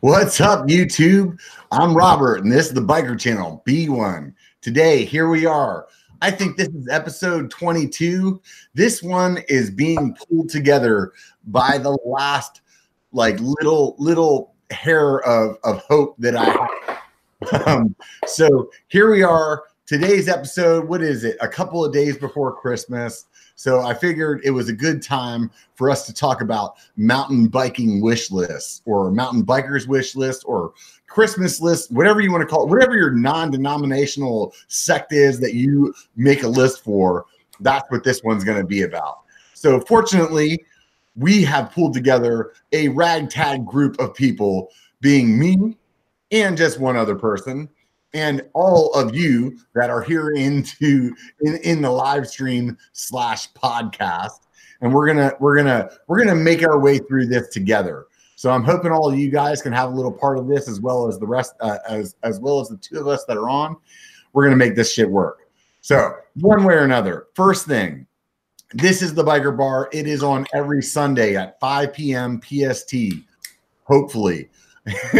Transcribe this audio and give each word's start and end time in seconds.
What's 0.00 0.40
up, 0.40 0.68
YouTube? 0.68 1.40
I'm 1.72 1.92
Robert, 1.92 2.44
and 2.44 2.52
this 2.52 2.68
is 2.68 2.72
the 2.72 2.80
Biker 2.80 3.18
Channel 3.18 3.64
B1. 3.66 4.32
Today, 4.60 5.04
here 5.04 5.28
we 5.28 5.44
are. 5.44 5.88
I 6.22 6.30
think 6.30 6.56
this 6.56 6.68
is 6.68 6.86
episode 6.88 7.50
22. 7.50 8.40
This 8.74 9.02
one 9.02 9.38
is 9.48 9.72
being 9.72 10.14
pulled 10.14 10.50
together 10.50 11.14
by 11.48 11.78
the 11.78 11.98
last, 12.04 12.60
like, 13.10 13.40
little, 13.40 13.96
little 13.98 14.54
hair 14.70 15.18
of, 15.26 15.58
of 15.64 15.82
hope 15.88 16.14
that 16.18 16.36
I 16.36 16.44
have. 16.44 17.66
Um, 17.66 17.96
so 18.26 18.70
here 18.86 19.10
we 19.10 19.24
are. 19.24 19.64
Today's 19.84 20.28
episode, 20.28 20.88
what 20.88 21.02
is 21.02 21.24
it? 21.24 21.36
A 21.40 21.48
couple 21.48 21.84
of 21.84 21.92
days 21.92 22.16
before 22.16 22.54
Christmas. 22.54 23.26
So 23.58 23.80
I 23.80 23.92
figured 23.92 24.40
it 24.44 24.52
was 24.52 24.68
a 24.68 24.72
good 24.72 25.02
time 25.02 25.50
for 25.74 25.90
us 25.90 26.06
to 26.06 26.14
talk 26.14 26.42
about 26.42 26.76
mountain 26.96 27.48
biking 27.48 28.00
wish 28.00 28.30
lists 28.30 28.82
or 28.84 29.10
mountain 29.10 29.44
bikers 29.44 29.88
wish 29.88 30.14
list 30.14 30.44
or 30.46 30.74
Christmas 31.08 31.60
list, 31.60 31.90
whatever 31.90 32.20
you 32.20 32.30
want 32.30 32.42
to 32.42 32.46
call 32.46 32.62
it, 32.62 32.70
whatever 32.70 32.96
your 32.96 33.10
non-denominational 33.10 34.54
sect 34.68 35.12
is 35.12 35.40
that 35.40 35.54
you 35.54 35.92
make 36.14 36.44
a 36.44 36.48
list 36.48 36.84
for. 36.84 37.26
That's 37.58 37.90
what 37.90 38.04
this 38.04 38.22
one's 38.22 38.44
going 38.44 38.58
to 38.58 38.64
be 38.64 38.82
about. 38.82 39.22
So 39.54 39.80
fortunately, 39.80 40.64
we 41.16 41.42
have 41.42 41.72
pulled 41.72 41.94
together 41.94 42.52
a 42.70 42.90
ragtag 42.90 43.66
group 43.66 43.98
of 43.98 44.14
people, 44.14 44.70
being 45.00 45.36
me 45.36 45.76
and 46.30 46.56
just 46.56 46.78
one 46.78 46.96
other 46.96 47.16
person 47.16 47.68
and 48.14 48.42
all 48.54 48.92
of 48.94 49.14
you 49.14 49.58
that 49.74 49.90
are 49.90 50.02
here 50.02 50.30
into 50.30 51.14
in, 51.42 51.56
in 51.58 51.82
the 51.82 51.90
live 51.90 52.26
stream 52.26 52.76
slash 52.92 53.52
podcast. 53.52 54.40
And 54.80 54.94
we're 54.94 55.06
gonna 55.06 55.32
we're 55.40 55.56
gonna 55.56 55.90
we're 56.06 56.18
gonna 56.18 56.36
make 56.36 56.62
our 56.62 56.78
way 56.78 56.98
through 56.98 57.26
this 57.26 57.48
together. 57.48 58.06
So 58.36 58.50
i'm 58.50 58.62
hoping 58.62 58.92
all 58.92 59.10
of 59.10 59.18
you 59.18 59.30
guys 59.30 59.60
can 59.60 59.72
have 59.72 59.92
a 59.92 59.94
little 59.94 60.12
part 60.12 60.38
of 60.38 60.46
this 60.46 60.68
as 60.68 60.80
well 60.80 61.08
as 61.08 61.18
the 61.18 61.26
rest 61.26 61.54
uh, 61.60 61.78
as 61.88 62.14
as 62.22 62.38
well 62.38 62.60
as 62.60 62.68
the 62.68 62.76
two 62.76 63.00
of 63.00 63.08
us 63.08 63.24
that 63.24 63.36
are 63.36 63.48
on. 63.48 63.76
We're 64.32 64.44
gonna 64.44 64.56
make 64.56 64.76
this 64.76 64.92
shit 64.92 65.10
work. 65.10 65.48
So 65.80 66.14
one 66.34 66.64
way 66.64 66.74
or 66.74 66.84
another 66.84 67.26
first 67.34 67.66
thing 67.66 68.06
this 68.74 69.00
is 69.00 69.14
the 69.14 69.24
biker 69.24 69.56
bar. 69.56 69.88
It 69.92 70.06
is 70.06 70.22
on 70.22 70.46
every 70.54 70.82
sunday 70.82 71.36
at 71.36 71.58
5 71.58 71.92
p.m 71.92 72.40
pst 72.40 72.94
hopefully 73.84 74.50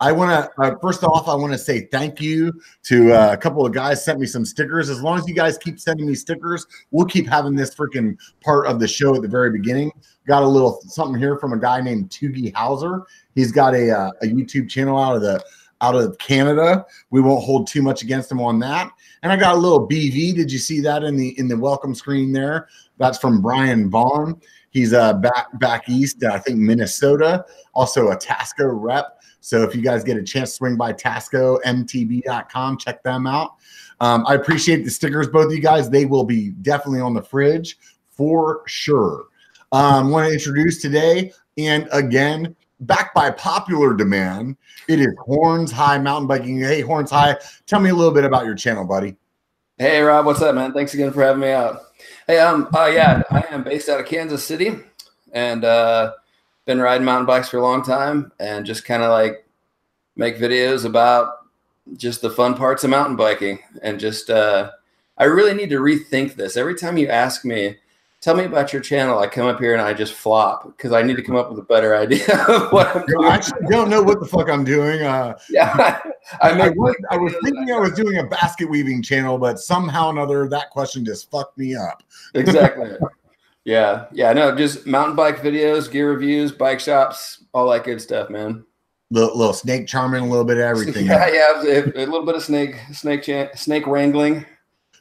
I 0.00 0.12
want 0.12 0.30
to 0.30 0.50
uh, 0.58 0.76
first 0.80 1.04
off, 1.04 1.28
I 1.28 1.34
want 1.34 1.52
to 1.52 1.58
say 1.58 1.82
thank 1.92 2.20
you 2.20 2.52
to 2.84 3.12
uh, 3.12 3.32
a 3.32 3.36
couple 3.36 3.64
of 3.64 3.72
guys 3.72 4.04
sent 4.04 4.18
me 4.18 4.26
some 4.26 4.44
stickers. 4.44 4.90
As 4.90 5.00
long 5.00 5.18
as 5.18 5.28
you 5.28 5.34
guys 5.34 5.58
keep 5.58 5.78
sending 5.78 6.06
me 6.06 6.14
stickers, 6.14 6.66
we'll 6.90 7.06
keep 7.06 7.28
having 7.28 7.54
this 7.54 7.74
freaking 7.74 8.16
part 8.42 8.66
of 8.66 8.80
the 8.80 8.88
show 8.88 9.14
at 9.14 9.22
the 9.22 9.28
very 9.28 9.50
beginning. 9.50 9.92
Got 10.26 10.42
a 10.42 10.48
little 10.48 10.80
something 10.82 11.20
here 11.20 11.38
from 11.38 11.52
a 11.52 11.58
guy 11.58 11.80
named 11.80 12.10
Tugi 12.10 12.52
Hauser. 12.54 13.02
He's 13.34 13.52
got 13.52 13.74
a 13.74 13.90
uh, 13.90 14.10
a 14.22 14.26
YouTube 14.26 14.68
channel 14.68 14.98
out 14.98 15.16
of 15.16 15.22
the 15.22 15.44
out 15.80 15.94
of 15.94 16.18
Canada. 16.18 16.84
We 17.10 17.20
won't 17.20 17.44
hold 17.44 17.66
too 17.66 17.82
much 17.82 18.02
against 18.02 18.30
him 18.30 18.40
on 18.40 18.58
that. 18.60 18.90
And 19.22 19.30
I 19.30 19.36
got 19.36 19.54
a 19.54 19.58
little 19.58 19.86
BV. 19.86 20.34
Did 20.34 20.50
you 20.50 20.58
see 20.58 20.80
that 20.80 21.02
in 21.02 21.16
the 21.16 21.38
in 21.38 21.48
the 21.48 21.56
welcome 21.56 21.94
screen 21.94 22.32
there? 22.32 22.68
That's 22.98 23.18
from 23.18 23.40
Brian 23.40 23.90
Vaughn. 23.90 24.40
He's 24.76 24.92
uh, 24.92 25.14
back 25.14 25.58
back 25.58 25.88
east, 25.88 26.22
I 26.22 26.38
think 26.38 26.58
Minnesota, 26.58 27.46
also 27.72 28.08
a 28.08 28.16
Tasco 28.16 28.78
rep. 28.78 29.22
So 29.40 29.62
if 29.62 29.74
you 29.74 29.80
guys 29.80 30.04
get 30.04 30.18
a 30.18 30.22
chance 30.22 30.50
to 30.50 30.56
swing 30.56 30.76
by 30.76 30.92
TascoMTB.com, 30.92 32.76
check 32.76 33.02
them 33.02 33.26
out. 33.26 33.54
Um, 34.00 34.26
I 34.26 34.34
appreciate 34.34 34.84
the 34.84 34.90
stickers, 34.90 35.28
both 35.28 35.46
of 35.46 35.52
you 35.52 35.62
guys. 35.62 35.88
They 35.88 36.04
will 36.04 36.24
be 36.24 36.50
definitely 36.60 37.00
on 37.00 37.14
the 37.14 37.22
fridge 37.22 37.78
for 38.10 38.64
sure. 38.66 39.28
Um, 39.72 40.10
want 40.10 40.28
to 40.28 40.34
introduce 40.34 40.82
today, 40.82 41.32
and 41.56 41.88
again, 41.90 42.54
back 42.80 43.14
by 43.14 43.30
popular 43.30 43.94
demand, 43.94 44.58
it 44.88 45.00
is 45.00 45.14
Horns 45.20 45.72
High 45.72 45.96
Mountain 45.96 46.26
Biking. 46.26 46.60
Hey, 46.60 46.82
Horns 46.82 47.10
High, 47.10 47.36
tell 47.64 47.80
me 47.80 47.88
a 47.88 47.94
little 47.94 48.12
bit 48.12 48.24
about 48.24 48.44
your 48.44 48.54
channel, 48.54 48.84
buddy. 48.84 49.16
Hey, 49.78 50.02
Rob, 50.02 50.26
what's 50.26 50.42
up, 50.42 50.54
man? 50.54 50.74
Thanks 50.74 50.92
again 50.92 51.14
for 51.14 51.22
having 51.22 51.40
me 51.40 51.52
out. 51.52 51.85
Hey, 52.26 52.40
um, 52.40 52.68
uh, 52.74 52.86
yeah, 52.86 53.22
I 53.30 53.44
am 53.52 53.62
based 53.62 53.88
out 53.88 54.00
of 54.00 54.06
Kansas 54.06 54.44
City, 54.44 54.72
and 55.30 55.64
uh, 55.64 56.14
been 56.64 56.80
riding 56.80 57.04
mountain 57.04 57.24
bikes 57.24 57.48
for 57.48 57.58
a 57.58 57.62
long 57.62 57.84
time, 57.84 58.32
and 58.40 58.66
just 58.66 58.84
kind 58.84 59.04
of 59.04 59.10
like 59.10 59.46
make 60.16 60.36
videos 60.36 60.84
about 60.84 61.46
just 61.96 62.22
the 62.22 62.30
fun 62.30 62.56
parts 62.56 62.82
of 62.82 62.90
mountain 62.90 63.14
biking, 63.14 63.60
and 63.80 64.00
just 64.00 64.28
uh, 64.28 64.72
I 65.16 65.24
really 65.26 65.54
need 65.54 65.70
to 65.70 65.78
rethink 65.78 66.34
this. 66.34 66.56
Every 66.56 66.74
time 66.74 66.96
you 66.96 67.06
ask 67.06 67.44
me, 67.44 67.76
tell 68.26 68.34
me 68.34 68.42
about 68.42 68.72
your 68.72 68.82
channel, 68.82 69.20
I 69.20 69.28
come 69.28 69.46
up 69.46 69.60
here 69.60 69.72
and 69.72 69.80
I 69.80 69.94
just 69.94 70.12
flop 70.12 70.64
because 70.64 70.90
I 70.90 71.00
need 71.00 71.14
to 71.14 71.22
come 71.22 71.36
up 71.36 71.48
with 71.48 71.60
a 71.60 71.62
better 71.62 71.94
idea 71.94 72.26
of 72.48 72.72
what 72.72 72.88
I'm 72.88 73.06
doing. 73.06 73.24
I 73.24 73.34
actually 73.34 73.68
don't 73.70 73.88
know 73.88 74.02
what 74.02 74.18
the 74.18 74.26
fuck 74.26 74.50
I'm 74.50 74.64
doing. 74.64 75.02
Uh, 75.02 75.38
yeah, 75.48 76.00
I, 76.42 76.50
I, 76.50 76.68
was, 76.70 76.96
I 77.12 77.18
was 77.18 77.32
thinking 77.44 77.70
I 77.72 77.78
was 77.78 77.92
doing 77.92 78.18
a 78.18 78.24
basket 78.24 78.68
weaving 78.68 79.04
channel, 79.04 79.38
but 79.38 79.60
somehow 79.60 80.08
or 80.08 80.10
another 80.10 80.48
that 80.48 80.70
question 80.70 81.04
just 81.04 81.30
fucked 81.30 81.56
me 81.56 81.76
up. 81.76 82.02
exactly. 82.34 82.96
Yeah, 83.64 84.06
yeah, 84.10 84.32
no, 84.32 84.56
just 84.56 84.88
mountain 84.88 85.14
bike 85.14 85.36
videos, 85.36 85.88
gear 85.88 86.10
reviews, 86.10 86.50
bike 86.50 86.80
shops, 86.80 87.44
all 87.54 87.70
that 87.70 87.84
good 87.84 88.00
stuff, 88.00 88.28
man. 88.28 88.64
Little, 89.12 89.38
little 89.38 89.54
snake 89.54 89.86
charming, 89.86 90.24
a 90.24 90.26
little 90.26 90.44
bit 90.44 90.56
of 90.56 90.64
everything. 90.64 91.06
yeah, 91.06 91.28
yeah, 91.32 91.62
a, 91.62 91.84
a 91.94 92.06
little 92.06 92.26
bit 92.26 92.34
of 92.34 92.42
snake, 92.42 92.74
snake, 92.92 93.24
snake 93.54 93.86
wrangling. 93.86 94.44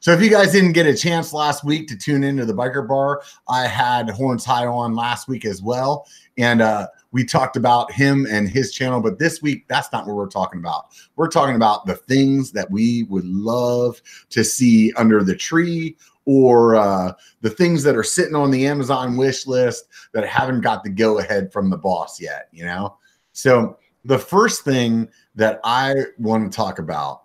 So 0.05 0.11
if 0.11 0.21
you 0.21 0.29
guys 0.29 0.51
didn't 0.51 0.73
get 0.73 0.85
a 0.85 0.95
chance 0.95 1.33
last 1.33 1.63
week 1.63 1.87
to 1.87 1.97
tune 1.97 2.23
into 2.23 2.45
the 2.45 2.53
biker 2.53 2.87
bar, 2.87 3.23
I 3.49 3.65
had 3.65 4.07
Horns 4.07 4.45
High 4.45 4.67
on 4.67 4.93
last 4.93 5.27
week 5.27 5.45
as 5.45 5.63
well. 5.63 6.05
And 6.37 6.61
uh, 6.61 6.89
we 7.11 7.25
talked 7.25 7.57
about 7.57 7.91
him 7.91 8.27
and 8.29 8.47
his 8.47 8.71
channel. 8.71 9.01
But 9.01 9.17
this 9.17 9.41
week, 9.41 9.67
that's 9.67 9.91
not 9.91 10.05
what 10.05 10.15
we're 10.15 10.27
talking 10.27 10.59
about. 10.59 10.89
We're 11.15 11.27
talking 11.27 11.55
about 11.55 11.87
the 11.87 11.95
things 11.95 12.51
that 12.51 12.69
we 12.69 13.07
would 13.09 13.25
love 13.25 13.99
to 14.29 14.43
see 14.43 14.93
under 14.93 15.23
the 15.23 15.35
tree 15.35 15.97
or 16.25 16.75
uh, 16.75 17.13
the 17.41 17.49
things 17.49 17.81
that 17.81 17.95
are 17.95 18.03
sitting 18.03 18.35
on 18.35 18.51
the 18.51 18.67
Amazon 18.67 19.17
wish 19.17 19.47
list 19.47 19.85
that 20.13 20.27
haven't 20.27 20.61
got 20.61 20.83
the 20.83 20.91
go 20.91 21.17
ahead 21.17 21.51
from 21.51 21.71
the 21.71 21.77
boss 21.77 22.21
yet, 22.21 22.47
you 22.51 22.63
know? 22.63 22.95
So 23.33 23.79
the 24.03 24.19
first 24.19 24.63
thing 24.63 25.09
that 25.33 25.59
I 25.63 25.95
want 26.19 26.51
to 26.51 26.55
talk 26.55 26.77
about 26.77 27.23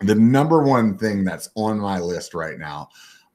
the 0.00 0.14
number 0.14 0.62
one 0.62 0.96
thing 0.96 1.24
that's 1.24 1.50
on 1.54 1.78
my 1.78 1.98
list 1.98 2.34
right 2.34 2.58
now 2.58 2.88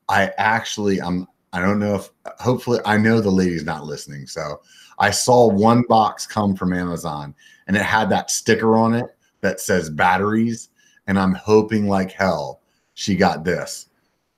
i 0.09 0.31
actually 0.38 1.00
i'm 1.02 1.28
i 1.53 1.62
don't 1.62 1.80
know 1.80 1.96
if 1.96 2.09
hopefully 2.40 2.80
i 2.86 2.98
know 2.98 3.22
the 3.22 3.30
lady's 3.30 3.64
not 3.64 3.86
listening. 3.86 4.28
So 4.28 4.62
i 5.00 5.12
saw 5.12 5.48
one 5.48 5.84
box 5.88 6.25
come 6.25 6.56
from 6.56 6.74
amazon 6.74 7.34
and 7.68 7.78
it 7.78 7.84
had 7.84 8.09
that 8.09 8.31
sticker 8.31 8.75
on 8.75 8.94
it 8.94 9.16
that 9.42 9.59
says 9.59 9.90
batteries. 9.90 10.70
And 11.08 11.20
i'm 11.20 11.34
hoping 11.34 11.88
like 11.88 12.12
hell 12.12 12.62
she 12.96 13.16
got 13.16 13.44
this 13.44 13.90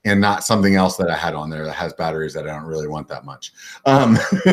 and 0.04 0.20
not 0.20 0.44
something 0.44 0.74
else 0.74 0.96
that 0.96 1.10
i 1.10 1.16
had 1.16 1.34
on 1.34 1.48
there 1.48 1.64
that 1.64 1.74
has 1.74 1.94
batteries 1.94 2.34
that 2.34 2.46
i 2.46 2.52
don't 2.52 2.66
really 2.66 2.88
want 2.88 3.08
that 3.08 3.24
much. 3.24 3.52
Um 3.86 4.16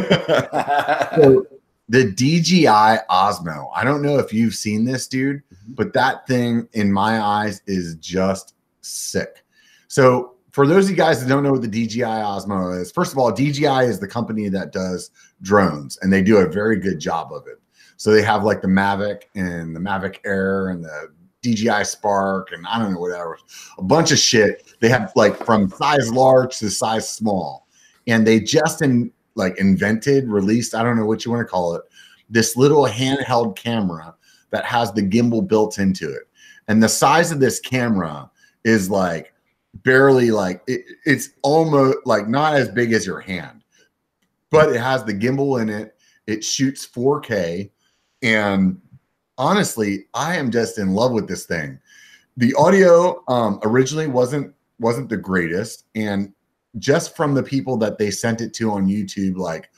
so 1.15 1.45
the 1.87 2.11
DJI 2.11 2.65
Osmo. 3.09 3.69
I 3.75 3.83
don't 3.83 4.01
know 4.01 4.17
if 4.17 4.33
you've 4.33 4.55
seen 4.55 4.85
this, 4.85 5.07
dude, 5.07 5.37
mm-hmm. 5.37 5.73
but 5.73 5.93
that 5.93 6.27
thing 6.27 6.67
in 6.73 6.91
my 6.91 7.21
eyes 7.21 7.61
is 7.67 7.95
just 7.95 8.55
sick. 8.81 9.43
So, 9.87 10.31
for 10.51 10.65
those 10.65 10.85
of 10.85 10.91
you 10.91 10.95
guys 10.95 11.21
that 11.21 11.27
don't 11.27 11.43
know 11.43 11.51
what 11.51 11.61
the 11.61 11.67
DJI 11.67 12.01
Osmo 12.01 12.79
is, 12.79 12.91
first 12.91 13.11
of 13.11 13.17
all, 13.17 13.31
DJI 13.31 13.85
is 13.85 13.99
the 13.99 14.07
company 14.07 14.47
that 14.49 14.71
does 14.71 15.11
drones 15.41 15.97
and 16.01 16.11
they 16.11 16.23
do 16.23 16.37
a 16.37 16.47
very 16.47 16.79
good 16.79 16.97
job 16.97 17.33
of 17.33 17.45
it. 17.47 17.59
So, 17.97 18.11
they 18.11 18.23
have 18.23 18.43
like 18.43 18.61
the 18.61 18.67
Mavic 18.67 19.23
and 19.35 19.75
the 19.75 19.79
Mavic 19.79 20.17
Air 20.25 20.69
and 20.69 20.83
the 20.83 21.11
DJI 21.43 21.83
Spark 21.83 22.51
and 22.51 22.65
I 22.65 22.79
don't 22.79 22.93
know 22.93 22.99
whatever, 22.99 23.37
a 23.77 23.83
bunch 23.83 24.11
of 24.11 24.17
shit. 24.17 24.73
They 24.79 24.89
have 24.89 25.11
like 25.15 25.37
from 25.45 25.69
size 25.69 26.11
large 26.11 26.57
to 26.59 26.69
size 26.71 27.07
small. 27.07 27.67
And 28.07 28.25
they 28.25 28.39
just 28.39 28.81
in 28.81 29.11
like 29.35 29.57
invented, 29.59 30.27
released, 30.27 30.73
I 30.73 30.83
don't 30.83 30.97
know 30.97 31.05
what 31.05 31.25
you 31.25 31.31
want 31.31 31.45
to 31.45 31.51
call 31.51 31.75
it, 31.75 31.83
this 32.29 32.55
little 32.55 32.85
handheld 32.85 33.55
camera 33.55 34.15
that 34.49 34.65
has 34.65 34.91
the 34.93 35.01
gimbal 35.01 35.47
built 35.47 35.77
into 35.77 36.09
it. 36.11 36.27
And 36.67 36.81
the 36.81 36.89
size 36.89 37.31
of 37.31 37.39
this 37.39 37.59
camera 37.59 38.29
is 38.63 38.89
like 38.89 39.33
barely 39.83 40.31
like 40.31 40.63
it, 40.67 40.85
it's 41.05 41.29
almost 41.43 41.97
like 42.05 42.27
not 42.27 42.55
as 42.55 42.69
big 42.69 42.93
as 42.93 43.05
your 43.05 43.19
hand, 43.19 43.63
but 44.49 44.69
it 44.69 44.79
has 44.79 45.03
the 45.03 45.13
gimbal 45.13 45.61
in 45.61 45.69
it. 45.69 45.95
It 46.27 46.43
shoots 46.43 46.87
4K. 46.87 47.69
And 48.23 48.81
honestly, 49.37 50.05
I 50.13 50.37
am 50.37 50.51
just 50.51 50.79
in 50.79 50.93
love 50.93 51.11
with 51.11 51.27
this 51.27 51.45
thing. 51.45 51.79
The 52.37 52.53
audio 52.55 53.23
um, 53.27 53.59
originally 53.63 54.07
wasn't 54.07 54.53
wasn't 54.79 55.07
the 55.07 55.17
greatest, 55.17 55.85
and 55.95 56.33
just 56.77 57.15
from 57.15 57.33
the 57.33 57.43
people 57.43 57.77
that 57.77 57.97
they 57.97 58.11
sent 58.11 58.41
it 58.41 58.53
to 58.55 58.71
on 58.71 58.87
YouTube, 58.87 59.37
like 59.37 59.69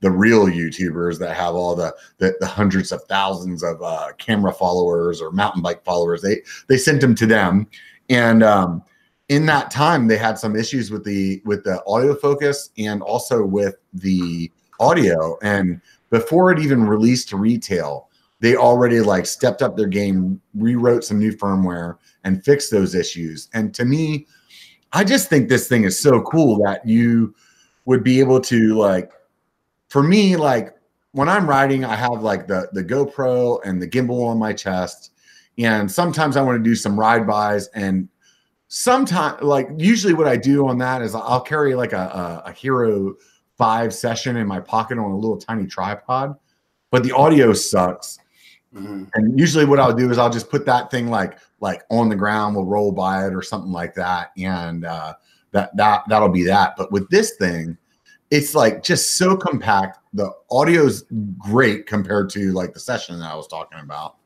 the 0.00 0.10
real 0.10 0.46
YouTubers 0.46 1.18
that 1.18 1.36
have 1.36 1.54
all 1.54 1.74
the 1.74 1.94
the, 2.18 2.34
the 2.40 2.46
hundreds 2.46 2.92
of 2.92 3.02
thousands 3.04 3.62
of 3.62 3.82
uh, 3.82 4.12
camera 4.18 4.52
followers 4.52 5.20
or 5.20 5.30
mountain 5.32 5.62
bike 5.62 5.84
followers, 5.84 6.22
they 6.22 6.42
they 6.68 6.78
sent 6.78 7.00
them 7.00 7.14
to 7.14 7.26
them, 7.26 7.66
and 8.08 8.42
um, 8.42 8.82
in 9.28 9.46
that 9.46 9.70
time 9.70 10.06
they 10.06 10.16
had 10.16 10.38
some 10.38 10.56
issues 10.56 10.90
with 10.90 11.04
the 11.04 11.42
with 11.44 11.64
the 11.64 11.82
audio 11.86 12.14
focus 12.14 12.70
and 12.78 13.02
also 13.02 13.44
with 13.44 13.76
the 13.94 14.50
audio 14.78 15.38
and 15.42 15.80
before 16.10 16.52
it 16.52 16.58
even 16.58 16.84
released 16.84 17.28
to 17.30 17.36
retail, 17.36 18.08
they 18.40 18.56
already 18.56 19.00
like 19.00 19.26
stepped 19.26 19.62
up 19.62 19.76
their 19.76 19.88
game, 19.88 20.40
rewrote 20.54 21.04
some 21.04 21.18
new 21.18 21.32
firmware, 21.32 21.96
and 22.24 22.44
fixed 22.44 22.70
those 22.70 22.94
issues. 22.94 23.48
And 23.54 23.74
to 23.74 23.84
me, 23.84 24.26
I 24.92 25.04
just 25.04 25.28
think 25.28 25.48
this 25.48 25.68
thing 25.68 25.84
is 25.84 25.98
so 25.98 26.22
cool 26.22 26.58
that 26.64 26.86
you 26.86 27.34
would 27.84 28.02
be 28.02 28.20
able 28.20 28.40
to 28.42 28.74
like, 28.74 29.12
for 29.88 30.02
me, 30.02 30.36
like 30.36 30.74
when 31.12 31.28
I'm 31.28 31.48
riding, 31.48 31.84
I 31.84 31.96
have 31.96 32.22
like 32.22 32.46
the 32.46 32.68
the 32.72 32.84
GoPro 32.84 33.60
and 33.64 33.80
the 33.80 33.88
gimbal 33.88 34.28
on 34.28 34.38
my 34.38 34.52
chest, 34.52 35.12
and 35.58 35.90
sometimes 35.90 36.36
I 36.36 36.42
want 36.42 36.62
to 36.62 36.68
do 36.68 36.74
some 36.74 36.98
ride 36.98 37.26
bys 37.26 37.68
and 37.68 38.08
sometimes 38.68 39.42
like 39.42 39.68
usually 39.76 40.14
what 40.14 40.26
I 40.26 40.36
do 40.36 40.66
on 40.68 40.78
that 40.78 41.02
is 41.02 41.14
I'll 41.14 41.40
carry 41.40 41.74
like 41.74 41.92
a, 41.92 42.42
a, 42.44 42.50
a 42.50 42.52
Hero 42.52 43.14
five 43.56 43.94
session 43.94 44.36
in 44.36 44.46
my 44.46 44.60
pocket 44.60 44.98
on 44.98 45.10
a 45.10 45.16
little 45.16 45.38
tiny 45.38 45.66
tripod, 45.66 46.36
but 46.90 47.02
the 47.02 47.12
audio 47.12 47.52
sucks. 47.52 48.18
Mm-hmm. 48.76 49.04
And 49.14 49.38
usually 49.38 49.64
what 49.64 49.80
I'll 49.80 49.94
do 49.94 50.10
is 50.10 50.18
I'll 50.18 50.30
just 50.30 50.50
put 50.50 50.66
that 50.66 50.90
thing 50.90 51.08
like 51.08 51.38
like 51.60 51.82
on 51.90 52.10
the 52.10 52.16
ground, 52.16 52.54
we'll 52.54 52.66
roll 52.66 52.92
by 52.92 53.26
it 53.26 53.34
or 53.34 53.40
something 53.42 53.72
like 53.72 53.94
that. 53.94 54.32
And 54.36 54.84
uh 54.84 55.14
that 55.52 55.74
that 55.76 56.02
that'll 56.08 56.28
be 56.28 56.44
that. 56.44 56.74
But 56.76 56.92
with 56.92 57.08
this 57.08 57.36
thing, 57.36 57.78
it's 58.30 58.54
like 58.54 58.82
just 58.82 59.16
so 59.16 59.36
compact. 59.36 59.98
The 60.12 60.30
audio's 60.50 61.04
great 61.38 61.86
compared 61.86 62.28
to 62.30 62.52
like 62.52 62.74
the 62.74 62.80
session 62.80 63.18
that 63.20 63.32
I 63.32 63.34
was 63.34 63.48
talking 63.48 63.80
about. 63.80 64.16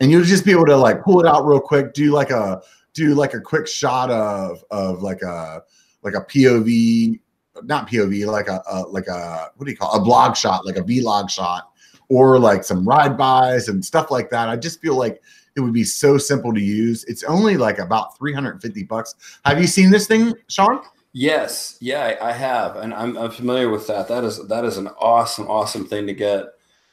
And 0.00 0.10
you'll 0.10 0.24
just 0.24 0.44
be 0.44 0.52
able 0.52 0.66
to 0.66 0.76
like 0.76 1.02
pull 1.02 1.20
it 1.20 1.26
out 1.26 1.46
real 1.46 1.60
quick, 1.60 1.92
do 1.92 2.12
like 2.12 2.30
a 2.30 2.62
do 2.94 3.14
like 3.14 3.34
a 3.34 3.40
quick 3.40 3.66
shot 3.66 4.10
of 4.10 4.64
of 4.70 5.02
like 5.02 5.22
a 5.22 5.62
like 6.02 6.14
a 6.14 6.20
POV, 6.22 7.20
not 7.64 7.88
POV, 7.88 8.26
like 8.26 8.48
a, 8.48 8.62
a 8.70 8.82
like 8.82 9.06
a 9.06 9.50
what 9.56 9.66
do 9.66 9.70
you 9.70 9.76
call 9.76 9.94
it? 9.94 10.00
a 10.00 10.04
blog 10.04 10.34
shot, 10.34 10.64
like 10.64 10.76
a 10.76 10.82
vlog 10.82 11.28
shot, 11.30 11.71
or 12.12 12.38
like 12.38 12.62
some 12.62 12.86
ride 12.86 13.16
bys 13.16 13.68
and 13.68 13.82
stuff 13.82 14.10
like 14.10 14.28
that. 14.28 14.50
I 14.50 14.56
just 14.56 14.82
feel 14.82 14.96
like 14.96 15.22
it 15.56 15.60
would 15.60 15.72
be 15.72 15.82
so 15.84 16.18
simple 16.18 16.52
to 16.52 16.60
use. 16.60 17.04
It's 17.04 17.24
only 17.24 17.56
like 17.56 17.78
about 17.78 18.18
350 18.18 18.82
bucks. 18.84 19.14
Have 19.46 19.58
you 19.58 19.66
seen 19.66 19.90
this 19.90 20.06
thing, 20.06 20.34
Sean? 20.48 20.82
Yes, 21.14 21.78
yeah, 21.80 22.16
I 22.20 22.32
have, 22.32 22.76
and 22.76 22.92
I'm, 22.92 23.16
I'm 23.16 23.30
familiar 23.30 23.70
with 23.70 23.86
that. 23.86 24.08
That 24.08 24.24
is 24.24 24.46
that 24.48 24.64
is 24.64 24.76
an 24.76 24.88
awesome, 24.98 25.46
awesome 25.48 25.86
thing 25.86 26.06
to 26.06 26.12
get. 26.12 26.46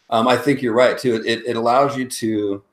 Um, 0.09 0.27
I 0.27 0.37
think 0.37 0.61
you're 0.61 0.73
right 0.73 0.97
too. 0.97 1.21
It, 1.25 1.45
it 1.45 1.57
allows 1.57 1.97
you 1.97 2.07
to 2.07 2.63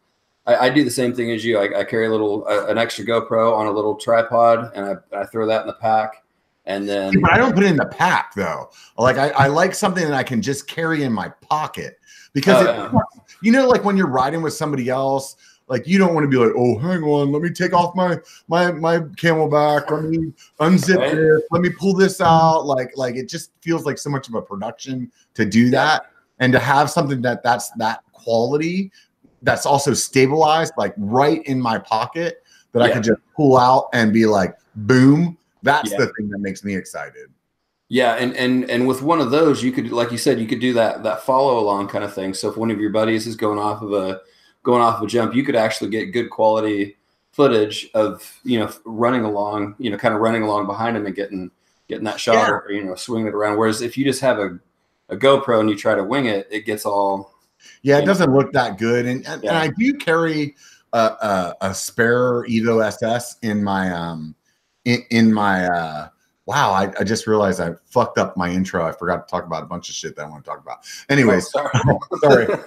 I, 0.47 0.57
I, 0.57 0.71
do 0.71 0.85
the 0.85 0.91
same 0.91 1.13
thing 1.15 1.33
as 1.33 1.45
you. 1.45 1.59
I, 1.59 1.81
I 1.81 1.85
carry 1.85 2.07
a 2.07 2.11
little, 2.11 2.47
uh, 2.49 2.67
an 2.67 2.79
extra 2.79 3.05
GoPro 3.05 3.55
on 3.55 3.67
a 3.67 3.71
little 3.71 3.95
tripod, 3.97 4.73
and 4.75 4.87
I, 4.87 5.21
I 5.21 5.27
throw 5.27 5.47
that 5.47 5.63
in 5.63 5.67
the 5.67 5.75
pack. 5.75 6.25
And 6.65 6.89
then, 6.89 7.21
but 7.21 7.33
I 7.33 7.37
don't 7.37 7.55
put 7.55 7.63
it 7.63 7.71
in 7.71 7.77
the 7.77 7.87
pack 7.87 8.35
though. 8.35 8.71
Like 8.99 9.19
I, 9.19 9.29
I 9.31 9.47
like 9.47 9.73
something 9.73 10.05
that 10.05 10.15
I 10.15 10.25
can 10.25 10.43
just 10.43 10.67
carry 10.67 11.05
in 11.05 11.13
my 11.13 11.29
pocket 11.41 12.01
because 12.37 12.67
oh, 12.67 12.71
it, 12.71 12.93
yeah. 12.93 13.01
you 13.41 13.51
know, 13.51 13.67
like 13.67 13.83
when 13.83 13.97
you're 13.97 14.11
riding 14.11 14.43
with 14.43 14.53
somebody 14.53 14.91
else, 14.91 15.37
like 15.69 15.89
you 15.89 15.97
don't 15.97 16.13
want 16.15 16.25
to 16.25 16.29
be 16.29 16.37
like, 16.37 16.53
oh, 16.55 16.77
hang 16.79 17.03
on, 17.03 17.33
let 17.33 17.41
me 17.41 17.49
take 17.49 17.73
off 17.73 17.97
my 17.97 18.19
my 18.47 18.71
my 18.73 18.99
CamelBak, 18.99 19.91
let 19.91 20.05
me 20.05 20.35
unzip 20.61 20.99
right. 20.99 21.15
this, 21.15 21.43
let 21.51 21.63
me 21.63 21.71
pull 21.71 21.95
this 21.95 22.21
out. 22.21 22.67
Like 22.67 22.93
like 22.95 23.17
it 23.17 23.27
just 23.27 23.53
feels 23.63 23.87
like 23.87 23.97
so 23.97 24.11
much 24.11 24.29
of 24.29 24.35
a 24.35 24.43
production 24.43 25.11
to 25.33 25.47
do 25.47 25.71
that, 25.71 26.11
and 26.39 26.53
to 26.53 26.59
have 26.59 26.91
something 26.91 27.23
that 27.23 27.43
that's 27.43 27.71
that 27.71 28.03
quality 28.13 28.93
that's 29.41 29.65
also 29.65 29.95
stabilized 29.95 30.75
like 30.77 30.93
right 30.99 31.43
in 31.47 31.59
my 31.59 31.79
pocket 31.79 32.43
that 32.73 32.81
yeah. 32.81 32.85
I 32.85 32.91
could 32.93 33.05
just 33.05 33.21
pull 33.35 33.57
out 33.57 33.89
and 33.95 34.13
be 34.13 34.27
like, 34.27 34.57
boom. 34.75 35.39
That's 35.63 35.91
yeah. 35.91 35.99
the 35.99 36.07
thing 36.19 36.29
that 36.29 36.39
makes 36.39 36.63
me 36.65 36.77
excited. 36.77 37.31
Yeah, 37.89 38.15
and 38.15 38.37
and 38.37 38.69
and 38.69 38.87
with 38.87 39.03
one 39.03 39.21
of 39.21 39.31
those, 39.31 39.63
you 39.63 39.71
could, 39.71 39.93
like 39.93 40.11
you 40.11 40.19
said, 40.19 40.41
you 40.41 40.47
could 40.47 40.61
do 40.61 40.73
that 40.75 41.03
that 41.05 41.23
follow 41.23 41.59
along 41.61 41.89
kind 41.89 42.03
of 42.03 42.13
thing. 42.13 42.35
So 42.35 42.51
if 42.51 42.57
one 42.57 42.71
of 42.71 42.81
your 42.81 42.91
buddies 42.91 43.27
is 43.27 43.37
going 43.37 43.59
off 43.59 43.83
of 43.83 43.93
a 43.93 44.23
going 44.65 44.83
off 44.83 44.97
of 44.97 45.05
a 45.05 45.07
jump, 45.07 45.35
you 45.35 45.45
could 45.45 45.55
actually 45.55 45.91
get 45.91 46.07
good 46.07 46.29
quality 46.29 46.97
footage 47.31 47.89
of 47.95 48.41
you 48.43 48.59
know 48.59 48.73
running 48.85 49.25
along, 49.25 49.77
you 49.79 49.91
know, 49.91 49.97
kind 49.97 50.15
of 50.15 50.21
running 50.21 50.43
along 50.43 50.67
behind 50.67 50.97
him 50.97 51.07
and 51.07 51.15
getting 51.15 51.51
getting 51.89 52.05
that 52.05 52.19
shot 52.19 52.35
yeah. 52.35 52.51
or 52.51 52.73
you 52.73 52.83
know 52.83 52.97
swinging 52.97 53.29
it 53.29 53.35
around. 53.35 53.57
Whereas 53.57 53.83
if 53.83 53.97
you 53.97 54.05
just 54.05 54.21
have 54.21 54.39
a 54.39 54.59
a 55.09 55.17
GoPro 55.17 55.61
and 55.61 55.71
you 55.71 55.77
try 55.77 55.95
to 55.95 56.03
wing 56.03 56.27
it, 56.27 56.49
it 56.51 56.67
gets 56.67 56.85
all 56.85 57.37
yeah, 57.83 57.99
it 57.99 58.05
doesn't 58.05 58.33
look 58.33 58.53
that 58.53 58.79
good, 58.79 59.07
and 59.07 59.27
and, 59.27 59.43
yeah. 59.43 59.51
and 59.51 59.59
I 59.59 59.69
do 59.79 59.95
carry 59.95 60.57
a, 60.93 60.99
a, 60.99 61.55
a, 61.63 61.75
spare 61.75 62.45
Evo 62.45 62.85
SS 62.85 63.37
in 63.43 63.63
my 63.63 63.91
um 63.93 64.35
in, 64.85 65.03
in 65.11 65.33
my 65.33 65.67
uh 65.67 66.09
wow 66.47 66.71
I, 66.71 66.93
I, 66.99 67.05
just 67.05 67.27
realized 67.27 67.61
I 67.61 67.73
fucked 67.85 68.19
up 68.19 68.37
my 68.37 68.51
intro. 68.51 68.87
I 68.87 68.93
forgot 68.93 69.27
to 69.27 69.31
talk 69.31 69.45
about 69.45 69.63
a 69.63 69.67
bunch 69.67 69.89
of 69.89 69.95
shit 69.95 70.17
that 70.17 70.27
I 70.27 70.29
want 70.29 70.45
to 70.45 70.51
talk 70.51 70.61
about. 70.61 70.79
Anyways, 71.09 71.51
oh, 71.57 71.99
sorry. 72.21 72.47
sorry. 72.47 72.63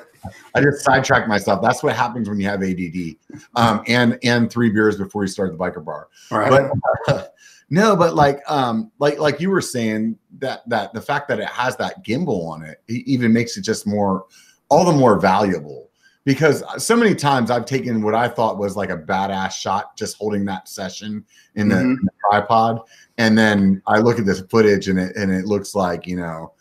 I 0.54 0.62
just 0.62 0.84
sidetracked 0.84 1.28
myself. 1.28 1.62
That's 1.62 1.82
what 1.82 1.96
happens 1.96 2.28
when 2.28 2.40
you 2.40 2.48
have 2.48 2.62
ADD, 2.62 3.16
um, 3.56 3.84
and 3.88 4.20
and 4.24 4.52
three 4.52 4.70
beers 4.70 4.98
before 4.98 5.24
you 5.24 5.30
start 5.30 5.52
the 5.52 5.58
biker 5.58 5.84
bar. 5.84 6.10
But 6.50 6.72
uh, 7.08 7.28
no, 7.70 7.96
but 7.96 8.16
like 8.16 8.42
um, 8.52 8.92
like 9.00 9.18
like 9.18 9.40
you 9.40 9.50
were 9.50 9.62
saying 9.62 10.18
that 10.40 10.68
that 10.68 10.94
the 10.94 11.02
fact 11.02 11.30
that 11.30 11.40
it 11.40 11.48
has 11.48 11.78
that 11.78 12.04
gimbal 12.04 12.50
on 12.50 12.64
it, 12.64 12.82
it 12.88 13.08
even 13.08 13.32
makes 13.32 13.56
it 13.56 13.62
just 13.62 13.88
more 13.88 14.26
all 14.70 14.86
the 14.86 14.92
more 14.92 15.20
valuable 15.20 15.89
because 16.30 16.64
so 16.78 16.96
many 16.96 17.16
times 17.16 17.50
I've 17.50 17.66
taken 17.66 18.04
what 18.04 18.14
I 18.14 18.28
thought 18.28 18.60
was 18.60 18.78
like 18.78 18.92
a 18.92 18.98
badass 18.98 19.54
shot 19.54 19.98
just 19.98 20.16
holding 20.18 20.46
that 20.46 20.70
session 20.70 21.26
in 21.56 21.70
the, 21.70 21.76
mm-hmm. 21.76 21.90
in 21.90 22.00
the 22.04 22.12
tripod, 22.30 22.82
and 23.18 23.36
then 23.36 23.82
I 23.88 23.98
look 23.98 24.20
at 24.20 24.28
this 24.28 24.42
footage 24.42 24.90
and 24.90 25.00
it 25.00 25.16
and 25.16 25.32
it 25.32 25.46
looks 25.46 25.74
like 25.74 26.06
you 26.06 26.18
know. 26.18 26.54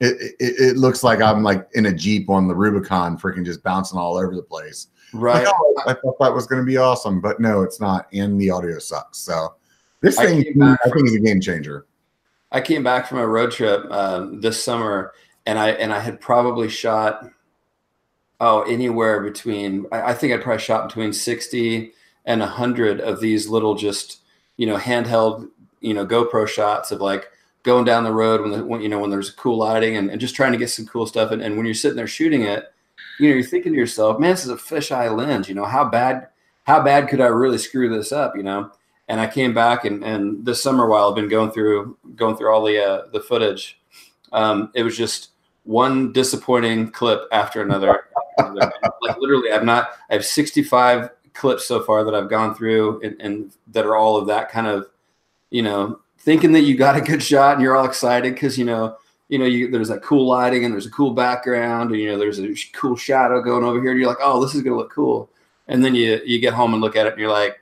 It, 0.00 0.34
it, 0.40 0.54
it, 0.60 0.76
looks 0.76 1.02
like 1.02 1.22
I'm 1.22 1.42
like 1.42 1.66
in 1.74 1.86
a 1.86 1.92
Jeep 1.92 2.28
on 2.28 2.48
the 2.48 2.54
Rubicon, 2.54 3.16
freaking 3.16 3.44
just 3.44 3.62
bouncing 3.62 3.98
all 3.98 4.16
over 4.16 4.34
the 4.34 4.42
place. 4.42 4.88
Right. 5.14 5.44
Like, 5.44 5.54
oh, 5.56 5.82
I 5.86 5.94
thought 5.94 6.18
that 6.18 6.34
was 6.34 6.46
going 6.46 6.60
to 6.60 6.66
be 6.66 6.76
awesome, 6.76 7.20
but 7.20 7.40
no, 7.40 7.62
it's 7.62 7.80
not. 7.80 8.08
And 8.12 8.38
the 8.38 8.50
audio 8.50 8.78
sucks. 8.80 9.18
So 9.18 9.54
this 10.00 10.16
thing, 10.16 10.44
I, 10.60 10.76
I 10.84 10.90
think, 10.90 11.06
is 11.06 11.14
a 11.14 11.20
game 11.20 11.40
changer. 11.40 11.86
I 12.50 12.60
came 12.60 12.82
back 12.82 13.06
from 13.06 13.18
a 13.18 13.26
road 13.26 13.52
trip 13.52 13.86
uh, 13.88 14.26
this 14.40 14.62
summer, 14.62 15.12
and 15.46 15.58
I 15.58 15.70
and 15.70 15.92
I 15.92 16.00
had 16.00 16.20
probably 16.20 16.68
shot 16.68 17.30
oh, 18.40 18.62
anywhere 18.62 19.20
between, 19.20 19.86
I, 19.92 20.10
I 20.10 20.14
think 20.14 20.32
I'd 20.32 20.42
probably 20.42 20.62
shot 20.62 20.88
between 20.88 21.12
60 21.12 21.92
and 22.26 22.40
100 22.40 23.00
of 23.00 23.20
these 23.20 23.48
little 23.48 23.74
just, 23.74 24.20
you 24.56 24.66
know, 24.66 24.76
handheld, 24.76 25.48
you 25.80 25.94
know, 25.94 26.06
GoPro 26.06 26.46
shots 26.48 26.90
of 26.90 27.00
like 27.00 27.30
going 27.62 27.84
down 27.84 28.04
the 28.04 28.12
road 28.12 28.40
when, 28.40 28.50
the, 28.50 28.64
when 28.64 28.80
you 28.80 28.88
know, 28.88 28.98
when 28.98 29.10
there's 29.10 29.30
cool 29.30 29.58
lighting 29.58 29.96
and, 29.96 30.10
and 30.10 30.20
just 30.20 30.34
trying 30.34 30.52
to 30.52 30.58
get 30.58 30.70
some 30.70 30.86
cool 30.86 31.06
stuff. 31.06 31.30
And, 31.30 31.42
and 31.42 31.56
when 31.56 31.66
you're 31.66 31.74
sitting 31.74 31.96
there 31.96 32.06
shooting 32.06 32.42
it, 32.42 32.72
you 33.18 33.28
know, 33.28 33.34
you're 33.34 33.44
thinking 33.44 33.72
to 33.72 33.78
yourself, 33.78 34.18
man, 34.18 34.30
this 34.30 34.44
is 34.44 34.50
a 34.50 34.56
fisheye 34.56 35.16
lens. 35.16 35.48
You 35.48 35.54
know, 35.54 35.64
how 35.64 35.84
bad, 35.84 36.28
how 36.64 36.82
bad 36.82 37.08
could 37.08 37.20
I 37.20 37.26
really 37.26 37.58
screw 37.58 37.88
this 37.88 38.12
up? 38.12 38.36
You 38.36 38.42
know, 38.42 38.70
and 39.08 39.20
I 39.20 39.26
came 39.26 39.54
back 39.54 39.84
and, 39.84 40.02
and 40.02 40.44
this 40.44 40.62
summer 40.62 40.86
while 40.86 41.08
I've 41.08 41.14
been 41.14 41.28
going 41.28 41.50
through 41.50 41.96
going 42.16 42.36
through 42.36 42.52
all 42.52 42.64
the 42.64 42.82
uh, 42.82 43.06
the 43.12 43.20
footage, 43.20 43.78
um, 44.32 44.70
it 44.74 44.82
was 44.82 44.96
just 44.96 45.30
one 45.64 46.12
disappointing 46.12 46.90
clip 46.90 47.22
after 47.32 47.62
another 47.62 48.08
like 48.38 49.18
literally, 49.18 49.50
I've 49.50 49.64
not. 49.64 49.90
I 50.10 50.14
have 50.14 50.24
65 50.24 51.10
clips 51.34 51.66
so 51.66 51.82
far 51.82 52.04
that 52.04 52.14
I've 52.14 52.30
gone 52.30 52.54
through, 52.54 53.00
and, 53.02 53.20
and 53.20 53.52
that 53.68 53.86
are 53.86 53.96
all 53.96 54.16
of 54.16 54.26
that 54.28 54.50
kind 54.50 54.66
of, 54.66 54.86
you 55.50 55.62
know, 55.62 56.00
thinking 56.18 56.52
that 56.52 56.62
you 56.62 56.76
got 56.76 56.96
a 56.96 57.00
good 57.00 57.22
shot 57.22 57.54
and 57.54 57.62
you're 57.62 57.76
all 57.76 57.84
excited 57.84 58.34
because 58.34 58.56
you 58.56 58.64
know, 58.64 58.96
you 59.28 59.38
know, 59.38 59.44
you 59.44 59.70
there's 59.70 59.88
that 59.88 60.02
cool 60.02 60.26
lighting 60.26 60.64
and 60.64 60.72
there's 60.72 60.86
a 60.86 60.90
cool 60.90 61.12
background, 61.12 61.90
and 61.90 62.00
you 62.00 62.08
know, 62.08 62.18
there's 62.18 62.38
a 62.38 62.54
cool 62.72 62.96
shadow 62.96 63.42
going 63.42 63.64
over 63.64 63.80
here, 63.80 63.90
and 63.90 64.00
you're 64.00 64.08
like, 64.08 64.18
oh, 64.20 64.42
this 64.42 64.54
is 64.54 64.62
gonna 64.62 64.76
look 64.76 64.92
cool, 64.92 65.30
and 65.68 65.84
then 65.84 65.94
you 65.94 66.20
you 66.24 66.38
get 66.38 66.54
home 66.54 66.72
and 66.72 66.82
look 66.82 66.96
at 66.96 67.06
it, 67.06 67.12
and 67.12 67.20
you're 67.20 67.30
like, 67.30 67.60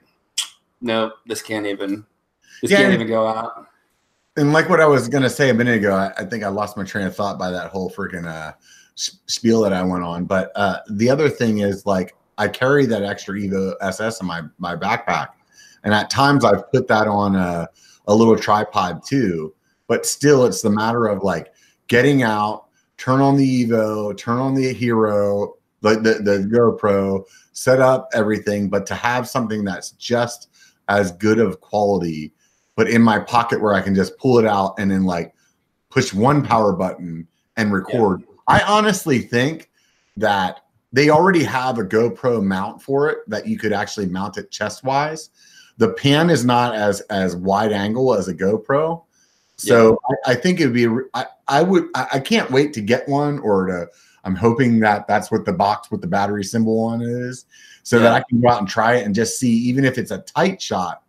no, 0.80 1.12
this 1.26 1.42
can't 1.42 1.66
even, 1.66 2.04
this 2.60 2.70
yeah, 2.70 2.78
can't 2.78 2.94
even 2.94 3.06
go 3.06 3.26
out. 3.26 3.66
And 4.36 4.52
like 4.52 4.68
what 4.68 4.80
I 4.80 4.86
was 4.86 5.08
gonna 5.08 5.30
say 5.30 5.50
a 5.50 5.54
minute 5.54 5.76
ago, 5.76 5.94
I, 5.94 6.12
I 6.18 6.24
think 6.24 6.42
I 6.42 6.48
lost 6.48 6.76
my 6.76 6.84
train 6.84 7.06
of 7.06 7.14
thought 7.14 7.38
by 7.38 7.50
that 7.50 7.70
whole 7.70 7.90
freaking 7.90 8.26
uh 8.26 8.52
spiel 9.26 9.62
that 9.62 9.72
I 9.72 9.82
went 9.82 10.04
on. 10.04 10.24
But 10.24 10.52
uh, 10.54 10.78
the 10.90 11.10
other 11.10 11.28
thing 11.28 11.58
is 11.58 11.86
like 11.86 12.14
I 12.38 12.48
carry 12.48 12.86
that 12.86 13.02
extra 13.02 13.34
Evo 13.34 13.74
SS 13.80 14.20
in 14.20 14.26
my 14.26 14.42
my 14.58 14.76
backpack, 14.76 15.28
and 15.84 15.94
at 15.94 16.10
times 16.10 16.44
I've 16.44 16.70
put 16.70 16.88
that 16.88 17.06
on 17.08 17.36
a, 17.36 17.68
a 18.06 18.14
little 18.14 18.36
tripod 18.36 19.04
too. 19.04 19.54
But 19.88 20.06
still, 20.06 20.46
it's 20.46 20.62
the 20.62 20.70
matter 20.70 21.06
of 21.06 21.22
like 21.22 21.52
getting 21.88 22.22
out, 22.22 22.66
turn 22.96 23.20
on 23.20 23.36
the 23.36 23.66
Evo, 23.66 24.16
turn 24.16 24.38
on 24.38 24.54
the 24.54 24.72
Hero, 24.72 25.54
the, 25.80 25.94
the, 25.96 26.14
the 26.22 26.48
GoPro, 26.50 27.24
set 27.52 27.80
up 27.80 28.08
everything. 28.14 28.68
But 28.68 28.86
to 28.86 28.94
have 28.94 29.28
something 29.28 29.64
that's 29.64 29.90
just 29.92 30.48
as 30.88 31.12
good 31.12 31.38
of 31.38 31.60
quality, 31.60 32.32
but 32.76 32.88
in 32.88 33.02
my 33.02 33.18
pocket 33.18 33.60
where 33.60 33.74
I 33.74 33.82
can 33.82 33.94
just 33.94 34.16
pull 34.18 34.38
it 34.38 34.46
out 34.46 34.74
and 34.78 34.90
then 34.90 35.04
like 35.04 35.34
push 35.90 36.14
one 36.14 36.44
power 36.44 36.72
button 36.72 37.26
and 37.56 37.72
record. 37.72 38.20
Yeah 38.22 38.31
I 38.52 38.62
honestly 38.66 39.20
think 39.20 39.70
that 40.16 40.64
they 40.92 41.08
already 41.08 41.42
have 41.42 41.78
a 41.78 41.84
GoPro 41.84 42.44
mount 42.44 42.82
for 42.82 43.08
it 43.08 43.18
that 43.28 43.46
you 43.46 43.58
could 43.58 43.72
actually 43.72 44.06
mount 44.06 44.36
it 44.36 44.50
chest 44.50 44.84
wise. 44.84 45.30
The 45.78 45.94
pan 45.94 46.28
is 46.28 46.44
not 46.44 46.74
as 46.74 47.00
as 47.02 47.34
wide 47.34 47.72
angle 47.72 48.14
as 48.14 48.28
a 48.28 48.34
GoPro, 48.34 49.02
so 49.56 49.90
yeah. 49.90 50.16
I, 50.26 50.32
I, 50.32 50.34
think 50.34 50.60
it 50.60 50.66
would 50.66 50.74
be. 50.74 50.86
I, 51.14 51.26
I 51.48 51.62
would. 51.62 51.84
I, 51.94 52.06
I 52.14 52.18
can't 52.20 52.50
wait 52.50 52.72
to 52.74 52.80
get 52.82 53.08
one 53.08 53.38
or 53.38 53.66
to. 53.66 53.88
I'm 54.24 54.36
hoping 54.36 54.78
that 54.80 55.08
that's 55.08 55.32
what 55.32 55.44
the 55.44 55.52
box 55.52 55.90
with 55.90 56.00
the 56.00 56.06
battery 56.06 56.44
symbol 56.44 56.78
on 56.84 57.00
is, 57.00 57.46
so 57.82 57.96
yeah. 57.96 58.02
that 58.02 58.12
I 58.12 58.24
can 58.28 58.40
go 58.40 58.50
out 58.50 58.60
and 58.60 58.68
try 58.68 58.96
it 58.96 59.06
and 59.06 59.14
just 59.14 59.38
see, 59.40 59.50
even 59.50 59.84
if 59.84 59.98
it's 59.98 60.10
a 60.10 60.18
tight 60.18 60.60
shot, 60.60 61.02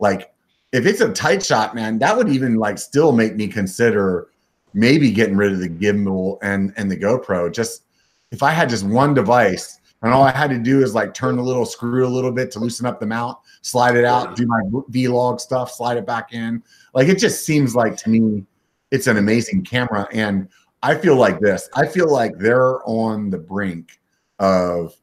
like 0.00 0.34
if 0.72 0.84
it's 0.84 1.00
a 1.00 1.12
tight 1.12 1.44
shot, 1.44 1.74
man, 1.74 1.98
that 2.00 2.16
would 2.16 2.28
even 2.28 2.56
like 2.56 2.78
still 2.78 3.12
make 3.12 3.36
me 3.36 3.46
consider 3.46 4.28
maybe 4.74 5.10
getting 5.10 5.36
rid 5.36 5.52
of 5.52 5.60
the 5.60 5.68
gimbal 5.68 6.38
and 6.42 6.72
and 6.76 6.90
the 6.90 6.96
GoPro. 6.96 7.52
Just 7.52 7.84
if 8.30 8.42
I 8.42 8.50
had 8.50 8.68
just 8.68 8.84
one 8.84 9.14
device 9.14 9.80
and 10.02 10.12
all 10.12 10.22
I 10.22 10.30
had 10.30 10.50
to 10.50 10.58
do 10.58 10.82
is 10.82 10.94
like 10.94 11.14
turn 11.14 11.36
the 11.36 11.42
little 11.42 11.66
screw 11.66 12.06
a 12.06 12.08
little 12.08 12.30
bit 12.30 12.50
to 12.52 12.60
loosen 12.60 12.86
up 12.86 13.00
the 13.00 13.06
mount, 13.06 13.38
slide 13.62 13.96
it 13.96 14.04
out, 14.04 14.36
do 14.36 14.46
my 14.46 14.60
vlog 14.90 15.40
stuff, 15.40 15.72
slide 15.72 15.96
it 15.96 16.06
back 16.06 16.32
in. 16.32 16.62
Like 16.94 17.08
it 17.08 17.18
just 17.18 17.44
seems 17.44 17.74
like 17.74 17.96
to 17.98 18.10
me, 18.10 18.44
it's 18.90 19.06
an 19.06 19.16
amazing 19.16 19.64
camera. 19.64 20.06
And 20.12 20.48
I 20.82 20.94
feel 20.94 21.16
like 21.16 21.40
this. 21.40 21.68
I 21.74 21.86
feel 21.86 22.10
like 22.10 22.38
they're 22.38 22.86
on 22.88 23.30
the 23.30 23.38
brink 23.38 23.98
of 24.38 24.94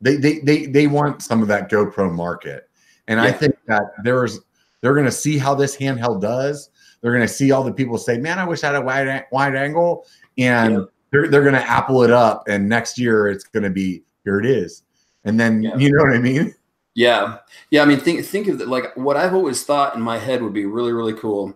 they 0.00 0.16
they 0.16 0.38
they 0.40 0.66
they 0.66 0.86
want 0.86 1.22
some 1.22 1.42
of 1.42 1.48
that 1.48 1.70
GoPro 1.70 2.12
market. 2.12 2.68
And 3.08 3.18
yeah. 3.18 3.26
I 3.26 3.32
think 3.32 3.56
that 3.66 3.82
there's 4.04 4.40
they're 4.80 4.94
going 4.94 5.06
to 5.06 5.12
see 5.12 5.38
how 5.38 5.54
this 5.54 5.76
handheld 5.76 6.20
does. 6.20 6.70
They're 7.02 7.12
going 7.12 7.26
to 7.26 7.32
see 7.32 7.50
all 7.50 7.64
the 7.64 7.72
people 7.72 7.98
say, 7.98 8.16
"Man, 8.16 8.38
I 8.38 8.46
wish 8.46 8.62
I 8.62 8.68
had 8.68 8.76
a 8.76 8.80
wide 8.80 9.24
wide 9.32 9.56
angle," 9.56 10.06
and 10.38 10.86
they're 11.10 11.28
they're 11.28 11.42
going 11.42 11.54
to 11.54 11.68
apple 11.68 12.02
it 12.04 12.10
up. 12.10 12.48
And 12.48 12.68
next 12.68 12.98
year, 12.98 13.28
it's 13.28 13.44
going 13.44 13.64
to 13.64 13.70
be 13.70 14.02
here. 14.24 14.38
It 14.38 14.46
is, 14.46 14.82
and 15.24 15.38
then 15.38 15.62
you 15.62 15.92
know 15.92 16.04
what 16.04 16.14
I 16.14 16.18
mean? 16.18 16.54
Yeah, 16.94 17.38
yeah. 17.70 17.82
I 17.82 17.86
mean, 17.86 17.98
think 17.98 18.24
think 18.24 18.46
of 18.46 18.60
it 18.60 18.68
like 18.68 18.96
what 18.96 19.16
I've 19.16 19.34
always 19.34 19.64
thought 19.64 19.96
in 19.96 20.00
my 20.00 20.18
head 20.18 20.42
would 20.42 20.52
be 20.52 20.64
really 20.64 20.92
really 20.92 21.14
cool 21.14 21.54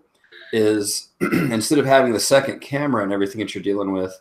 is 0.52 1.08
instead 1.20 1.78
of 1.78 1.86
having 1.86 2.12
the 2.12 2.20
second 2.20 2.60
camera 2.60 3.02
and 3.02 3.12
everything 3.12 3.40
that 3.40 3.54
you're 3.54 3.62
dealing 3.62 3.92
with, 3.92 4.20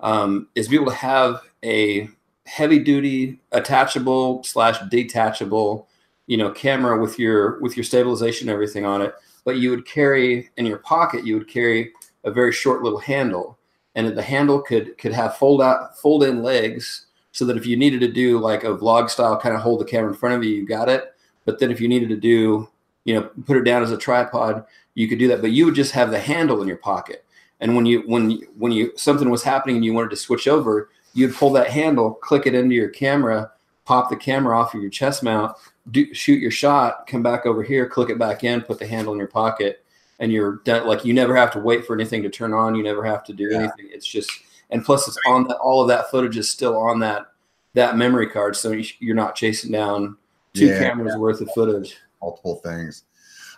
um, 0.00 0.48
is 0.54 0.68
be 0.68 0.76
able 0.76 0.86
to 0.86 0.96
have 0.96 1.42
a 1.64 2.08
heavy 2.46 2.78
duty 2.78 3.38
attachable 3.52 4.42
slash 4.42 4.78
detachable 4.90 5.86
you 6.26 6.36
know 6.36 6.50
camera 6.50 7.00
with 7.00 7.18
your 7.18 7.60
with 7.60 7.76
your 7.76 7.84
stabilization 7.84 8.48
and 8.48 8.54
everything 8.54 8.86
on 8.86 9.02
it 9.02 9.14
but 9.48 9.56
you 9.56 9.70
would 9.70 9.86
carry 9.86 10.50
in 10.58 10.66
your 10.66 10.76
pocket 10.76 11.24
you 11.24 11.32
would 11.32 11.48
carry 11.48 11.90
a 12.24 12.30
very 12.30 12.52
short 12.52 12.82
little 12.82 12.98
handle. 12.98 13.58
And 13.94 14.06
the 14.06 14.20
handle 14.20 14.60
could 14.60 14.98
could 14.98 15.14
have 15.14 15.38
fold 15.38 15.62
out 15.62 15.96
fold 15.96 16.22
in 16.22 16.42
legs 16.42 17.06
so 17.32 17.46
that 17.46 17.56
if 17.56 17.64
you 17.64 17.74
needed 17.74 18.00
to 18.00 18.12
do 18.12 18.38
like 18.38 18.62
a 18.62 18.76
vlog 18.76 19.08
style 19.08 19.40
kind 19.40 19.54
of 19.54 19.62
hold 19.62 19.80
the 19.80 19.86
camera 19.86 20.10
in 20.10 20.18
front 20.18 20.34
of 20.34 20.44
you 20.44 20.50
you 20.50 20.66
got 20.66 20.90
it. 20.90 21.14
But 21.46 21.60
then 21.60 21.70
if 21.70 21.80
you 21.80 21.88
needed 21.88 22.10
to 22.10 22.16
do 22.18 22.68
you 23.06 23.14
know 23.14 23.22
put 23.46 23.56
it 23.56 23.64
down 23.64 23.82
as 23.82 23.90
a 23.90 23.96
tripod 23.96 24.66
you 24.94 25.08
could 25.08 25.18
do 25.18 25.28
that. 25.28 25.40
But 25.40 25.52
you 25.52 25.64
would 25.64 25.74
just 25.74 25.92
have 25.92 26.10
the 26.10 26.20
handle 26.20 26.60
in 26.60 26.68
your 26.68 26.76
pocket. 26.76 27.24
And 27.60 27.74
when 27.74 27.86
you 27.86 28.00
when 28.00 28.42
when 28.58 28.70
you 28.70 28.92
something 28.98 29.30
was 29.30 29.44
happening 29.44 29.76
and 29.76 29.84
you 29.84 29.94
wanted 29.94 30.10
to 30.10 30.16
switch 30.16 30.46
over 30.46 30.90
you'd 31.14 31.34
pull 31.34 31.52
that 31.54 31.70
handle 31.70 32.12
click 32.12 32.46
it 32.46 32.54
into 32.54 32.74
your 32.74 32.90
camera 32.90 33.50
pop 33.86 34.10
the 34.10 34.16
camera 34.16 34.60
off 34.60 34.74
of 34.74 34.82
your 34.82 34.90
chest 34.90 35.22
mount 35.22 35.56
do, 35.90 36.12
shoot 36.14 36.40
your 36.40 36.50
shot, 36.50 37.06
come 37.06 37.22
back 37.22 37.46
over 37.46 37.62
here, 37.62 37.88
click 37.88 38.10
it 38.10 38.18
back 38.18 38.44
in, 38.44 38.62
put 38.62 38.78
the 38.78 38.86
handle 38.86 39.12
in 39.12 39.18
your 39.18 39.28
pocket, 39.28 39.84
and 40.18 40.32
you're 40.32 40.56
done. 40.64 40.86
Like 40.86 41.04
you 41.04 41.14
never 41.14 41.36
have 41.36 41.52
to 41.52 41.60
wait 41.60 41.86
for 41.86 41.94
anything 41.94 42.22
to 42.22 42.30
turn 42.30 42.52
on. 42.52 42.74
You 42.74 42.82
never 42.82 43.04
have 43.04 43.24
to 43.24 43.32
do 43.32 43.48
yeah. 43.50 43.58
anything. 43.58 43.88
It's 43.90 44.06
just, 44.06 44.30
and 44.70 44.84
plus 44.84 45.08
it's 45.08 45.18
on 45.26 45.46
that. 45.48 45.56
All 45.58 45.82
of 45.82 45.88
that 45.88 46.10
footage 46.10 46.36
is 46.36 46.50
still 46.50 46.76
on 46.76 46.98
that 47.00 47.26
that 47.74 47.96
memory 47.96 48.28
card, 48.28 48.56
so 48.56 48.80
you're 48.98 49.14
not 49.14 49.34
chasing 49.34 49.70
down 49.70 50.16
two 50.54 50.66
yeah. 50.66 50.78
cameras 50.80 51.16
worth 51.16 51.40
of 51.40 51.50
footage. 51.54 51.96
Multiple 52.22 52.56
things. 52.56 53.04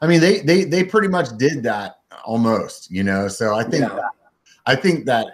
I 0.02 0.06
mean, 0.06 0.20
they 0.20 0.40
they 0.40 0.64
they 0.64 0.84
pretty 0.84 1.08
much 1.08 1.36
did 1.36 1.62
that 1.62 2.00
almost, 2.24 2.90
you 2.90 3.02
know. 3.02 3.28
So 3.28 3.54
I 3.54 3.64
think 3.64 3.84
yeah. 3.84 4.08
I 4.66 4.76
think 4.76 5.06
that 5.06 5.28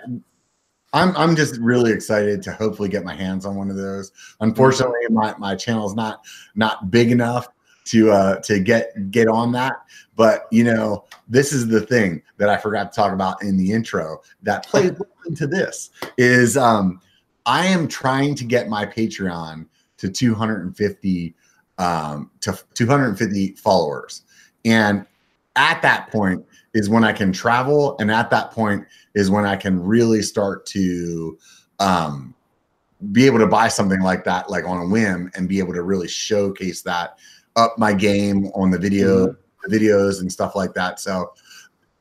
I'm 0.96 1.14
I'm 1.14 1.36
just 1.36 1.58
really 1.58 1.92
excited 1.92 2.42
to 2.44 2.52
hopefully 2.52 2.88
get 2.88 3.04
my 3.04 3.14
hands 3.14 3.44
on 3.44 3.54
one 3.54 3.68
of 3.68 3.76
those. 3.76 4.12
Unfortunately, 4.40 5.00
my, 5.10 5.34
my 5.36 5.54
channel 5.54 5.86
is 5.86 5.94
not 5.94 6.24
not 6.54 6.90
big 6.90 7.10
enough 7.10 7.48
to 7.86 8.10
uh 8.10 8.40
to 8.40 8.58
get 8.60 9.10
get 9.10 9.28
on 9.28 9.52
that. 9.52 9.74
But 10.16 10.46
you 10.50 10.64
know, 10.64 11.04
this 11.28 11.52
is 11.52 11.68
the 11.68 11.82
thing 11.82 12.22
that 12.38 12.48
I 12.48 12.56
forgot 12.56 12.92
to 12.92 12.96
talk 12.96 13.12
about 13.12 13.42
in 13.42 13.58
the 13.58 13.72
intro 13.72 14.22
that 14.42 14.66
plays 14.66 14.92
into 15.26 15.46
this 15.46 15.90
is 16.16 16.56
um 16.56 17.02
I 17.44 17.66
am 17.66 17.88
trying 17.88 18.34
to 18.36 18.44
get 18.44 18.70
my 18.70 18.86
Patreon 18.86 19.66
to 19.98 20.08
250 20.08 21.34
um 21.76 22.30
to 22.40 22.58
250 22.72 23.52
followers. 23.56 24.22
And 24.64 25.04
at 25.56 25.82
that 25.82 26.10
point 26.10 26.42
is 26.76 26.90
when 26.90 27.04
I 27.04 27.12
can 27.12 27.33
travel 27.33 27.97
and 28.00 28.11
at 28.11 28.28
that 28.28 28.50
point 28.50 28.85
is 29.14 29.30
when 29.30 29.47
I 29.47 29.56
can 29.56 29.83
really 29.83 30.21
start 30.21 30.66
to 30.66 31.38
um, 31.80 32.35
be 33.12 33.25
able 33.25 33.38
to 33.38 33.47
buy 33.47 33.68
something 33.68 34.00
like 34.00 34.25
that, 34.25 34.50
like 34.50 34.66
on 34.66 34.78
a 34.78 34.87
whim, 34.87 35.30
and 35.35 35.49
be 35.49 35.59
able 35.59 35.73
to 35.73 35.83
really 35.83 36.06
showcase 36.06 36.83
that 36.83 37.18
up 37.56 37.78
my 37.78 37.95
game 37.95 38.47
on 38.54 38.71
the 38.71 38.78
video, 38.78 39.28
mm-hmm. 39.28 39.75
videos 39.75 40.21
and 40.21 40.30
stuff 40.30 40.54
like 40.54 40.75
that. 40.75 41.00
So, 41.00 41.33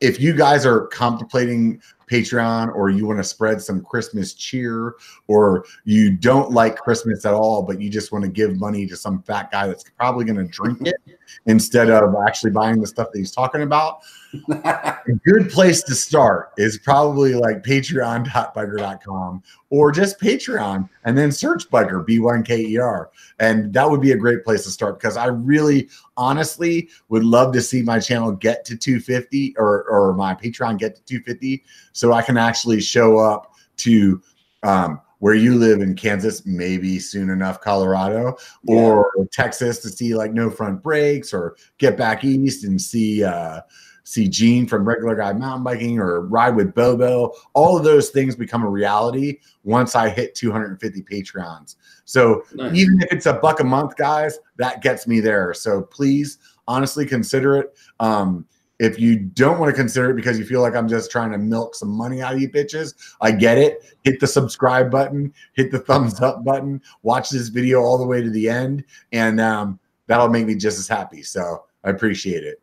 if 0.01 0.19
you 0.19 0.33
guys 0.33 0.65
are 0.65 0.87
contemplating 0.87 1.81
Patreon 2.11 2.75
or 2.75 2.89
you 2.89 3.07
want 3.07 3.17
to 3.17 3.23
spread 3.23 3.61
some 3.61 3.81
Christmas 3.81 4.33
cheer 4.33 4.95
or 5.27 5.65
you 5.85 6.11
don't 6.11 6.51
like 6.51 6.75
Christmas 6.75 7.25
at 7.25 7.33
all, 7.33 7.63
but 7.63 7.81
you 7.81 7.89
just 7.89 8.11
want 8.11 8.25
to 8.25 8.29
give 8.29 8.59
money 8.59 8.85
to 8.87 8.95
some 8.97 9.23
fat 9.23 9.51
guy 9.51 9.67
that's 9.67 9.85
probably 9.97 10.25
going 10.25 10.37
to 10.37 10.51
drink 10.51 10.79
it 10.85 10.95
instead 11.45 11.89
of 11.89 12.13
actually 12.27 12.51
buying 12.51 12.81
the 12.81 12.87
stuff 12.87 13.07
that 13.13 13.17
he's 13.17 13.31
talking 13.31 13.61
about, 13.61 14.01
a 14.49 15.13
good 15.25 15.49
place 15.49 15.83
to 15.83 15.95
start 15.95 16.51
is 16.57 16.77
probably 16.77 17.33
like 17.33 17.63
patreon.biker.com 17.63 19.43
or 19.69 19.91
just 19.91 20.19
Patreon 20.19 20.89
and 21.03 21.17
then 21.17 21.31
search 21.31 21.69
Bugger, 21.69 22.05
B1KER. 22.07 23.07
And 23.39 23.73
that 23.73 23.89
would 23.89 24.01
be 24.01 24.11
a 24.11 24.17
great 24.17 24.43
place 24.43 24.63
to 24.63 24.69
start 24.69 24.99
because 24.99 25.17
I 25.17 25.27
really 25.27 25.89
honestly 26.17 26.89
would 27.09 27.23
love 27.23 27.53
to 27.53 27.61
see 27.61 27.81
my 27.81 27.99
channel 27.99 28.31
get 28.31 28.65
to 28.65 28.77
250 28.77 29.55
or, 29.57 29.83
or 29.83 30.13
my 30.13 30.33
Patreon 30.33 30.77
get 30.77 30.95
to 30.95 31.03
250 31.03 31.63
so 31.93 32.13
I 32.13 32.21
can 32.21 32.37
actually 32.37 32.81
show 32.81 33.17
up 33.17 33.53
to 33.77 34.21
um, 34.63 35.01
where 35.19 35.35
you 35.35 35.55
live 35.55 35.81
in 35.81 35.95
Kansas, 35.95 36.45
maybe 36.45 36.99
soon 36.99 37.29
enough 37.29 37.61
Colorado 37.61 38.37
or. 38.67 39.11
Texas 39.31 39.79
to 39.79 39.89
see 39.89 40.15
like 40.15 40.31
no 40.31 40.49
front 40.49 40.81
brakes 40.81 41.33
or 41.33 41.55
get 41.77 41.97
back 41.97 42.23
east 42.23 42.63
and 42.63 42.81
see 42.81 43.23
uh 43.23 43.59
see 44.05 44.29
Gene 44.29 44.67
from 44.67 44.87
regular 44.87 45.15
guy 45.15 45.33
mountain 45.33 45.63
biking 45.63 45.99
or 45.99 46.21
ride 46.21 46.55
with 46.55 46.73
Bobo. 46.73 47.33
All 47.53 47.75
of 47.75 47.83
those 47.83 48.11
things 48.11 48.35
become 48.35 48.63
a 48.63 48.69
reality 48.69 49.39
once 49.63 49.95
I 49.95 50.09
hit 50.09 50.35
250 50.35 51.01
Patreons. 51.01 51.75
So 52.05 52.43
nice. 52.53 52.73
even 52.75 53.01
if 53.01 53.11
it's 53.11 53.25
a 53.25 53.33
buck 53.33 53.59
a 53.59 53.63
month, 53.63 53.97
guys, 53.97 54.39
that 54.57 54.81
gets 54.81 55.07
me 55.07 55.19
there. 55.19 55.53
So 55.53 55.81
please 55.81 56.37
honestly 56.67 57.05
consider 57.05 57.57
it. 57.57 57.75
Um, 57.99 58.45
if 58.77 58.99
you 58.99 59.17
don't 59.17 59.59
want 59.59 59.73
to 59.73 59.75
consider 59.75 60.11
it 60.11 60.15
because 60.15 60.37
you 60.37 60.45
feel 60.45 60.61
like 60.61 60.75
I'm 60.75 60.87
just 60.87 61.09
trying 61.09 61.31
to 61.31 61.37
milk 61.37 61.75
some 61.75 61.89
money 61.89 62.21
out 62.21 62.33
of 62.33 62.41
you 62.41 62.49
bitches, 62.49 62.93
I 63.21 63.31
get 63.31 63.57
it. 63.57 63.95
Hit 64.03 64.19
the 64.19 64.27
subscribe 64.27 64.91
button, 64.91 65.33
hit 65.53 65.71
the 65.71 65.79
thumbs 65.79 66.21
up 66.21 66.43
button, 66.43 66.81
watch 67.01 67.29
this 67.29 67.47
video 67.47 67.81
all 67.81 67.97
the 67.97 68.05
way 68.05 68.21
to 68.21 68.29
the 68.29 68.49
end, 68.49 68.83
and 69.13 69.39
um, 69.39 69.79
that'll 70.07 70.29
make 70.29 70.45
me 70.45 70.55
just 70.55 70.77
as 70.77 70.87
happy. 70.87 71.23
So 71.23 71.63
I 71.83 71.89
appreciate 71.89 72.43
it. 72.43 72.61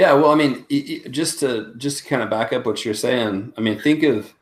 Yeah, 0.00 0.14
well, 0.14 0.30
I 0.30 0.34
mean, 0.34 0.64
just 1.10 1.40
to 1.40 1.74
just 1.76 1.98
to 1.98 2.08
kind 2.08 2.22
of 2.22 2.30
back 2.30 2.54
up 2.54 2.64
what 2.64 2.86
you're 2.86 2.94
saying, 2.94 3.52
I 3.58 3.60
mean, 3.60 3.78
think 3.78 4.02
of 4.02 4.32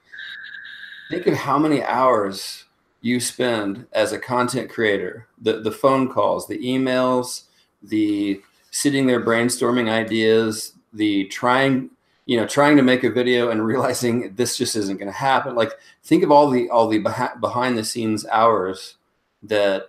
think 1.11 1.27
of 1.27 1.35
how 1.35 1.59
many 1.59 1.83
hours 1.83 2.65
you 3.01 3.19
spend 3.19 3.85
as 3.93 4.13
a 4.13 4.21
content 4.21 4.71
creator, 4.71 5.27
the 5.43 5.55
the 5.55 5.73
phone 5.73 6.13
calls, 6.13 6.47
the 6.47 6.65
emails, 6.65 7.47
the 7.83 8.41
sitting 8.71 9.09
there 9.09 9.21
brainstorming 9.21 9.91
ideas, 9.91 10.75
the 10.93 11.25
trying, 11.25 11.91
you 12.27 12.37
know, 12.37 12.47
trying 12.47 12.77
to 12.77 12.85
make 12.85 13.03
a 13.03 13.11
video 13.11 13.51
and 13.51 13.67
realizing 13.73 14.33
this 14.37 14.57
just 14.57 14.77
isn't 14.77 14.99
going 14.99 15.11
to 15.11 15.19
happen. 15.19 15.57
Like 15.57 15.73
think 16.05 16.23
of 16.23 16.31
all 16.31 16.51
the 16.51 16.71
all 16.71 16.87
the 16.87 17.01
behind 17.41 17.77
the 17.77 17.83
scenes 17.83 18.25
hours 18.27 18.95
that 19.43 19.89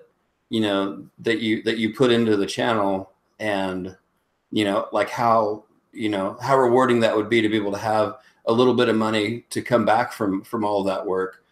you 0.50 0.62
know 0.62 1.06
that 1.20 1.42
you 1.42 1.62
that 1.62 1.78
you 1.78 1.94
put 1.94 2.10
into 2.10 2.36
the 2.36 2.48
channel 2.48 3.12
and 3.40 3.96
you 4.52 4.66
know 4.66 4.88
like 4.92 5.10
how 5.10 5.64
you 5.92 6.10
know 6.10 6.38
how 6.42 6.58
rewarding 6.58 7.00
that 7.00 7.16
would 7.16 7.30
be 7.30 7.42
to 7.42 7.50
be 7.50 7.58
able 7.58 7.72
to 7.72 7.78
have 7.78 8.18
a 8.46 8.54
little 8.54 8.74
bit 8.74 8.90
of 8.90 8.96
money 8.96 9.46
to 9.50 9.62
come 9.62 9.86
back 9.86 10.12
from 10.12 10.44
from 10.44 10.64
all 10.64 10.84
that 10.84 11.06
work 11.06 11.44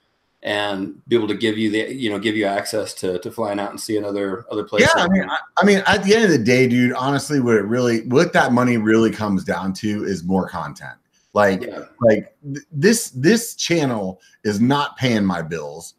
and 0.44 1.02
be 1.08 1.16
able 1.16 1.28
to 1.28 1.36
give 1.36 1.58
you 1.58 1.70
the 1.72 1.94
you 1.94 2.10
know 2.10 2.20
give 2.20 2.36
you 2.36 2.46
access 2.46 2.94
to 2.94 3.20
to 3.20 3.32
flying 3.32 3.60
out 3.60 3.72
and 3.72 3.80
see 3.80 3.98
another 3.98 4.46
other 4.52 4.64
place. 4.64 4.84
Yeah, 4.84 5.04
I 5.04 5.08
mean, 5.08 5.30
I, 5.30 5.38
I, 5.58 5.66
mean, 5.66 5.84
at 5.88 6.04
the 6.04 6.16
end 6.16 6.26
of 6.26 6.32
the 6.32 6.38
day, 6.38 6.68
dude, 6.68 6.94
honestly, 6.94 7.40
what 7.40 7.56
it 7.56 7.66
really 7.66 8.02
what 8.08 8.34
that 8.34 8.54
money 8.54 8.78
really 8.78 9.12
comes 9.12 9.44
down 9.44 9.74
to 9.74 10.06
is 10.06 10.24
more 10.24 10.48
content. 10.48 10.94
Like, 11.34 11.64
yeah. 11.64 11.86
like 12.02 12.36
th- 12.44 12.66
this 12.72 13.10
this 13.10 13.56
channel 13.56 14.22
is 14.44 14.62
not 14.62 14.98
paying 14.98 15.26
my 15.26 15.42
bills. 15.42 15.96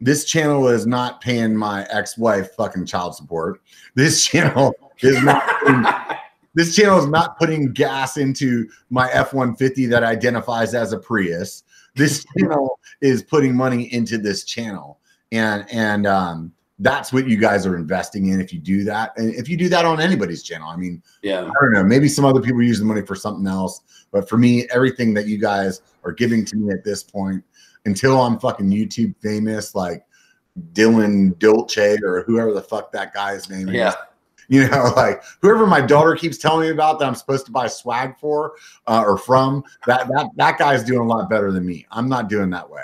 This 0.00 0.24
channel 0.24 0.68
is 0.68 0.86
not 0.86 1.20
paying 1.20 1.54
my 1.54 1.86
ex-wife 1.90 2.54
fucking 2.54 2.86
child 2.86 3.14
support. 3.14 3.60
This 3.94 4.24
channel 4.26 4.74
is 5.00 5.22
not. 5.22 6.16
this 6.54 6.74
channel 6.74 6.98
is 6.98 7.06
not 7.06 7.38
putting 7.38 7.72
gas 7.72 8.16
into 8.16 8.68
my 8.90 9.10
F-150 9.12 9.88
that 9.90 10.02
identifies 10.02 10.74
as 10.74 10.92
a 10.92 10.98
Prius 10.98 11.62
This 11.94 12.24
channel 12.38 12.78
is 13.00 13.22
putting 13.22 13.54
money 13.54 13.92
into 13.92 14.18
this 14.18 14.44
channel, 14.44 14.98
and 15.32 15.64
and 15.70 16.06
um, 16.06 16.52
that's 16.80 17.12
what 17.12 17.28
you 17.28 17.36
guys 17.36 17.66
are 17.66 17.76
investing 17.76 18.28
in. 18.28 18.40
If 18.40 18.52
you 18.52 18.58
do 18.58 18.84
that, 18.84 19.12
and 19.16 19.34
if 19.34 19.48
you 19.48 19.56
do 19.56 19.68
that 19.68 19.84
on 19.84 20.00
anybody's 20.00 20.42
channel, 20.42 20.68
I 20.68 20.76
mean, 20.76 21.02
Yeah. 21.22 21.42
I 21.42 21.52
don't 21.60 21.72
know. 21.72 21.84
Maybe 21.84 22.08
some 22.08 22.24
other 22.24 22.40
people 22.40 22.62
use 22.62 22.78
the 22.78 22.84
money 22.84 23.02
for 23.02 23.14
something 23.14 23.46
else, 23.46 23.82
but 24.10 24.28
for 24.28 24.38
me, 24.38 24.66
everything 24.74 25.14
that 25.14 25.26
you 25.26 25.38
guys 25.38 25.82
are 26.04 26.12
giving 26.12 26.44
to 26.46 26.56
me 26.56 26.72
at 26.72 26.84
this 26.84 27.02
point, 27.02 27.44
until 27.84 28.20
I'm 28.20 28.38
fucking 28.38 28.70
YouTube 28.70 29.14
famous, 29.20 29.74
like 29.74 30.04
Dylan 30.72 31.38
Dolce 31.38 31.98
or 32.02 32.22
whoever 32.22 32.52
the 32.52 32.62
fuck 32.62 32.92
that 32.92 33.14
guy's 33.14 33.48
name 33.48 33.68
is. 33.68 33.74
You 34.60 34.68
know, 34.68 34.92
like 34.96 35.22
whoever 35.42 35.64
my 35.64 35.80
daughter 35.80 36.16
keeps 36.16 36.36
telling 36.36 36.62
me 36.62 36.70
about 36.70 36.98
that 36.98 37.06
I'm 37.06 37.14
supposed 37.14 37.46
to 37.46 37.52
buy 37.52 37.68
swag 37.68 38.18
for 38.18 38.54
uh, 38.88 39.04
or 39.06 39.16
from, 39.16 39.62
that 39.86 40.08
that 40.08 40.28
that 40.34 40.58
guy's 40.58 40.82
doing 40.82 41.02
a 41.02 41.06
lot 41.06 41.30
better 41.30 41.52
than 41.52 41.64
me. 41.64 41.86
I'm 41.92 42.08
not 42.08 42.28
doing 42.28 42.50
that 42.50 42.68
way. 42.68 42.82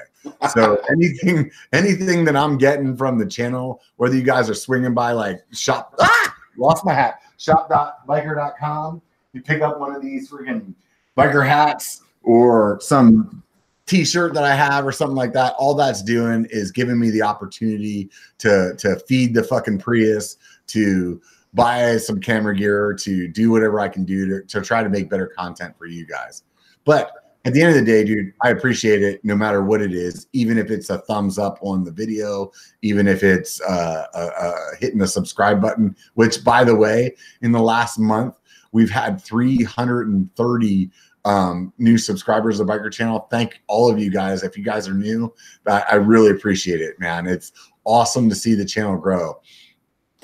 So 0.54 0.80
anything 0.92 1.50
anything 1.72 2.24
that 2.26 2.36
I'm 2.36 2.56
getting 2.56 2.96
from 2.96 3.18
the 3.18 3.26
channel, 3.26 3.82
whether 3.96 4.14
you 4.14 4.22
guys 4.22 4.48
are 4.48 4.54
swinging 4.54 4.94
by 4.94 5.10
like 5.10 5.40
shop, 5.52 5.96
ah, 6.00 6.34
lost 6.56 6.84
my 6.84 6.94
hat, 6.94 7.20
shop.biker.com, 7.36 9.02
you 9.32 9.42
pick 9.42 9.60
up 9.60 9.80
one 9.80 9.92
of 9.92 10.00
these 10.00 10.30
freaking 10.30 10.72
biker 11.18 11.44
hats 11.44 12.02
or 12.22 12.78
some 12.80 13.42
t-shirt 13.86 14.34
that 14.34 14.44
I 14.44 14.54
have 14.54 14.86
or 14.86 14.92
something 14.92 15.16
like 15.16 15.32
that. 15.32 15.54
All 15.58 15.74
that's 15.74 16.00
doing 16.00 16.46
is 16.50 16.70
giving 16.70 16.98
me 17.00 17.10
the 17.10 17.22
opportunity 17.22 18.08
to 18.38 18.76
to 18.78 19.00
feed 19.00 19.34
the 19.34 19.42
fucking 19.42 19.80
Prius, 19.80 20.36
to 20.68 21.20
buy 21.56 21.96
some 21.96 22.20
camera 22.20 22.54
gear, 22.54 22.92
to 22.92 23.26
do 23.26 23.50
whatever 23.50 23.80
I 23.80 23.88
can 23.88 24.04
do 24.04 24.28
to, 24.28 24.46
to 24.46 24.60
try 24.60 24.82
to 24.82 24.90
make 24.90 25.08
better 25.08 25.26
content 25.26 25.74
for 25.76 25.86
you 25.86 26.06
guys. 26.06 26.44
But 26.84 27.12
at 27.46 27.54
the 27.54 27.62
end 27.62 27.70
of 27.70 27.76
the 27.76 27.90
day, 27.90 28.04
dude, 28.04 28.32
I 28.42 28.50
appreciate 28.50 29.02
it 29.02 29.24
no 29.24 29.34
matter 29.34 29.62
what 29.62 29.80
it 29.80 29.94
is, 29.94 30.26
even 30.34 30.58
if 30.58 30.70
it's 30.70 30.90
a 30.90 30.98
thumbs 30.98 31.38
up 31.38 31.58
on 31.62 31.82
the 31.82 31.90
video, 31.90 32.52
even 32.82 33.08
if 33.08 33.22
it's 33.22 33.60
uh, 33.62 34.04
uh, 34.14 34.30
uh, 34.38 34.76
hitting 34.78 34.98
the 34.98 35.06
subscribe 35.06 35.62
button, 35.62 35.96
which 36.14 36.44
by 36.44 36.62
the 36.62 36.74
way, 36.74 37.14
in 37.40 37.52
the 37.52 37.60
last 37.60 37.98
month, 37.98 38.38
we've 38.72 38.90
had 38.90 39.20
330 39.20 40.90
um, 41.24 41.72
new 41.78 41.96
subscribers 41.96 42.60
of 42.60 42.66
the 42.66 42.72
Biker 42.72 42.92
Channel. 42.92 43.26
Thank 43.30 43.62
all 43.66 43.90
of 43.90 43.98
you 43.98 44.10
guys. 44.10 44.42
If 44.42 44.58
you 44.58 44.62
guys 44.62 44.88
are 44.88 44.94
new, 44.94 45.32
I, 45.66 45.84
I 45.92 45.94
really 45.94 46.30
appreciate 46.30 46.80
it, 46.80 47.00
man. 47.00 47.26
It's 47.26 47.52
awesome 47.84 48.28
to 48.28 48.34
see 48.34 48.54
the 48.54 48.64
channel 48.64 48.98
grow. 48.98 49.40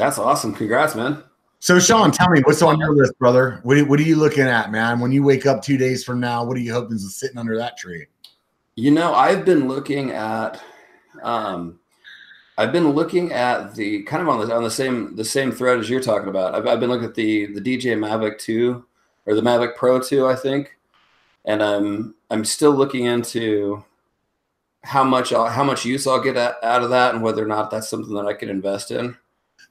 That's 0.03 0.19
awesome. 0.19 0.53
Congrats, 0.53 0.97
man. 0.97 1.23
So, 1.61 1.79
Sean, 1.79 2.11
tell 2.11 2.29
me 2.29 2.41
what's 2.41 2.61
on 2.61 2.77
your 2.81 2.93
list, 2.93 3.17
brother. 3.21 3.61
What, 3.63 3.87
what 3.87 4.01
are 4.01 4.03
you 4.03 4.17
looking 4.17 4.43
at, 4.43 4.73
man? 4.73 4.99
When 4.99 5.13
you 5.13 5.23
wake 5.23 5.47
up 5.47 5.63
two 5.63 5.77
days 5.77 6.03
from 6.03 6.19
now, 6.19 6.43
what 6.43 6.57
are 6.57 6.61
you 6.61 6.73
hoping 6.73 6.97
is 6.97 7.15
sitting 7.15 7.39
under 7.39 7.57
that 7.57 7.79
tree? 7.79 8.07
You 8.75 8.91
know, 8.91 9.15
I've 9.15 9.45
been 9.45 9.69
looking 9.69 10.11
at 10.11 10.61
um 11.23 11.79
I've 12.59 12.73
been 12.73 12.91
looking 12.91 13.31
at 13.31 13.77
the 13.77 14.03
kind 14.03 14.23
of 14.23 14.29
on 14.29 14.45
the 14.45 14.53
on 14.53 14.65
the 14.65 14.73
same 14.73 15.15
the 15.15 15.25
same 15.25 15.53
thread 15.53 15.79
as 15.79 15.89
you're 15.89 16.03
talking 16.03 16.29
about. 16.29 16.57
I've, 16.57 16.67
I've 16.67 16.81
been 16.81 16.91
looking 16.91 17.07
at 17.07 17.15
the 17.15 17.47
the 17.55 17.61
DJ 17.61 17.97
Mavic 17.97 18.41
2 18.41 18.85
or 19.27 19.35
the 19.37 19.41
Mavic 19.41 19.77
Pro 19.77 20.01
2, 20.01 20.27
I 20.27 20.35
think. 20.35 20.77
And 21.45 21.63
I'm 21.63 22.17
I'm 22.29 22.45
still 22.45 22.73
looking 22.73 23.05
into 23.05 23.85
how 24.83 25.05
much 25.05 25.33
I'll, 25.33 25.47
how 25.47 25.63
much 25.63 25.85
use 25.85 26.09
I'll 26.09 26.21
get 26.21 26.37
out 26.37 26.83
of 26.83 26.91
that 26.91 27.15
and 27.15 27.23
whether 27.23 27.45
or 27.45 27.47
not 27.47 27.71
that's 27.71 27.89
something 27.89 28.15
that 28.15 28.27
I 28.27 28.35
could 28.35 28.49
invest 28.49 28.91
in. 28.91 29.17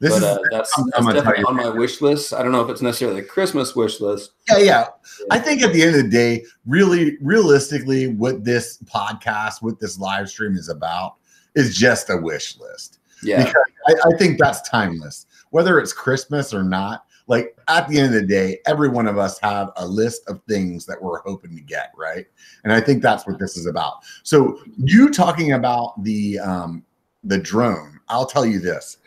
This 0.02 0.14
but 0.14 0.18
is 0.18 0.24
uh, 0.24 0.38
that's, 0.50 0.80
I'm 0.80 1.06
that's 1.06 1.14
definitely 1.14 1.44
on 1.44 1.56
my 1.58 1.70
wish 1.70 2.02
list. 2.02 2.34
I 2.34 2.42
don't 2.42 2.52
know 2.52 2.62
if 2.62 2.70
it's 2.72 2.82
necessarily 2.82 3.20
a 3.20 3.24
Christmas 3.24 3.76
wish 3.76 4.02
list. 4.02 4.32
yeah, 4.50 4.58
yeah. 4.58 4.88
I 5.30 5.38
think 5.38 5.62
at 5.62 5.74
the 5.74 5.84
end 5.84 5.96
of 5.96 6.02
the 6.02 6.10
day, 6.10 6.44
really, 6.66 7.18
realistically, 7.22 8.08
what 8.08 8.44
this 8.44 8.80
podcast, 8.86 9.62
what 9.62 9.80
this 9.80 10.00
live 10.00 10.28
stream 10.28 10.56
is 10.56 10.70
about, 10.70 11.18
is 11.54 11.78
just 11.78 12.10
a 12.10 12.18
wish 12.18 12.58
list. 12.58 12.98
Yeah. 13.22 13.46
Because 13.46 13.64
I, 13.88 13.94
I 14.12 14.18
think 14.18 14.40
that's 14.40 14.68
timeless, 14.68 15.28
whether 15.52 15.80
it's 15.80 15.94
Christmas 15.94 16.52
or 16.52 16.64
not. 16.64 17.06
Like 17.28 17.56
at 17.68 17.88
the 17.88 18.00
end 18.00 18.08
of 18.08 18.20
the 18.20 18.26
day, 18.26 18.58
every 18.66 18.90
one 18.90 19.08
of 19.08 19.20
us 19.20 19.40
have 19.42 19.70
a 19.76 19.86
list 19.86 20.28
of 20.28 20.42
things 20.50 20.88
that 20.88 21.00
we're 21.00 21.22
hoping 21.22 21.56
to 21.56 21.62
get, 21.62 21.92
right? 21.96 22.26
And 22.64 22.74
I 22.74 22.82
think 22.82 23.04
that's 23.04 23.28
what 23.28 23.38
this 23.38 23.56
is 23.56 23.68
about. 23.68 24.00
So 24.24 24.60
you 24.78 25.12
talking 25.12 25.52
about 25.52 26.04
the 26.04 26.40
um 26.40 26.84
the 27.24 27.38
drone, 27.38 28.00
I'll 28.10 28.26
tell 28.26 28.48
you 28.48 28.60
this. 28.60 28.98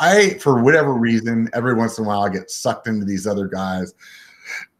I, 0.00 0.30
for 0.34 0.62
whatever 0.62 0.94
reason, 0.94 1.48
every 1.54 1.74
once 1.74 1.98
in 1.98 2.04
a 2.04 2.08
while 2.08 2.22
I 2.22 2.28
get 2.28 2.50
sucked 2.50 2.86
into 2.86 3.04
these 3.04 3.26
other 3.26 3.46
guys 3.46 3.94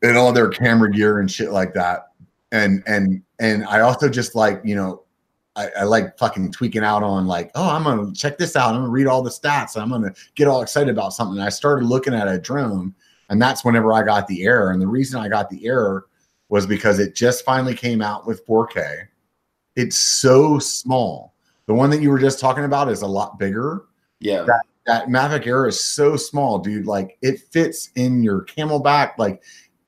and 0.02 0.16
all 0.16 0.32
their 0.32 0.48
camera 0.48 0.90
gear 0.90 1.20
and 1.20 1.30
shit 1.30 1.50
like 1.50 1.74
that. 1.74 2.12
And 2.52 2.82
and 2.86 3.22
and 3.40 3.64
I 3.64 3.80
also 3.80 4.08
just 4.08 4.34
like, 4.34 4.60
you 4.64 4.74
know, 4.74 5.02
I, 5.56 5.68
I 5.80 5.82
like 5.84 6.16
fucking 6.16 6.52
tweaking 6.52 6.84
out 6.84 7.02
on 7.02 7.26
like, 7.26 7.50
oh, 7.54 7.68
I'm 7.68 7.82
gonna 7.82 8.12
check 8.12 8.38
this 8.38 8.54
out. 8.56 8.74
I'm 8.74 8.80
gonna 8.80 8.88
read 8.88 9.06
all 9.06 9.22
the 9.22 9.30
stats. 9.30 9.80
I'm 9.80 9.90
gonna 9.90 10.14
get 10.34 10.48
all 10.48 10.62
excited 10.62 10.90
about 10.90 11.12
something. 11.12 11.36
And 11.36 11.44
I 11.44 11.50
started 11.50 11.84
looking 11.84 12.14
at 12.14 12.28
a 12.28 12.38
drone, 12.38 12.94
and 13.28 13.42
that's 13.42 13.64
whenever 13.64 13.92
I 13.92 14.02
got 14.04 14.28
the 14.28 14.44
Air. 14.44 14.70
And 14.70 14.80
the 14.80 14.86
reason 14.86 15.20
I 15.20 15.28
got 15.28 15.50
the 15.50 15.66
Air 15.66 16.04
was 16.48 16.66
because 16.66 16.98
it 16.98 17.14
just 17.14 17.44
finally 17.44 17.74
came 17.74 18.00
out 18.00 18.26
with 18.26 18.46
4K. 18.46 19.08
It's 19.76 19.98
so 19.98 20.58
small. 20.58 21.34
The 21.66 21.74
one 21.74 21.90
that 21.90 22.00
you 22.00 22.10
were 22.10 22.18
just 22.18 22.40
talking 22.40 22.64
about 22.64 22.88
is 22.88 23.02
a 23.02 23.06
lot 23.06 23.38
bigger. 23.38 23.84
Yeah. 24.20 24.44
That 24.44 24.62
Mavic 24.88 25.46
Air 25.46 25.66
is 25.66 25.84
so 25.84 26.16
small, 26.16 26.58
dude. 26.58 26.86
Like 26.86 27.18
it 27.22 27.40
fits 27.50 27.90
in 27.94 28.22
your 28.22 28.44
CamelBak. 28.44 29.18
Like 29.18 29.42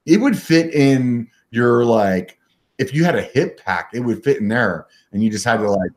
it 0.07 0.19
would 0.19 0.39
fit 0.39 0.75
in 0.75 1.29
your 1.51 1.85
like 1.85 2.39
if 2.79 2.95
you 2.95 3.05
had 3.05 3.17
a 3.17 3.23
hip 3.23 3.61
pack, 3.63 3.91
it 3.93 4.01
would 4.01 4.23
fit 4.23 4.39
in 4.39 4.49
there, 4.49 4.87
and 5.13 5.23
you 5.23 5.31
just 5.31 5.45
had 5.45 5.59
to 5.59 5.71
like 5.71 5.91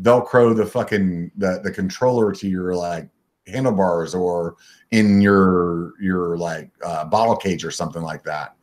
velcro 0.00 0.56
the 0.56 0.66
fucking 0.66 1.30
the 1.36 1.60
the 1.62 1.70
controller 1.70 2.32
to 2.32 2.48
your 2.48 2.74
like 2.74 3.08
handlebars 3.46 4.14
or 4.14 4.56
in 4.90 5.20
your 5.20 5.92
your 6.00 6.36
like 6.36 6.70
uh, 6.84 7.04
bottle 7.04 7.36
cage 7.36 7.64
or 7.64 7.70
something 7.70 8.02
like 8.02 8.24
that. 8.24 8.56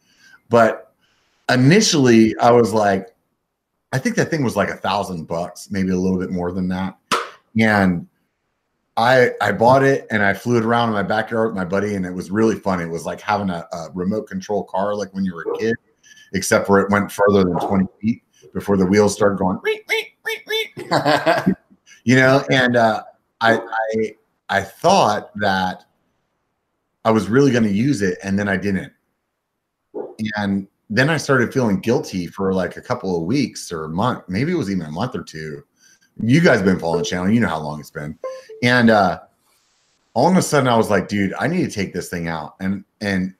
But 0.50 0.94
initially, 1.50 2.38
I 2.38 2.52
was 2.52 2.74
like, 2.74 3.08
I 3.92 4.00
think 4.00 4.16
that 4.16 4.30
thing 4.30 4.44
was 4.44 4.56
like 4.56 4.70
a 4.70 4.78
thousand 4.78 5.26
bucks, 5.26 5.70
maybe 5.70 5.92
a 5.92 5.98
little 5.98 6.20
bit 6.20 6.32
more 6.32 6.52
than 6.52 6.70
that, 6.70 6.98
and. 7.60 8.08
I 9.02 9.32
I 9.42 9.52
bought 9.52 9.84
it 9.84 10.06
and 10.12 10.24
I 10.24 10.34
flew 10.34 10.58
it 10.58 10.64
around 10.64 10.90
in 10.90 10.94
my 10.94 11.04
backyard 11.04 11.50
with 11.50 11.56
my 11.56 11.66
buddy, 11.66 11.96
and 11.96 12.06
it 12.06 12.14
was 12.14 12.30
really 12.30 12.56
fun. 12.56 12.80
It 12.80 12.88
was 12.88 13.06
like 13.06 13.20
having 13.20 13.50
a, 13.50 13.66
a 13.74 13.90
remote 13.94 14.28
control 14.28 14.64
car, 14.64 14.96
like 14.96 15.14
when 15.14 15.26
you 15.26 15.34
were 15.34 15.46
a 15.54 15.58
kid, 15.58 15.76
except 16.34 16.68
for 16.68 16.80
it 16.80 16.90
went 16.92 17.12
further 17.12 17.44
than 17.44 17.60
20 17.60 17.86
feet 18.00 18.24
before 18.54 18.78
the 18.78 18.86
wheels 18.86 19.14
started 19.14 19.40
going, 19.40 19.60
"Reet, 19.64 19.84
reet, 19.90 20.08
reet, 20.24 20.42
reet." 20.78 21.56
you 22.04 22.16
know. 22.16 22.46
And 22.52 22.76
uh, 22.76 23.04
I 23.42 23.60
I 23.60 24.16
I 24.50 24.62
thought 24.62 25.32
that 25.40 25.86
I 27.04 27.12
was 27.12 27.28
really 27.28 27.52
going 27.52 27.64
to 27.64 27.74
use 27.74 28.02
it, 28.02 28.20
and 28.24 28.38
then 28.38 28.48
I 28.48 28.58
didn't. 28.58 28.94
And 30.38 30.68
then 30.92 31.10
I 31.10 31.18
started 31.18 31.54
feeling 31.54 31.80
guilty 31.80 32.28
for 32.28 32.54
like 32.54 32.76
a 32.76 32.82
couple 32.82 33.18
of 33.18 33.24
weeks 33.24 33.72
or 33.72 33.86
a 33.86 33.90
month, 33.90 34.26
maybe 34.28 34.52
it 34.52 34.56
was 34.56 34.70
even 34.70 34.86
a 34.86 34.92
month 34.92 35.16
or 35.16 35.24
two. 35.24 35.64
You 36.22 36.42
guys 36.42 36.58
have 36.58 36.66
been 36.66 36.80
following 36.80 37.00
the 37.00 37.06
channel, 37.06 37.30
you 37.30 37.40
know 37.40 37.48
how 37.48 37.60
long 37.60 37.80
it's 37.80 37.90
been. 37.90 38.18
And 38.64 38.90
uh 38.90 39.22
all 40.14 40.30
of 40.30 40.36
a 40.36 40.42
sudden 40.42 40.68
I 40.68 40.76
was 40.76 40.90
like, 40.90 41.08
dude, 41.08 41.34
I 41.40 41.48
need 41.48 41.64
to 41.64 41.72
take 41.72 41.94
this 41.94 42.10
thing 42.10 42.28
out. 42.28 42.56
And 42.60 42.84
and 43.00 43.34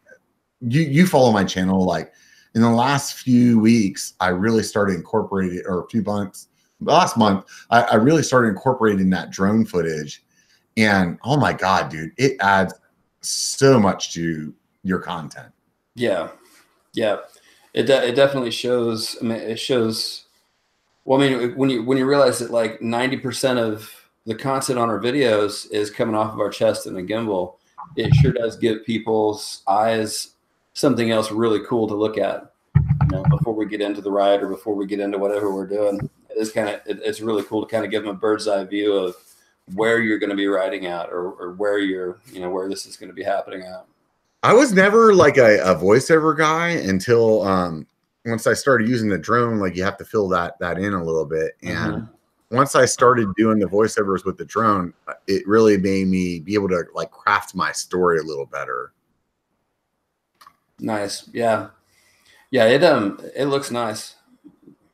you 0.62 0.82
you 0.82 1.08
follow 1.08 1.32
my 1.32 1.44
channel 1.44 1.86
like 1.86 2.14
in 2.54 2.62
the 2.62 2.70
last 2.70 3.14
few 3.14 3.60
weeks, 3.60 4.14
I 4.20 4.30
really 4.30 4.64
started 4.64 4.96
incorporating 4.96 5.64
or 5.66 5.84
a 5.84 5.88
few 5.88 6.02
months, 6.02 6.50
last 6.82 7.18
month, 7.18 7.46
I, 7.70 7.84
I 7.84 7.96
really 7.96 8.24
started 8.24 8.50
incorporating 8.50 9.10
that 9.12 9.30
drone 9.30 9.66
footage. 9.66 10.24
And 10.78 11.18
oh 11.24 11.38
my 11.38 11.54
god, 11.54 11.90
dude, 11.90 12.12
it 12.18 12.38
adds 12.40 12.74
so 13.22 13.80
much 13.80 14.14
to 14.14 14.54
your 14.84 15.00
content. 15.00 15.52
Yeah, 15.96 16.30
yeah, 16.94 17.18
it 17.74 17.84
de- 17.84 18.08
it 18.08 18.16
definitely 18.16 18.52
shows. 18.52 19.18
I 19.22 19.26
mean, 19.26 19.40
it 19.40 19.60
shows. 19.60 20.21
Well, 21.06 21.22
I 21.22 21.30
mean, 21.30 21.56
when 21.56 21.70
you 21.70 21.84
when 21.84 21.98
you 21.98 22.06
realize 22.06 22.40
that 22.40 22.52
like 22.52 22.82
ninety 22.82 23.18
percent 23.18 23.60
of 23.60 23.90
the 24.26 24.36
content 24.36 24.78
on 24.78 24.90
our 24.90 25.00
videos 25.00 25.70
is 25.72 25.90
coming 25.90 26.16
off 26.16 26.34
of 26.34 26.40
our 26.40 26.50
chest 26.50 26.86
and 26.86 26.98
a 26.98 27.04
gimbal, 27.04 27.56
it 27.96 28.14
sure 28.16 28.32
does 28.32 28.56
give 28.58 28.86
people's 28.86 29.64
eyes 29.68 30.36
something 30.74 31.12
else 31.12 31.32
really 31.32 31.62
cool 31.68 31.88
to 31.88 31.96
look 31.96 32.18
at. 32.18 32.54
You 32.76 33.18
know, 33.18 33.24
before 33.24 33.54
we 33.54 33.66
get 33.66 33.82
into 33.82 34.02
the 34.02 34.12
ride 34.12 34.42
or 34.42 34.48
before 34.48 34.76
we 34.76 34.86
get 34.86 35.00
into 35.00 35.18
whatever 35.18 35.54
we're 35.54 35.68
doing, 35.68 36.10
it's 36.30 36.52
kind 36.52 36.70
of 36.70 36.76
it, 36.86 37.02
it's 37.04 37.22
really 37.22 37.44
cool 37.44 37.66
to 37.66 37.70
kind 37.70 37.84
of 37.84 37.92
give 37.92 38.04
them 38.04 38.16
a 38.16 38.18
bird's 38.18 38.48
eye 38.48 38.64
view 38.64 38.94
of 38.94 39.16
where 39.74 40.00
you're 40.00 40.20
going 40.20 40.30
to 40.30 40.36
be 40.36 40.48
riding 40.48 40.86
at 40.86 41.10
or, 41.10 41.32
or 41.32 41.52
where 41.54 41.80
you're 41.80 42.20
you 42.32 42.40
know 42.40 42.50
where 42.50 42.70
this 42.70 42.86
is 42.86 42.96
going 42.96 43.10
to 43.10 43.16
be 43.16 43.24
happening 43.24 43.62
at. 43.64 43.86
I 44.44 44.54
was 44.54 44.74
never 44.74 45.14
like 45.14 45.38
a, 45.38 45.60
a 45.60 45.76
voiceover 45.76 46.38
guy 46.38 46.70
until 46.70 47.44
um 47.44 47.88
once 48.26 48.48
I 48.48 48.54
started 48.54 48.88
using 48.88 49.10
the 49.10 49.18
drone, 49.18 49.60
like 49.60 49.76
you 49.76 49.84
have 49.84 49.98
to 49.98 50.06
fill 50.06 50.28
that 50.30 50.60
that 50.60 50.78
in 50.78 50.94
a 50.94 51.04
little 51.04 51.26
bit. 51.26 51.54
And 51.64 52.08
once 52.50 52.76
I 52.76 52.86
started 52.86 53.34
doing 53.36 53.60
the 53.60 53.66
voiceovers 53.66 54.26
with 54.26 54.38
the 54.38 54.46
drone, 54.46 54.94
uh, 55.08 55.14
it 55.28 55.48
really 55.48 55.78
made 55.78 56.08
me 56.08 56.40
be 56.40 56.54
able 56.54 56.70
to 56.70 56.84
like 56.94 57.12
craft 57.12 57.56
my 57.56 57.72
story 57.72 58.20
a 58.20 58.24
little 58.24 58.46
better. 58.46 58.94
Nice. 60.80 61.30
Yeah. 61.34 61.70
Yeah, 62.52 62.66
it 62.66 62.84
um 62.84 63.20
it 63.36 63.46
looks 63.46 63.72
nice. 63.72 64.16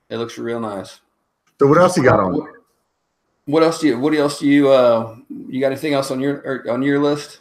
It 0.09 0.17
looks 0.17 0.37
real 0.37 0.59
nice. 0.59 1.01
So 1.59 1.67
what 1.67 1.79
else 1.79 1.97
you 1.97 2.03
got 2.03 2.19
on? 2.19 2.47
What 3.45 3.63
else 3.63 3.79
do 3.79 3.87
you? 3.87 3.99
What 3.99 4.13
else 4.13 4.39
do 4.39 4.47
you? 4.47 4.69
Uh, 4.69 5.15
you 5.29 5.59
got 5.59 5.71
anything 5.71 5.93
else 5.93 6.11
on 6.11 6.19
your 6.19 6.35
or 6.45 6.69
on 6.69 6.83
your 6.83 6.99
list? 6.99 7.39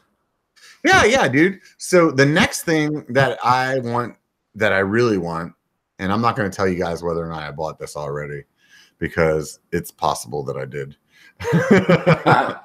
Yeah, 0.85 1.05
yeah, 1.05 1.29
dude. 1.29 1.61
So 1.79 2.11
the 2.11 2.25
next 2.25 2.63
thing 2.63 3.05
that 3.09 3.39
I 3.45 3.81
want, 3.81 4.17
that 4.55 4.73
I 4.73 4.79
really 4.79 5.19
want, 5.19 5.53
and 5.99 6.13
I'm 6.13 6.21
not 6.21 6.37
going 6.37 6.51
to 6.51 6.55
tell 6.55 6.69
you 6.69 6.79
guys 6.79 7.03
whether 7.03 7.25
or 7.25 7.29
not 7.29 7.43
I 7.43 7.51
bought 7.51 7.79
this 7.79 7.97
already, 7.97 8.45
because 8.99 9.61
it's 9.73 9.91
possible 9.91 10.43
that 10.45 10.57
I 10.57 10.65
did. 10.65 10.97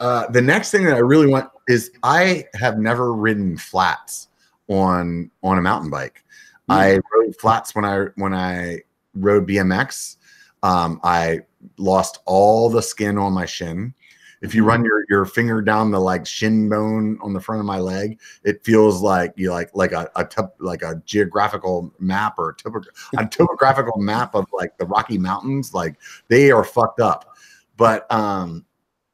uh, 0.00 0.26
the 0.30 0.42
next 0.42 0.70
thing 0.70 0.84
that 0.84 0.94
I 0.94 1.00
really 1.00 1.26
want 1.26 1.50
is 1.68 1.90
I 2.02 2.44
have 2.54 2.78
never 2.78 3.12
ridden 3.14 3.56
flats 3.56 4.28
on 4.68 5.30
on 5.42 5.58
a 5.58 5.62
mountain 5.62 5.90
bike. 5.90 6.24
Mm. 6.70 6.74
I 6.74 7.00
rode 7.14 7.36
flats 7.40 7.74
when 7.74 7.84
I 7.84 8.06
when 8.16 8.34
I 8.34 8.80
rode 9.14 9.46
BMX. 9.46 10.16
Um, 10.62 11.00
I 11.02 11.40
lost 11.78 12.20
all 12.26 12.70
the 12.70 12.82
skin 12.82 13.18
on 13.18 13.32
my 13.32 13.46
shin. 13.46 13.94
If 14.42 14.54
you 14.54 14.64
run 14.64 14.84
your 14.84 15.04
your 15.08 15.24
finger 15.26 15.60
down 15.60 15.90
the 15.90 16.00
like 16.00 16.26
shin 16.26 16.68
bone 16.68 17.18
on 17.22 17.34
the 17.34 17.40
front 17.40 17.60
of 17.60 17.66
my 17.66 17.78
leg, 17.78 18.18
it 18.42 18.64
feels 18.64 19.02
like 19.02 19.32
you 19.36 19.50
like 19.50 19.70
like 19.74 19.92
a, 19.92 20.10
a 20.16 20.24
top, 20.24 20.54
like 20.58 20.82
a 20.82 21.02
geographical 21.04 21.92
map 21.98 22.38
or 22.38 22.50
a, 22.50 22.54
topo- 22.54 22.88
a 23.18 23.26
topographical 23.30 23.98
map 23.98 24.34
of 24.34 24.46
like 24.52 24.78
the 24.78 24.86
Rocky 24.86 25.18
Mountains. 25.18 25.74
Like 25.74 25.96
they 26.28 26.50
are 26.50 26.64
fucked 26.64 27.00
up. 27.00 27.36
But 27.76 28.10
um, 28.12 28.64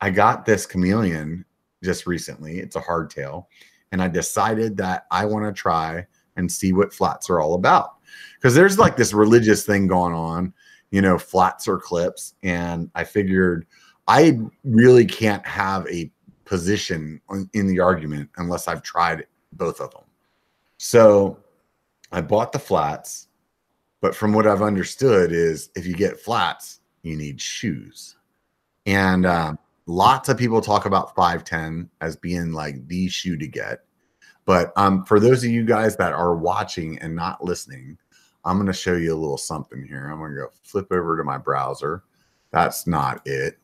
I 0.00 0.10
got 0.10 0.46
this 0.46 0.64
chameleon 0.64 1.44
just 1.82 2.06
recently. 2.06 2.58
It's 2.58 2.76
a 2.76 2.80
hardtail, 2.80 3.46
and 3.90 4.00
I 4.00 4.08
decided 4.08 4.76
that 4.76 5.06
I 5.10 5.24
want 5.24 5.44
to 5.44 5.52
try 5.52 6.06
and 6.36 6.50
see 6.50 6.72
what 6.72 6.92
flats 6.94 7.30
are 7.30 7.40
all 7.40 7.54
about 7.54 7.96
because 8.36 8.54
there's 8.54 8.78
like 8.78 8.96
this 8.96 9.12
religious 9.12 9.64
thing 9.64 9.86
going 9.86 10.14
on, 10.14 10.52
you 10.90 11.02
know, 11.02 11.18
flats 11.18 11.66
or 11.66 11.78
clips, 11.78 12.34
and 12.42 12.90
I 12.94 13.04
figured 13.04 13.66
I 14.08 14.38
really 14.64 15.04
can't 15.04 15.46
have 15.46 15.86
a 15.88 16.10
position 16.44 17.20
in 17.52 17.66
the 17.66 17.80
argument 17.80 18.30
unless 18.36 18.68
I've 18.68 18.82
tried 18.82 19.26
both 19.52 19.80
of 19.80 19.90
them. 19.92 20.04
So 20.78 21.38
I 22.12 22.20
bought 22.20 22.52
the 22.52 22.58
flats, 22.58 23.28
but 24.00 24.14
from 24.14 24.32
what 24.32 24.46
I've 24.46 24.62
understood 24.62 25.32
is 25.32 25.70
if 25.74 25.86
you 25.86 25.94
get 25.94 26.20
flats, 26.20 26.80
you 27.02 27.16
need 27.16 27.40
shoes. 27.40 28.16
And 28.84 29.26
um, 29.26 29.58
lots 29.86 30.28
of 30.28 30.38
people 30.38 30.60
talk 30.60 30.86
about 30.86 31.14
510 31.16 31.90
as 32.00 32.16
being 32.16 32.52
like 32.52 32.86
the 32.86 33.08
shoe 33.08 33.36
to 33.36 33.46
get. 33.48 33.80
But 34.44 34.72
um, 34.76 35.04
for 35.04 35.18
those 35.18 35.42
of 35.42 35.50
you 35.50 35.64
guys 35.64 35.96
that 35.96 36.12
are 36.12 36.36
watching 36.36 36.98
and 37.00 37.16
not 37.16 37.42
listening, 37.42 37.98
I'm 38.44 38.56
going 38.56 38.68
to 38.68 38.72
show 38.72 38.94
you 38.94 39.12
a 39.12 39.18
little 39.18 39.38
something 39.38 39.84
here. 39.84 40.08
I'm 40.08 40.18
going 40.18 40.30
to 40.30 40.42
go 40.42 40.48
flip 40.62 40.92
over 40.92 41.16
to 41.16 41.24
my 41.24 41.36
browser. 41.36 42.04
That's 42.52 42.86
not 42.86 43.26
it. 43.26 43.58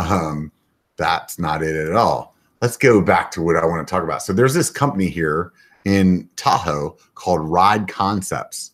Um, 0.00 0.52
that's 0.96 1.38
not 1.38 1.62
it 1.62 1.76
at 1.76 1.94
all. 1.94 2.34
Let's 2.60 2.76
go 2.76 3.00
back 3.00 3.30
to 3.32 3.42
what 3.42 3.56
I 3.56 3.64
want 3.64 3.86
to 3.86 3.90
talk 3.90 4.02
about. 4.02 4.22
So 4.22 4.32
there's 4.32 4.54
this 4.54 4.70
company 4.70 5.08
here 5.08 5.52
in 5.84 6.28
Tahoe 6.36 6.96
called 7.14 7.40
Ride 7.40 7.88
Concepts, 7.88 8.72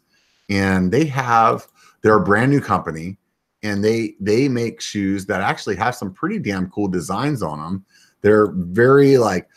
and 0.48 0.90
they 0.90 1.04
have 1.06 1.66
they're 2.02 2.16
a 2.16 2.24
brand 2.24 2.50
new 2.50 2.60
company, 2.60 3.16
and 3.62 3.84
they 3.84 4.14
they 4.20 4.48
make 4.48 4.80
shoes 4.80 5.26
that 5.26 5.40
actually 5.40 5.76
have 5.76 5.94
some 5.94 6.12
pretty 6.12 6.38
damn 6.38 6.68
cool 6.70 6.88
designs 6.88 7.42
on 7.42 7.58
them. 7.58 7.84
They're 8.22 8.48
very 8.52 9.18
like 9.18 9.48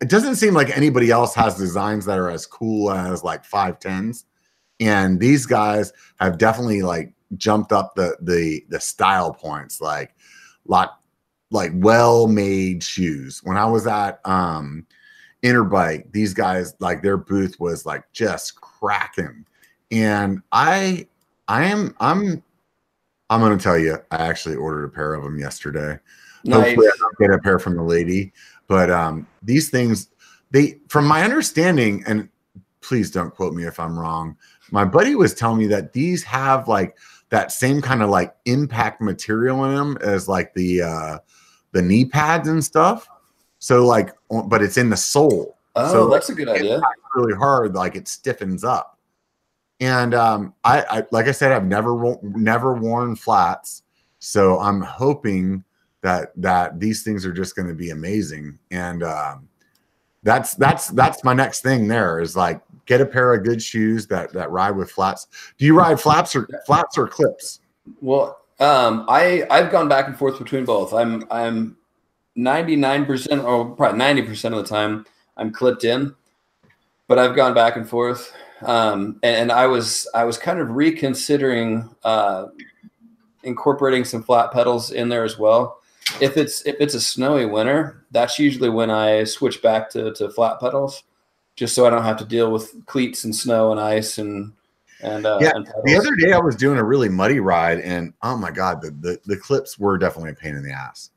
it 0.00 0.08
doesn't 0.08 0.36
seem 0.36 0.54
like 0.54 0.76
anybody 0.76 1.10
else 1.10 1.34
has 1.34 1.56
designs 1.56 2.04
that 2.06 2.18
are 2.18 2.30
as 2.30 2.46
cool 2.46 2.90
as 2.90 3.22
like 3.22 3.44
510s 3.46 4.24
and 4.80 5.20
these 5.20 5.46
guys 5.46 5.92
have 6.18 6.38
definitely 6.38 6.82
like 6.82 7.12
jumped 7.36 7.70
up 7.70 7.94
the 7.94 8.16
the 8.22 8.64
the 8.70 8.80
style 8.80 9.32
points 9.32 9.80
like 9.80 10.14
lot 10.66 10.99
like 11.50 11.72
well 11.74 12.26
made 12.26 12.82
shoes. 12.82 13.40
When 13.44 13.56
I 13.56 13.66
was 13.66 13.86
at 13.86 14.20
um 14.26 14.86
Interbike, 15.42 16.12
these 16.12 16.34
guys 16.34 16.74
like 16.80 17.02
their 17.02 17.16
booth 17.16 17.58
was 17.58 17.86
like 17.86 18.04
just 18.12 18.60
cracking. 18.60 19.44
And 19.90 20.42
I 20.52 21.06
I 21.48 21.64
am 21.64 21.94
I'm 22.00 22.42
I'm 23.28 23.40
gonna 23.40 23.58
tell 23.58 23.78
you, 23.78 23.98
I 24.10 24.16
actually 24.26 24.56
ordered 24.56 24.84
a 24.84 24.88
pair 24.90 25.14
of 25.14 25.24
them 25.24 25.38
yesterday. 25.38 25.98
Nice. 26.44 26.66
Hopefully 26.66 26.88
I 26.88 26.96
don't 26.98 27.18
get 27.18 27.30
a 27.30 27.38
pair 27.38 27.58
from 27.58 27.76
the 27.76 27.82
lady. 27.82 28.32
But 28.66 28.90
um 28.90 29.26
these 29.42 29.70
things 29.70 30.10
they 30.50 30.78
from 30.88 31.06
my 31.06 31.22
understanding, 31.22 32.04
and 32.06 32.28
please 32.80 33.10
don't 33.10 33.34
quote 33.34 33.54
me 33.54 33.64
if 33.64 33.78
I'm 33.80 33.98
wrong. 33.98 34.36
My 34.70 34.84
buddy 34.84 35.14
was 35.14 35.34
telling 35.34 35.58
me 35.58 35.66
that 35.68 35.92
these 35.92 36.22
have 36.24 36.68
like 36.68 36.96
that 37.30 37.52
same 37.52 37.80
kind 37.80 38.02
of 38.02 38.10
like 38.10 38.34
impact 38.44 39.00
material 39.00 39.64
in 39.64 39.74
them 39.74 39.98
as 40.00 40.28
like 40.28 40.54
the 40.54 40.82
uh 40.82 41.18
the 41.72 41.82
knee 41.82 42.04
pads 42.04 42.48
and 42.48 42.64
stuff. 42.64 43.08
So 43.58 43.84
like, 43.84 44.14
but 44.46 44.62
it's 44.62 44.76
in 44.76 44.90
the 44.90 44.96
sole. 44.96 45.56
Oh, 45.76 45.92
so 45.92 46.08
that's 46.08 46.28
a 46.30 46.34
good 46.34 46.48
idea. 46.48 46.80
Really 47.14 47.34
hard, 47.34 47.74
like 47.74 47.96
it 47.96 48.08
stiffens 48.08 48.64
up. 48.64 48.98
And 49.80 50.14
um, 50.14 50.54
I, 50.64 50.82
I, 50.82 51.02
like 51.10 51.26
I 51.26 51.32
said, 51.32 51.52
I've 51.52 51.64
never 51.64 52.16
never 52.22 52.74
worn 52.74 53.16
flats, 53.16 53.82
so 54.18 54.58
I'm 54.58 54.82
hoping 54.82 55.64
that 56.02 56.32
that 56.36 56.80
these 56.80 57.02
things 57.02 57.24
are 57.24 57.32
just 57.32 57.56
going 57.56 57.68
to 57.68 57.74
be 57.74 57.90
amazing. 57.90 58.58
And 58.70 59.02
um, 59.02 59.48
that's 60.22 60.54
that's 60.54 60.88
that's 60.88 61.24
my 61.24 61.32
next 61.32 61.62
thing. 61.62 61.88
There 61.88 62.20
is 62.20 62.36
like 62.36 62.60
get 62.86 63.00
a 63.00 63.06
pair 63.06 63.32
of 63.32 63.44
good 63.44 63.62
shoes 63.62 64.06
that 64.08 64.32
that 64.32 64.50
ride 64.50 64.76
with 64.76 64.90
flats. 64.90 65.28
Do 65.56 65.64
you 65.64 65.76
ride 65.76 66.00
flaps 66.00 66.36
or 66.36 66.48
flats 66.66 66.98
or 66.98 67.08
clips? 67.08 67.60
Well, 68.00 68.39
um, 68.60 69.06
I 69.08 69.46
I've 69.50 69.70
gone 69.70 69.88
back 69.88 70.06
and 70.06 70.16
forth 70.16 70.38
between 70.38 70.64
both. 70.64 70.92
I'm 70.92 71.24
I'm 71.30 71.76
99% 72.36 73.44
or 73.44 73.74
probably 73.74 73.98
90% 73.98 74.44
of 74.56 74.56
the 74.56 74.64
time 74.64 75.04
I'm 75.36 75.52
clipped 75.52 75.84
in, 75.84 76.14
but 77.08 77.18
I've 77.18 77.34
gone 77.34 77.54
back 77.54 77.76
and 77.76 77.88
forth. 77.88 78.32
Um, 78.62 79.18
and, 79.22 79.36
and, 79.36 79.52
I 79.52 79.66
was 79.66 80.06
I 80.14 80.24
was 80.24 80.36
kind 80.36 80.60
of 80.60 80.70
reconsidering 80.70 81.88
uh, 82.04 82.48
incorporating 83.42 84.04
some 84.04 84.22
flat 84.22 84.52
pedals 84.52 84.90
in 84.90 85.08
there 85.08 85.24
as 85.24 85.38
well. 85.38 85.80
If 86.20 86.36
it's 86.36 86.60
if 86.66 86.76
it's 86.78 86.94
a 86.94 87.00
snowy 87.00 87.46
winter, 87.46 88.04
that's 88.10 88.38
usually 88.38 88.68
when 88.68 88.90
I 88.90 89.24
switch 89.24 89.62
back 89.62 89.88
to, 89.90 90.12
to 90.12 90.28
flat 90.28 90.60
pedals, 90.60 91.04
just 91.56 91.74
so 91.74 91.86
I 91.86 91.90
don't 91.90 92.04
have 92.04 92.18
to 92.18 92.26
deal 92.26 92.52
with 92.52 92.84
cleats 92.84 93.24
and 93.24 93.34
snow 93.34 93.70
and 93.70 93.80
ice 93.80 94.18
and 94.18 94.52
and 95.02 95.26
uh, 95.26 95.38
yeah, 95.40 95.52
and 95.54 95.66
the 95.84 95.96
other 95.96 96.14
day 96.16 96.32
I 96.32 96.38
was 96.38 96.56
doing 96.56 96.78
a 96.78 96.84
really 96.84 97.08
muddy 97.08 97.40
ride, 97.40 97.80
and 97.80 98.12
oh 98.22 98.36
my 98.36 98.50
god, 98.50 98.82
the 98.82 98.90
the, 98.90 99.20
the 99.24 99.36
clips 99.36 99.78
were 99.78 99.98
definitely 99.98 100.30
a 100.30 100.34
pain 100.34 100.56
in 100.56 100.62
the 100.62 100.72
ass. 100.72 101.10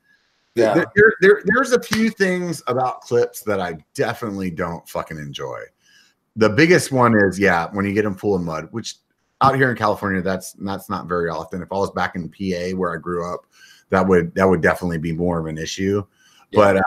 Yeah, 0.54 0.74
there, 0.74 0.86
there, 0.94 1.12
there, 1.20 1.42
there's 1.46 1.72
a 1.72 1.82
few 1.82 2.10
things 2.10 2.62
about 2.68 3.00
clips 3.00 3.40
that 3.42 3.60
I 3.60 3.76
definitely 3.94 4.50
don't 4.50 4.88
fucking 4.88 5.18
enjoy. 5.18 5.60
The 6.36 6.48
biggest 6.48 6.92
one 6.92 7.14
is 7.16 7.38
yeah, 7.38 7.68
when 7.72 7.84
you 7.84 7.92
get 7.92 8.02
them 8.02 8.14
full 8.14 8.36
of 8.36 8.42
mud, 8.42 8.68
which 8.70 8.96
out 9.40 9.56
here 9.56 9.70
in 9.70 9.76
California, 9.76 10.22
that's 10.22 10.52
that's 10.52 10.88
not 10.88 11.06
very 11.06 11.28
often. 11.28 11.60
If 11.60 11.72
I 11.72 11.76
was 11.76 11.90
back 11.90 12.14
in 12.14 12.28
PA 12.28 12.76
where 12.76 12.94
I 12.94 12.98
grew 12.98 13.32
up, 13.32 13.46
that 13.90 14.06
would 14.06 14.34
that 14.34 14.48
would 14.48 14.62
definitely 14.62 14.98
be 14.98 15.12
more 15.12 15.38
of 15.38 15.46
an 15.46 15.58
issue. 15.58 16.04
Yeah. 16.50 16.58
But 16.58 16.76
uh, 16.78 16.82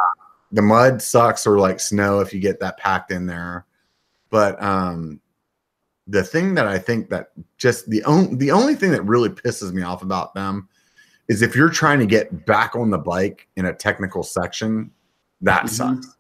the 0.52 0.62
mud 0.62 1.02
sucks, 1.02 1.46
or 1.46 1.60
like 1.60 1.80
snow 1.80 2.20
if 2.22 2.34
you 2.34 2.40
get 2.40 2.60
that 2.62 2.78
packed 2.78 3.12
in 3.12 3.26
there. 3.26 3.66
But 4.30 4.62
um, 4.62 5.20
the 6.08 6.24
thing 6.24 6.56
that 6.56 6.68
I 6.68 6.80
think 6.80 7.10
that 7.10 7.32
just 7.58 7.90
the 7.90 8.04
only 8.06 8.36
the 8.36 8.52
only 8.52 8.76
thing 8.76 8.92
that 8.92 9.04
really 9.04 9.30
pisses 9.30 9.74
me 9.74 9.84
off 9.84 10.02
about 10.02 10.34
them 10.34 10.70
is 11.28 11.42
if 11.42 11.56
you're 11.56 11.70
trying 11.70 12.00
to 12.00 12.06
get 12.06 12.46
back 12.46 12.76
on 12.76 12.90
the 12.90 12.98
bike 12.98 13.48
in 13.58 13.66
a 13.66 13.74
technical 13.74 14.24
section, 14.24 14.92
that 15.42 15.66
mm-hmm. 15.66 15.68
sucks. 15.68 16.16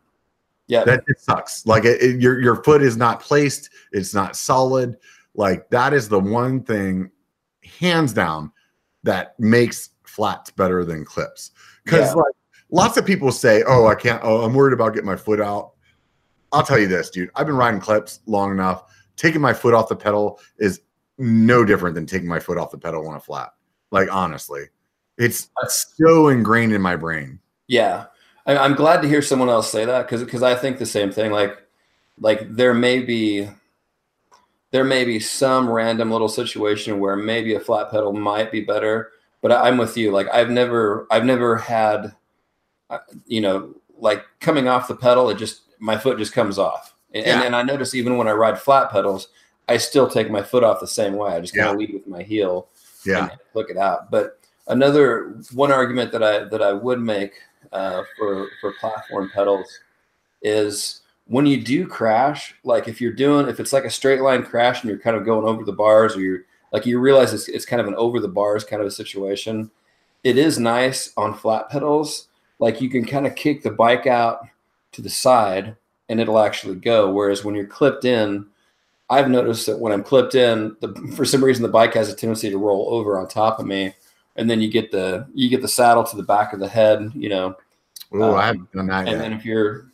Yeah, 0.67 0.83
that 0.83 1.03
it 1.07 1.19
sucks. 1.19 1.65
Like 1.65 1.85
it, 1.85 2.01
it, 2.01 2.21
your 2.21 2.41
your 2.41 2.61
foot 2.63 2.81
is 2.81 2.97
not 2.97 3.21
placed, 3.21 3.69
it's 3.93 4.13
not 4.13 4.35
solid. 4.35 4.97
Like 5.33 5.69
that 5.69 5.93
is 5.93 6.09
the 6.09 6.19
one 6.19 6.61
thing, 6.61 7.09
hands 7.79 8.11
down, 8.11 8.51
that 9.03 9.39
makes 9.39 9.91
flats 10.03 10.51
better 10.51 10.83
than 10.83 11.05
clips. 11.05 11.51
Because 11.85 12.09
yeah. 12.09 12.21
like 12.21 12.33
lots 12.69 12.97
of 12.97 13.05
people 13.05 13.31
say, 13.31 13.63
"Oh, 13.65 13.87
I 13.87 13.95
can't. 13.95 14.19
Oh, 14.23 14.41
I'm 14.41 14.53
worried 14.53 14.73
about 14.73 14.93
getting 14.93 15.07
my 15.07 15.15
foot 15.15 15.39
out." 15.39 15.71
I'll 16.51 16.63
tell 16.63 16.79
you 16.79 16.87
this, 16.87 17.09
dude. 17.09 17.29
I've 17.35 17.45
been 17.45 17.57
riding 17.57 17.79
clips 17.79 18.21
long 18.25 18.51
enough 18.51 18.85
taking 19.17 19.41
my 19.41 19.53
foot 19.53 19.73
off 19.73 19.89
the 19.89 19.95
pedal 19.95 20.39
is 20.57 20.81
no 21.17 21.65
different 21.65 21.95
than 21.95 22.05
taking 22.05 22.29
my 22.29 22.39
foot 22.39 22.57
off 22.57 22.71
the 22.71 22.77
pedal 22.77 23.07
on 23.07 23.15
a 23.15 23.19
flat. 23.19 23.53
Like 23.91 24.09
honestly, 24.11 24.65
it's 25.17 25.49
so 25.95 26.29
ingrained 26.29 26.73
in 26.73 26.81
my 26.81 26.95
brain. 26.95 27.39
Yeah, 27.67 28.05
I'm 28.45 28.75
glad 28.75 29.01
to 29.01 29.07
hear 29.07 29.21
someone 29.21 29.49
else 29.49 29.69
say 29.69 29.85
that 29.85 30.03
because 30.03 30.23
because 30.23 30.43
I 30.43 30.55
think 30.55 30.77
the 30.77 30.85
same 30.85 31.11
thing. 31.11 31.31
Like 31.31 31.57
like 32.19 32.55
there 32.55 32.73
may 32.73 32.99
be 32.99 33.49
there 34.71 34.83
may 34.83 35.05
be 35.05 35.19
some 35.19 35.69
random 35.69 36.11
little 36.11 36.29
situation 36.29 36.99
where 36.99 37.15
maybe 37.15 37.55
a 37.55 37.59
flat 37.59 37.89
pedal 37.89 38.13
might 38.13 38.51
be 38.51 38.61
better, 38.61 39.11
but 39.41 39.51
I'm 39.51 39.77
with 39.77 39.97
you. 39.97 40.11
Like 40.11 40.27
I've 40.33 40.49
never 40.49 41.07
I've 41.09 41.25
never 41.25 41.57
had 41.57 42.13
uh, 42.89 42.99
you 43.25 43.41
know 43.41 43.73
like 43.97 44.23
coming 44.39 44.67
off 44.67 44.87
the 44.87 44.95
pedal, 44.95 45.29
it 45.29 45.37
just 45.37 45.61
my 45.79 45.97
foot 45.97 46.17
just 46.17 46.33
comes 46.33 46.59
off 46.59 46.93
and, 47.17 47.41
yeah. 47.41 47.43
and, 47.43 47.55
I 47.55 47.63
notice 47.63 47.95
even 47.95 48.17
when 48.17 48.27
I 48.27 48.31
ride 48.31 48.59
flat 48.59 48.91
pedals, 48.91 49.29
I 49.69 49.77
still 49.77 50.09
take 50.09 50.29
my 50.29 50.41
foot 50.41 50.63
off 50.63 50.79
the 50.79 50.87
same 50.87 51.15
way. 51.15 51.33
I 51.33 51.41
just 51.41 51.55
kind 51.55 51.69
of 51.69 51.73
yeah. 51.73 51.87
lead 51.87 51.93
with 51.93 52.07
my 52.07 52.23
heel. 52.23 52.67
Yeah. 53.05 53.29
look 53.53 53.69
it 53.69 53.77
out. 53.77 54.11
But 54.11 54.39
another 54.67 55.39
one 55.53 55.71
argument 55.71 56.11
that 56.11 56.23
I 56.23 56.45
that 56.45 56.61
I 56.61 56.73
would 56.73 57.01
make 57.01 57.33
uh, 57.71 58.03
for 58.17 58.49
for 58.61 58.73
platform 58.79 59.31
pedals 59.33 59.79
is 60.41 61.01
when 61.25 61.45
you 61.45 61.61
do 61.61 61.87
crash, 61.87 62.55
like 62.63 62.87
if 62.87 63.01
you're 63.01 63.13
doing 63.13 63.47
if 63.47 63.59
it's 63.59 63.73
like 63.73 63.85
a 63.85 63.89
straight 63.89 64.21
line 64.21 64.43
crash 64.43 64.81
and 64.81 64.89
you're 64.89 64.99
kind 64.99 65.15
of 65.17 65.25
going 65.25 65.45
over 65.45 65.63
the 65.63 65.73
bars 65.73 66.15
or 66.15 66.21
you're 66.21 66.41
like 66.71 66.85
you 66.85 66.99
realize 66.99 67.33
it's, 67.33 67.47
it's 67.47 67.65
kind 67.65 67.81
of 67.81 67.87
an 67.87 67.95
over 67.95 68.19
the 68.19 68.27
bars 68.27 68.63
kind 68.63 68.81
of 68.81 68.87
a 68.87 68.91
situation. 68.91 69.71
It 70.23 70.37
is 70.37 70.59
nice 70.59 71.13
on 71.17 71.33
flat 71.33 71.69
pedals. 71.69 72.27
Like 72.59 72.81
you 72.81 72.89
can 72.89 73.05
kind 73.05 73.27
of 73.27 73.35
kick 73.35 73.63
the 73.63 73.71
bike 73.71 74.07
out 74.07 74.41
to 74.93 75.01
the 75.01 75.09
side 75.09 75.75
and 76.09 76.19
it'll 76.19 76.39
actually 76.39 76.75
go. 76.75 77.11
Whereas 77.11 77.43
when 77.43 77.55
you're 77.55 77.67
clipped 77.67 78.05
in, 78.05 78.45
I've 79.09 79.29
noticed 79.29 79.65
that 79.67 79.79
when 79.79 79.93
I'm 79.93 80.03
clipped 80.03 80.35
in, 80.35 80.75
the, 80.81 80.93
for 81.15 81.25
some 81.25 81.43
reason 81.43 81.63
the 81.63 81.69
bike 81.69 81.93
has 81.93 82.09
a 82.09 82.15
tendency 82.15 82.49
to 82.49 82.57
roll 82.57 82.93
over 82.93 83.19
on 83.19 83.27
top 83.27 83.59
of 83.59 83.65
me, 83.65 83.93
and 84.35 84.49
then 84.49 84.61
you 84.61 84.69
get 84.69 84.91
the 84.91 85.27
you 85.33 85.49
get 85.49 85.61
the 85.61 85.67
saddle 85.67 86.03
to 86.03 86.17
the 86.17 86.23
back 86.23 86.53
of 86.53 86.59
the 86.59 86.67
head, 86.67 87.11
you 87.15 87.29
know. 87.29 87.55
Oh, 88.13 88.31
Um, 88.31 88.35
I 88.35 88.45
haven't 88.47 88.71
done 88.71 88.87
that 88.87 89.07
And 89.07 89.09
yet. 89.09 89.17
then 89.19 89.33
if 89.33 89.45
you're 89.45 89.87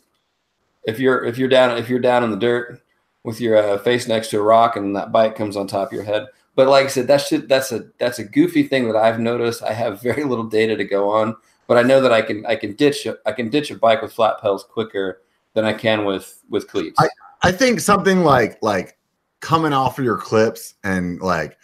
if 0.84 0.98
you're 0.98 1.24
if 1.24 1.38
you're 1.38 1.48
down 1.48 1.76
if 1.78 1.88
you're 1.88 1.98
down 1.98 2.24
in 2.24 2.30
the 2.30 2.36
dirt 2.36 2.80
with 3.22 3.40
your 3.40 3.56
uh, 3.56 3.78
face 3.78 4.06
next 4.06 4.28
to 4.30 4.38
a 4.38 4.42
rock 4.42 4.76
and 4.76 4.94
that 4.94 5.10
bike 5.12 5.34
comes 5.34 5.56
on 5.56 5.66
top 5.66 5.88
of 5.88 5.92
your 5.94 6.04
head. 6.04 6.26
But 6.56 6.68
like 6.68 6.84
I 6.84 6.88
said, 6.88 7.06
that's 7.08 7.30
just, 7.30 7.48
that's 7.48 7.72
a 7.72 7.86
that's 7.98 8.18
a 8.18 8.24
goofy 8.24 8.62
thing 8.64 8.86
that 8.86 8.96
I've 8.96 9.18
noticed. 9.18 9.62
I 9.62 9.72
have 9.72 10.02
very 10.08 10.24
little 10.24 10.44
data 10.44 10.76
to 10.76 10.84
go 10.84 11.10
on, 11.10 11.34
but 11.66 11.78
I 11.78 11.82
know 11.82 12.00
that 12.00 12.12
I 12.12 12.22
can 12.22 12.44
I 12.46 12.56
can 12.56 12.74
ditch 12.74 13.06
a- 13.06 13.18
I 13.26 13.32
can 13.32 13.48
ditch 13.48 13.70
a 13.70 13.76
bike 13.76 14.02
with 14.02 14.12
flat 14.12 14.40
pedals 14.40 14.64
quicker 14.64 15.20
than 15.54 15.64
I 15.64 15.72
can 15.72 16.04
with 16.04 16.42
with 16.50 16.68
cleats. 16.68 17.00
I 17.00 17.08
I 17.42 17.52
think 17.52 17.80
something 17.80 18.22
like 18.22 18.58
like 18.62 18.98
coming 19.40 19.72
off 19.72 19.98
of 19.98 20.04
your 20.04 20.18
clips 20.18 20.74
and 20.84 21.20
like 21.20 21.56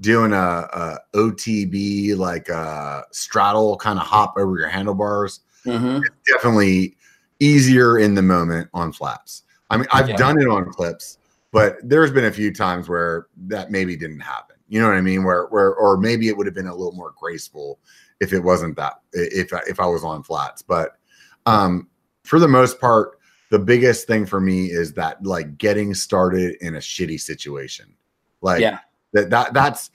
doing 0.00 0.32
a, 0.32 0.36
a 0.36 0.98
OTB 1.14 2.16
like 2.16 2.48
a 2.48 3.04
straddle 3.12 3.76
kind 3.76 3.98
of 3.98 4.04
hop 4.04 4.34
over 4.36 4.58
your 4.58 4.68
handlebars 4.68 5.40
Mhm. 5.64 6.02
definitely 6.26 6.96
easier 7.40 7.98
in 7.98 8.14
the 8.14 8.22
moment 8.22 8.68
on 8.74 8.92
flaps. 8.92 9.44
I 9.70 9.76
mean, 9.78 9.86
I've 9.92 10.10
Yeah. 10.10 10.16
done 10.16 10.40
it 10.40 10.46
on 10.46 10.70
clips, 10.72 11.18
but 11.52 11.76
there's 11.82 12.10
been 12.10 12.26
a 12.26 12.30
few 12.30 12.52
times 12.52 12.88
where 12.88 13.28
that 13.46 13.70
maybe 13.70 13.96
didn't 13.96 14.20
happen. 14.20 14.56
You 14.68 14.80
know 14.80 14.88
what 14.88 14.96
I 14.96 15.00
mean? 15.00 15.24
Where 15.24 15.46
where 15.46 15.74
or 15.74 15.96
maybe 15.96 16.28
it 16.28 16.36
would 16.36 16.46
have 16.46 16.54
been 16.54 16.66
a 16.66 16.74
little 16.74 16.92
more 16.92 17.14
graceful 17.18 17.78
if 18.20 18.32
it 18.32 18.40
wasn't 18.40 18.76
that 18.76 19.00
if 19.12 19.52
if 19.66 19.80
I 19.80 19.86
was 19.86 20.04
on 20.04 20.22
flats. 20.22 20.60
But 20.62 20.98
um 21.46 21.88
for 22.24 22.38
the 22.38 22.48
most 22.48 22.80
part, 22.80 23.18
the 23.54 23.58
biggest 23.60 24.08
thing 24.08 24.26
for 24.26 24.40
me 24.40 24.66
is 24.66 24.94
that 24.94 25.22
like 25.24 25.56
getting 25.58 25.94
started 25.94 26.56
in 26.60 26.74
a 26.74 26.80
shitty 26.80 27.20
situation. 27.20 27.94
Like 28.40 28.60
yeah. 28.60 28.80
that 29.12 29.30
that 29.30 29.54
that's 29.54 29.92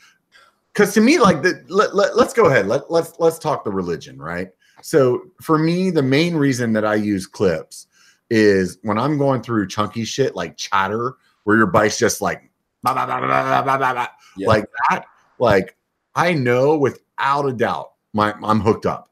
because 0.71 0.93
to 0.93 1.01
me, 1.01 1.19
like 1.19 1.41
the, 1.41 1.61
let, 1.67 1.93
let, 1.93 2.15
let's 2.15 2.33
go 2.33 2.45
ahead. 2.45 2.67
Let, 2.67 2.89
let's 2.89 3.19
let's 3.19 3.37
talk 3.37 3.65
the 3.65 3.71
religion, 3.71 4.17
right? 4.17 4.47
So 4.81 5.23
for 5.41 5.57
me, 5.57 5.89
the 5.89 6.01
main 6.01 6.37
reason 6.37 6.71
that 6.71 6.85
I 6.85 6.95
use 6.95 7.27
clips 7.27 7.87
is 8.29 8.77
when 8.83 8.97
I'm 8.97 9.17
going 9.17 9.41
through 9.41 9.67
chunky 9.67 10.05
shit 10.05 10.37
like 10.37 10.55
chatter, 10.55 11.17
where 11.43 11.57
your 11.57 11.67
bike's 11.67 11.99
just 11.99 12.21
like 12.21 12.49
bah, 12.81 12.93
bah, 12.93 13.05
bah, 13.05 14.07
yeah. 14.37 14.47
like 14.47 14.63
that. 14.89 15.03
Like 15.37 15.75
I 16.15 16.31
know 16.31 16.77
without 16.77 17.45
a 17.45 17.51
doubt, 17.51 17.91
my 18.13 18.33
I'm 18.41 18.61
hooked 18.61 18.85
up 18.85 19.08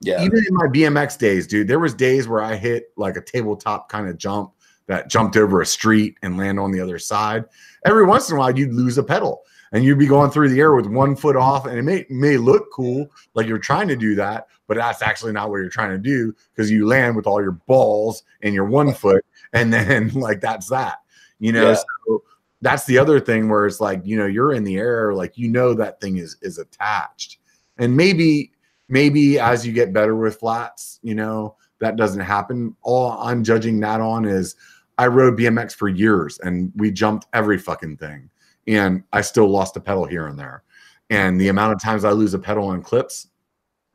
yeah. 0.00 0.22
even 0.22 0.38
in 0.38 0.54
my 0.54 0.66
bmx 0.66 1.18
days 1.18 1.46
dude 1.46 1.68
there 1.68 1.78
was 1.78 1.94
days 1.94 2.28
where 2.28 2.42
i 2.42 2.54
hit 2.56 2.92
like 2.96 3.16
a 3.16 3.20
tabletop 3.20 3.88
kind 3.88 4.08
of 4.08 4.18
jump 4.18 4.52
that 4.86 5.08
jumped 5.08 5.36
over 5.36 5.60
a 5.60 5.66
street 5.66 6.16
and 6.22 6.36
land 6.36 6.58
on 6.60 6.70
the 6.70 6.80
other 6.80 6.98
side 6.98 7.44
every 7.84 8.04
once 8.04 8.28
in 8.30 8.36
a 8.36 8.38
while 8.38 8.56
you'd 8.56 8.72
lose 8.72 8.98
a 8.98 9.02
pedal 9.02 9.42
and 9.72 9.84
you'd 9.84 9.98
be 9.98 10.06
going 10.06 10.30
through 10.30 10.48
the 10.48 10.60
air 10.60 10.74
with 10.74 10.86
one 10.86 11.16
foot 11.16 11.36
off 11.36 11.66
and 11.66 11.78
it 11.78 11.82
may 11.82 12.04
may 12.08 12.36
look 12.36 12.70
cool 12.72 13.06
like 13.34 13.46
you're 13.46 13.58
trying 13.58 13.88
to 13.88 13.96
do 13.96 14.14
that 14.14 14.46
but 14.68 14.76
that's 14.76 15.02
actually 15.02 15.32
not 15.32 15.48
what 15.50 15.56
you're 15.56 15.68
trying 15.68 15.90
to 15.90 15.98
do 15.98 16.34
because 16.54 16.70
you 16.70 16.86
land 16.86 17.16
with 17.16 17.26
all 17.26 17.42
your 17.42 17.52
balls 17.66 18.22
and 18.42 18.54
your 18.54 18.64
one 18.64 18.92
foot 18.92 19.24
and 19.52 19.72
then 19.72 20.08
like 20.14 20.40
that's 20.40 20.68
that 20.68 20.98
you 21.38 21.52
know 21.52 21.70
Yeah. 21.70 21.78
so 22.06 22.22
that's 22.62 22.84
the 22.86 22.98
other 22.98 23.20
thing 23.20 23.48
where 23.48 23.66
it's 23.66 23.80
like 23.80 24.00
you 24.04 24.16
know 24.16 24.26
you're 24.26 24.52
in 24.52 24.64
the 24.64 24.76
air 24.76 25.12
like 25.14 25.36
you 25.36 25.48
know 25.48 25.74
that 25.74 26.00
thing 26.00 26.16
is 26.18 26.36
is 26.42 26.58
attached 26.58 27.38
and 27.78 27.96
maybe 27.96 28.52
maybe 28.88 29.38
as 29.38 29.66
you 29.66 29.72
get 29.72 29.92
better 29.92 30.14
with 30.14 30.38
flats 30.38 30.98
you 31.02 31.14
know 31.14 31.56
that 31.80 31.96
doesn't 31.96 32.20
happen 32.20 32.74
all 32.82 33.12
i'm 33.20 33.42
judging 33.42 33.80
that 33.80 34.00
on 34.00 34.24
is 34.24 34.56
i 34.98 35.06
rode 35.06 35.38
bmx 35.38 35.74
for 35.74 35.88
years 35.88 36.38
and 36.40 36.72
we 36.76 36.90
jumped 36.90 37.26
every 37.32 37.58
fucking 37.58 37.96
thing 37.96 38.30
and 38.66 39.02
i 39.12 39.20
still 39.20 39.48
lost 39.48 39.76
a 39.76 39.80
pedal 39.80 40.04
here 40.04 40.26
and 40.26 40.38
there 40.38 40.62
and 41.10 41.40
the 41.40 41.48
amount 41.48 41.72
of 41.72 41.80
times 41.80 42.04
i 42.04 42.10
lose 42.10 42.34
a 42.34 42.38
pedal 42.38 42.68
on 42.68 42.82
clips 42.82 43.28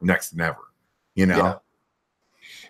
next 0.01 0.33
never 0.35 0.59
you 1.15 1.25
know 1.25 1.37
Yeah. 1.37 1.55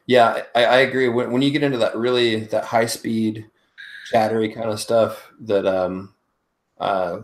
Yeah, 0.07 0.41
I, 0.55 0.65
I 0.65 0.77
agree. 0.79 1.07
When, 1.09 1.31
when 1.31 1.41
you 1.41 1.51
get 1.51 1.63
into 1.63 1.77
that 1.77 1.95
really 1.95 2.41
that 2.45 2.65
high 2.65 2.87
speed, 2.87 3.49
chattery 4.11 4.49
kind 4.49 4.69
of 4.69 4.79
stuff 4.79 5.31
that 5.41 5.65
um 5.65 6.13
uh 6.79 7.19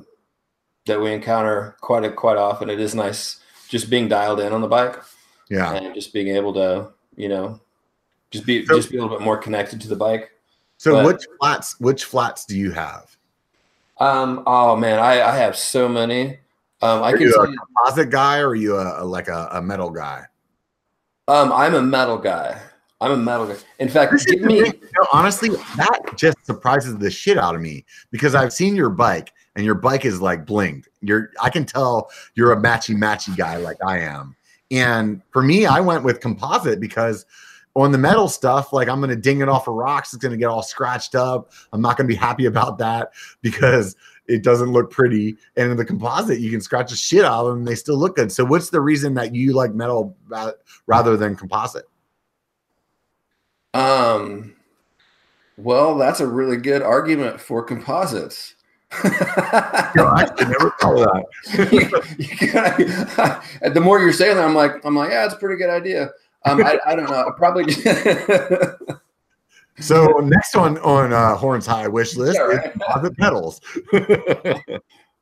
that 0.85 1.01
we 1.01 1.11
encounter 1.11 1.75
quite 1.81 2.05
a, 2.05 2.11
quite 2.11 2.37
often, 2.37 2.69
it 2.69 2.79
is 2.79 2.95
nice 2.95 3.39
just 3.67 3.89
being 3.89 4.07
dialed 4.07 4.39
in 4.39 4.53
on 4.53 4.61
the 4.61 4.67
bike 4.67 4.97
yeah 5.49 5.73
and 5.73 5.93
just 5.95 6.13
being 6.13 6.29
able 6.29 6.53
to 6.53 6.89
you 7.15 7.29
know 7.29 7.59
just 8.31 8.45
be 8.45 8.65
So- 8.65 8.75
just 8.75 8.91
be 8.91 8.97
a 8.97 9.01
little 9.01 9.17
bit 9.17 9.23
more 9.23 9.37
connected 9.37 9.79
to 9.81 9.87
the 9.87 9.95
bike. 9.95 10.31
so 10.77 10.93
but- 10.93 11.05
which 11.05 11.27
flats 11.39 11.79
which 11.79 12.03
flats 12.05 12.45
do 12.45 12.57
you 12.57 12.71
have 12.71 13.15
Um. 13.99 14.43
Oh 14.45 14.75
man, 14.75 14.99
I 14.99 15.21
I 15.21 15.35
have 15.35 15.57
so 15.57 15.89
many. 15.89 16.37
Um. 16.83 17.01
I 17.01 17.11
are 17.13 17.17
can 17.17 17.27
you 17.27 17.33
a 17.33 17.47
composite 17.47 18.11
guy 18.11 18.39
or 18.39 18.49
are 18.49 18.55
you 18.55 18.75
a, 18.77 19.01
a- 19.01 19.05
like 19.05 19.27
a, 19.27 19.49
a 19.53 19.61
metal 19.61 19.89
guy 19.89 20.25
um. 21.27 21.51
I'm 21.51 21.73
a 21.75 21.81
metal 21.81 22.17
guy. 22.19 22.61
I'm 23.01 23.11
a 23.11 23.17
metal 23.17 23.47
guy. 23.47 23.55
In 23.79 23.89
fact, 23.89 24.13
give 24.27 24.41
me. 24.41 24.61
thing, 24.61 24.73
you 24.81 24.89
know, 24.97 25.07
honestly, 25.13 25.49
that 25.77 25.99
just 26.15 26.37
surprises 26.45 26.97
the 26.97 27.09
shit 27.11 27.37
out 27.37 27.55
of 27.55 27.61
me 27.61 27.85
because 28.11 28.33
I've 28.35 28.53
seen 28.53 28.75
your 28.75 28.89
bike 28.89 29.31
and 29.57 29.65
your 29.65 29.75
bike 29.75 30.05
is 30.05 30.21
like 30.21 30.45
blinged. 30.45 30.85
You're 31.01 31.31
I 31.41 31.49
can 31.49 31.65
tell 31.65 32.09
you're 32.35 32.53
a 32.53 32.57
matchy 32.57 32.95
matchy 32.95 33.35
guy 33.35 33.57
like 33.57 33.83
I 33.83 33.99
am. 33.99 34.35
And 34.69 35.21
for 35.31 35.41
me, 35.41 35.65
I 35.65 35.79
went 35.81 36.03
with 36.03 36.21
composite 36.21 36.79
because 36.79 37.25
on 37.75 37.91
the 37.91 37.97
metal 37.97 38.29
stuff, 38.29 38.71
like 38.71 38.87
I'm 38.87 39.01
gonna 39.01 39.15
ding 39.15 39.41
it 39.41 39.49
off 39.49 39.67
of 39.67 39.73
rocks, 39.73 40.13
it's 40.13 40.23
gonna 40.23 40.37
get 40.37 40.45
all 40.45 40.61
scratched 40.61 41.15
up. 41.15 41.51
I'm 41.73 41.81
not 41.81 41.97
gonna 41.97 42.07
be 42.07 42.15
happy 42.15 42.45
about 42.45 42.77
that 42.77 43.09
because 43.41 43.95
it 44.27 44.43
doesn't 44.43 44.71
look 44.71 44.91
pretty. 44.91 45.35
And 45.55 45.71
in 45.71 45.77
the 45.77 45.85
composite, 45.85 46.39
you 46.39 46.51
can 46.51 46.61
scratch 46.61 46.91
the 46.91 46.95
shit 46.95 47.25
out 47.25 47.45
of 47.45 47.47
them 47.47 47.57
and 47.59 47.67
they 47.67 47.75
still 47.75 47.97
look 47.97 48.15
good. 48.15 48.31
So 48.31 48.45
what's 48.45 48.69
the 48.69 48.81
reason 48.81 49.15
that 49.15 49.33
you 49.33 49.53
like 49.53 49.73
metal 49.73 50.15
rather 50.85 51.17
than 51.17 51.35
composite? 51.35 51.85
Um, 53.73 54.55
well, 55.57 55.97
that's 55.97 56.19
a 56.19 56.27
really 56.27 56.57
good 56.57 56.83
argument 56.83 57.41
for 57.41 57.63
composites. 57.63 58.53
No, 59.95 60.05
I 60.05 60.21
actually 60.23 60.47
never 60.47 60.71
thought 60.79 60.95
that. 60.95 61.25
You 63.61 63.69
the 63.71 63.81
more 63.81 63.99
you're 63.99 64.13
saying 64.13 64.35
that, 64.35 64.45
I'm 64.45 64.55
like, 64.55 64.83
I'm 64.85 64.95
like, 64.95 65.09
yeah, 65.09 65.25
it's 65.25 65.33
a 65.33 65.37
pretty 65.37 65.57
good 65.57 65.69
idea. 65.69 66.11
Um, 66.45 66.63
I, 66.63 66.79
I 66.85 66.95
don't 66.95 67.09
know. 67.09 67.27
I 67.27 67.31
probably. 67.35 67.73
So 69.79 70.05
next 70.23 70.55
on 70.55 70.77
on 70.79 71.13
uh, 71.13 71.35
Horns 71.35 71.65
High 71.65 71.87
wish 71.87 72.15
list 72.15 72.39
Yeah, 72.39 72.49
is 72.49 72.57
right. 72.57 72.71
composite 72.71 73.17
pedals. 73.17 73.61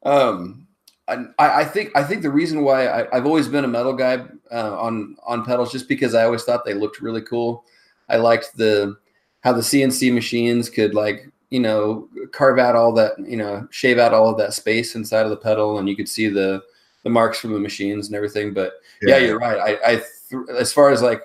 um, 0.04 0.66
I, 1.08 1.26
I 1.40 1.66
think 1.66 1.92
I 1.96 2.04
think 2.04 2.22
the 2.22 2.30
reason 2.32 2.64
why 2.64 2.88
I, 2.88 3.16
I've 3.16 3.26
always 3.26 3.48
been 3.48 3.66
a 3.66 3.68
metal 3.68 3.94
guy 3.94 4.26
uh, 4.52 4.80
on 4.80 5.18
on 5.26 5.44
pedals 5.44 5.72
just 5.72 5.88
because 5.90 6.16
I 6.16 6.24
always 6.24 6.44
thought 6.44 6.66
they 6.66 6.74
looked 6.74 7.02
really 7.02 7.22
cool. 7.22 7.66
I 8.08 8.16
liked 8.18 8.56
the 8.56 8.96
how 9.42 9.52
the 9.52 9.62
CNC 9.62 10.14
machines 10.14 10.70
could 10.70 10.96
like 10.96 11.30
you 11.50 11.60
know 11.60 12.10
carve 12.32 12.60
out 12.60 12.76
all 12.76 12.92
that 12.92 13.14
you 13.20 13.38
know 13.38 13.68
shave 13.72 13.98
out 13.98 14.14
all 14.14 14.30
of 14.30 14.38
that 14.38 14.54
space 14.54 14.96
inside 14.96 15.24
of 15.24 15.30
the 15.30 15.38
pedal 15.38 15.78
and 15.78 15.88
you 15.88 15.96
could 15.96 16.10
see 16.10 16.28
the 16.28 16.62
the 17.06 17.10
marks 17.10 17.40
from 17.40 17.54
the 17.54 17.60
machines 17.60 18.08
and 18.08 18.16
everything. 18.16 18.54
But 18.54 18.74
yeah, 19.02 19.18
you're 19.18 19.40
right. 19.40 19.60
I, 19.60 19.92
I 19.92 19.96
th- 19.96 20.50
as 20.58 20.74
far 20.74 20.90
as 20.90 21.02
like 21.02 21.22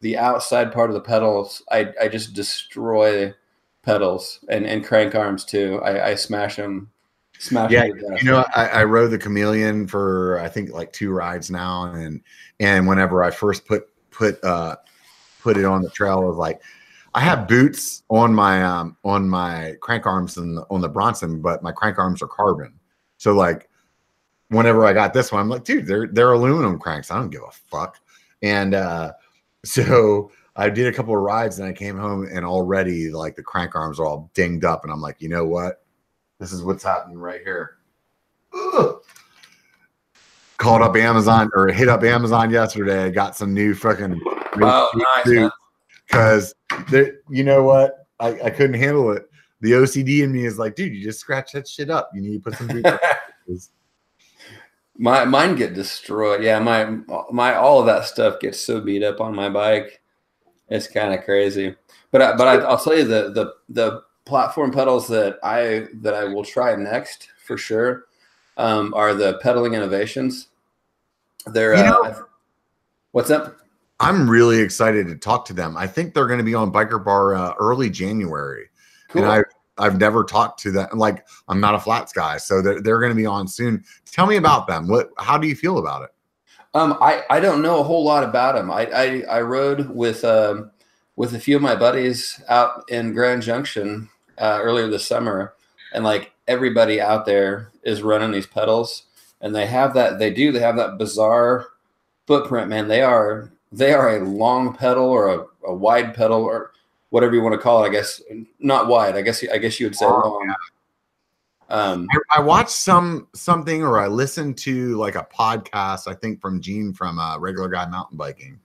the 0.00 0.18
outside 0.18 0.72
part 0.72 0.90
of 0.90 0.94
the 0.94 1.00
pedals, 1.00 1.62
I 1.70 1.92
I 2.02 2.08
just 2.08 2.34
destroy 2.34 3.32
pedals 3.82 4.40
and 4.48 4.66
and 4.66 4.84
crank 4.84 5.14
arms 5.14 5.44
too. 5.44 5.80
I, 5.82 6.10
I 6.10 6.14
smash 6.16 6.56
them. 6.56 6.90
Smash 7.38 7.70
Yeah, 7.70 7.86
them. 7.86 8.16
You 8.16 8.24
know, 8.24 8.44
I, 8.54 8.66
I 8.66 8.84
rode 8.84 9.12
the 9.12 9.18
Chameleon 9.18 9.86
for 9.86 10.38
I 10.40 10.48
think 10.48 10.70
like 10.70 10.92
two 10.92 11.12
rides 11.12 11.50
now, 11.50 11.84
and 11.84 12.20
and 12.58 12.86
whenever 12.86 13.22
I 13.22 13.30
first 13.30 13.66
put 13.66 13.88
put 14.10 14.42
uh 14.44 14.76
put 15.40 15.56
it 15.56 15.64
on 15.64 15.82
the 15.82 15.90
trail, 15.90 16.24
was 16.24 16.36
like, 16.36 16.60
I 17.14 17.20
have 17.20 17.48
boots 17.48 18.02
on 18.08 18.34
my 18.34 18.62
um 18.62 18.96
on 19.04 19.28
my 19.28 19.74
crank 19.80 20.06
arms 20.06 20.36
and 20.36 20.60
on 20.70 20.80
the 20.80 20.88
Bronson, 20.88 21.40
but 21.40 21.62
my 21.62 21.72
crank 21.72 21.98
arms 21.98 22.22
are 22.22 22.28
carbon. 22.28 22.72
So 23.16 23.32
like, 23.34 23.68
whenever 24.48 24.86
I 24.86 24.92
got 24.92 25.12
this 25.12 25.32
one, 25.32 25.40
I'm 25.40 25.48
like, 25.48 25.64
dude, 25.64 25.86
they're 25.86 26.06
they're 26.06 26.32
aluminum 26.32 26.78
cranks. 26.78 27.10
I 27.10 27.16
don't 27.16 27.30
give 27.30 27.42
a 27.42 27.50
fuck. 27.50 27.98
And 28.42 28.74
uh, 28.74 29.12
so 29.64 30.30
I 30.56 30.70
did 30.70 30.86
a 30.86 30.92
couple 30.92 31.14
of 31.14 31.20
rides, 31.20 31.58
and 31.58 31.68
I 31.68 31.72
came 31.72 31.98
home, 31.98 32.28
and 32.32 32.44
already 32.44 33.10
like 33.10 33.36
the 33.36 33.42
crank 33.42 33.74
arms 33.74 33.98
are 33.98 34.06
all 34.06 34.30
dinged 34.34 34.64
up, 34.64 34.84
and 34.84 34.92
I'm 34.92 35.00
like, 35.00 35.20
you 35.20 35.28
know 35.28 35.44
what? 35.44 35.82
This 36.38 36.52
is 36.52 36.62
what's 36.62 36.84
happening 36.84 37.18
right 37.18 37.42
here. 37.42 37.76
Ugh. 38.54 39.00
called 40.56 40.82
up 40.82 40.96
Amazon 40.96 41.50
or 41.54 41.68
hit 41.68 41.88
up 41.88 42.02
Amazon 42.02 42.50
yesterday. 42.50 43.04
I 43.04 43.10
got 43.10 43.36
some 43.36 43.54
new 43.54 43.74
fucking 43.74 44.20
Oh, 44.62 44.90
nice. 45.24 45.50
Because 46.10 46.54
you 47.30 47.44
know 47.44 47.62
what? 47.62 48.06
I, 48.18 48.28
I 48.42 48.50
couldn't 48.50 48.80
handle 48.80 49.12
it. 49.12 49.30
The 49.60 49.72
OCD 49.72 50.22
in 50.22 50.32
me 50.32 50.44
is 50.44 50.58
like, 50.58 50.74
dude, 50.74 50.94
you 50.94 51.02
just 51.04 51.20
scratch 51.20 51.52
that 51.52 51.68
shit 51.68 51.90
up. 51.90 52.10
You 52.14 52.22
need 52.22 52.42
to 52.44 52.50
put 52.50 52.58
some. 52.58 52.82
my 54.98 55.24
mine 55.24 55.54
get 55.54 55.74
destroyed. 55.74 56.42
Yeah, 56.42 56.58
my 56.58 56.98
my 57.30 57.54
all 57.54 57.80
of 57.80 57.86
that 57.86 58.04
stuff 58.04 58.40
gets 58.40 58.58
so 58.60 58.80
beat 58.80 59.02
up 59.02 59.20
on 59.20 59.34
my 59.34 59.48
bike. 59.48 60.00
It's 60.68 60.86
kind 60.86 61.12
of 61.14 61.24
crazy. 61.24 61.74
But 62.10 62.22
I, 62.22 62.36
but 62.36 62.48
I, 62.48 62.54
I'll 62.66 62.78
tell 62.78 62.96
you 62.96 63.04
the 63.04 63.30
the 63.30 63.54
the 63.68 64.02
platform 64.24 64.70
pedals 64.70 65.08
that 65.08 65.38
I 65.42 65.88
that 66.02 66.14
I 66.14 66.24
will 66.24 66.44
try 66.44 66.74
next 66.76 67.28
for 67.44 67.56
sure 67.56 68.04
um, 68.56 68.92
are 68.94 69.14
the 69.14 69.38
pedaling 69.42 69.74
innovations. 69.74 70.48
They're 71.46 71.76
You 71.76 71.84
know- 71.84 72.02
uh, 72.04 72.22
what's 73.12 73.30
up? 73.30 73.56
I'm 74.00 74.28
really 74.28 74.60
excited 74.60 75.06
to 75.08 75.16
talk 75.16 75.44
to 75.46 75.52
them. 75.52 75.76
I 75.76 75.86
think 75.86 76.14
they're 76.14 76.26
going 76.26 76.38
to 76.38 76.44
be 76.44 76.54
on 76.54 76.72
Biker 76.72 77.04
Bar 77.04 77.34
uh, 77.34 77.54
early 77.58 77.90
January. 77.90 78.68
Cool. 79.08 79.24
and 79.24 79.32
I 79.32 79.42
I've 79.78 79.98
never 79.98 80.24
talked 80.24 80.60
to 80.60 80.70
them. 80.70 80.88
Like 80.94 81.26
I'm 81.48 81.60
not 81.60 81.74
a 81.74 81.80
flats 81.80 82.12
guy, 82.12 82.38
so 82.38 82.62
they're 82.62 82.80
they're 82.80 83.00
going 83.00 83.12
to 83.12 83.16
be 83.16 83.26
on 83.26 83.48
soon. 83.48 83.84
Tell 84.06 84.26
me 84.26 84.36
about 84.36 84.66
them. 84.66 84.88
What? 84.88 85.10
How 85.18 85.38
do 85.38 85.46
you 85.46 85.54
feel 85.54 85.78
about 85.78 86.02
it? 86.02 86.10
Um, 86.72 86.96
I, 87.00 87.24
I 87.30 87.40
don't 87.40 87.62
know 87.62 87.80
a 87.80 87.82
whole 87.84 88.04
lot 88.04 88.22
about 88.22 88.54
them. 88.54 88.70
I, 88.70 88.86
I, 88.86 89.22
I 89.22 89.40
rode 89.40 89.90
with 89.90 90.24
um, 90.24 90.70
with 91.16 91.34
a 91.34 91.40
few 91.40 91.56
of 91.56 91.62
my 91.62 91.74
buddies 91.74 92.40
out 92.48 92.84
in 92.88 93.12
Grand 93.12 93.42
Junction 93.42 94.08
uh, 94.38 94.60
earlier 94.62 94.86
this 94.86 95.06
summer, 95.06 95.54
and 95.92 96.04
like 96.04 96.32
everybody 96.46 97.00
out 97.00 97.26
there 97.26 97.70
is 97.82 98.02
running 98.02 98.30
these 98.30 98.46
pedals, 98.46 99.04
and 99.40 99.54
they 99.54 99.66
have 99.66 99.94
that 99.94 100.18
they 100.18 100.32
do 100.32 100.52
they 100.52 100.60
have 100.60 100.76
that 100.76 100.98
bizarre 100.98 101.66
footprint. 102.26 102.68
Man, 102.68 102.86
they 102.86 103.02
are 103.02 103.50
they 103.72 103.92
are 103.92 104.16
a 104.16 104.24
long 104.24 104.74
pedal 104.74 105.04
or 105.04 105.28
a, 105.28 105.46
a 105.66 105.74
wide 105.74 106.14
pedal 106.14 106.42
or 106.42 106.72
whatever 107.10 107.34
you 107.34 107.42
want 107.42 107.54
to 107.54 107.58
call 107.58 107.84
it. 107.84 107.88
I 107.88 107.90
guess 107.90 108.22
not 108.58 108.88
wide. 108.88 109.16
I 109.16 109.22
guess 109.22 109.44
I 109.52 109.58
guess 109.58 109.78
you 109.78 109.86
would 109.86 109.96
say 109.96 110.06
long. 110.06 110.54
Um, 111.68 112.08
I, 112.10 112.38
I 112.38 112.40
watched 112.40 112.70
some 112.70 113.28
something 113.32 113.82
or 113.82 114.00
I 114.00 114.08
listened 114.08 114.58
to 114.58 114.96
like 114.96 115.14
a 115.14 115.26
podcast. 115.32 116.08
I 116.08 116.14
think 116.14 116.40
from 116.40 116.60
Gene 116.60 116.92
from 116.92 117.18
uh, 117.18 117.38
Regular 117.38 117.68
Guy 117.68 117.86
Mountain 117.86 118.16
Biking 118.16 118.58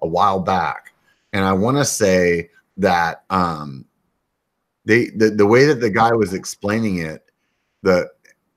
a 0.00 0.06
while 0.06 0.38
back, 0.38 0.92
and 1.32 1.44
I 1.44 1.52
want 1.52 1.78
to 1.78 1.84
say 1.84 2.50
that 2.76 3.24
um, 3.30 3.84
they 4.84 5.06
the, 5.10 5.30
the 5.30 5.46
way 5.46 5.64
that 5.64 5.80
the 5.80 5.90
guy 5.90 6.12
was 6.12 6.32
explaining 6.32 6.98
it, 6.98 7.24
the 7.82 8.08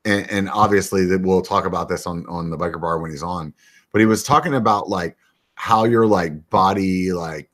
and, 0.05 0.29
and 0.29 0.49
obviously 0.49 1.05
that 1.05 1.21
we'll 1.21 1.41
talk 1.41 1.65
about 1.65 1.89
this 1.89 2.05
on 2.05 2.23
on 2.27 2.51
the 2.51 2.57
biker 2.57 2.79
bar 2.79 2.99
when 2.99 3.09
he's 3.09 3.23
on, 3.23 3.51
but 3.91 3.99
he 3.99 4.05
was 4.05 4.23
talking 4.23 4.53
about 4.53 4.89
like 4.89 5.17
how 5.57 5.83
your 5.85 6.05
like 6.05 6.49
body 6.49 7.11
like 7.11 7.49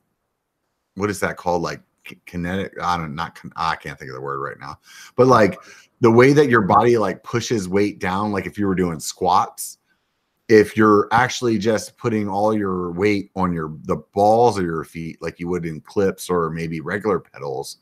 what 0.94 1.10
is 1.10 1.20
that 1.20 1.36
called? 1.36 1.62
Like 1.62 1.80
kinetic 2.26 2.74
i 2.82 2.98
don't 2.98 3.14
not 3.14 3.40
i 3.56 3.74
can't 3.76 3.98
think 3.98 4.10
of 4.10 4.14
the 4.14 4.20
word 4.20 4.38
right 4.38 4.60
now 4.60 4.78
but 5.16 5.26
like 5.26 5.58
the 6.02 6.10
way 6.10 6.34
that 6.34 6.50
your 6.50 6.60
body 6.60 6.98
like 6.98 7.22
pushes 7.22 7.66
weight 7.66 7.98
down 7.98 8.30
like 8.30 8.44
if 8.44 8.58
you 8.58 8.66
were 8.66 8.74
doing 8.74 9.00
squats 9.00 9.78
if 10.50 10.76
you're 10.76 11.08
actually 11.12 11.56
just 11.56 11.96
putting 11.96 12.28
all 12.28 12.54
your 12.54 12.92
weight 12.92 13.30
on 13.36 13.54
your 13.54 13.74
the 13.84 13.96
balls 14.12 14.58
of 14.58 14.66
your 14.66 14.84
feet 14.84 15.16
like 15.22 15.40
you 15.40 15.48
would 15.48 15.64
in 15.64 15.80
clips 15.80 16.28
or 16.28 16.50
maybe 16.50 16.78
regular 16.78 17.18
pedals 17.18 17.78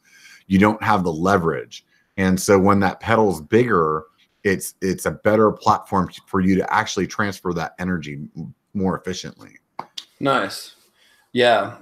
you 0.46 0.58
don't 0.58 0.82
have 0.82 1.04
the 1.04 1.12
leverage. 1.12 1.86
And 2.16 2.38
so 2.38 2.58
when 2.58 2.80
that 2.80 3.00
pedal's 3.00 3.40
bigger 3.40 4.04
it's 4.44 4.74
it's 4.82 5.06
a 5.06 5.10
better 5.10 5.52
platform 5.52 6.10
for 6.26 6.40
you 6.40 6.56
to 6.56 6.72
actually 6.72 7.06
transfer 7.06 7.54
that 7.54 7.74
energy 7.78 8.20
more 8.74 8.98
efficiently 8.98 9.56
Nice. 10.22 10.76
Yeah. 11.32 11.78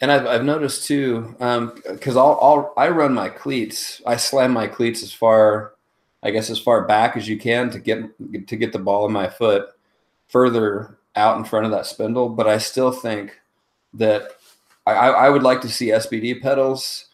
And 0.00 0.10
I've, 0.10 0.26
I've 0.26 0.44
noticed 0.44 0.86
too, 0.86 1.34
because 1.38 2.16
I'll, 2.16 2.38
I'll 2.42 2.74
I 2.76 2.88
run 2.88 3.14
my 3.14 3.28
cleats. 3.30 4.02
I 4.04 4.16
slam 4.16 4.52
my 4.52 4.66
cleats 4.66 5.02
as 5.02 5.12
far, 5.12 5.74
I 6.22 6.32
guess, 6.32 6.50
as 6.50 6.58
far 6.58 6.84
back 6.84 7.16
as 7.16 7.28
you 7.28 7.38
can 7.38 7.70
to 7.70 7.78
get 7.78 8.48
to 8.48 8.56
get 8.56 8.72
the 8.72 8.78
ball 8.78 9.06
in 9.06 9.12
my 9.12 9.28
foot 9.28 9.68
further 10.26 10.98
out 11.14 11.38
in 11.38 11.44
front 11.44 11.64
of 11.64 11.72
that 11.72 11.86
spindle. 11.86 12.28
But 12.28 12.48
I 12.48 12.58
still 12.58 12.90
think 12.90 13.40
that 13.94 14.32
I, 14.84 14.92
I 14.92 15.08
I 15.08 15.30
would 15.30 15.44
like 15.44 15.62
to 15.62 15.68
see 15.70 15.86
SPD 15.86 16.42
pedals 16.42 17.06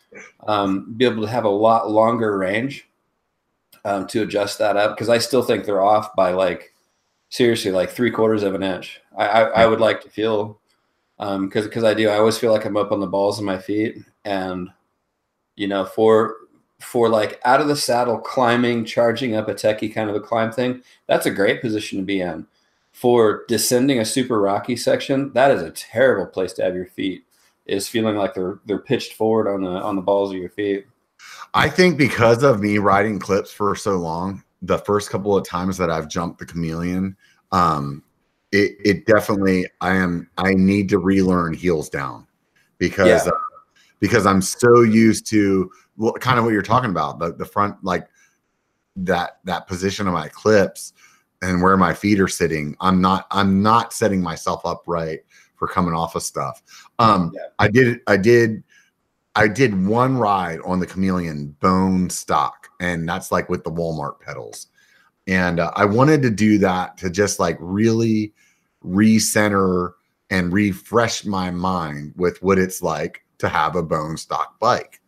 um, 0.49 0.95
be 0.97 1.05
able 1.05 1.23
to 1.23 1.29
have 1.29 1.45
a 1.45 1.49
lot 1.51 1.91
longer 1.91 2.37
range 2.37 2.89
um, 3.85 4.07
to 4.09 4.23
adjust 4.23 4.59
that 4.59 4.77
up 4.77 4.97
because 4.97 5.09
I 5.09 5.19
still 5.19 5.43
think 5.43 5.67
they're 5.67 5.83
off 5.85 6.17
by 6.17 6.33
like 6.33 6.73
seriously 7.29 7.71
like 7.71 7.91
three 7.91 8.11
quarters 8.11 8.43
of 8.43 8.57
an 8.57 8.65
inch. 8.65 9.01
I 9.17 9.27
I, 9.29 9.43
I 9.63 9.67
would 9.67 9.81
like 9.81 10.01
to 10.03 10.11
feel 10.11 10.59
um 11.19 11.49
because 11.49 11.67
because 11.67 11.85
I 11.85 11.95
do 11.95 12.09
I 12.09 12.19
always 12.19 12.39
feel 12.39 12.53
like 12.53 12.65
I'm 12.65 12.77
up 12.77 12.93
on 12.93 13.01
the 13.01 13.07
balls 13.07 13.39
of 13.39 13.45
my 13.45 13.59
feet 13.59 13.99
and 14.25 14.69
you 15.57 15.69
know 15.69 15.85
for 15.85 16.37
for 16.81 17.09
like 17.09 17.41
out 17.45 17.61
of 17.61 17.69
the 17.69 17.77
saddle 17.77 18.19
climbing 18.19 18.85
charging 18.85 19.35
up 19.35 19.49
a 19.49 19.55
techie 19.55 19.93
kind 19.93 20.11
of 20.11 20.17
a 20.17 20.21
climb 20.21 20.51
thing 20.51 20.83
that's 21.07 21.27
a 21.27 21.31
great 21.31 21.61
position 21.61 21.99
to 21.99 22.05
be 22.05 22.21
in. 22.21 22.47
For 22.93 23.45
descending 23.49 24.01
a 24.01 24.05
super 24.05 24.39
rocky 24.39 24.77
section 24.77 25.33
that 25.33 25.51
is 25.51 25.63
a 25.63 25.71
terrible 25.71 26.27
place 26.27 26.53
to 26.55 26.63
have 26.63 26.75
your 26.75 26.87
feet 26.87 27.25
is 27.67 27.89
feeling 27.89 28.17
like 28.17 28.35
they're 28.35 28.59
they're 28.67 28.79
pitched 28.79 29.15
forward 29.15 29.49
on 29.49 29.63
the 29.63 29.71
on 29.71 29.97
the 29.97 30.03
balls 30.03 30.31
of 30.31 30.37
your 30.37 30.51
feet. 30.51 30.87
I 31.55 31.69
think 31.69 31.97
because 31.97 32.43
of 32.43 32.61
me 32.61 32.79
riding 32.79 33.19
clips 33.19 33.53
for 33.53 33.75
so 33.77 33.97
long, 33.97 34.43
the 34.61 34.79
first 34.79 35.11
couple 35.11 35.37
of 35.37 35.47
times 35.47 35.77
that 35.79 35.91
I've 35.91 36.09
jumped 36.09 36.39
the 36.39 36.47
chameleon, 36.47 37.17
um, 37.51 38.03
it, 38.53 38.77
it 38.85 39.07
definitely 39.07 39.67
I 39.81 39.95
am 39.95 40.29
I 40.39 40.55
need 40.55 40.89
to 40.91 40.99
relearn 40.99 41.55
heels 41.55 41.89
down 41.89 42.27
because 42.79 43.27
Yeah. 43.27 43.33
uh, 43.33 43.39
because 43.99 44.27
I'm 44.27 44.43
so 44.43 44.83
used 44.83 45.27
to 45.31 45.71
well, 45.97 46.13
kind 46.15 46.39
of 46.39 46.45
what 46.45 46.53
you're 46.53 46.63
talking 46.63 46.91
about 46.91 47.19
the 47.19 47.33
the 47.33 47.45
front 47.45 47.83
like 47.83 48.07
that 48.97 49.39
that 49.45 49.67
position 49.67 50.07
of 50.07 50.13
my 50.13 50.29
clips 50.29 50.93
and 51.41 51.63
where 51.63 51.77
my 51.77 51.93
feet 51.95 52.21
are 52.21 52.29
sitting. 52.29 52.77
I'm 52.81 53.01
not 53.01 53.27
I'm 53.31 53.63
not 53.63 53.93
setting 53.93 54.23
myself 54.23 54.65
up 54.67 54.83
right 54.87 55.21
for 55.57 55.67
coming 55.67 55.95
off 55.95 56.15
of 56.15 56.23
stuff. 56.23 56.63
Um, 56.99 57.33
Yeah. 57.35 57.47
I 57.59 57.69
did 57.69 58.01
I 58.07 58.17
did 58.17 58.63
I 59.35 59.49
did 59.49 59.87
one 59.87 60.19
ride 60.19 60.61
on 60.65 60.79
the 60.79 60.87
Chameleon 60.87 61.57
bone 61.61 62.11
stock, 62.11 62.69
and 62.81 63.09
that's 63.09 63.33
like 63.33 63.49
with 63.49 63.65
the 63.65 63.71
Walmart 63.71 64.21
pedals. 64.21 64.67
And 65.27 65.61
uh, 65.61 65.71
I 65.77 65.85
wanted 65.85 66.23
to 66.23 66.31
do 66.31 66.59
that 66.59 66.97
to 66.99 67.11
just 67.11 67.39
like 67.39 67.57
really 67.61 68.33
recenter 68.85 69.93
and 70.31 70.53
refresh 70.53 71.25
my 71.25 71.51
mind 71.51 72.13
with 72.17 72.43
what 72.43 72.59
it's 72.59 72.83
like 72.83 73.25
to 73.39 73.49
have 73.49 73.77
a 73.77 73.83
bone 73.83 74.17
stock 74.17 74.59
bike. 74.59 75.01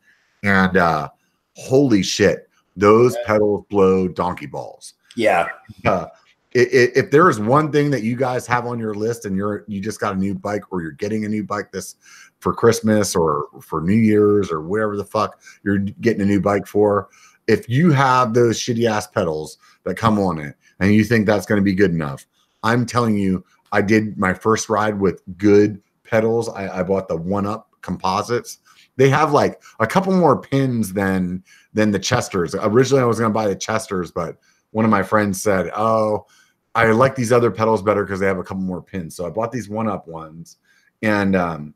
And 0.43 0.77
uh, 0.77 1.09
holy 1.57 2.03
shit, 2.03 2.49
those 2.77 3.17
pedals 3.27 3.65
blow 3.71 4.09
donkey 4.09 4.47
balls. 4.47 4.95
Yeah. 5.17 5.49
Uh, 5.85 6.07
i- 6.55 6.59
i- 6.59 6.93
if 6.95 7.11
there 7.11 7.31
is 7.31 7.39
one 7.41 7.71
thing 7.73 7.91
that 7.91 8.03
you 8.03 8.17
guys 8.17 8.47
have 8.47 8.67
on 8.67 8.79
your 8.79 8.95
list 8.95 9.25
and 9.25 9.37
you're 9.37 9.65
you 9.69 9.81
just 9.81 10.01
got 10.01 10.15
a 10.15 10.19
new 10.19 10.35
bike 10.35 10.63
or 10.73 10.83
you're 10.83 10.91
getting 10.93 11.25
a 11.25 11.29
new 11.29 11.45
bike 11.45 11.73
this 11.73 11.97
for 12.41 12.53
Christmas 12.53 13.15
or 13.17 13.47
for 13.63 13.81
New 13.81 13.95
Year's 13.95 14.51
or 14.51 14.61
wherever 14.61 14.97
the 14.97 15.05
fuck 15.05 15.41
you're 15.63 15.79
getting 15.79 16.21
a 16.23 16.27
new 16.27 16.41
bike 16.41 16.67
for, 16.67 17.09
if 17.47 17.69
you 17.69 17.91
have 17.93 18.35
those 18.35 18.59
shitty 18.59 18.89
ass 18.89 19.07
pedals 19.07 19.59
that 19.85 19.97
come 19.97 20.19
on 20.19 20.39
it 20.39 20.57
and 20.81 20.95
you 20.95 21.05
think 21.05 21.27
that's 21.27 21.47
going 21.47 21.61
to 21.61 21.65
be 21.65 21.75
good 21.75 21.91
enough, 21.91 22.27
I'm 22.63 22.87
telling 22.87 23.17
you, 23.17 23.45
I 23.73 23.83
did 23.83 24.17
my 24.17 24.35
first 24.35 24.69
ride 24.69 24.99
with 24.99 25.23
good 25.37 25.81
pedals. 26.05 26.49
I, 26.49 26.81
I 26.81 26.83
bought 26.83 27.09
the 27.09 27.17
One 27.17 27.47
Up 27.47 27.71
composites. 27.83 28.59
They 28.97 29.09
have 29.09 29.33
like 29.33 29.61
a 29.81 29.87
couple 29.87 30.13
more 30.13 30.41
pins 30.41 30.93
than 30.93 31.43
than 31.73 31.91
the 31.91 31.99
Chesters. 31.99 32.55
Originally, 32.55 33.03
I 33.03 33.07
was 33.07 33.19
going 33.19 33.31
to 33.31 33.35
buy 33.35 33.49
the 33.49 33.57
Chesters, 33.57 34.11
but 34.11 34.39
one 34.71 34.85
of 34.85 34.91
my 34.91 35.03
friends 35.03 35.43
said, 35.43 35.71
"Oh, 35.75 36.27
I 36.75 36.87
like 36.93 37.17
these 37.17 37.33
other 37.33 37.51
pedals 37.51 37.83
better 37.83 38.05
because 38.05 38.21
they 38.21 38.27
have 38.27 38.39
a 38.39 38.45
couple 38.45 38.63
more 38.63 38.81
pins." 38.81 39.17
So 39.17 39.27
I 39.27 39.31
bought 39.31 39.51
these 39.51 39.69
one 39.69 39.89
up 39.89 40.07
ones, 40.07 40.59
and 41.03 41.35
um, 41.35 41.75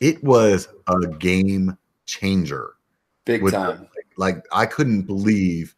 it 0.00 0.22
was 0.22 0.68
a 0.86 1.06
game 1.18 1.76
changer. 2.06 2.74
big 3.24 3.42
time 3.50 3.88
Like 4.16 4.44
I 4.52 4.66
couldn't 4.66 5.02
believe 5.02 5.74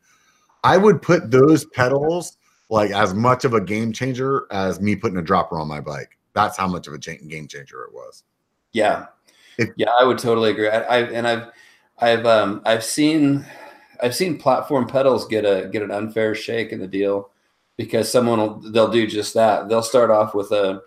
I 0.63 0.77
would 0.77 1.03
put 1.03 1.31
those 1.31 1.65
pedals 1.67 2.37
like 2.71 2.91
as 2.91 3.15
much 3.15 3.45
of 3.45 3.55
a 3.55 3.61
game 3.61 3.93
changer 3.93 4.47
as 4.51 4.81
me 4.81 4.97
putting 4.97 5.19
a 5.19 5.23
dropper 5.23 5.59
on 5.59 5.69
my 5.69 5.81
bike. 5.81 6.19
That's 6.33 6.57
how 6.57 6.67
much 6.67 6.87
of 6.87 6.95
a 6.95 6.99
game 6.99 7.47
changer 7.47 7.83
it 7.85 7.93
was. 7.93 8.25
Yeah, 8.73 9.07
If- 9.59 9.71
yeah, 9.77 9.91
I 9.99 10.05
would 10.05 10.19
totally 10.19 10.51
agree. 10.51 10.69
I, 10.69 10.81
I 10.81 10.99
and 11.03 11.27
I've 11.27 11.51
I've 11.99 12.27
um 12.27 12.63
I've 12.65 12.85
seen 12.85 13.47
I've 14.03 14.15
seen 14.15 14.39
platform 14.39 14.87
pedals 14.87 15.27
get 15.27 15.45
a 15.45 15.69
get 15.69 15.83
an 15.83 15.91
unfair 15.91 16.35
shake 16.35 16.73
in 16.73 16.81
the 16.81 16.89
deal 16.89 17.31
because 17.77 18.11
someone 18.11 18.39
will 18.39 18.61
they'll 18.73 18.91
do 18.91 19.07
just 19.07 19.35
that. 19.35 19.69
They'll 19.69 19.83
start 19.83 20.11
off 20.11 20.35
with 20.35 20.51
a 20.51 20.83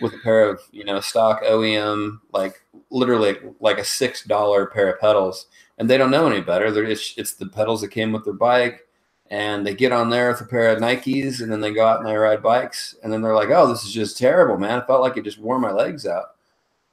with 0.00 0.14
a 0.14 0.18
pair 0.18 0.48
of 0.48 0.60
you 0.72 0.84
know 0.84 1.00
stock 1.00 1.42
OEM 1.44 2.20
like 2.32 2.62
literally 2.90 3.36
like 3.60 3.78
a 3.78 3.84
six 3.84 4.24
dollar 4.24 4.66
pair 4.66 4.92
of 4.92 5.00
pedals, 5.00 5.46
and 5.78 5.88
they 5.88 5.96
don't 5.96 6.10
know 6.10 6.26
any 6.26 6.40
better. 6.40 6.70
They're 6.70 6.84
it's, 6.84 7.14
it's 7.16 7.34
the 7.34 7.46
pedals 7.46 7.80
that 7.80 7.88
came 7.88 8.12
with 8.12 8.24
their 8.24 8.34
bike, 8.34 8.86
and 9.30 9.66
they 9.66 9.74
get 9.74 9.92
on 9.92 10.10
there 10.10 10.30
with 10.30 10.40
a 10.40 10.44
pair 10.44 10.70
of 10.70 10.80
Nikes 10.80 11.40
and 11.40 11.50
then 11.50 11.60
they 11.60 11.72
go 11.72 11.86
out 11.86 11.98
and 11.98 12.08
they 12.08 12.16
ride 12.16 12.42
bikes 12.42 12.96
and 13.02 13.12
then 13.12 13.22
they're 13.22 13.34
like, 13.34 13.50
"Oh, 13.50 13.66
this 13.66 13.84
is 13.84 13.92
just 13.92 14.18
terrible, 14.18 14.58
man. 14.58 14.80
I 14.80 14.86
felt 14.86 15.02
like 15.02 15.16
it 15.16 15.24
just 15.24 15.38
wore 15.38 15.58
my 15.58 15.70
legs 15.70 16.06
out." 16.06 16.34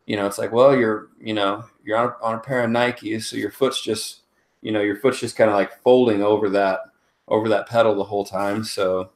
You 0.05 0.17
know, 0.17 0.27
it's 0.27 0.38
like, 0.38 0.51
well, 0.51 0.77
you're, 0.77 1.09
you 1.19 1.33
know, 1.33 1.65
you're 1.83 1.97
on 1.97 2.07
a, 2.09 2.23
on 2.23 2.36
a 2.36 2.39
pair 2.39 2.63
of 2.63 2.69
Nikes, 2.69 3.23
so 3.23 3.38
your 3.38 3.49
foot's 3.49 3.81
just, 3.81 4.21
you 4.61 4.71
know, 4.71 4.81
your 4.81 4.97
foot's 4.97 5.19
just 5.19 5.36
kind 5.36 5.49
of 5.49 5.55
like 5.55 5.81
folding 5.81 6.21
over 6.21 6.49
that 6.49 6.81
over 7.27 7.49
that 7.49 7.67
pedal 7.67 7.95
the 7.95 8.03
whole 8.03 8.25
time. 8.25 8.63
So, 8.63 9.09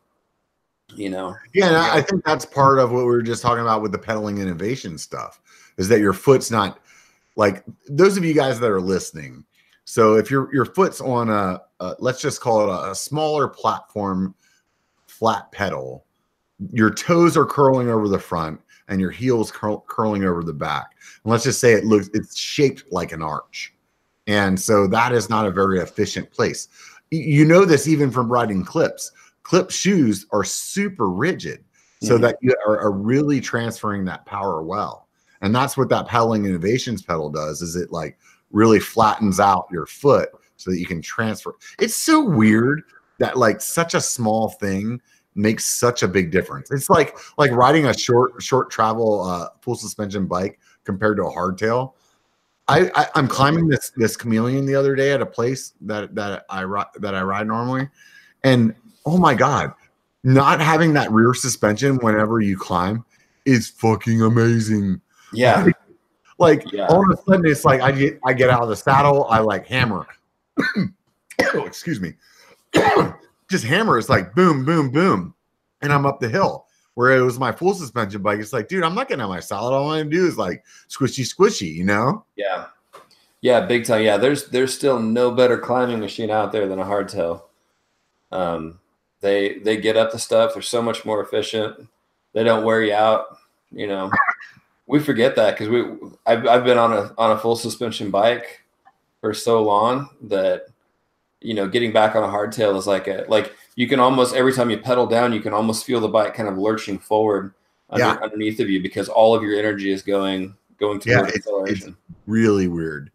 you 0.96 1.10
know, 1.10 1.36
yeah, 1.54 1.68
and 1.68 1.78
I 1.78 2.02
think 2.02 2.24
that's 2.26 2.46
part 2.46 2.80
of 2.80 2.92
what 2.92 3.00
we 3.00 3.06
were 3.06 3.22
just 3.22 3.44
talking 3.44 3.62
about 3.62 3.84
with 3.84 3.92
the 3.92 4.00
pedaling 4.00 4.40
innovation 4.40 4.98
stuff 4.98 5.40
is 5.78 5.88
that 5.90 6.00
your 6.00 6.14
foot's 6.14 6.50
not 6.50 6.80
like 7.36 7.64
those 7.88 8.18
of 8.18 8.26
you 8.26 8.34
guys 8.34 8.60
that 8.60 8.72
are 8.72 8.82
listening. 8.82 9.46
So 9.90 10.18
if 10.18 10.30
your 10.30 10.54
your 10.54 10.66
foot's 10.66 11.02
on 11.02 11.32
a 11.32 11.64
uh, 11.80 11.96
let's 11.98 12.22
just 12.22 12.42
call 12.42 12.62
it 12.62 12.70
a, 12.70 12.92
a 12.92 12.96
smaller 12.96 13.48
platform 13.48 14.36
flat 15.08 15.52
pedal 15.52 16.06
your 16.72 16.94
toes 16.94 17.36
are 17.36 17.46
curling 17.46 17.90
over 17.90 18.08
the 18.08 18.20
front 18.20 18.62
and 18.88 19.02
your 19.02 19.10
heels 19.10 19.52
curl, 19.52 19.84
curling 19.88 20.26
over 20.26 20.44
the 20.44 20.54
back. 20.54 20.92
And 21.24 21.32
let's 21.32 21.44
just 21.44 21.60
say 21.60 21.74
it 21.74 21.86
looks 21.86 22.08
it's 22.14 22.38
shaped 22.38 22.84
like 22.92 23.14
an 23.14 23.24
arch. 23.24 23.74
And 24.28 24.60
so 24.60 24.86
that 24.88 25.12
is 25.12 25.28
not 25.28 25.48
a 25.48 25.52
very 25.52 25.80
efficient 25.80 26.30
place. 26.30 26.68
You 27.10 27.44
know 27.44 27.66
this 27.66 27.88
even 27.88 28.12
from 28.12 28.32
riding 28.32 28.64
clips. 28.64 29.12
Clip 29.42 29.72
shoes 29.72 30.28
are 30.32 30.44
super 30.44 31.10
rigid 31.10 31.64
so 32.04 32.14
mm-hmm. 32.14 32.24
that 32.26 32.38
you 32.42 32.56
are, 32.68 32.80
are 32.80 32.92
really 32.92 33.42
transferring 33.42 34.06
that 34.06 34.28
power 34.28 34.62
well. 34.62 35.08
And 35.42 35.56
that's 35.56 35.78
what 35.78 35.90
that 35.90 36.08
pedaling 36.08 36.46
innovations 36.46 37.02
pedal 37.02 37.32
does 37.32 37.64
is 37.64 37.76
it 37.76 37.92
like 37.92 38.20
really 38.52 38.80
flattens 38.80 39.40
out 39.40 39.68
your 39.72 39.86
foot 39.86 40.30
so 40.58 40.72
that 40.72 40.80
you 40.80 40.86
can 40.86 41.02
transfer. 41.02 41.56
It's 41.80 41.96
so 41.96 42.24
weird 42.24 42.84
that 43.20 43.38
like 43.38 43.62
such 43.62 43.94
a 43.94 44.02
small 44.02 44.50
thing 44.50 45.02
makes 45.36 45.66
such 45.66 46.04
a 46.04 46.08
big 46.08 46.32
difference. 46.32 46.72
It's 46.72 46.90
like 46.90 47.18
like 47.38 47.52
riding 47.52 47.86
a 47.86 47.98
short 47.98 48.42
short 48.42 48.70
travel 48.70 49.24
uh, 49.24 49.50
full 49.62 49.76
suspension 49.76 50.26
bike 50.26 50.60
compared 50.84 51.18
to 51.18 51.24
a 51.24 51.32
hardtail. 51.32 51.94
I, 52.68 52.92
I 52.94 53.20
am 53.20 53.28
climbing 53.28 53.68
this 53.68 53.92
this 53.96 54.16
chameleon 54.16 54.66
the 54.66 54.76
other 54.76 54.96
day 54.96 55.12
at 55.12 55.22
a 55.22 55.26
place 55.26 55.74
that 55.82 56.14
that 56.16 56.46
I 56.50 56.62
that 57.00 57.16
I 57.16 57.22
ride 57.24 57.48
normally, 57.48 57.90
and 58.44 58.76
oh 59.06 59.18
my 59.18 59.34
god, 59.34 59.74
not 60.24 60.60
having 60.60 60.94
that 60.94 61.12
rear 61.12 61.34
suspension 61.34 61.98
whenever 61.98 62.42
you 62.42 62.58
climb 62.58 63.06
is 63.46 63.70
fucking 63.70 64.22
amazing. 64.22 65.02
Yeah. 65.34 65.68
Like, 66.40 66.72
yeah. 66.72 66.88
all 66.88 67.04
of 67.04 67.18
a 67.18 67.22
sudden 67.24 67.46
it's 67.46 67.66
like 67.66 67.82
I 67.82 67.92
get 67.92 68.20
I 68.26 68.34
get 68.34 68.50
out 68.50 68.64
of 68.64 68.70
the 68.70 68.76
saddle, 68.76 69.26
I 69.26 69.40
like 69.40 69.68
hammer, 69.68 70.08
oh, 70.78 71.66
excuse 71.66 72.00
me, 72.00 72.14
just 73.52 73.66
hammer 73.66 73.98
is 73.98 74.10
like 74.10 74.34
boom, 74.34 74.64
boom, 74.64 74.90
boom, 74.90 75.36
and 75.82 75.92
I'm 75.92 76.06
up 76.06 76.20
the 76.20 76.30
hill. 76.30 76.66
Where 76.96 77.16
it 77.16 77.22
was 77.22 77.40
my 77.40 77.54
full 77.54 77.74
suspension 77.74 78.22
bike, 78.22 78.40
it's 78.40 78.52
like, 78.52 78.68
dude, 78.68 78.84
I'm 78.84 78.94
not 78.94 79.08
getting 79.08 79.24
on 79.24 79.30
my 79.30 79.40
solid. 79.40 79.74
All 79.74 79.90
I 79.90 79.98
want 80.00 80.12
to 80.12 80.18
do 80.18 80.26
is 80.26 80.38
like 80.38 80.66
squishy, 80.90 81.26
squishy, 81.26 81.74
you 81.74 81.86
know? 81.86 82.26
Yeah, 82.36 82.66
yeah, 83.42 83.66
big 83.66 83.86
time. 83.86 84.04
Yeah, 84.04 84.18
there's 84.18 84.50
there's 84.50 84.74
still 84.74 85.00
no 85.00 85.32
better 85.32 85.58
climbing 85.58 86.00
machine 86.00 86.30
out 86.30 86.52
there 86.52 86.68
than 86.68 86.80
a 86.80 86.84
hardtail. 86.84 87.44
Um, 88.32 88.80
they 89.22 89.60
they 89.60 89.78
get 89.78 89.98
up 89.98 90.12
the 90.12 90.20
stuff. 90.20 90.54
They're 90.54 90.62
so 90.62 90.82
much 90.82 91.06
more 91.06 91.22
efficient. 91.22 91.88
They 92.34 92.44
don't 92.44 92.66
wear 92.66 92.84
you 92.84 92.94
out. 92.94 93.38
You 93.72 93.88
know, 93.88 94.12
we 94.90 95.00
forget 95.00 95.36
that 95.36 95.52
because 95.52 95.70
we 95.70 95.86
I've, 96.26 96.48
I've 96.48 96.64
been 96.66 96.80
on 96.80 96.92
a 96.92 97.14
on 97.18 97.32
a 97.32 97.38
full 97.38 97.56
suspension 97.56 98.10
bike 98.10 98.64
for 99.22 99.36
so 99.36 99.62
long 99.62 100.10
that 100.24 100.66
you 101.42 101.54
know 101.54 101.68
getting 101.68 101.94
back 101.94 102.16
on 102.16 102.24
a 102.24 102.28
hardtail 102.28 102.76
is 102.76 102.88
like 102.88 103.08
a 103.08 103.26
like 103.30 103.54
you 103.76 103.88
can 103.88 104.00
almost 104.00 104.36
every 104.36 104.52
time 104.52 104.72
you 104.72 104.80
pedal 104.80 105.06
down 105.06 105.32
you 105.32 105.42
can 105.42 105.54
almost 105.54 105.86
feel 105.86 106.00
the 106.00 106.08
bike 106.08 106.34
kind 106.34 106.50
of 106.50 106.58
lurching 106.58 106.98
forward 106.98 107.54
under, 107.92 108.04
yeah. 108.04 108.18
underneath 108.24 108.60
of 108.60 108.70
you 108.70 108.82
because 108.82 109.08
all 109.08 109.36
of 109.36 109.44
your 109.44 109.58
energy 109.58 109.92
is 109.92 110.02
going 110.02 110.56
going 110.80 111.00
to 111.02 111.10
yeah, 111.10 111.24
it's, 111.24 111.38
acceleration. 111.38 111.96
It's 112.10 112.20
really 112.26 112.68
weird. 112.68 113.12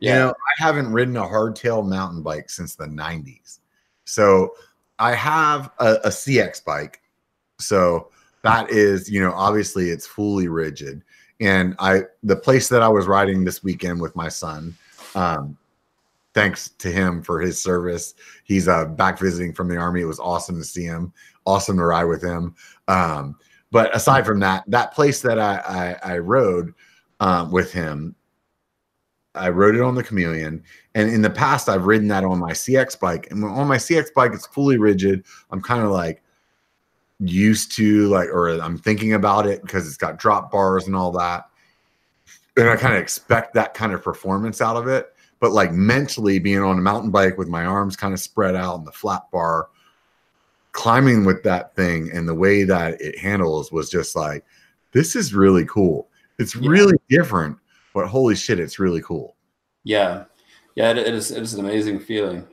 Yeah. 0.00 0.12
You 0.12 0.18
know, 0.18 0.30
I 0.30 0.62
haven't 0.62 0.92
ridden 0.92 1.16
a 1.16 1.22
hardtail 1.22 1.86
mountain 1.88 2.22
bike 2.22 2.50
since 2.50 2.74
the 2.74 2.86
90s. 2.86 3.60
So 4.04 4.54
I 4.98 5.14
have 5.14 5.70
a, 5.78 5.94
a 6.04 6.08
CX 6.08 6.62
bike. 6.64 7.00
So 7.58 8.10
that 8.44 8.70
is, 8.70 9.10
you 9.10 9.20
know, 9.20 9.32
obviously 9.32 9.88
it's 9.88 10.06
fully 10.06 10.48
rigid. 10.48 11.02
And 11.40 11.74
I 11.78 12.02
the 12.22 12.36
place 12.36 12.68
that 12.68 12.82
I 12.82 12.88
was 12.88 13.06
riding 13.06 13.42
this 13.42 13.64
weekend 13.64 14.00
with 14.00 14.14
my 14.14 14.28
son, 14.28 14.76
um, 15.14 15.56
thanks 16.34 16.68
to 16.78 16.92
him 16.92 17.22
for 17.22 17.40
his 17.40 17.60
service. 17.60 18.14
He's 18.44 18.68
uh, 18.68 18.84
back 18.84 19.18
visiting 19.18 19.52
from 19.52 19.68
the 19.68 19.76
army. 19.76 20.02
It 20.02 20.06
was 20.06 20.20
awesome 20.20 20.58
to 20.58 20.64
see 20.64 20.84
him. 20.84 21.12
Awesome 21.46 21.78
to 21.78 21.84
ride 21.84 22.04
with 22.04 22.22
him. 22.22 22.54
Um, 22.86 23.36
but 23.72 23.94
aside 23.96 24.24
from 24.26 24.40
that, 24.40 24.62
that 24.68 24.94
place 24.94 25.22
that 25.22 25.38
I 25.38 25.96
I, 26.04 26.14
I 26.14 26.18
rode 26.18 26.74
um, 27.20 27.50
with 27.50 27.72
him, 27.72 28.14
I 29.34 29.48
rode 29.48 29.74
it 29.74 29.80
on 29.80 29.94
the 29.94 30.04
Chameleon. 30.04 30.62
And 30.94 31.10
in 31.10 31.22
the 31.22 31.30
past, 31.30 31.70
I've 31.70 31.86
ridden 31.86 32.08
that 32.08 32.24
on 32.24 32.38
my 32.38 32.52
CX 32.52 33.00
bike. 33.00 33.28
And 33.30 33.42
on 33.42 33.66
my 33.66 33.78
CX 33.78 34.12
bike, 34.14 34.32
it's 34.34 34.46
fully 34.46 34.76
rigid. 34.76 35.24
I'm 35.50 35.62
kind 35.62 35.82
of 35.82 35.90
like 35.90 36.22
used 37.20 37.72
to 37.76 38.08
like, 38.08 38.28
or 38.28 38.48
I'm 38.50 38.78
thinking 38.78 39.14
about 39.14 39.46
it 39.46 39.62
because 39.62 39.86
it's 39.86 39.96
got 39.96 40.18
drop 40.18 40.50
bars 40.50 40.86
and 40.86 40.96
all 40.96 41.12
that. 41.12 41.48
And 42.56 42.68
I 42.68 42.76
kind 42.76 42.94
of 42.94 43.00
expect 43.00 43.54
that 43.54 43.74
kind 43.74 43.92
of 43.92 44.02
performance 44.02 44.60
out 44.60 44.76
of 44.76 44.86
it. 44.86 45.14
But 45.40 45.52
like 45.52 45.72
mentally 45.72 46.38
being 46.38 46.60
on 46.60 46.78
a 46.78 46.82
mountain 46.82 47.10
bike 47.10 47.36
with 47.36 47.48
my 47.48 47.64
arms 47.64 47.96
kind 47.96 48.14
of 48.14 48.20
spread 48.20 48.54
out 48.54 48.78
and 48.78 48.86
the 48.86 48.92
flat 48.92 49.30
bar 49.30 49.68
climbing 50.72 51.24
with 51.24 51.42
that 51.44 51.74
thing 51.76 52.10
and 52.12 52.28
the 52.28 52.34
way 52.34 52.64
that 52.64 53.00
it 53.00 53.18
handles 53.18 53.70
was 53.70 53.88
just 53.90 54.16
like 54.16 54.44
this 54.92 55.14
is 55.14 55.34
really 55.34 55.64
cool. 55.66 56.08
It's 56.38 56.56
yeah. 56.56 56.68
really 56.68 56.96
different 57.08 57.58
but 57.94 58.08
holy 58.08 58.34
shit 58.34 58.58
it's 58.58 58.78
really 58.78 59.02
cool. 59.02 59.36
Yeah. 59.84 60.24
Yeah 60.74 60.90
it, 60.90 60.98
it 60.98 61.14
is 61.14 61.30
it 61.30 61.42
is 61.42 61.54
an 61.54 61.64
amazing 61.64 62.00
feeling 62.00 62.46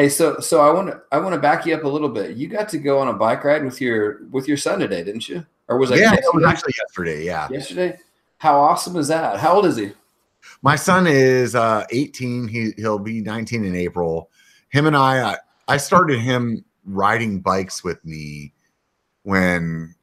hey 0.00 0.08
so 0.08 0.40
so 0.40 0.60
i 0.60 0.72
want 0.72 0.88
to 0.88 1.00
i 1.12 1.18
want 1.18 1.34
to 1.34 1.40
back 1.40 1.66
you 1.66 1.74
up 1.74 1.84
a 1.84 1.88
little 1.88 2.08
bit. 2.08 2.36
You 2.36 2.48
got 2.48 2.68
to 2.70 2.78
go 2.78 2.98
on 2.98 3.08
a 3.08 3.12
bike 3.12 3.44
ride 3.44 3.64
with 3.64 3.80
your 3.80 4.24
with 4.30 4.48
your 4.48 4.56
son 4.56 4.78
today 4.78 5.04
didn't 5.04 5.28
you? 5.28 5.44
Or 5.68 5.78
was 5.78 5.90
it 5.90 5.98
yeah 5.98 6.14
it 6.14 6.24
was 6.32 6.44
actually 6.44 6.74
yesterday 6.78 7.24
yeah. 7.24 7.48
Yesterday? 7.50 7.98
How 8.38 8.58
awesome 8.58 8.96
is 8.96 9.08
that? 9.08 9.38
How 9.38 9.56
old 9.56 9.66
is 9.66 9.76
he? 9.76 9.92
My 10.62 10.74
son 10.74 11.06
is 11.06 11.54
uh, 11.54 11.84
18. 11.90 12.48
He 12.48 12.72
he'll 12.76 12.98
be 12.98 13.20
19 13.20 13.64
in 13.64 13.76
April. 13.76 14.30
Him 14.70 14.86
and 14.86 14.96
I, 14.96 15.32
I, 15.32 15.36
I 15.68 15.76
started 15.76 16.20
him 16.20 16.64
riding 16.86 17.40
bikes 17.40 17.84
with 17.84 18.02
me 18.02 18.54
when, 19.24 19.94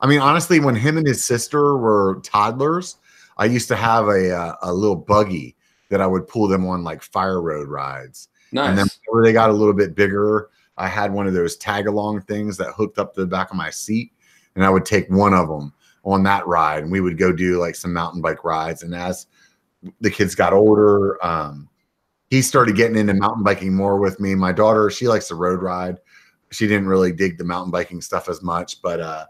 I 0.00 0.06
mean, 0.06 0.20
honestly, 0.20 0.60
when 0.60 0.76
him 0.76 0.96
and 0.96 1.06
his 1.06 1.24
sister 1.24 1.76
were 1.76 2.20
toddlers, 2.22 2.98
I 3.36 3.46
used 3.46 3.66
to 3.68 3.76
have 3.76 4.06
a 4.06 4.30
a, 4.30 4.36
uh, 4.36 4.56
a 4.62 4.72
little 4.72 4.96
buggy 4.96 5.56
that 5.88 6.00
I 6.00 6.06
would 6.06 6.28
pull 6.28 6.46
them 6.46 6.64
on 6.66 6.84
like 6.84 7.02
fire 7.02 7.42
road 7.42 7.68
rides. 7.68 8.28
Nice. 8.54 8.70
And 8.70 8.78
then 8.78 8.86
whenever 9.06 9.26
they 9.26 9.32
got 9.32 9.50
a 9.50 9.52
little 9.52 9.74
bit 9.74 9.94
bigger, 9.94 10.48
I 10.76 10.88
had 10.88 11.12
one 11.12 11.26
of 11.26 11.34
those 11.34 11.56
tag 11.56 11.86
along 11.86 12.22
things 12.22 12.56
that 12.56 12.72
hooked 12.72 12.98
up 12.98 13.14
to 13.14 13.20
the 13.20 13.26
back 13.26 13.50
of 13.50 13.56
my 13.56 13.70
seat, 13.70 14.12
and 14.54 14.64
I 14.64 14.70
would 14.70 14.86
take 14.86 15.10
one 15.10 15.34
of 15.34 15.48
them 15.48 15.72
on 16.04 16.22
that 16.22 16.46
ride, 16.46 16.82
and 16.82 16.92
we 16.92 17.00
would 17.00 17.18
go 17.18 17.32
do 17.32 17.58
like 17.58 17.74
some 17.74 17.92
mountain 17.92 18.22
bike 18.22 18.44
rides. 18.44 18.82
And 18.82 18.94
as 18.94 19.26
the 20.00 20.10
kids 20.10 20.34
got 20.34 20.52
older. 20.52 21.24
Um, 21.24 21.68
he 22.30 22.42
started 22.42 22.76
getting 22.76 22.96
into 22.96 23.14
mountain 23.14 23.42
biking 23.42 23.74
more 23.74 23.98
with 23.98 24.18
me. 24.20 24.34
My 24.34 24.52
daughter, 24.52 24.90
she 24.90 25.08
likes 25.08 25.28
the 25.28 25.34
road 25.34 25.62
ride. 25.62 25.98
She 26.50 26.66
didn't 26.66 26.88
really 26.88 27.12
dig 27.12 27.38
the 27.38 27.44
mountain 27.44 27.70
biking 27.70 28.00
stuff 28.00 28.28
as 28.28 28.42
much, 28.42 28.80
but 28.82 29.00
uh, 29.00 29.26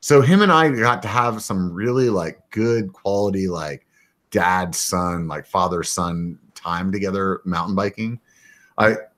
so 0.00 0.20
him 0.20 0.42
and 0.42 0.52
I 0.52 0.68
got 0.70 1.02
to 1.02 1.08
have 1.08 1.42
some 1.42 1.72
really 1.72 2.10
like 2.10 2.40
good 2.50 2.92
quality, 2.92 3.48
like 3.48 3.86
dad 4.30 4.74
son, 4.74 5.28
like 5.28 5.46
father 5.46 5.82
son 5.82 6.38
time 6.54 6.92
together 6.92 7.40
mountain 7.44 7.74
biking. 7.74 8.20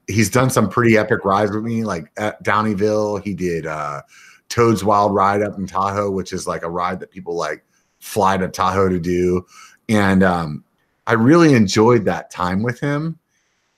He's 0.06 0.30
done 0.30 0.50
some 0.50 0.70
pretty 0.70 0.96
epic 0.96 1.24
rides 1.24 1.52
with 1.52 1.64
me, 1.64 1.84
like 1.84 2.10
at 2.16 2.42
Downieville. 2.42 3.22
He 3.22 3.34
did 3.34 3.66
uh, 3.66 4.02
Toad's 4.48 4.82
Wild 4.82 5.14
Ride 5.14 5.42
up 5.42 5.58
in 5.58 5.66
Tahoe, 5.66 6.10
which 6.10 6.32
is 6.32 6.46
like 6.46 6.62
a 6.62 6.70
ride 6.70 7.00
that 7.00 7.10
people 7.10 7.34
like 7.34 7.64
fly 7.98 8.36
to 8.36 8.48
Tahoe 8.48 8.88
to 8.88 9.00
do 9.00 9.44
and 9.88 10.22
um, 10.22 10.64
I 11.06 11.14
really 11.14 11.54
enjoyed 11.54 12.04
that 12.04 12.30
time 12.30 12.62
with 12.62 12.80
him. 12.80 13.18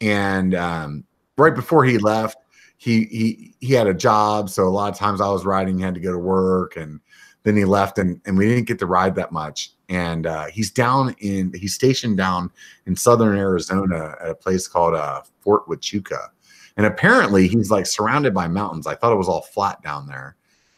And 0.00 0.54
um, 0.54 1.04
right 1.36 1.54
before 1.54 1.84
he 1.84 1.98
left, 1.98 2.38
he 2.76 3.04
he 3.04 3.54
he 3.60 3.74
had 3.74 3.86
a 3.86 3.94
job, 3.94 4.48
so 4.48 4.66
a 4.66 4.70
lot 4.70 4.90
of 4.90 4.98
times 4.98 5.20
I 5.20 5.28
was 5.28 5.44
riding, 5.44 5.78
he 5.78 5.84
had 5.84 5.94
to 5.94 6.00
go 6.00 6.12
to 6.12 6.18
work, 6.18 6.76
and 6.76 6.98
then 7.42 7.54
he 7.56 7.64
left, 7.64 7.98
and 7.98 8.20
and 8.24 8.38
we 8.38 8.48
didn't 8.48 8.66
get 8.66 8.78
to 8.78 8.86
ride 8.86 9.14
that 9.16 9.32
much. 9.32 9.72
And 9.90 10.26
uh, 10.26 10.46
he's 10.46 10.70
down 10.70 11.14
in 11.18 11.52
he's 11.52 11.74
stationed 11.74 12.16
down 12.16 12.50
in 12.86 12.96
southern 12.96 13.36
Arizona 13.36 14.14
at 14.22 14.30
a 14.30 14.34
place 14.34 14.66
called 14.66 14.94
uh, 14.94 15.22
Fort 15.40 15.66
Huachuca, 15.66 16.28
and 16.76 16.86
apparently 16.86 17.48
he's 17.48 17.70
like 17.70 17.86
surrounded 17.86 18.32
by 18.32 18.48
mountains. 18.48 18.86
I 18.86 18.94
thought 18.94 19.12
it 19.12 19.16
was 19.16 19.28
all 19.28 19.42
flat 19.42 19.82
down 19.82 20.06
there, 20.06 20.36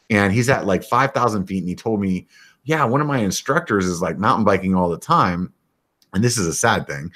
and 0.09 0.33
he's 0.33 0.49
at 0.49 0.67
like 0.67 0.83
five 0.83 1.13
thousand 1.13 1.47
feet, 1.47 1.59
and 1.59 1.69
he 1.69 1.75
told 1.77 2.01
me 2.01 2.27
yeah, 2.65 2.85
one 2.85 3.01
of 3.01 3.07
my 3.07 3.19
instructors 3.19 3.87
is 3.87 4.03
like 4.03 4.19
mountain 4.19 4.45
biking 4.45 4.75
all 4.75 4.89
the 4.89 4.99
time. 4.99 5.53
And 6.15 6.23
this 6.23 6.39
is 6.39 6.47
a 6.47 6.55
sad 6.55 6.87
thing. 6.87 7.11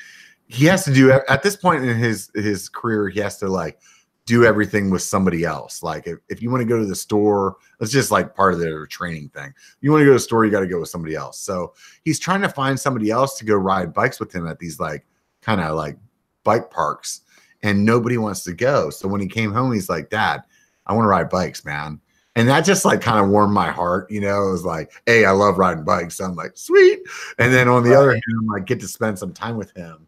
He 0.49 0.65
has 0.67 0.85
to 0.85 0.93
do 0.93 1.13
at 1.13 1.43
this 1.43 1.57
point 1.57 1.85
in 1.85 1.97
his 1.97 2.31
his 2.35 2.69
career, 2.69 3.09
he 3.09 3.21
has 3.21 3.39
to 3.39 3.49
like 3.49 3.79
do 4.27 4.45
everything 4.45 4.91
with 4.91 5.03
somebody 5.03 5.45
else. 5.45 5.83
Like 5.83 6.07
if, 6.07 6.19
if 6.29 6.43
you 6.43 6.51
want 6.51 6.61
to 6.61 6.69
go 6.69 6.79
to 6.79 6.85
the 6.85 6.97
store, 6.97 7.57
it's 7.81 7.93
just 7.93 8.11
like 8.11 8.35
part 8.35 8.53
of 8.53 8.61
their 8.61 8.85
training 8.87 9.31
thing. 9.31 9.55
You 9.81 9.93
want 9.93 10.03
to 10.03 10.05
go 10.05 10.11
to 10.11 10.17
the 10.17 10.21
store, 10.21 10.45
you 10.45 10.51
got 10.51 10.61
to 10.61 10.67
go 10.67 10.81
with 10.81 10.89
somebody 10.89 11.15
else. 11.15 11.39
So 11.39 11.75
he's 12.05 12.19
trying 12.19 12.43
to 12.43 12.49
find 12.49 12.79
somebody 12.79 13.11
else 13.11 13.39
to 13.39 13.45
go 13.45 13.55
ride 13.55 13.95
bikes 13.95 14.21
with 14.21 14.35
him 14.35 14.47
at 14.47 14.59
these 14.59 14.81
like 14.81 15.07
kind 15.43 15.61
of 15.61 15.77
like 15.77 15.97
bike 16.43 16.71
parks, 16.71 17.23
and 17.63 17.85
nobody 17.85 18.19
wants 18.19 18.45
to 18.45 18.53
go. 18.53 18.91
So 18.91 19.09
when 19.09 19.21
he 19.21 19.29
came 19.29 19.53
home, 19.53 19.73
he's 19.73 19.89
like, 19.89 20.11
Dad, 20.11 20.43
I 20.87 20.93
want 20.93 21.05
to 21.05 21.09
ride 21.09 21.31
bikes, 21.31 21.65
man. 21.65 22.01
And 22.35 22.49
that 22.49 22.67
just 22.67 22.85
like 22.85 23.01
kind 23.01 23.19
of 23.19 23.31
warmed 23.31 23.55
my 23.55 23.71
heart, 23.71 24.11
you 24.11 24.21
know. 24.21 24.49
It 24.49 24.53
was 24.53 24.65
like, 24.65 24.93
hey, 25.07 25.25
I 25.25 25.31
love 25.31 25.57
riding 25.57 25.85
bikes. 25.85 26.17
So 26.17 26.25
I'm 26.25 26.35
like, 26.35 26.57
sweet. 26.57 27.01
And 27.39 27.53
then 27.53 27.67
on 27.67 27.83
the 27.83 27.91
right. 27.91 27.97
other 27.97 28.11
hand, 28.11 28.23
I'm 28.39 28.47
like, 28.47 28.67
get 28.67 28.79
to 28.81 28.89
spend 28.89 29.19
some 29.19 29.33
time 29.33 29.57
with 29.57 29.75
him. 29.75 30.07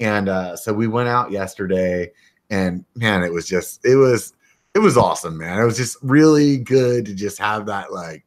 And 0.00 0.28
uh, 0.28 0.56
so 0.56 0.72
we 0.72 0.88
went 0.88 1.08
out 1.08 1.30
yesterday 1.30 2.10
and 2.50 2.84
man, 2.94 3.22
it 3.22 3.32
was 3.32 3.46
just 3.46 3.84
it 3.84 3.96
was 3.96 4.34
it 4.74 4.80
was 4.80 4.96
awesome, 4.96 5.36
man. 5.36 5.60
It 5.60 5.64
was 5.64 5.76
just 5.76 5.96
really 6.02 6.58
good 6.58 7.04
to 7.06 7.14
just 7.14 7.38
have 7.38 7.66
that 7.66 7.92
like 7.92 8.24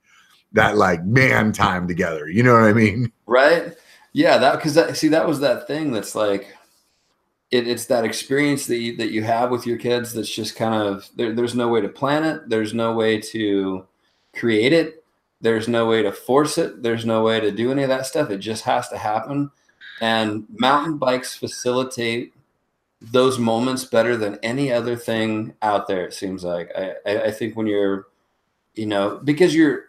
that 0.54 0.78
like 0.78 1.04
man 1.06 1.52
time 1.52 1.88
together. 1.88 2.28
You 2.28 2.44
know 2.44 2.54
what 2.54 2.64
I 2.64 2.74
mean? 2.74 3.12
Right. 3.32 3.74
Yeah. 4.12 4.38
That 4.40 4.58
because 4.58 4.74
that 4.74 4.98
see 4.98 5.08
that 5.08 5.26
was 5.26 5.40
that 5.40 5.66
thing 5.66 5.94
that's 5.94 6.16
like 6.16 6.54
it, 7.50 7.66
it's 7.66 7.86
that 7.86 8.04
experience 8.04 8.66
that 8.68 8.78
you 8.78 8.98
that 8.98 9.12
you 9.12 9.24
have 9.24 9.52
with 9.52 9.66
your 9.66 9.78
kids 9.78 10.14
that's 10.14 10.34
just 10.34 10.58
kind 10.58 10.74
of 10.74 11.10
there, 11.16 11.34
there's 11.34 11.56
no 11.56 11.70
way 11.70 11.80
to 11.80 11.88
plan 11.88 12.26
it. 12.26 12.50
There's 12.50 12.74
no 12.74 12.92
way 12.92 13.22
to 13.22 13.86
create 14.36 14.74
it. 14.74 15.06
There's 15.40 15.70
no 15.70 15.88
way 15.88 16.04
to 16.04 16.12
force 16.12 16.58
it. 16.58 16.84
There's 16.84 17.06
no 17.06 17.24
way 17.24 17.40
to 17.40 17.52
do 17.52 17.72
any 17.72 17.84
of 17.84 17.90
that 17.90 18.06
stuff. 18.06 18.30
It 18.30 18.40
just 18.40 18.66
has 18.66 18.90
to 18.90 18.98
happen. 18.98 19.50
And 20.02 20.46
mountain 20.58 20.98
bikes 20.98 21.36
facilitate 21.36 22.34
those 23.02 23.39
moments 23.39 23.84
better 23.84 24.16
than 24.16 24.38
any 24.43 24.72
other 24.72 24.95
thing 24.95 25.54
out 25.62 25.88
there. 25.88 26.06
It 26.06 26.14
seems 26.14 26.43
like 26.43 26.72
I, 26.78 26.95
I 27.06 27.32
think 27.32 27.58
when 27.58 27.66
you're, 27.66 28.08
you 28.76 28.86
know, 28.86 29.20
because 29.24 29.56
you're, 29.56 29.86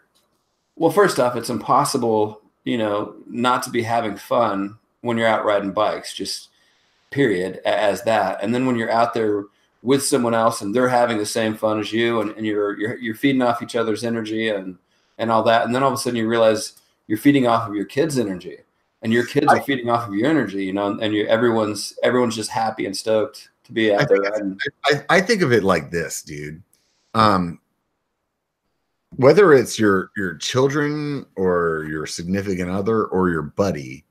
well, 0.75 0.91
first 0.91 1.19
off, 1.19 1.35
it's 1.35 1.51
impossible, 1.51 2.41
you 2.63 2.77
know, 2.77 3.15
not 3.27 3.61
to 3.63 3.69
be 3.69 3.83
having 3.83 4.17
fun 4.17 4.77
when 5.01 5.17
you're 5.17 5.27
out 5.27 5.45
riding 5.45 5.71
bikes. 5.71 6.13
Just 6.13 6.49
period 7.11 7.61
as 7.63 8.01
that. 8.03 8.39
And 8.41 8.53
then 8.53 8.65
when 8.65 8.75
you're 8.75 8.91
out 8.91 9.13
there 9.13 9.43
with 9.83 10.03
someone 10.03 10.33
else 10.33 10.61
and 10.61 10.73
they're 10.73 10.89
having 10.89 11.19
the 11.19 11.25
same 11.25 11.55
fun 11.55 11.79
as 11.79 11.93
you, 11.93 12.21
and, 12.21 12.31
and 12.31 12.45
you're 12.45 12.77
you're 12.79 12.97
you're 12.97 13.15
feeding 13.15 13.43
off 13.43 13.61
each 13.61 13.75
other's 13.75 14.03
energy 14.03 14.49
and 14.49 14.77
and 15.19 15.29
all 15.29 15.43
that, 15.43 15.65
and 15.65 15.75
then 15.75 15.83
all 15.83 15.89
of 15.89 15.93
a 15.93 15.97
sudden 15.97 16.17
you 16.17 16.27
realize 16.27 16.73
you're 17.05 17.17
feeding 17.19 17.45
off 17.45 17.69
of 17.69 17.75
your 17.75 17.85
kids' 17.85 18.17
energy 18.17 18.57
and 19.03 19.11
your 19.11 19.25
kids 19.25 19.47
are 19.47 19.61
feeding 19.61 19.89
off 19.89 20.07
of 20.07 20.15
your 20.15 20.29
energy, 20.29 20.65
you 20.65 20.73
know, 20.73 20.97
and 20.99 21.13
you 21.13 21.27
everyone's 21.27 21.97
everyone's 22.03 22.35
just 22.35 22.49
happy 22.49 22.85
and 22.85 22.95
stoked 22.95 23.49
to 23.65 23.71
be 23.71 23.93
out 23.93 24.01
I 24.01 24.05
there. 24.05 24.23
And, 24.35 24.59
I, 24.85 25.05
I 25.09 25.21
think 25.21 25.41
of 25.41 25.51
it 25.51 25.63
like 25.63 25.91
this, 25.91 26.21
dude. 26.21 26.63
Um, 27.13 27.59
whether 29.17 29.53
it's 29.53 29.77
your 29.77 30.09
your 30.17 30.35
children 30.35 31.25
or 31.35 31.85
your 31.89 32.07
significant 32.07 32.69
other 32.71 33.05
or 33.05 33.29
your 33.29 33.43
buddy, 33.43 34.05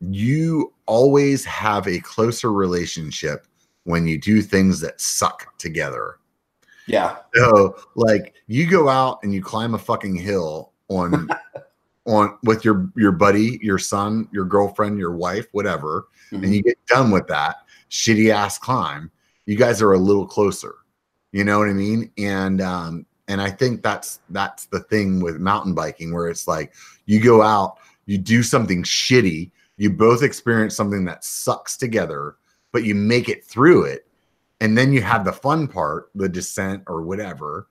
you 0.00 0.72
always 0.86 1.44
have 1.44 1.86
a 1.86 2.00
closer 2.00 2.52
relationship 2.52 3.46
when 3.84 4.06
you 4.06 4.18
do 4.18 4.42
things 4.42 4.80
that 4.80 5.00
suck 5.00 5.56
together. 5.58 6.18
Yeah. 6.86 7.16
So, 7.34 7.76
like, 7.94 8.34
you 8.46 8.66
go 8.66 8.88
out 8.88 9.18
and 9.22 9.32
you 9.32 9.42
climb 9.42 9.74
a 9.74 9.78
fucking 9.78 10.16
hill 10.16 10.72
on 10.88 11.28
on 12.08 12.38
with 12.42 12.64
your 12.64 12.90
your 12.96 13.12
buddy, 13.12 13.58
your 13.62 13.78
son, 13.78 14.28
your 14.32 14.44
girlfriend, 14.44 14.98
your 14.98 15.12
wife, 15.12 15.46
whatever, 15.52 16.08
mm-hmm. 16.32 16.42
and 16.42 16.54
you 16.54 16.62
get 16.62 16.78
done 16.86 17.10
with 17.10 17.26
that 17.28 17.56
shitty 17.90 18.30
ass 18.30 18.58
climb, 18.58 19.10
you 19.46 19.56
guys 19.56 19.80
are 19.80 19.92
a 19.92 19.98
little 19.98 20.26
closer. 20.26 20.76
You 21.32 21.44
know 21.44 21.58
what 21.58 21.68
I 21.68 21.74
mean? 21.74 22.10
And 22.18 22.60
um 22.60 23.06
and 23.28 23.40
I 23.40 23.50
think 23.50 23.82
that's 23.82 24.20
that's 24.30 24.66
the 24.66 24.80
thing 24.80 25.20
with 25.20 25.38
mountain 25.38 25.74
biking 25.74 26.12
where 26.12 26.28
it's 26.28 26.48
like 26.48 26.72
you 27.06 27.20
go 27.20 27.42
out, 27.42 27.76
you 28.06 28.18
do 28.18 28.42
something 28.42 28.82
shitty, 28.82 29.50
you 29.76 29.90
both 29.90 30.22
experience 30.22 30.74
something 30.74 31.04
that 31.04 31.24
sucks 31.24 31.76
together, 31.76 32.36
but 32.72 32.84
you 32.84 32.94
make 32.94 33.28
it 33.28 33.44
through 33.44 33.84
it. 33.84 34.06
And 34.60 34.76
then 34.76 34.92
you 34.92 35.02
have 35.02 35.24
the 35.24 35.32
fun 35.32 35.68
part, 35.68 36.10
the 36.14 36.28
descent 36.28 36.82
or 36.86 37.02
whatever. 37.02 37.68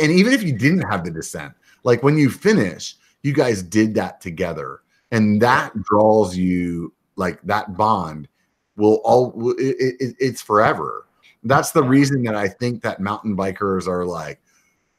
And 0.00 0.12
even 0.12 0.32
if 0.32 0.42
you 0.42 0.52
didn't 0.52 0.90
have 0.90 1.04
the 1.04 1.10
descent, 1.10 1.54
like 1.84 2.02
when 2.02 2.18
you 2.18 2.28
finish, 2.28 2.96
you 3.26 3.32
guys 3.32 3.62
did 3.62 3.94
that 3.96 4.20
together. 4.20 4.80
And 5.10 5.42
that 5.42 5.72
draws 5.82 6.36
you 6.36 6.94
like 7.16 7.42
that 7.42 7.76
bond 7.76 8.28
will 8.76 9.00
all 9.04 9.52
it, 9.58 9.76
it, 10.00 10.16
it's 10.18 10.40
forever. 10.40 11.08
That's 11.42 11.72
the 11.72 11.82
reason 11.82 12.22
that 12.24 12.34
i 12.34 12.48
think 12.48 12.82
that 12.82 13.00
mountain 13.00 13.36
bikers 13.36 13.86
are 13.86 14.04
like 14.04 14.40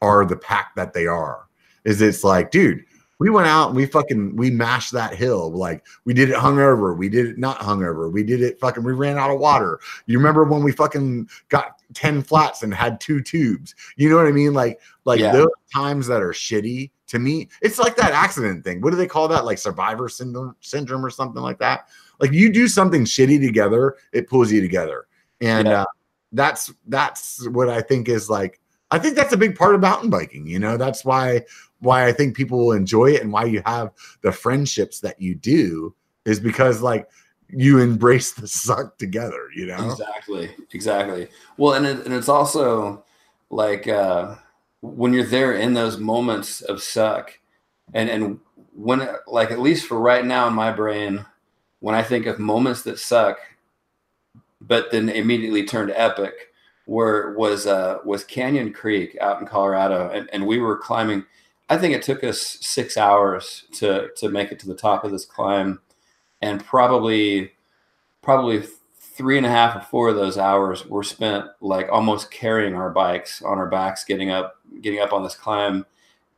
are 0.01 0.25
the 0.25 0.37
pack 0.37 0.75
that 0.75 0.93
they 0.93 1.07
are 1.07 1.47
is 1.83 2.01
it's 2.01 2.23
like 2.23 2.51
dude 2.51 2.83
we 3.19 3.29
went 3.29 3.47
out 3.47 3.69
and 3.69 3.75
we 3.75 3.85
fucking 3.85 4.35
we 4.35 4.51
mashed 4.51 4.91
that 4.91 5.15
hill. 5.15 5.51
Like 5.51 5.85
we 6.05 6.13
did 6.13 6.29
it 6.29 6.35
hungover. 6.35 6.95
We 6.95 7.09
did 7.09 7.25
it 7.25 7.37
not 7.37 7.59
hungover. 7.59 8.11
We 8.11 8.23
did 8.23 8.41
it 8.41 8.59
fucking 8.59 8.83
we 8.83 8.93
ran 8.93 9.17
out 9.17 9.31
of 9.31 9.39
water. 9.39 9.79
You 10.05 10.17
remember 10.17 10.43
when 10.43 10.63
we 10.63 10.71
fucking 10.71 11.27
got 11.49 11.81
10 11.93 12.21
flats 12.21 12.61
and 12.61 12.73
had 12.73 12.99
two 12.99 13.21
tubes? 13.21 13.73
You 13.95 14.09
know 14.09 14.17
what 14.17 14.27
i 14.27 14.31
mean? 14.31 14.53
Like 14.53 14.79
like 15.05 15.19
yeah. 15.19 15.31
those 15.31 15.49
times 15.73 16.07
that 16.07 16.21
are 16.21 16.31
shitty 16.31 16.91
to 17.07 17.19
me, 17.19 17.49
it's 17.61 17.79
like 17.79 17.95
that 17.95 18.11
accident 18.11 18.63
thing. 18.63 18.81
What 18.81 18.91
do 18.91 18.97
they 18.97 19.07
call 19.07 19.27
that? 19.29 19.45
Like 19.45 19.57
survivor 19.57 20.09
syndrome, 20.09 20.55
syndrome 20.59 21.05
or 21.05 21.09
something 21.09 21.41
like 21.41 21.59
that. 21.59 21.87
Like 22.19 22.31
you 22.31 22.51
do 22.51 22.67
something 22.67 23.05
shitty 23.05 23.43
together, 23.45 23.95
it 24.11 24.27
pulls 24.27 24.51
you 24.51 24.61
together, 24.61 25.07
and 25.41 25.67
yeah. 25.67 25.81
uh, 25.83 25.85
that's 26.31 26.73
that's 26.87 27.47
what 27.49 27.69
I 27.69 27.81
think 27.81 28.09
is 28.09 28.29
like. 28.29 28.59
I 28.89 28.99
think 28.99 29.15
that's 29.15 29.33
a 29.33 29.37
big 29.37 29.55
part 29.55 29.75
of 29.75 29.81
mountain 29.81 30.09
biking. 30.09 30.47
You 30.47 30.59
know, 30.59 30.77
that's 30.77 31.05
why 31.05 31.43
why 31.79 32.07
I 32.07 32.11
think 32.11 32.35
people 32.35 32.57
will 32.57 32.71
enjoy 32.71 33.11
it 33.11 33.21
and 33.21 33.31
why 33.31 33.45
you 33.45 33.61
have 33.65 33.91
the 34.21 34.31
friendships 34.31 34.99
that 35.01 35.21
you 35.21 35.35
do 35.35 35.93
is 36.25 36.39
because 36.39 36.81
like 36.81 37.07
you 37.49 37.79
embrace 37.79 38.33
the 38.33 38.47
suck 38.47 38.97
together. 38.97 39.47
You 39.55 39.67
know, 39.67 39.91
exactly, 39.91 40.49
exactly. 40.73 41.27
Well, 41.57 41.75
and 41.75 41.85
it, 41.85 42.05
and 42.05 42.13
it's 42.13 42.29
also 42.29 43.05
like. 43.49 43.87
uh 43.87 44.35
when 44.81 45.13
you're 45.13 45.23
there 45.23 45.53
in 45.53 45.73
those 45.73 45.97
moments 45.97 46.61
of 46.61 46.81
suck 46.81 47.39
and 47.93 48.09
and 48.09 48.39
when 48.73 49.07
like 49.25 49.51
at 49.51 49.59
least 49.59 49.87
for 49.87 49.99
right 49.99 50.25
now 50.25 50.47
in 50.47 50.53
my 50.53 50.71
brain 50.71 51.25
when 51.79 51.95
i 51.95 52.03
think 52.03 52.25
of 52.25 52.39
moments 52.39 52.83
that 52.83 52.99
suck 52.99 53.37
but 54.61 54.91
then 54.91 55.09
immediately 55.09 55.65
turned 55.65 55.91
epic 55.95 56.51
where 56.85 57.33
was 57.33 57.65
uh 57.65 57.97
was 58.05 58.23
canyon 58.23 58.71
creek 58.71 59.17
out 59.19 59.39
in 59.41 59.47
colorado 59.47 60.09
and, 60.11 60.29
and 60.31 60.45
we 60.45 60.59
were 60.59 60.77
climbing 60.77 61.23
i 61.69 61.77
think 61.77 61.93
it 61.93 62.03
took 62.03 62.23
us 62.23 62.57
six 62.61 62.97
hours 62.97 63.65
to 63.71 64.09
to 64.15 64.29
make 64.29 64.51
it 64.51 64.59
to 64.59 64.67
the 64.67 64.75
top 64.75 65.03
of 65.03 65.11
this 65.11 65.25
climb 65.25 65.79
and 66.41 66.63
probably 66.63 67.51
probably 68.21 68.61
three 69.17 69.37
and 69.37 69.47
a 69.47 69.49
half 69.49 69.75
or 69.75 69.81
four 69.81 70.09
of 70.09 70.15
those 70.15 70.37
hours 70.37 70.85
were 70.85 71.03
spent 71.03 71.45
like 71.59 71.89
almost 71.91 72.29
carrying 72.29 72.75
our 72.75 72.91
bikes 72.91 73.41
on 73.41 73.57
our 73.57 73.67
backs, 73.67 74.03
getting 74.03 74.29
up, 74.29 74.56
getting 74.81 74.99
up 74.99 75.13
on 75.13 75.23
this 75.23 75.35
climb. 75.35 75.85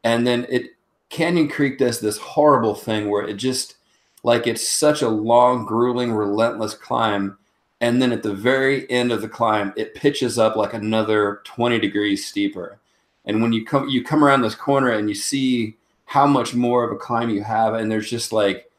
And 0.03 0.25
then 0.25 0.45
it 0.49 0.71
Canyon 1.09 1.49
Creek 1.49 1.77
does 1.77 1.99
this 1.99 2.17
horrible 2.17 2.75
thing 2.75 3.09
where 3.09 3.27
it 3.27 3.35
just 3.35 3.75
like 4.23 4.47
it's 4.47 4.67
such 4.67 5.01
a 5.01 5.09
long, 5.09 5.65
grueling, 5.65 6.11
relentless 6.11 6.73
climb. 6.73 7.37
And 7.81 8.01
then 8.01 8.11
at 8.11 8.23
the 8.23 8.33
very 8.33 8.89
end 8.91 9.11
of 9.11 9.21
the 9.21 9.29
climb, 9.29 9.73
it 9.77 9.95
pitches 9.95 10.37
up 10.37 10.55
like 10.55 10.73
another 10.73 11.41
20 11.45 11.79
degrees 11.79 12.25
steeper. 12.25 12.79
And 13.25 13.41
when 13.41 13.53
you 13.53 13.65
come 13.65 13.89
you 13.89 14.03
come 14.03 14.23
around 14.23 14.41
this 14.41 14.55
corner 14.55 14.91
and 14.91 15.09
you 15.09 15.15
see 15.15 15.75
how 16.05 16.25
much 16.25 16.55
more 16.55 16.83
of 16.83 16.91
a 16.91 16.97
climb 16.97 17.29
you 17.29 17.43
have, 17.43 17.73
and 17.73 17.91
there's 17.91 18.09
just 18.09 18.31
like 18.31 18.69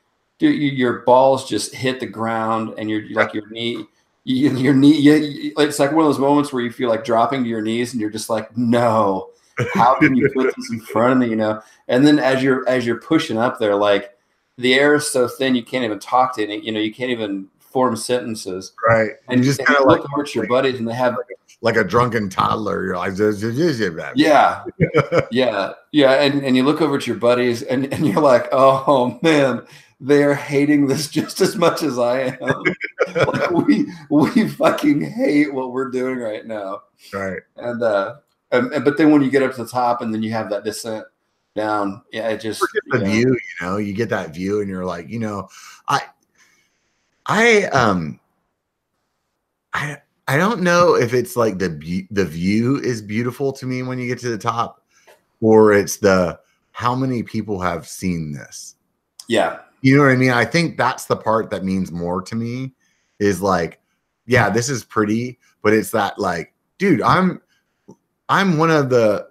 dude, 0.41 0.59
your 0.77 1.01
balls 1.01 1.49
just 1.49 1.75
hit 1.75 2.01
the 2.01 2.07
ground 2.07 2.75
and 2.79 2.91
you're 2.91 3.09
like 3.11 3.35
your 3.35 3.49
knee, 3.51 3.87
you, 4.25 4.51
your 4.57 4.75
knee, 4.75 4.97
you, 4.97 5.53
it's 5.59 5.79
like 5.79 5.93
one 5.93 6.05
of 6.05 6.09
those 6.09 6.19
moments 6.19 6.53
where 6.53 6.63
you 6.63 6.73
feel 6.73 6.89
like 6.89 7.05
dropping 7.05 7.45
to 7.45 7.49
your 7.49 7.61
knees 7.61 7.93
and 7.93 8.01
you're 8.01 8.11
just 8.11 8.31
like, 8.31 8.57
no, 8.57 9.31
how 9.75 9.99
can 9.99 10.15
you 10.17 10.31
put 10.35 10.55
this 10.57 10.71
in 10.71 10.81
front 10.81 11.13
of 11.13 11.19
me? 11.19 11.29
You 11.29 11.37
know? 11.37 11.63
And 11.89 12.07
then 12.07 12.19
as 12.19 12.43
you're, 12.43 12.69
as 12.69 12.87
you're 12.87 13.01
pushing 13.01 13.39
up 13.39 13.59
there, 13.59 13.75
like 13.75 14.17
the 14.59 14.75
air 14.75 14.95
is 14.95 15.11
so 15.11 15.29
thin, 15.29 15.55
you 15.55 15.63
can't 15.63 15.85
even 15.85 15.99
talk 15.99 16.35
to 16.37 16.43
it. 16.43 16.63
You 16.63 16.73
know, 16.73 16.81
you 16.81 16.93
can't 16.93 17.11
even 17.11 17.49
form 17.59 17.97
sentences. 17.97 18.73
Right. 18.87 19.13
And 19.29 19.41
you 19.41 19.45
just 19.45 19.65
kind 19.65 19.79
of 19.79 19.87
look 19.87 20.07
over 20.13 20.23
at 20.23 20.35
your 20.35 20.47
buddies 20.47 20.79
and 20.79 20.89
they 20.89 20.95
have 20.95 21.17
like 21.63 21.77
a 21.77 21.85
drunken 21.85 22.29
toddler. 22.29 22.85
You're 22.85 22.97
like, 22.97 23.13
yeah, 24.17 24.65
yeah, 25.31 25.73
yeah. 25.93 26.13
And, 26.23 26.45
and 26.45 26.57
you 26.57 26.65
look 26.65 26.81
over 26.81 26.97
at 26.97 27.07
your 27.07 27.17
buddies 27.17 27.63
and, 27.63 27.93
and 27.93 28.07
you're 28.07 28.21
like, 28.21 28.49
oh 28.53 29.19
man, 29.23 29.63
they're 30.01 30.35
hating 30.35 30.87
this 30.87 31.09
just 31.09 31.41
as 31.41 31.57
much 31.57 31.83
as 31.83 31.99
I 31.99 32.37
am. 32.41 32.65
like 33.15 33.51
we 33.51 33.87
we 34.09 34.49
fucking 34.49 35.03
hate 35.03 35.53
what 35.53 35.73
we're 35.73 35.91
doing 35.91 36.19
right 36.19 36.47
now. 36.47 36.83
Right. 37.13 37.41
And 37.57 37.83
uh 37.83 38.17
and, 38.53 38.85
but 38.85 38.97
then 38.97 39.11
when 39.11 39.23
you 39.23 39.31
get 39.31 39.43
up 39.43 39.55
to 39.55 39.65
the 39.65 39.69
top 39.71 40.03
and 40.03 40.13
then 40.13 40.23
you 40.23 40.33
have 40.33 40.51
that 40.51 40.65
descent 40.65 41.05
down, 41.55 42.03
yeah, 42.13 42.29
it 42.29 42.41
just 42.41 42.65
the 42.89 42.99
know, 42.99 43.05
view, 43.05 43.29
you 43.29 43.67
know, 43.67 43.77
you 43.77 43.93
get 43.93 44.09
that 44.09 44.35
view 44.35 44.61
and 44.61 44.69
you're 44.69 44.85
like, 44.85 45.09
you 45.09 45.19
know, 45.19 45.49
I 45.89 46.03
I 47.27 47.65
um 47.67 48.21
I 49.73 49.99
I 50.29 50.37
don't 50.37 50.63
know 50.63 50.95
if 50.95 51.15
it's 51.15 51.37
like 51.37 51.59
the 51.59 52.07
the 52.11 52.25
view 52.25 52.77
is 52.79 53.03
beautiful 53.03 53.53
to 53.55 53.67
me 53.67 53.83
when 53.83 53.99
you 53.99 54.07
get 54.07 54.19
to 54.21 54.31
the 54.31 54.39
top, 54.39 54.85
or 55.41 55.73
it's 55.73 55.97
the 55.97 56.39
how 56.73 56.95
many 56.95 57.23
people 57.23 57.61
have 57.61 57.87
seen 57.87 58.33
this. 58.33 58.77
Yeah, 59.29 59.61
You 59.81 59.97
know 59.97 60.03
what 60.03 60.13
I 60.13 60.17
mean? 60.17 60.31
I 60.31 60.45
think 60.45 60.77
that's 60.77 61.07
the 61.07 61.17
part 61.17 61.51
that 61.51 61.65
means 61.65 61.91
more 61.91 62.21
to 62.23 62.35
me 62.37 62.73
is 63.19 63.41
like, 63.41 63.81
yeah, 64.27 64.51
this 64.51 64.69
is 64.69 64.85
pretty, 64.85 65.39
but 65.63 65.73
it's 65.73 65.91
that 65.93 66.19
like, 66.19 66.53
dude, 66.79 67.03
I'm 67.03 67.41
I'm 68.31 68.57
one 68.57 68.71
of 68.71 68.89
the 68.89 69.27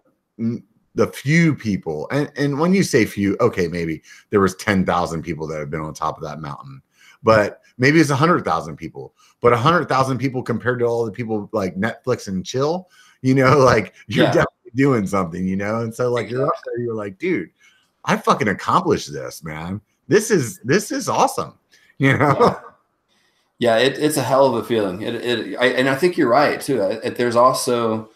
the 0.95 1.08
few 1.08 1.56
people, 1.56 2.08
and 2.12 2.30
and 2.36 2.60
when 2.60 2.74
you 2.74 2.84
say 2.84 3.06
few, 3.06 3.38
okay, 3.41 3.68
maybe 3.68 4.04
there 4.30 4.41
was 4.41 4.56
ten 4.56 4.86
thousand 4.86 5.24
people 5.24 5.47
that 5.47 5.60
have 5.60 5.72
been 5.72 5.80
on 5.82 5.93
top 5.93 6.18
of 6.18 6.24
that 6.24 6.41
mountain, 6.41 6.82
but 7.24 7.62
maybe 7.78 8.00
it's 8.00 8.10
a 8.10 8.16
hundred 8.16 8.43
thousand 8.45 8.76
people, 8.76 9.14
but 9.41 9.54
a 9.54 9.58
hundred 9.58 9.88
thousand 9.89 10.18
people 10.18 10.43
compared 10.43 10.80
to 10.80 10.86
all 10.86 11.06
the 11.06 11.12
people 11.12 11.50
like 11.54 11.76
Netflix 11.76 12.28
and 12.28 12.45
chill, 12.45 12.89
you 13.22 13.34
know, 13.34 13.58
like 13.74 13.93
you're 14.08 14.26
Yeah. 14.26 14.32
definitely 14.32 14.72
doing 14.76 15.08
something, 15.08 15.47
you 15.47 15.56
know, 15.56 15.82
and 15.82 15.95
so 15.95 16.12
like 16.12 16.30
you're 16.30 16.45
up 16.45 16.54
there, 16.66 16.80
you're 16.84 16.93
like, 16.93 17.18
dude, 17.18 17.50
I 18.06 18.18
fucking 18.18 18.50
accomplished 18.50 19.12
this, 19.14 19.43
man. 19.43 19.80
This 20.10 20.30
is 20.32 20.60
this 20.66 20.91
is 20.91 21.08
awesome, 21.08 21.58
you 22.00 22.18
know. 22.18 22.36
yeah, 22.39 22.60
Yeah, 23.60 23.78
it, 23.78 23.97
it's 24.00 24.18
a 24.18 24.24
hell 24.24 24.45
of 24.47 24.56
a 24.56 24.64
feeling. 24.68 25.02
It, 25.04 25.16
it 25.16 25.58
I, 25.58 25.68
and 25.68 25.88
I 25.88 25.95
think 25.95 26.18
you're 26.18 26.30
right 26.30 26.60
too. 26.60 26.82
I- 26.84 27.10
there's 27.10 27.36
also, 27.38 28.10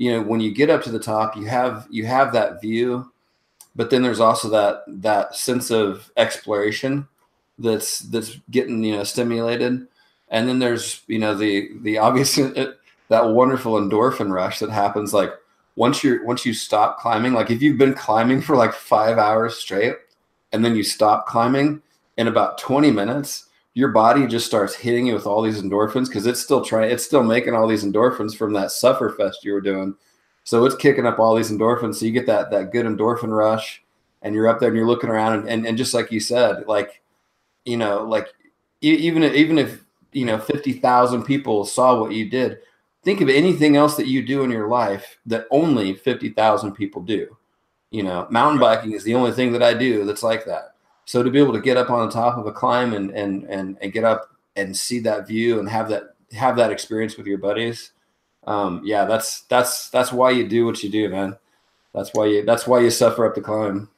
you 0.00 0.10
know, 0.10 0.22
when 0.22 0.40
you 0.40 0.50
get 0.50 0.70
up 0.70 0.82
to 0.84 0.90
the 0.90 0.98
top, 0.98 1.36
you 1.36 1.44
have 1.44 1.86
you 1.90 2.06
have 2.06 2.32
that 2.32 2.62
view, 2.62 3.12
but 3.76 3.90
then 3.90 4.00
there's 4.00 4.18
also 4.18 4.48
that 4.48 4.82
that 4.86 5.36
sense 5.36 5.70
of 5.70 6.10
exploration 6.16 7.06
that's 7.58 7.98
that's 7.98 8.38
getting 8.50 8.82
you 8.82 8.96
know 8.96 9.04
stimulated, 9.04 9.86
and 10.30 10.48
then 10.48 10.58
there's 10.58 11.02
you 11.06 11.18
know 11.18 11.34
the 11.34 11.68
the 11.82 11.98
obvious 11.98 12.34
that 13.08 13.28
wonderful 13.28 13.74
endorphin 13.74 14.32
rush 14.32 14.60
that 14.60 14.70
happens 14.70 15.12
like 15.12 15.34
once 15.76 16.02
you're 16.02 16.24
once 16.24 16.46
you 16.46 16.54
stop 16.54 16.98
climbing. 16.98 17.34
Like 17.34 17.50
if 17.50 17.60
you've 17.60 17.76
been 17.76 17.92
climbing 17.92 18.40
for 18.40 18.56
like 18.56 18.72
five 18.72 19.18
hours 19.18 19.58
straight, 19.58 19.96
and 20.50 20.64
then 20.64 20.76
you 20.76 20.82
stop 20.82 21.26
climbing 21.26 21.82
in 22.16 22.26
about 22.26 22.56
20 22.56 22.90
minutes 22.90 23.49
your 23.74 23.88
body 23.90 24.26
just 24.26 24.46
starts 24.46 24.74
hitting 24.74 25.06
you 25.06 25.14
with 25.14 25.26
all 25.26 25.42
these 25.42 25.62
endorphins 25.62 26.06
because 26.06 26.26
it's 26.26 26.40
still 26.40 26.64
trying 26.64 26.90
it's 26.90 27.04
still 27.04 27.22
making 27.22 27.54
all 27.54 27.68
these 27.68 27.84
endorphins 27.84 28.36
from 28.36 28.52
that 28.52 28.72
suffer 28.72 29.10
fest 29.10 29.44
you 29.44 29.52
were 29.52 29.60
doing. 29.60 29.94
So 30.44 30.64
it's 30.64 30.74
kicking 30.74 31.06
up 31.06 31.18
all 31.18 31.36
these 31.36 31.50
endorphins. 31.50 31.96
So 31.96 32.06
you 32.06 32.12
get 32.12 32.26
that 32.26 32.50
that 32.50 32.72
good 32.72 32.86
endorphin 32.86 33.36
rush 33.36 33.82
and 34.22 34.34
you're 34.34 34.48
up 34.48 34.58
there 34.58 34.68
and 34.68 34.76
you're 34.76 34.86
looking 34.86 35.10
around 35.10 35.40
and, 35.40 35.48
and, 35.48 35.66
and 35.66 35.78
just 35.78 35.94
like 35.94 36.10
you 36.10 36.20
said 36.20 36.66
like 36.66 37.02
you 37.64 37.76
know 37.76 38.04
like 38.04 38.28
even 38.80 39.22
even 39.22 39.58
if 39.58 39.84
you 40.12 40.24
know 40.24 40.38
50,000 40.38 41.22
people 41.24 41.64
saw 41.64 42.00
what 42.00 42.12
you 42.12 42.28
did 42.28 42.58
think 43.02 43.20
of 43.20 43.28
anything 43.28 43.76
else 43.76 43.96
that 43.96 44.08
you 44.08 44.26
do 44.26 44.42
in 44.42 44.50
your 44.50 44.68
life 44.68 45.18
that 45.26 45.46
only 45.50 45.94
50,000 45.94 46.72
people 46.72 47.02
do. 47.02 47.36
You 47.90 48.02
know 48.02 48.26
mountain 48.30 48.60
biking 48.60 48.92
is 48.92 49.04
the 49.04 49.14
only 49.14 49.32
thing 49.32 49.52
that 49.52 49.62
I 49.62 49.74
do 49.74 50.04
that's 50.04 50.22
like 50.24 50.44
that 50.46 50.69
so 51.10 51.24
to 51.24 51.30
be 51.30 51.40
able 51.40 51.52
to 51.52 51.60
get 51.60 51.76
up 51.76 51.90
on 51.90 52.06
the 52.06 52.12
top 52.12 52.38
of 52.38 52.46
a 52.46 52.52
climb 52.52 52.92
and 52.94 53.10
and 53.10 53.42
and, 53.50 53.76
and 53.80 53.92
get 53.92 54.04
up 54.04 54.30
and 54.54 54.76
see 54.76 55.00
that 55.00 55.26
view 55.26 55.58
and 55.58 55.68
have 55.68 55.88
that 55.88 56.14
have 56.30 56.54
that 56.54 56.70
experience 56.70 57.16
with 57.16 57.26
your 57.26 57.38
buddies, 57.38 57.90
um, 58.46 58.80
yeah, 58.84 59.04
that's 59.06 59.40
that's 59.48 59.90
that's 59.90 60.12
why 60.12 60.30
you 60.30 60.46
do 60.46 60.64
what 60.64 60.84
you 60.84 60.88
do, 60.88 61.08
man. 61.08 61.36
That's 61.92 62.10
why 62.14 62.26
you 62.26 62.44
that's 62.44 62.64
why 62.64 62.78
you 62.78 62.90
suffer 62.90 63.26
up 63.26 63.34
the 63.34 63.40
climb. 63.40 63.90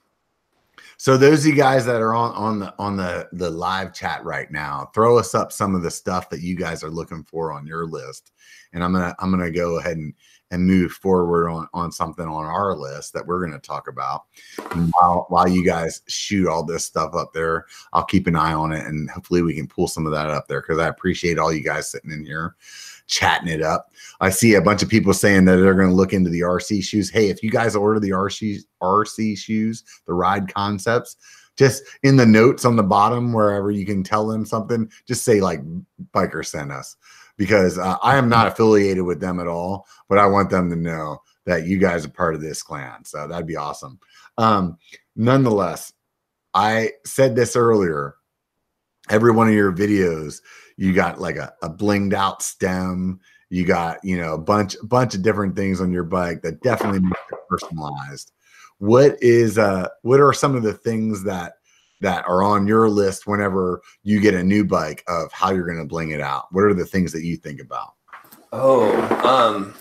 So 0.96 1.18
those 1.18 1.40
of 1.40 1.50
you 1.50 1.54
guys 1.54 1.84
that 1.84 2.00
are 2.00 2.14
on 2.14 2.32
on 2.32 2.60
the 2.60 2.74
on 2.78 2.96
the 2.96 3.28
the 3.32 3.50
live 3.50 3.92
chat 3.92 4.24
right 4.24 4.50
now, 4.50 4.90
throw 4.94 5.18
us 5.18 5.34
up 5.34 5.52
some 5.52 5.74
of 5.74 5.82
the 5.82 5.90
stuff 5.90 6.30
that 6.30 6.40
you 6.40 6.56
guys 6.56 6.82
are 6.82 6.90
looking 6.90 7.24
for 7.24 7.52
on 7.52 7.66
your 7.66 7.84
list, 7.84 8.32
and 8.72 8.82
I'm 8.82 8.94
gonna 8.94 9.14
I'm 9.18 9.30
gonna 9.30 9.50
go 9.50 9.78
ahead 9.80 9.98
and 9.98 10.14
and 10.52 10.66
move 10.66 10.92
forward 10.92 11.50
on 11.50 11.66
on 11.74 11.90
something 11.90 12.26
on 12.28 12.44
our 12.44 12.76
list 12.76 13.12
that 13.14 13.26
we're 13.26 13.44
gonna 13.44 13.58
talk 13.58 13.88
about. 13.88 14.26
And 14.70 14.92
while 14.98 15.26
while 15.28 15.48
you 15.48 15.64
guys 15.64 16.02
shoot 16.06 16.46
all 16.46 16.62
this 16.62 16.84
stuff 16.84 17.14
up 17.14 17.32
there, 17.32 17.66
I'll 17.92 18.04
keep 18.04 18.28
an 18.28 18.36
eye 18.36 18.52
on 18.52 18.72
it, 18.72 18.86
and 18.86 19.10
hopefully 19.10 19.42
we 19.42 19.54
can 19.54 19.66
pull 19.66 19.88
some 19.88 20.06
of 20.06 20.12
that 20.12 20.30
up 20.30 20.46
there 20.46 20.60
because 20.60 20.78
I 20.78 20.88
appreciate 20.88 21.38
all 21.38 21.52
you 21.52 21.64
guys 21.64 21.90
sitting 21.90 22.12
in 22.12 22.24
here 22.24 22.54
chatting 23.08 23.48
it 23.48 23.62
up. 23.62 23.90
I 24.20 24.30
see 24.30 24.54
a 24.54 24.62
bunch 24.62 24.82
of 24.82 24.88
people 24.88 25.12
saying 25.12 25.44
that 25.46 25.56
they're 25.56 25.74
going 25.74 25.88
to 25.88 25.94
look 25.94 26.12
into 26.12 26.30
the 26.30 26.40
RC 26.40 26.82
shoes. 26.82 27.10
Hey, 27.10 27.28
if 27.28 27.42
you 27.42 27.50
guys 27.50 27.76
order 27.76 28.00
the 28.00 28.10
RC 28.10 28.60
RC 28.80 29.36
shoes, 29.36 29.84
the 30.06 30.14
ride 30.14 30.52
concepts, 30.52 31.16
just 31.56 31.82
in 32.02 32.16
the 32.16 32.24
notes 32.24 32.64
on 32.64 32.76
the 32.76 32.82
bottom, 32.82 33.32
wherever 33.32 33.70
you 33.70 33.84
can 33.84 34.02
tell 34.02 34.26
them 34.26 34.46
something, 34.46 34.90
just 35.06 35.24
say 35.24 35.40
like 35.40 35.60
biker 36.14 36.44
sent 36.46 36.72
us 36.72 36.96
because 37.36 37.78
uh, 37.78 37.96
I 38.02 38.16
am 38.16 38.28
not 38.28 38.46
affiliated 38.46 39.04
with 39.04 39.20
them 39.20 39.40
at 39.40 39.46
all, 39.46 39.86
but 40.08 40.18
I 40.18 40.26
want 40.26 40.50
them 40.50 40.70
to 40.70 40.76
know 40.76 41.18
that 41.46 41.66
you 41.66 41.78
guys 41.78 42.04
are 42.04 42.10
part 42.10 42.34
of 42.34 42.40
this 42.40 42.62
clan. 42.62 43.04
So 43.04 43.26
that'd 43.26 43.46
be 43.46 43.56
awesome. 43.56 43.98
Um, 44.38 44.78
nonetheless, 45.16 45.92
I 46.54 46.92
said 47.04 47.34
this 47.34 47.56
earlier. 47.56 48.16
Every 49.10 49.32
one 49.32 49.48
of 49.48 49.54
your 49.54 49.72
videos, 49.72 50.40
you 50.76 50.92
got 50.92 51.20
like 51.20 51.36
a, 51.36 51.52
a 51.62 51.68
blinged 51.68 52.14
out 52.14 52.42
stem. 52.42 53.18
You 53.50 53.66
got, 53.66 53.98
you 54.04 54.16
know, 54.16 54.34
a 54.34 54.38
bunch, 54.38 54.76
bunch 54.84 55.14
of 55.14 55.22
different 55.22 55.56
things 55.56 55.80
on 55.80 55.92
your 55.92 56.04
bike 56.04 56.42
that 56.42 56.62
definitely 56.62 57.00
make 57.00 57.12
it 57.32 57.38
personalized. 57.48 58.32
What 58.78 59.16
is 59.20 59.58
uh 59.58 59.88
what 60.02 60.20
are 60.20 60.32
some 60.32 60.56
of 60.56 60.62
the 60.62 60.72
things 60.72 61.24
that 61.24 61.54
that 62.02 62.26
are 62.28 62.42
on 62.42 62.66
your 62.66 62.90
list 62.90 63.26
whenever 63.26 63.80
you 64.02 64.20
get 64.20 64.34
a 64.34 64.42
new 64.42 64.64
bike 64.64 65.02
of 65.08 65.32
how 65.32 65.50
you're 65.50 65.66
gonna 65.66 65.86
bling 65.86 66.10
it 66.10 66.20
out? 66.20 66.46
What 66.52 66.64
are 66.64 66.74
the 66.74 66.84
things 66.84 67.12
that 67.12 67.24
you 67.24 67.36
think 67.36 67.60
about? 67.60 67.94
Oh, 68.52 68.92
um, 69.24 69.74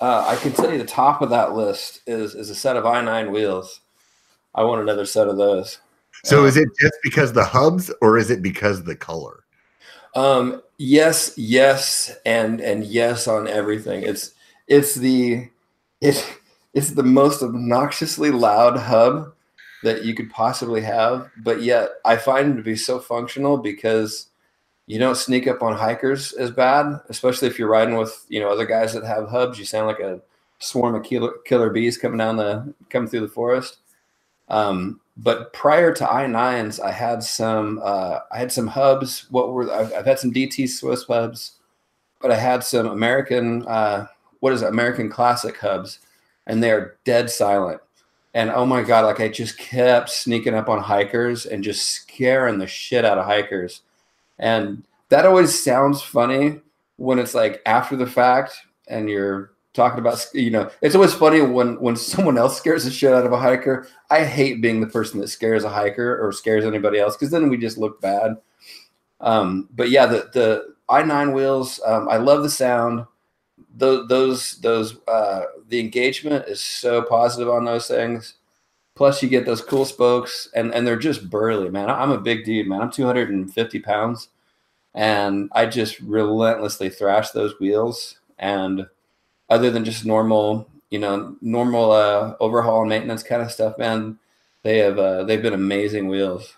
uh, 0.00 0.26
I 0.28 0.36
can 0.36 0.52
tell 0.52 0.70
you 0.70 0.78
the 0.78 0.84
top 0.84 1.22
of 1.22 1.30
that 1.30 1.54
list 1.54 2.02
is 2.06 2.34
is 2.34 2.50
a 2.50 2.54
set 2.54 2.76
of 2.76 2.86
i 2.86 3.00
nine 3.00 3.32
wheels. 3.32 3.80
I 4.54 4.62
want 4.64 4.82
another 4.82 5.06
set 5.06 5.28
of 5.28 5.36
those. 5.36 5.78
So 6.24 6.42
Uh, 6.42 6.46
is 6.46 6.56
it 6.56 6.68
just 6.78 6.94
because 7.02 7.32
the 7.32 7.44
hubs 7.44 7.90
or 8.00 8.18
is 8.18 8.30
it 8.30 8.42
because 8.42 8.84
the 8.84 8.94
color? 8.94 9.44
Um, 10.14 10.62
yes, 10.76 11.32
yes, 11.36 12.14
and 12.26 12.60
and 12.60 12.84
yes 12.84 13.26
on 13.26 13.48
everything. 13.48 14.02
It's 14.02 14.34
it's 14.68 14.94
the 14.94 15.48
it 16.00 16.38
it's 16.74 16.90
the 16.90 17.02
most 17.02 17.42
obnoxiously 17.42 18.30
loud 18.30 18.76
hub 18.76 19.32
that 19.82 20.04
you 20.04 20.14
could 20.14 20.30
possibly 20.30 20.80
have, 20.80 21.30
but 21.38 21.62
yet 21.62 21.90
I 22.04 22.16
find 22.16 22.52
it 22.52 22.56
to 22.56 22.62
be 22.62 22.76
so 22.76 22.98
functional 22.98 23.56
because 23.56 24.28
you 24.86 24.98
don't 24.98 25.16
sneak 25.16 25.46
up 25.46 25.62
on 25.62 25.76
hikers 25.76 26.32
as 26.32 26.50
bad, 26.50 27.00
especially 27.08 27.48
if 27.48 27.58
you're 27.58 27.68
riding 27.68 27.96
with 27.96 28.24
you 28.28 28.40
know 28.40 28.48
other 28.48 28.66
guys 28.66 28.92
that 28.94 29.04
have 29.04 29.28
hubs. 29.28 29.58
You 29.58 29.64
sound 29.64 29.86
like 29.86 30.00
a 30.00 30.20
swarm 30.58 30.94
of 30.94 31.02
killer, 31.02 31.32
killer 31.44 31.70
bees 31.70 31.98
coming 31.98 32.18
down 32.18 32.36
the 32.36 32.74
coming 32.90 33.08
through 33.08 33.20
the 33.20 33.28
forest. 33.28 33.78
Um, 34.48 35.00
but 35.16 35.52
prior 35.52 35.92
to 35.94 36.10
i 36.10 36.26
nines, 36.26 36.80
I 36.80 36.90
had 36.90 37.22
some 37.22 37.80
uh, 37.82 38.20
I 38.30 38.38
had 38.38 38.52
some 38.52 38.66
hubs. 38.66 39.26
What 39.30 39.52
were 39.52 39.72
I've, 39.72 39.92
I've 39.92 40.06
had 40.06 40.18
some 40.18 40.32
DT 40.32 40.68
Swiss 40.68 41.04
hubs, 41.04 41.52
but 42.20 42.30
I 42.30 42.36
had 42.36 42.64
some 42.64 42.86
American 42.86 43.66
uh, 43.66 44.06
what 44.40 44.52
is 44.52 44.62
it, 44.62 44.68
American 44.68 45.08
Classic 45.08 45.56
hubs, 45.56 46.00
and 46.46 46.62
they 46.62 46.70
are 46.70 46.96
dead 47.04 47.30
silent. 47.30 47.80
And 48.34 48.50
oh 48.50 48.64
my 48.64 48.82
god, 48.82 49.04
like 49.04 49.20
I 49.20 49.28
just 49.28 49.58
kept 49.58 50.08
sneaking 50.08 50.54
up 50.54 50.68
on 50.68 50.80
hikers 50.80 51.44
and 51.44 51.62
just 51.62 51.90
scaring 51.90 52.58
the 52.58 52.66
shit 52.66 53.04
out 53.04 53.18
of 53.18 53.26
hikers. 53.26 53.82
And 54.38 54.84
that 55.10 55.26
always 55.26 55.62
sounds 55.62 56.00
funny 56.00 56.60
when 56.96 57.18
it's 57.18 57.34
like 57.34 57.60
after 57.66 57.96
the 57.96 58.06
fact 58.06 58.56
and 58.88 59.08
you're 59.08 59.52
talking 59.74 59.98
about 59.98 60.26
you 60.34 60.50
know 60.50 60.70
it's 60.82 60.94
always 60.94 61.14
funny 61.14 61.40
when 61.40 61.80
when 61.80 61.96
someone 61.96 62.36
else 62.38 62.56
scares 62.56 62.84
the 62.84 62.90
shit 62.90 63.12
out 63.12 63.26
of 63.26 63.32
a 63.32 63.38
hiker. 63.38 63.86
I 64.10 64.24
hate 64.24 64.62
being 64.62 64.80
the 64.80 64.86
person 64.86 65.20
that 65.20 65.28
scares 65.28 65.64
a 65.64 65.68
hiker 65.68 66.18
or 66.24 66.32
scares 66.32 66.64
anybody 66.64 66.98
else 66.98 67.16
because 67.16 67.30
then 67.30 67.50
we 67.50 67.58
just 67.58 67.78
look 67.78 68.00
bad. 68.00 68.36
Um 69.20 69.68
but 69.74 69.90
yeah 69.90 70.06
the 70.06 70.30
the 70.32 70.74
i9 70.90 71.32
wheels 71.32 71.80
um, 71.86 72.08
i 72.08 72.16
love 72.16 72.42
the 72.42 72.50
sound 72.50 73.06
those 73.76 74.08
those 74.08 74.60
those 74.60 74.98
uh 75.08 75.42
the 75.68 75.80
engagement 75.80 76.46
is 76.46 76.60
so 76.60 77.02
positive 77.02 77.48
on 77.48 77.64
those 77.64 77.88
things 77.88 78.34
plus 78.94 79.22
you 79.22 79.28
get 79.28 79.46
those 79.46 79.62
cool 79.62 79.84
spokes 79.84 80.48
and 80.54 80.74
and 80.74 80.86
they're 80.86 80.98
just 80.98 81.30
burly 81.30 81.70
man 81.70 81.88
i'm 81.88 82.10
a 82.10 82.20
big 82.20 82.44
dude 82.44 82.68
man 82.68 82.82
i'm 82.82 82.90
250 82.90 83.80
pounds 83.80 84.28
and 84.94 85.48
i 85.52 85.64
just 85.64 85.98
relentlessly 86.00 86.90
thrash 86.90 87.30
those 87.30 87.58
wheels 87.58 88.18
and 88.38 88.86
other 89.52 89.70
than 89.70 89.84
just 89.84 90.04
normal, 90.04 90.68
you 90.90 90.98
know, 90.98 91.36
normal 91.40 91.92
uh, 91.92 92.34
overhaul 92.40 92.80
and 92.80 92.88
maintenance 92.88 93.22
kind 93.22 93.42
of 93.42 93.52
stuff, 93.52 93.78
man, 93.78 94.18
they 94.62 94.78
have 94.78 94.98
uh, 94.98 95.24
they've 95.24 95.42
been 95.42 95.52
amazing 95.52 96.08
wheels. 96.08 96.54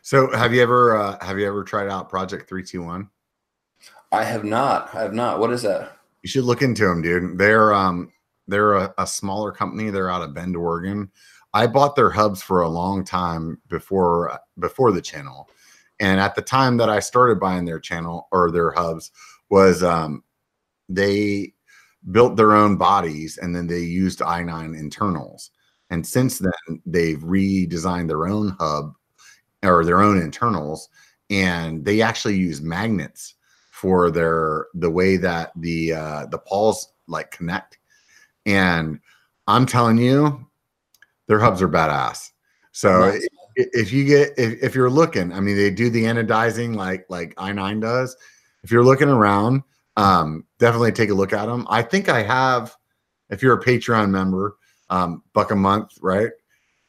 So 0.00 0.30
have 0.32 0.52
you 0.52 0.62
ever 0.62 0.96
uh, 0.96 1.24
have 1.24 1.38
you 1.38 1.46
ever 1.46 1.62
tried 1.62 1.88
out 1.88 2.08
Project 2.08 2.48
321? 2.48 3.08
I 4.10 4.24
have 4.24 4.44
not. 4.44 4.94
I 4.94 5.02
have 5.02 5.14
not. 5.14 5.38
What 5.38 5.52
is 5.52 5.62
that? 5.62 5.98
You 6.22 6.28
should 6.28 6.44
look 6.44 6.62
into 6.62 6.84
them, 6.84 7.02
dude. 7.02 7.38
They're 7.38 7.74
um 7.74 8.12
they're 8.48 8.74
a, 8.74 8.94
a 8.98 9.06
smaller 9.06 9.52
company. 9.52 9.90
They're 9.90 10.10
out 10.10 10.22
of 10.22 10.34
Bend, 10.34 10.56
Oregon. 10.56 11.10
I 11.54 11.66
bought 11.66 11.96
their 11.96 12.10
hubs 12.10 12.42
for 12.42 12.62
a 12.62 12.68
long 12.68 13.04
time 13.04 13.60
before 13.68 14.38
before 14.58 14.92
the 14.92 15.02
channel. 15.02 15.48
And 16.00 16.20
at 16.20 16.34
the 16.34 16.42
time 16.42 16.76
that 16.78 16.88
I 16.88 17.00
started 17.00 17.38
buying 17.38 17.64
their 17.64 17.80
channel 17.80 18.28
or 18.32 18.50
their 18.50 18.70
hubs 18.72 19.10
was 19.50 19.82
um 19.82 20.22
they 20.88 21.52
built 22.10 22.36
their 22.36 22.52
own 22.52 22.76
bodies 22.76 23.38
and 23.38 23.54
then 23.54 23.66
they 23.68 23.78
used 23.78 24.18
i9 24.18 24.76
internals 24.76 25.50
and 25.90 26.04
since 26.04 26.38
then 26.38 26.82
they've 26.84 27.20
redesigned 27.20 28.08
their 28.08 28.26
own 28.26 28.56
hub 28.58 28.92
or 29.62 29.84
their 29.84 30.02
own 30.02 30.20
internals 30.20 30.88
and 31.30 31.84
they 31.84 32.02
actually 32.02 32.36
use 32.36 32.60
magnets 32.60 33.34
for 33.82 34.12
their 34.12 34.68
the 34.74 34.88
way 34.88 35.16
that 35.16 35.50
the 35.56 35.92
uh 35.92 36.26
the 36.26 36.38
pawls 36.38 36.92
like 37.08 37.32
connect. 37.32 37.78
And 38.46 39.00
i'm 39.48 39.66
telling 39.66 39.98
you 39.98 40.46
their 41.26 41.40
hubs 41.40 41.60
are 41.60 41.68
badass. 41.68 42.30
So 42.70 43.00
Nice. 43.00 43.26
if, 43.56 43.68
if 43.72 43.92
you 43.92 44.04
get 44.04 44.34
if, 44.38 44.62
if 44.62 44.74
you're 44.76 44.88
looking 44.88 45.32
i 45.32 45.40
mean 45.40 45.56
they 45.56 45.68
do 45.68 45.90
the 45.90 46.04
anodizing 46.04 46.76
like 46.76 47.06
like 47.08 47.34
i9 47.34 47.80
does. 47.80 48.16
If 48.62 48.70
you're 48.70 48.84
looking 48.84 49.08
around 49.08 49.64
um 49.96 50.44
definitely 50.60 50.92
take 50.92 51.10
a 51.10 51.14
look 51.14 51.32
at 51.32 51.46
them 51.46 51.66
i 51.68 51.82
think 51.82 52.08
i 52.08 52.22
have 52.22 52.76
if 53.30 53.42
you're 53.42 53.58
a 53.58 53.64
patreon 53.64 54.10
member 54.10 54.56
um 54.90 55.24
buck 55.32 55.50
a 55.50 55.56
month 55.56 55.90
right? 56.00 56.30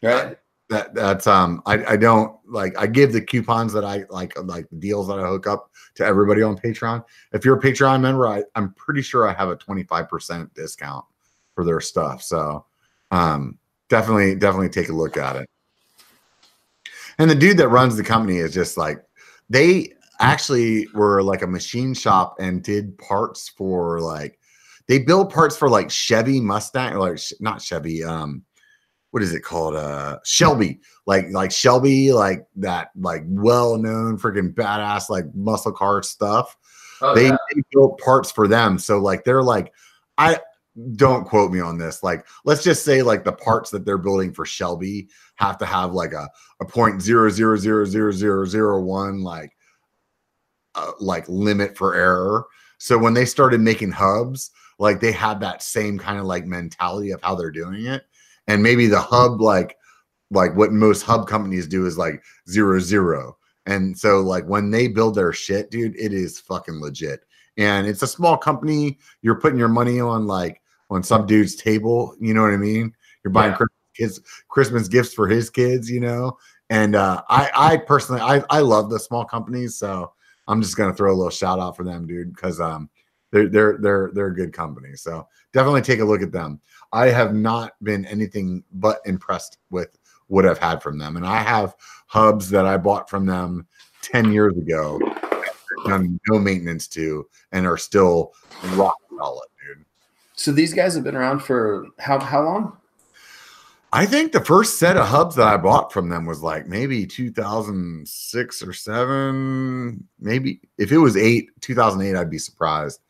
Right. 0.04 0.38
That 0.74 0.93
that's 0.93 1.28
um 1.28 1.61
I, 1.65 1.93
I 1.93 1.97
don't 1.97 2.38
like 2.47 2.78
I 2.78 2.88
give 2.88 3.13
the 3.13 3.21
coupons 3.21 3.74
that 3.74 3.86
I 3.86 4.05
like 4.09 4.34
like 4.43 4.69
the 4.69 4.78
deals 4.78 5.07
that 5.07 5.19
I 5.19 5.28
hook 5.28 5.47
up 5.47 5.71
to 5.95 6.05
everybody 6.05 6.41
on 6.41 6.57
Patreon. 6.57 7.03
If 7.32 7.45
you're 7.45 7.57
a 7.57 7.61
Patreon 7.61 8.01
member, 8.01 8.28
I, 8.28 8.43
I'm 8.55 8.74
pretty 8.74 9.01
sure 9.01 9.28
I 9.28 9.34
have 9.34 9.49
a 9.49 9.55
25% 9.55 10.53
discount 10.53 11.05
for 11.53 11.63
their 11.63 11.80
stuff. 11.80 12.21
So 12.21 12.65
um 13.11 13.57
definitely 13.89 14.36
definitely 14.36 14.69
take 14.69 14.89
a 14.89 14.93
look 14.93 15.17
at 15.17 15.36
it. 15.36 15.49
And 17.19 17.30
the 17.30 17.36
dude 17.36 17.57
that 17.57 17.67
runs 17.67 17.95
the 17.95 18.03
company 18.03 18.38
is 18.38 18.53
just 18.53 18.78
like 18.78 19.03
they 19.49 19.93
actually 20.19 20.88
were 20.93 21.21
like 21.21 21.41
a 21.41 21.47
machine 21.47 21.93
shop 21.93 22.38
and 22.39 22.63
did 22.63 22.97
parts 22.97 23.49
for 23.49 23.99
like 23.99 24.39
they 24.88 24.99
build 24.99 25.32
parts 25.32 25.55
for 25.55 25.69
like 25.69 25.89
Chevy 25.89 26.41
Mustang 26.41 26.93
or 26.93 26.99
like 26.99 27.19
not 27.39 27.61
Chevy 27.61 28.03
um 28.03 28.43
what 29.14 29.22
is 29.22 29.32
it 29.32 29.41
called? 29.41 29.76
Uh 29.76 30.18
Shelby. 30.24 30.80
Like 31.05 31.28
like 31.30 31.51
Shelby 31.51 32.11
like 32.11 32.47
that 32.55 32.89
like 32.95 33.22
well-known 33.28 34.18
freaking 34.18 34.51
badass 34.55 35.07
like 35.07 35.26
muscle 35.36 35.72
car 35.72 36.01
stuff. 36.01 36.57
Oh, 36.99 37.14
they, 37.14 37.28
yeah. 37.28 37.38
they 37.53 37.61
built 37.72 37.99
parts 37.99 38.32
for 38.32 38.47
them. 38.47 38.80
So 38.80 38.97
like 38.97 39.24
they're 39.24 39.43
like 39.43 39.72
i 40.18 40.39
don't 40.95 41.26
quote 41.26 41.51
me 41.51 41.59
on 41.59 41.78
this. 41.78 42.01
Like 42.01 42.26
let's 42.43 42.64
just 42.64 42.84
say 42.84 43.03
like 43.03 43.24
the 43.24 43.34
parts 43.34 43.70
that 43.70 43.86
they're 43.86 43.99
building 43.99 44.34
for 44.34 44.47
shelby 44.47 45.09
have 45.36 45.59
to 45.59 45.66
have 45.68 45.93
like 45.93 46.14
a 46.14 46.28
a 46.59 46.66
point 46.66 46.99
zero 46.99 47.30
zero 47.30 47.55
zero 47.55 47.86
zero 47.86 48.11
zero 48.11 48.45
zero 48.45 48.82
one 48.82 49.22
like 49.22 49.55
uh, 50.74 50.91
like 50.99 51.30
limit 51.30 51.78
for 51.78 51.93
error. 51.93 52.47
So 52.80 52.97
when 52.97 53.14
they 53.14 53.26
started 53.26 53.61
making 53.61 53.91
hubs 53.91 54.49
like 54.80 54.99
they 54.99 55.11
had 55.11 55.39
that 55.41 55.61
same 55.61 55.99
kind 55.99 56.18
of 56.18 56.26
like 56.26 56.47
mentality 56.47 57.11
of 57.11 57.22
how 57.22 57.36
they're 57.36 57.51
doing 57.51 57.86
it 57.86 58.07
and 58.48 58.62
maybe 58.64 58.88
the 58.88 59.00
hub 59.00 59.41
like 59.41 59.78
like 60.32 60.56
what 60.56 60.72
most 60.72 61.04
hub 61.04 61.28
companies 61.28 61.68
do 61.68 61.86
is 61.86 61.98
like 61.98 62.24
zero 62.50 62.80
zero 62.80 63.38
and 63.66 63.98
so 63.98 64.20
like 64.22 64.46
when 64.46 64.72
they 64.72 64.88
build 64.88 65.16
their 65.16 65.32
shit, 65.34 65.72
dude, 65.72 65.96
it 65.96 66.14
is 66.14 66.39
fucking 66.39 66.82
legit. 66.82 67.26
And 67.58 67.88
it's 67.88 68.02
a 68.02 68.08
small 68.08 68.38
company. 68.38 68.98
You're 69.22 69.39
putting 69.39 69.60
your 69.60 69.70
money 69.70 70.00
on 70.00 70.28
like 70.28 70.62
on 70.89 71.04
some 71.04 71.26
dude's 71.26 71.56
table. 71.56 72.16
You 72.20 72.34
know 72.34 72.41
what 72.41 72.54
I 72.54 72.58
mean? 72.58 72.94
You're 73.24 73.32
buying 73.32 73.52
Yeah. 73.52 73.58
Christmas, 73.58 73.80
kids, 73.96 74.22
Christmas 74.50 74.88
gifts 74.88 75.14
for 75.14 75.28
his 75.28 75.50
kids. 75.50 75.89
You 75.89 76.02
know. 76.02 76.38
And 76.70 76.96
uh, 76.96 77.22
I, 77.30 77.52
I 77.54 77.78
personally, 77.78 78.22
I, 78.22 78.41
I 78.50 78.60
love 78.60 78.89
the 78.89 79.00
small 79.00 79.26
companies. 79.26 79.76
So 79.76 80.12
I'm 80.48 80.62
just 80.62 80.76
gonna 80.76 80.94
throw 80.94 81.14
a 81.14 81.16
little 81.16 81.30
shout 81.30 81.60
out 81.60 81.78
for 81.78 81.84
them, 81.84 82.08
dude, 82.08 82.34
because 82.34 82.60
um, 82.60 82.89
they're 83.32 83.48
they're 83.48 83.78
they're 83.80 84.12
they're 84.14 84.28
a 84.28 84.36
good 84.36 84.52
company. 84.52 84.96
So 84.96 85.28
definitely 85.54 85.84
take 85.84 86.00
a 86.00 86.06
look 86.06 86.22
at 86.22 86.32
them. 86.32 86.60
I 86.94 87.08
have 87.08 87.34
not 87.34 87.74
been 87.82 88.06
anything 88.06 88.64
but 88.72 89.00
impressed 89.06 89.58
with 89.72 89.98
what 90.28 90.46
I've 90.46 90.60
had 90.60 90.82
from 90.82 91.00
them, 91.00 91.18
and 91.18 91.26
I 91.26 91.38
have 91.41 91.76
hubs 92.08 92.50
that 92.52 92.66
I 92.66 92.78
bought 92.78 93.10
from 93.10 93.26
them 93.26 93.68
10 94.04 94.32
years 94.32 94.56
ago, 94.56 95.00
done 95.86 96.20
no 96.30 96.39
maintenance 96.39 96.88
to, 96.89 97.28
and 97.52 97.66
are 97.66 97.78
still 97.78 98.34
rock 98.76 98.96
solid, 99.18 99.48
dude. 99.66 99.84
So 100.36 100.52
these 100.52 100.74
guys 100.74 100.94
have 100.94 101.04
been 101.04 101.16
around 101.16 101.39
for 101.39 101.88
how 102.00 102.20
how 102.20 102.44
long? 102.44 102.78
I 103.91 104.08
think 104.08 104.32
the 104.32 104.44
first 104.44 104.80
set 104.80 104.98
of 104.98 105.08
hubs 105.08 105.36
that 105.36 105.48
I 105.48 105.58
bought 105.58 105.94
from 105.94 106.10
them 106.10 106.26
was 106.26 106.41
like 106.41 106.68
maybe 106.68 107.06
2006 107.06 108.64
or 108.64 108.74
seven, 108.74 110.08
maybe 110.20 110.62
if 110.80 110.91
it 110.91 110.98
was 110.98 111.16
eight, 111.16 111.50
2008, 111.62 112.18
I'd 112.18 112.30
be 112.30 112.39
surprised. 112.39 113.03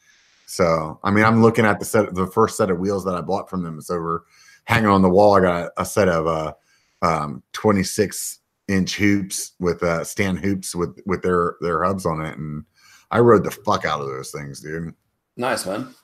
So, 0.53 0.99
I 1.03 1.09
mean, 1.09 1.25
I'm 1.25 1.41
looking 1.41 1.65
at 1.65 1.79
the 1.79 1.85
set, 1.85 2.13
the 2.13 2.27
first 2.27 2.57
set 2.57 2.69
of 2.69 2.77
wheels 2.77 3.03
that 3.05 3.15
I 3.15 3.21
bought 3.21 3.49
from 3.49 3.63
them. 3.63 3.79
It's 3.79 3.89
over 3.89 4.25
hanging 4.65 4.87
on 4.87 5.01
the 5.01 5.09
wall. 5.09 5.35
I 5.35 5.39
got 5.39 5.71
a, 5.77 5.83
set 5.83 6.07
of 6.07 6.27
uh, 6.27 6.53
um, 7.01 7.41
26 7.53 8.37
inch 8.67 8.95
hoops 8.95 9.53
with 9.59 9.81
uh, 9.81 10.03
Stan's 10.03 10.41
hoops 10.41 10.75
with 10.75 10.99
with 11.07 11.23
their 11.23 11.55
their 11.61 11.83
hubs 11.83 12.05
on 12.05 12.23
it, 12.23 12.37
and 12.37 12.65
I 13.09 13.17
rode 13.17 13.43
the 13.43 13.49
fuck 13.49 13.83
out 13.83 13.99
of 13.99 14.05
those 14.05 14.29
things, 14.29 14.59
dude. 14.59 14.93
Nice 15.37 15.65
man. 15.65 15.95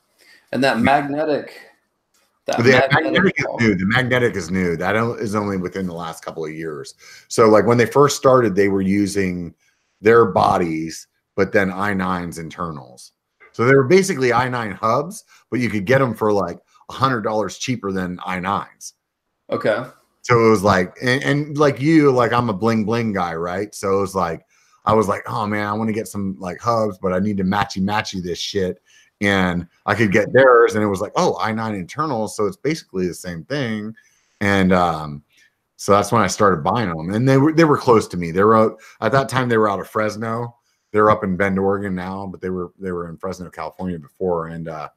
And 0.51 0.63
that 0.63 0.79
magnetic. 0.79 1.55
That 2.47 2.57
The 2.57 2.89
magnetic 2.91 3.35
is 3.37 3.45
new. 3.59 3.75
The 3.75 3.85
magnetic 3.85 4.35
is 4.35 4.49
new. 4.49 4.75
That 4.75 4.95
is 5.19 5.35
only 5.35 5.57
within 5.57 5.85
the 5.85 5.93
last 5.93 6.25
couple 6.25 6.43
of 6.43 6.51
years. 6.51 6.95
So, 7.27 7.49
like 7.49 7.67
when 7.67 7.77
they 7.77 7.85
first 7.85 8.17
started, 8.17 8.55
they 8.55 8.69
were 8.69 8.81
using 8.81 9.53
their 10.01 10.25
bodies, 10.25 11.05
but 11.35 11.51
then 11.51 11.69
i9's 11.69 12.39
internals. 12.39 13.11
So 13.51 13.65
they 13.65 13.73
were 13.73 13.87
basically 13.87 14.29
i9 14.29 14.73
hubs, 14.73 15.25
but 15.49 15.59
you 15.59 15.69
could 15.69 15.85
get 15.85 15.99
them 15.99 16.13
for 16.13 16.31
like 16.31 16.59
a 16.89 16.93
hundred 16.93 17.21
dollars 17.21 17.57
cheaper 17.57 17.91
than 17.91 18.17
i9s. 18.17 18.93
Okay. 19.49 19.83
So 20.21 20.45
it 20.45 20.49
was 20.49 20.63
like, 20.63 20.95
and, 21.01 21.23
and 21.23 21.57
like 21.57 21.81
you, 21.81 22.11
like 22.11 22.33
I'm 22.33 22.49
a 22.49 22.53
bling 22.53 22.85
bling 22.85 23.13
guy, 23.13 23.33
right? 23.35 23.73
So 23.73 23.97
it 23.97 24.01
was 24.01 24.15
like, 24.15 24.45
I 24.85 24.93
was 24.93 25.07
like, 25.07 25.23
oh 25.27 25.45
man, 25.47 25.67
I 25.67 25.73
want 25.73 25.87
to 25.87 25.93
get 25.93 26.07
some 26.07 26.35
like 26.39 26.59
hubs, 26.59 26.97
but 27.01 27.13
I 27.13 27.19
need 27.19 27.37
to 27.37 27.43
matchy 27.43 27.81
matchy 27.81 28.21
this 28.21 28.39
shit. 28.39 28.81
And 29.21 29.67
I 29.85 29.95
could 29.95 30.13
get 30.13 30.31
theirs, 30.31 30.75
and 30.75 30.83
it 30.83 30.87
was 30.87 31.01
like, 31.01 31.11
oh, 31.17 31.37
i9 31.41 31.75
internals. 31.75 32.37
So 32.37 32.45
it's 32.45 32.55
basically 32.55 33.05
the 33.05 33.13
same 33.13 33.43
thing. 33.43 33.93
And 34.39 34.71
um, 34.71 35.23
so 35.75 35.91
that's 35.91 36.11
when 36.11 36.21
I 36.21 36.27
started 36.27 36.63
buying 36.63 36.89
them. 36.89 37.09
And 37.11 37.27
they 37.27 37.37
were 37.37 37.53
they 37.53 37.65
were 37.65 37.77
close 37.77 38.07
to 38.09 38.17
me. 38.17 38.31
They 38.31 38.43
were 38.43 38.57
out 38.57 38.79
at 39.01 39.11
that 39.11 39.29
time, 39.29 39.49
they 39.49 39.57
were 39.57 39.69
out 39.69 39.79
of 39.79 39.89
Fresno. 39.89 40.55
They're 40.91 41.09
up 41.09 41.23
in 41.23 41.37
Bend, 41.37 41.59
Oregon 41.59 41.93
now, 41.95 42.27
but 42.27 42.41
they 42.41 42.49
were 42.49 42.71
they 42.79 42.91
were 42.91 43.09
in 43.09 43.17
Fresno, 43.17 43.49
California 43.49 43.99
before. 43.99 44.47
And 44.47 44.67
uh, 44.67 44.89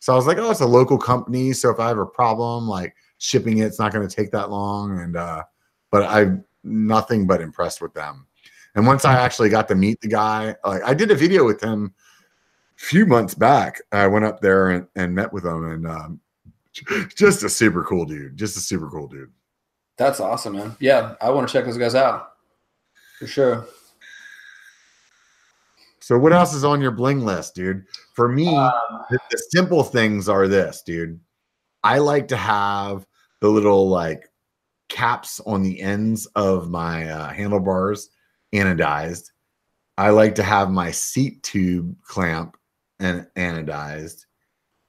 so 0.00 0.12
I 0.12 0.16
was 0.16 0.26
like, 0.26 0.38
oh, 0.38 0.50
it's 0.50 0.60
a 0.60 0.66
local 0.66 0.98
company. 0.98 1.52
So 1.52 1.70
if 1.70 1.78
I 1.78 1.88
have 1.88 1.98
a 1.98 2.06
problem, 2.06 2.66
like 2.66 2.94
shipping 3.18 3.58
it, 3.58 3.66
it's 3.66 3.78
not 3.78 3.92
going 3.92 4.06
to 4.06 4.14
take 4.14 4.30
that 4.32 4.50
long. 4.50 5.00
And 5.00 5.16
uh, 5.16 5.42
but 5.90 6.04
I'm 6.04 6.44
nothing 6.64 7.26
but 7.26 7.40
impressed 7.40 7.80
with 7.80 7.94
them. 7.94 8.26
And 8.74 8.86
once 8.86 9.04
I 9.04 9.14
actually 9.14 9.48
got 9.48 9.68
to 9.68 9.74
meet 9.74 10.00
the 10.00 10.08
guy, 10.08 10.54
like 10.64 10.82
I 10.82 10.94
did 10.94 11.10
a 11.10 11.14
video 11.14 11.44
with 11.44 11.62
him 11.62 11.94
a 12.76 12.80
few 12.80 13.06
months 13.06 13.34
back. 13.34 13.80
I 13.92 14.06
went 14.06 14.24
up 14.24 14.40
there 14.40 14.70
and, 14.70 14.86
and 14.96 15.14
met 15.14 15.32
with 15.32 15.46
him, 15.46 15.64
and 15.70 15.86
um, 15.86 16.20
just 17.16 17.42
a 17.42 17.48
super 17.48 17.82
cool 17.84 18.04
dude. 18.04 18.36
Just 18.36 18.56
a 18.56 18.60
super 18.60 18.90
cool 18.90 19.08
dude. 19.08 19.32
That's 19.96 20.20
awesome, 20.20 20.54
man. 20.54 20.76
Yeah, 20.78 21.14
I 21.22 21.30
want 21.30 21.48
to 21.48 21.52
check 21.52 21.64
those 21.64 21.78
guys 21.78 21.94
out. 21.94 22.32
For 23.18 23.26
sure. 23.26 23.66
So 26.06 26.16
what 26.16 26.32
else 26.32 26.54
is 26.54 26.62
on 26.62 26.80
your 26.80 26.92
bling 26.92 27.24
list, 27.24 27.56
dude? 27.56 27.84
For 28.14 28.28
me, 28.28 28.46
Um, 28.46 28.72
the, 29.10 29.18
the 29.28 29.38
simple 29.50 29.82
things 29.82 30.28
are 30.28 30.46
this, 30.46 30.82
dude. 30.82 31.18
I 31.82 31.98
like 31.98 32.28
to 32.28 32.36
have 32.36 33.04
the 33.40 33.48
little 33.48 33.88
like 33.88 34.30
caps 34.88 35.40
on 35.46 35.64
the 35.64 35.80
ends 35.80 36.26
of 36.36 36.70
my 36.70 37.10
uh, 37.10 37.30
handlebars 37.30 38.08
anodized. 38.54 39.32
I 39.98 40.10
like 40.10 40.36
to 40.36 40.44
have 40.44 40.70
my 40.70 40.92
seat 40.92 41.42
tube 41.42 41.96
clamp 42.04 42.56
and 43.00 43.26
anodized. 43.34 44.26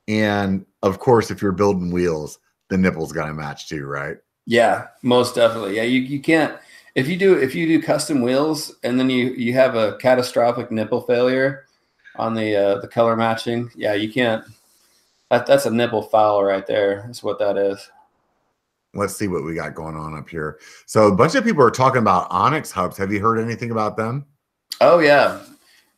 And 0.07 0.68
of 0.84 0.99
course, 0.99 1.32
if 1.32 1.41
you're 1.41 1.51
building 1.51 1.89
wheels, 1.89 2.38
the 2.70 2.78
nipples 2.78 3.11
got 3.11 3.26
to 3.26 3.34
match 3.34 3.68
too, 3.68 3.88
right? 3.88 4.18
yeah, 4.47 4.88
most 5.03 5.36
definitely. 5.36 5.76
Yeah, 5.76 5.84
you, 5.84 5.99
you 5.99 6.22
can't 6.22 6.57
if 6.98 7.08
you 7.08 7.16
do 7.16 7.36
if 7.36 7.54
you 7.54 7.68
do 7.68 7.82
custom 7.82 8.22
wheels 8.22 8.76
and 8.84 9.00
then 9.00 9.10
you 9.10 9.28
you 9.34 9.54
have 9.54 9.76
a 9.76 9.95
catastrophic 9.98 10.72
nipple 10.72 11.02
failure 11.02 11.68
on 12.16 12.34
the 12.34 12.56
uh, 12.56 12.82
the 12.82 12.88
color 12.88 13.16
matching. 13.16 13.70
Yeah, 13.76 13.93
you 13.93 14.12
can't. 14.12 14.43
That, 15.30 15.45
that's 15.45 15.68
a 15.68 15.72
nipple 15.72 16.02
foul 16.02 16.43
right 16.43 16.66
there. 16.66 17.04
That's 17.06 17.22
what 17.22 17.38
that 17.38 17.56
is. 17.56 17.89
Let's 18.95 19.16
see 19.16 19.28
what 19.28 19.43
we 19.43 19.54
got 19.54 19.76
going 19.76 19.95
on 19.95 20.18
up 20.18 20.28
here. 20.28 20.60
So 20.88 21.08
a 21.08 21.16
bunch 21.16 21.36
of 21.36 21.43
people 21.43 21.62
are 21.62 21.70
talking 21.70 22.02
about 22.02 22.28
Onyx 22.32 22.72
hubs. 22.72 22.98
Have 22.98 23.12
you 23.12 23.20
heard 23.20 23.38
anything 23.38 23.70
about 23.70 23.95
them? 23.95 24.26
Oh 24.82 24.98
yeah, 24.98 25.43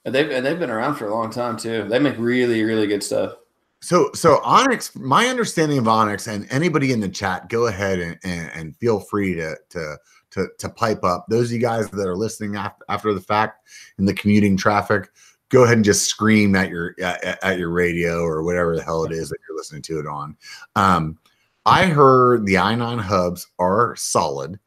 and 0.04 0.14
they've 0.14 0.30
and 0.30 0.46
they've 0.46 0.60
been 0.60 0.70
around 0.70 0.96
for 0.96 1.08
a 1.08 1.16
long 1.16 1.32
time 1.32 1.56
too. 1.56 1.88
They 1.88 2.00
make 2.00 2.18
really 2.18 2.64
really 2.64 2.88
good 2.88 3.04
stuff. 3.04 3.36
So, 3.82 4.12
so 4.14 4.42
Onyx, 4.44 4.94
my 4.98 5.28
understanding 5.28 5.78
of 5.78 5.88
Onyx, 5.88 6.28
and 6.28 6.46
anybody 6.52 6.92
in 6.92 7.00
the 7.00 7.08
chat, 7.08 7.48
go 7.48 7.68
ahead 7.68 8.00
and, 8.00 8.20
and, 8.26 8.52
and 8.54 8.76
feel 8.76 9.00
free 9.00 9.36
to, 9.36 9.56
to 9.70 9.98
to 10.32 10.48
to 10.58 10.70
pipe 10.70 11.04
up. 11.04 11.26
Those 11.30 11.48
of 11.48 11.52
you 11.54 11.60
guys 11.60 11.90
that 11.90 12.08
are 12.08 12.16
listening 12.16 12.56
after, 12.56 12.86
after 12.90 13.14
the 13.14 13.22
fact 13.22 13.68
in 13.98 14.06
the 14.06 14.14
commuting 14.14 14.58
traffic, 14.58 15.10
go 15.50 15.64
ahead 15.64 15.78
and 15.78 15.86
just 15.86 16.06
scream 16.06 16.56
at 16.56 16.70
your 16.70 16.96
at, 17.02 17.44
at 17.44 17.60
your 17.60 17.70
radio 17.70 18.22
or 18.22 18.44
whatever 18.44 18.76
the 18.76 18.84
hell 18.84 19.04
it 19.04 19.12
is 19.12 19.30
that 19.30 19.38
you're 19.48 19.58
listening 19.58 19.82
to 19.84 20.00
it 20.00 20.08
on. 20.08 20.38
Um, 20.76 21.18
I 21.66 21.86
heard 21.86 22.46
the 22.46 22.56
i9 22.56 23.00
hubs 23.00 23.48
are 23.60 23.96
solid, 23.96 24.60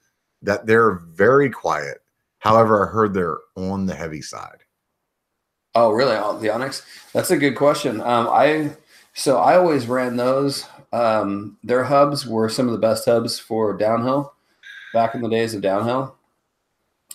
that 0.43 0.67
they're 0.67 1.01
very 1.13 1.51
quiet. 1.51 1.99
However, 2.39 2.87
I 2.87 2.93
heard 2.93 3.15
they're 3.15 3.39
on 3.57 3.87
the 3.87 3.95
heavy 3.95 4.23
side. 4.23 4.59
Oh, 5.75 5.91
really? 5.91 6.17
Oh, 6.17 6.39
the 6.39 6.51
Onyx? 6.51 6.85
That's 7.13 7.31
a 7.31 7.37
good 7.37 7.57
question. 7.57 8.01
Um, 8.01 8.29
I 8.29 8.73
so 9.15 9.39
I 9.39 9.57
always 9.57 9.87
ran 9.87 10.17
those. 10.17 10.67
Um, 10.93 11.59
their 11.63 11.85
hubs 11.85 12.27
were 12.27 12.49
some 12.49 12.67
of 12.67 12.73
the 12.73 12.79
best 12.79 13.07
hubs 13.07 13.39
for 13.39 13.77
downhill 13.77 14.35
back 14.93 15.15
in 15.15 15.23
the 15.23 15.29
days 15.29 15.55
of 15.55 15.63
downhill. 15.63 16.17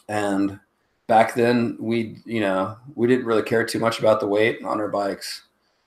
And 0.09 0.59
back 1.07 1.36
then 1.36 1.78
we, 1.80 2.17
you 2.25 2.41
know, 2.41 2.78
we 2.95 3.07
didn't 3.07 3.25
really 3.25 3.43
care 3.43 3.65
too 3.65 3.80
much 3.80 3.99
about 3.99 4.19
the 4.19 4.28
weight 4.28 4.63
on 4.63 4.80
our 4.80 4.89
bikes. 4.89 5.43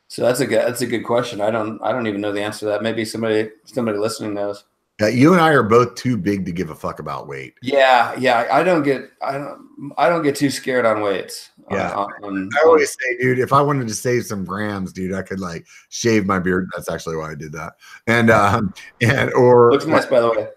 So 0.08 0.22
that's 0.22 0.40
a 0.40 0.46
good 0.46 0.66
that's 0.66 0.80
a 0.80 0.86
good 0.86 1.04
question. 1.04 1.40
I 1.40 1.50
don't 1.50 1.80
I 1.82 1.92
don't 1.92 2.08
even 2.08 2.20
know 2.20 2.32
the 2.32 2.42
answer 2.42 2.60
to 2.60 2.66
that. 2.66 2.82
Maybe 2.82 3.04
somebody 3.04 3.50
somebody 3.64 3.96
listening 3.96 4.34
knows. 4.34 4.64
Yeah, 5.00 5.08
you 5.08 5.32
and 5.32 5.40
I 5.40 5.50
are 5.50 5.62
both 5.62 5.94
too 5.94 6.16
big 6.16 6.44
to 6.44 6.52
give 6.52 6.68
a 6.68 6.74
fuck 6.74 6.98
about 6.98 7.26
weight. 7.26 7.54
Yeah, 7.62 8.14
yeah. 8.18 8.48
I 8.50 8.62
don't 8.62 8.82
get 8.82 9.10
I 9.22 9.32
don't 9.32 9.92
I 9.96 10.08
don't 10.08 10.22
get 10.22 10.34
too 10.34 10.50
scared 10.50 10.84
on 10.84 11.00
weights. 11.00 11.50
Yeah. 11.70 11.94
On, 11.94 12.10
on, 12.24 12.50
I 12.60 12.66
always 12.66 12.90
say, 12.90 13.16
dude, 13.18 13.38
if 13.38 13.52
I 13.52 13.62
wanted 13.62 13.86
to 13.86 13.94
save 13.94 14.26
some 14.26 14.44
grams, 14.44 14.92
dude, 14.92 15.14
I 15.14 15.22
could 15.22 15.38
like 15.38 15.64
shave 15.90 16.26
my 16.26 16.40
beard. 16.40 16.68
That's 16.74 16.90
actually 16.90 17.16
why 17.16 17.30
I 17.30 17.34
did 17.36 17.52
that. 17.52 17.74
And 18.08 18.30
um 18.30 18.74
and 19.00 19.32
or 19.34 19.70
looks 19.70 19.86
nice 19.86 20.06
by 20.06 20.20
the 20.20 20.30
way. 20.30 20.48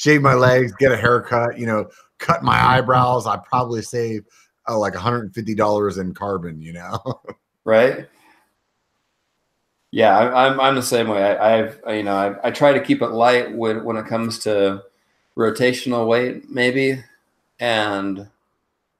Shave 0.00 0.22
my 0.22 0.32
legs, 0.48 0.72
get 0.78 0.92
a 0.92 0.96
haircut, 0.96 1.58
you 1.58 1.66
know, 1.66 1.90
cut 2.16 2.42
my 2.42 2.58
eyebrows. 2.58 3.26
I 3.26 3.36
probably 3.36 3.82
save 3.82 4.24
oh, 4.66 4.78
like 4.78 4.94
$150 4.94 6.00
in 6.00 6.14
carbon, 6.14 6.62
you 6.62 6.72
know. 6.72 7.20
right. 7.64 8.08
Yeah, 9.90 10.16
I, 10.16 10.46
am 10.46 10.58
I'm 10.58 10.74
the 10.74 10.82
same 10.82 11.08
way. 11.08 11.36
I, 11.36 11.56
have 11.56 11.80
you 11.88 12.04
know 12.04 12.14
I, 12.14 12.48
I 12.48 12.50
try 12.50 12.72
to 12.72 12.80
keep 12.80 13.02
it 13.02 13.08
light 13.08 13.52
when 13.52 13.84
when 13.84 13.96
it 13.96 14.06
comes 14.06 14.38
to 14.40 14.84
rotational 15.36 16.06
weight, 16.06 16.48
maybe, 16.48 17.02
and 17.58 18.28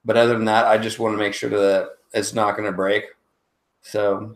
but 0.03 0.17
other 0.17 0.33
than 0.33 0.45
that, 0.45 0.67
I 0.67 0.77
just 0.77 0.99
want 0.99 1.13
to 1.13 1.17
make 1.17 1.33
sure 1.33 1.49
that 1.49 1.91
it's 2.13 2.33
not 2.33 2.57
going 2.57 2.69
to 2.69 2.75
break. 2.75 3.05
So 3.81 4.35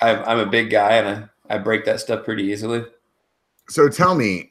I, 0.00 0.14
I'm 0.14 0.38
a 0.38 0.46
big 0.46 0.70
guy 0.70 0.92
and 0.98 1.28
I, 1.50 1.56
I 1.56 1.58
break 1.58 1.84
that 1.86 1.98
stuff 1.98 2.24
pretty 2.24 2.44
easily. 2.44 2.84
So 3.68 3.88
tell 3.88 4.14
me, 4.14 4.47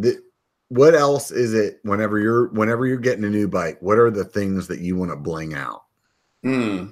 the, 0.00 0.22
what 0.68 0.94
else 0.94 1.30
is 1.30 1.54
it 1.54 1.80
whenever 1.82 2.18
you're 2.18 2.48
whenever 2.48 2.86
you're 2.86 2.98
getting 2.98 3.24
a 3.24 3.30
new 3.30 3.48
bike? 3.48 3.78
What 3.80 3.98
are 3.98 4.10
the 4.10 4.24
things 4.24 4.68
that 4.68 4.80
you 4.80 4.96
want 4.96 5.10
to 5.10 5.16
bling 5.16 5.54
out? 5.54 5.84
Hmm. 6.42 6.88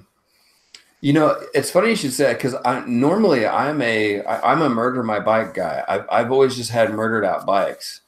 You 0.99 1.13
know, 1.13 1.39
it's 1.53 1.69
funny 1.69 1.89
you 1.89 1.95
should 1.95 2.13
say 2.13 2.33
because 2.33 2.55
I 2.65 2.83
normally 2.87 3.45
I'm 3.45 3.81
a 3.81 4.23
I, 4.23 4.51
I'm 4.51 4.61
a 4.61 4.69
murder 4.69 5.03
my 5.03 5.19
bike 5.19 5.53
guy. 5.53 5.83
I've 5.87 6.05
I've 6.11 6.31
always 6.31 6.55
just 6.55 6.71
had 6.71 6.91
murdered 6.91 7.23
out 7.23 7.45
bikes, 7.45 8.01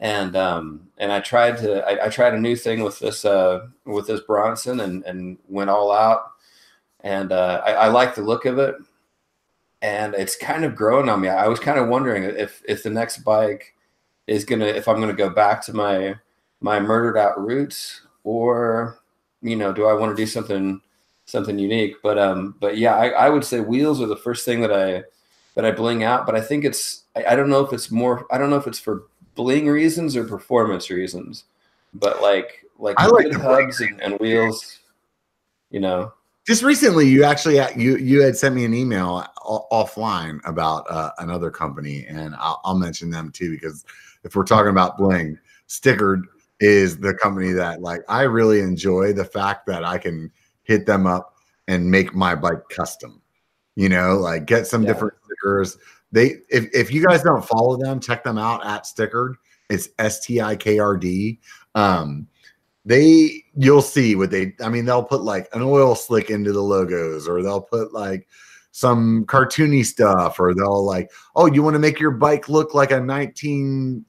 and 0.00 0.34
um 0.36 0.88
and 0.96 1.12
I 1.12 1.20
tried 1.20 1.58
to 1.58 1.86
I, 1.86 2.06
I 2.06 2.08
tried 2.08 2.34
a 2.34 2.40
new 2.40 2.56
thing 2.56 2.82
with 2.82 2.98
this 2.98 3.24
uh 3.26 3.66
with 3.84 4.06
this 4.06 4.20
Bronson 4.20 4.80
and 4.80 5.04
and 5.04 5.38
went 5.48 5.68
all 5.68 5.92
out, 5.92 6.32
and 7.00 7.30
uh, 7.30 7.62
I, 7.64 7.72
I 7.72 7.88
like 7.88 8.14
the 8.14 8.22
look 8.22 8.46
of 8.46 8.58
it, 8.58 8.76
and 9.82 10.14
it's 10.14 10.34
kind 10.34 10.64
of 10.64 10.74
growing 10.74 11.10
on 11.10 11.20
me. 11.20 11.28
I 11.28 11.46
was 11.46 11.60
kind 11.60 11.78
of 11.78 11.88
wondering 11.88 12.24
if 12.24 12.62
if 12.66 12.82
the 12.82 12.90
next 12.90 13.18
bike 13.18 13.74
is 14.26 14.44
gonna 14.44 14.66
if 14.66 14.88
I'm 14.88 15.00
gonna 15.00 15.12
go 15.12 15.30
back 15.30 15.64
to 15.66 15.72
my 15.72 16.14
my 16.60 16.78
murdered 16.80 17.16
out 17.16 17.40
roots 17.40 18.02
or 18.24 18.98
you 19.42 19.56
know 19.56 19.72
do 19.72 19.86
I 19.86 19.94
want 19.94 20.16
to 20.16 20.22
do 20.22 20.26
something 20.26 20.80
something 21.30 21.58
unique. 21.58 21.96
But 22.02 22.18
um, 22.18 22.56
but 22.60 22.76
yeah, 22.76 22.94
I, 22.96 23.08
I 23.08 23.28
would 23.28 23.44
say 23.44 23.60
wheels 23.60 24.00
are 24.00 24.06
the 24.06 24.16
first 24.16 24.44
thing 24.44 24.60
that 24.60 24.72
I 24.72 25.04
that 25.54 25.64
I 25.64 25.70
bling 25.70 26.02
out. 26.02 26.26
But 26.26 26.34
I 26.34 26.40
think 26.40 26.64
it's 26.64 27.04
I, 27.16 27.24
I 27.30 27.36
don't 27.36 27.48
know 27.48 27.64
if 27.64 27.72
it's 27.72 27.90
more 27.90 28.26
I 28.30 28.38
don't 28.38 28.50
know 28.50 28.56
if 28.56 28.66
it's 28.66 28.78
for 28.78 29.04
bling 29.34 29.66
reasons 29.66 30.16
or 30.16 30.24
performance 30.24 30.90
reasons. 30.90 31.44
But 31.94 32.20
like 32.20 32.64
like 32.78 32.96
I 32.98 33.06
like 33.06 33.32
hubs 33.32 33.80
and, 33.80 34.00
and 34.00 34.18
wheels, 34.18 34.80
you 35.70 35.80
know. 35.80 36.12
Just 36.46 36.62
recently, 36.62 37.06
you 37.06 37.22
actually 37.22 37.60
you 37.76 37.96
you 37.96 38.22
had 38.22 38.36
sent 38.36 38.54
me 38.54 38.64
an 38.64 38.74
email 38.74 39.24
offline 39.70 40.40
about 40.44 40.90
uh, 40.90 41.10
another 41.18 41.50
company, 41.50 42.06
and 42.08 42.34
I'll, 42.36 42.60
I'll 42.64 42.78
mention 42.78 43.10
them 43.10 43.30
too 43.30 43.50
because 43.50 43.84
if 44.24 44.34
we're 44.34 44.44
talking 44.44 44.70
about 44.70 44.98
bling, 44.98 45.38
Stickered 45.68 46.22
is 46.60 46.98
the 46.98 47.14
company 47.14 47.52
that 47.52 47.80
like 47.80 48.02
I 48.08 48.22
really 48.22 48.60
enjoy 48.60 49.12
the 49.12 49.24
fact 49.24 49.66
that 49.66 49.84
I 49.84 49.98
can 49.98 50.30
hit 50.62 50.86
them 50.86 51.06
up 51.06 51.34
and 51.68 51.90
make 51.90 52.14
my 52.14 52.34
bike 52.34 52.68
custom. 52.68 53.22
You 53.76 53.88
know, 53.88 54.16
like 54.16 54.46
get 54.46 54.66
some 54.66 54.82
yeah. 54.82 54.92
different 54.92 55.14
stickers. 55.24 55.78
They 56.12 56.36
if 56.50 56.68
if 56.74 56.92
you 56.92 57.06
guys 57.06 57.22
don't 57.22 57.44
follow 57.44 57.76
them, 57.76 58.00
check 58.00 58.24
them 58.24 58.36
out 58.36 58.64
at 58.66 58.84
Stickered. 58.84 59.34
It's 59.70 59.88
S 59.98 60.20
T 60.20 60.40
I 60.40 60.56
K 60.56 60.78
R 60.78 60.96
D. 60.96 61.38
Um, 61.74 62.26
they 62.84 63.44
you'll 63.54 63.82
see 63.82 64.16
what 64.16 64.30
they 64.30 64.54
I 64.62 64.68
mean, 64.68 64.84
they'll 64.84 65.04
put 65.04 65.22
like 65.22 65.48
an 65.52 65.62
oil 65.62 65.94
slick 65.94 66.30
into 66.30 66.52
the 66.52 66.60
logos, 66.60 67.28
or 67.28 67.42
they'll 67.42 67.60
put 67.60 67.92
like 67.92 68.26
some 68.72 69.24
cartoony 69.26 69.84
stuff, 69.84 70.40
or 70.40 70.54
they'll 70.54 70.84
like, 70.84 71.10
oh, 71.36 71.46
you 71.46 71.62
want 71.62 71.74
to 71.74 71.80
make 71.80 72.00
your 72.00 72.10
bike 72.10 72.48
look 72.48 72.74
like 72.74 72.90
a 72.90 73.00
19 73.00 74.04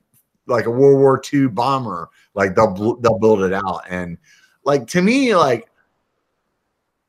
like 0.48 0.66
a 0.66 0.72
World 0.72 1.00
War 1.00 1.22
II 1.32 1.48
bomber. 1.48 2.10
Like 2.34 2.56
they'll 2.56 2.96
they'll 2.98 3.20
build 3.20 3.42
it 3.42 3.54
out. 3.54 3.84
And 3.90 4.18
like 4.64 4.88
to 4.88 5.02
me, 5.02 5.36
like 5.36 5.70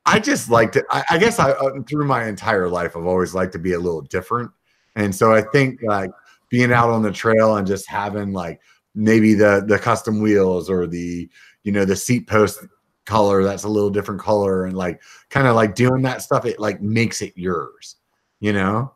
I 0.04 0.18
just 0.18 0.50
like 0.50 0.72
to. 0.72 0.84
I, 0.90 1.04
I 1.10 1.18
guess 1.18 1.38
I 1.38 1.52
uh, 1.52 1.80
through 1.88 2.06
my 2.06 2.26
entire 2.26 2.68
life, 2.68 2.96
I've 2.96 3.06
always 3.06 3.34
liked 3.34 3.52
to 3.52 3.58
be 3.58 3.74
a 3.74 3.78
little 3.78 4.02
different, 4.02 4.50
and 4.96 5.14
so 5.14 5.32
I 5.32 5.42
think 5.42 5.80
like 5.82 6.10
being 6.48 6.72
out 6.72 6.90
on 6.90 7.02
the 7.02 7.12
trail 7.12 7.56
and 7.56 7.66
just 7.66 7.88
having 7.88 8.32
like 8.32 8.60
maybe 8.94 9.34
the 9.34 9.64
the 9.66 9.78
custom 9.78 10.20
wheels 10.20 10.68
or 10.68 10.86
the 10.86 11.28
you 11.62 11.72
know 11.72 11.84
the 11.84 11.96
seat 11.96 12.26
post 12.26 12.60
color 13.04 13.42
that's 13.42 13.64
a 13.64 13.68
little 13.68 13.90
different 13.90 14.20
color 14.20 14.66
and 14.66 14.76
like 14.76 15.00
kind 15.28 15.46
of 15.46 15.56
like 15.56 15.74
doing 15.74 16.02
that 16.02 16.22
stuff 16.22 16.44
it 16.44 16.60
like 16.60 16.80
makes 16.80 17.20
it 17.20 17.32
yours 17.34 17.96
you 18.38 18.52
know 18.52 18.92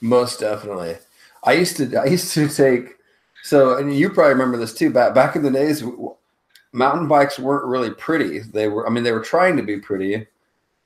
most 0.00 0.40
definitely 0.40 0.96
i 1.44 1.52
used 1.52 1.76
to 1.76 1.94
i 1.96 2.06
used 2.06 2.32
to 2.32 2.48
take 2.48 2.96
so 3.42 3.78
and 3.78 3.96
you 3.96 4.08
probably 4.08 4.32
remember 4.32 4.56
this 4.56 4.74
too 4.74 4.90
back 4.90 5.14
back 5.14 5.36
in 5.36 5.42
the 5.42 5.50
days 5.50 5.84
mountain 6.72 7.06
bikes 7.06 7.38
weren't 7.38 7.66
really 7.66 7.90
pretty 7.90 8.38
they 8.38 8.68
were 8.68 8.86
i 8.86 8.90
mean 8.90 9.04
they 9.04 9.12
were 9.12 9.20
trying 9.20 9.56
to 9.56 9.62
be 9.62 9.78
pretty 9.78 10.26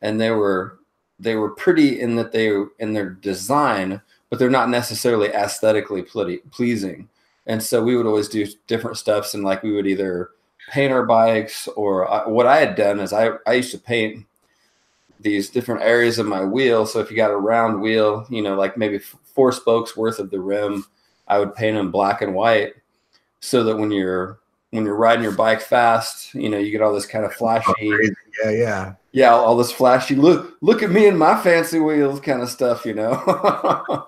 and 0.03 0.21
they 0.21 0.31
were 0.31 0.79
they 1.19 1.37
were 1.37 1.51
pretty 1.51 2.01
in 2.01 2.17
that 2.17 2.33
they 2.33 2.53
in 2.79 2.93
their 2.93 3.11
design, 3.11 4.01
but 4.29 4.39
they're 4.39 4.51
not 4.51 4.69
necessarily 4.69 5.29
aesthetically 5.29 6.03
pleasing. 6.03 7.09
And 7.47 7.63
so 7.63 7.83
we 7.83 7.97
would 7.97 8.07
always 8.07 8.29
do 8.29 8.47
different 8.67 8.97
stuffs, 8.97 9.35
and 9.35 9.45
like 9.45 9.63
we 9.63 9.73
would 9.73 9.87
either 9.87 10.31
paint 10.71 10.93
our 10.93 11.07
bikes, 11.07 11.69
or 11.69 12.11
I, 12.11 12.27
what 12.27 12.47
I 12.47 12.59
had 12.59 12.75
done 12.75 13.01
is 13.01 13.13
I 13.13 13.31
I 13.47 13.55
used 13.55 13.71
to 13.73 13.79
paint 13.79 14.27
these 15.21 15.49
different 15.49 15.83
areas 15.83 16.19
of 16.19 16.27
my 16.27 16.45
wheel. 16.45 16.85
So 16.87 17.01
if 17.01 17.11
you 17.11 17.17
got 17.17 17.31
a 17.31 17.37
round 17.37 17.81
wheel, 17.81 18.27
you 18.29 18.43
know, 18.43 18.55
like 18.55 18.77
maybe 18.77 18.99
four 18.99 19.53
spokes 19.53 19.97
worth 19.97 20.19
of 20.19 20.31
the 20.31 20.41
rim, 20.41 20.85
I 21.29 21.39
would 21.39 21.55
paint 21.55 21.77
them 21.77 21.91
black 21.91 22.23
and 22.23 22.35
white, 22.35 22.75
so 23.41 23.65
that 23.65 23.77
when 23.77 23.91
you're 23.91 24.41
when 24.71 24.85
you're 24.85 24.97
riding 24.97 25.23
your 25.23 25.33
bike 25.33 25.61
fast, 25.61 26.35
you 26.35 26.49
know, 26.49 26.59
you 26.59 26.71
get 26.71 26.83
all 26.83 26.93
this 26.93 27.07
kind 27.07 27.25
of 27.25 27.33
flashy. 27.35 27.73
Yeah, 28.45 28.51
yeah 28.51 28.95
yeah, 29.17 29.33
all 29.33 29.57
this 29.57 29.73
flashy 29.73 30.15
look, 30.15 30.59
look 30.61 30.83
at 30.83 30.91
me 30.91 31.07
and 31.07 31.19
my 31.19 31.41
fancy 31.41 31.81
wheels 31.81 32.21
kind 32.21 32.43
of 32.43 32.51
stuff, 32.51 32.85
you 32.85 32.93
know. 32.93 33.15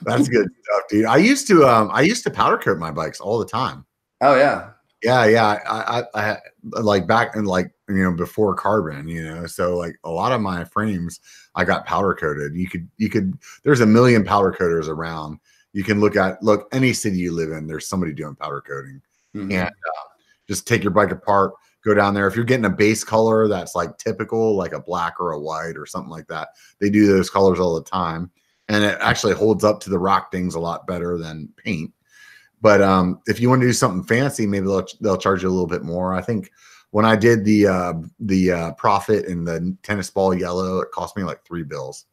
That's 0.00 0.30
good 0.30 0.48
stuff, 0.62 0.82
dude. 0.88 1.04
I 1.04 1.18
used 1.18 1.46
to 1.48 1.66
um 1.66 1.90
I 1.92 2.00
used 2.00 2.24
to 2.24 2.30
powder 2.30 2.56
coat 2.56 2.78
my 2.78 2.90
bikes 2.90 3.20
all 3.20 3.38
the 3.38 3.44
time. 3.44 3.84
Oh 4.22 4.34
yeah. 4.34 4.70
Yeah, 5.02 5.26
yeah. 5.26 5.60
I, 5.68 6.04
I, 6.14 6.30
I 6.30 6.80
like 6.80 7.06
back 7.06 7.36
in 7.36 7.44
like 7.44 7.70
you 7.90 7.96
know 7.96 8.12
before 8.12 8.54
carbon, 8.54 9.08
you 9.08 9.22
know. 9.22 9.46
So 9.46 9.76
like 9.76 9.96
a 10.04 10.10
lot 10.10 10.32
of 10.32 10.40
my 10.40 10.64
frames, 10.64 11.20
I 11.54 11.64
got 11.66 11.84
powder 11.84 12.14
coated. 12.14 12.54
You 12.54 12.70
could 12.70 12.88
you 12.96 13.10
could 13.10 13.38
there's 13.62 13.82
a 13.82 13.86
million 13.86 14.24
powder 14.24 14.52
coaters 14.52 14.88
around. 14.88 15.38
You 15.76 15.84
can 15.84 16.00
look 16.00 16.16
at 16.16 16.42
look 16.42 16.68
any 16.72 16.94
city 16.94 17.18
you 17.18 17.32
live 17.32 17.50
in. 17.50 17.66
There's 17.66 17.86
somebody 17.86 18.14
doing 18.14 18.34
powder 18.34 18.62
coating, 18.62 19.02
mm-hmm. 19.34 19.52
and 19.52 19.68
uh, 19.68 20.08
just 20.48 20.66
take 20.66 20.82
your 20.82 20.90
bike 20.90 21.10
apart, 21.10 21.52
go 21.84 21.92
down 21.92 22.14
there. 22.14 22.26
If 22.26 22.34
you're 22.34 22.46
getting 22.46 22.64
a 22.64 22.70
base 22.70 23.04
color 23.04 23.46
that's 23.46 23.74
like 23.74 23.98
typical, 23.98 24.56
like 24.56 24.72
a 24.72 24.80
black 24.80 25.20
or 25.20 25.32
a 25.32 25.38
white 25.38 25.76
or 25.76 25.84
something 25.84 26.08
like 26.08 26.28
that, 26.28 26.48
they 26.80 26.88
do 26.88 27.06
those 27.06 27.28
colors 27.28 27.60
all 27.60 27.74
the 27.74 27.84
time. 27.84 28.30
And 28.70 28.82
it 28.82 28.96
actually 29.02 29.34
holds 29.34 29.64
up 29.64 29.80
to 29.80 29.90
the 29.90 29.98
rock 29.98 30.32
things 30.32 30.54
a 30.54 30.60
lot 30.60 30.86
better 30.86 31.18
than 31.18 31.50
paint. 31.62 31.92
But 32.62 32.80
um, 32.80 33.20
if 33.26 33.38
you 33.38 33.50
want 33.50 33.60
to 33.60 33.66
do 33.66 33.74
something 33.74 34.02
fancy, 34.02 34.46
maybe 34.46 34.68
they'll 34.68 34.86
they'll 35.02 35.18
charge 35.18 35.42
you 35.42 35.50
a 35.50 35.50
little 35.50 35.66
bit 35.66 35.82
more. 35.82 36.14
I 36.14 36.22
think 36.22 36.50
when 36.92 37.04
I 37.04 37.16
did 37.16 37.44
the 37.44 37.66
uh, 37.66 37.92
the 38.18 38.50
uh, 38.50 38.72
Prophet 38.72 39.26
in 39.26 39.44
the 39.44 39.76
tennis 39.82 40.08
ball 40.08 40.32
yellow, 40.32 40.78
it 40.78 40.90
cost 40.90 41.18
me 41.18 41.22
like 41.22 41.44
three 41.44 41.64
bills, 41.64 42.06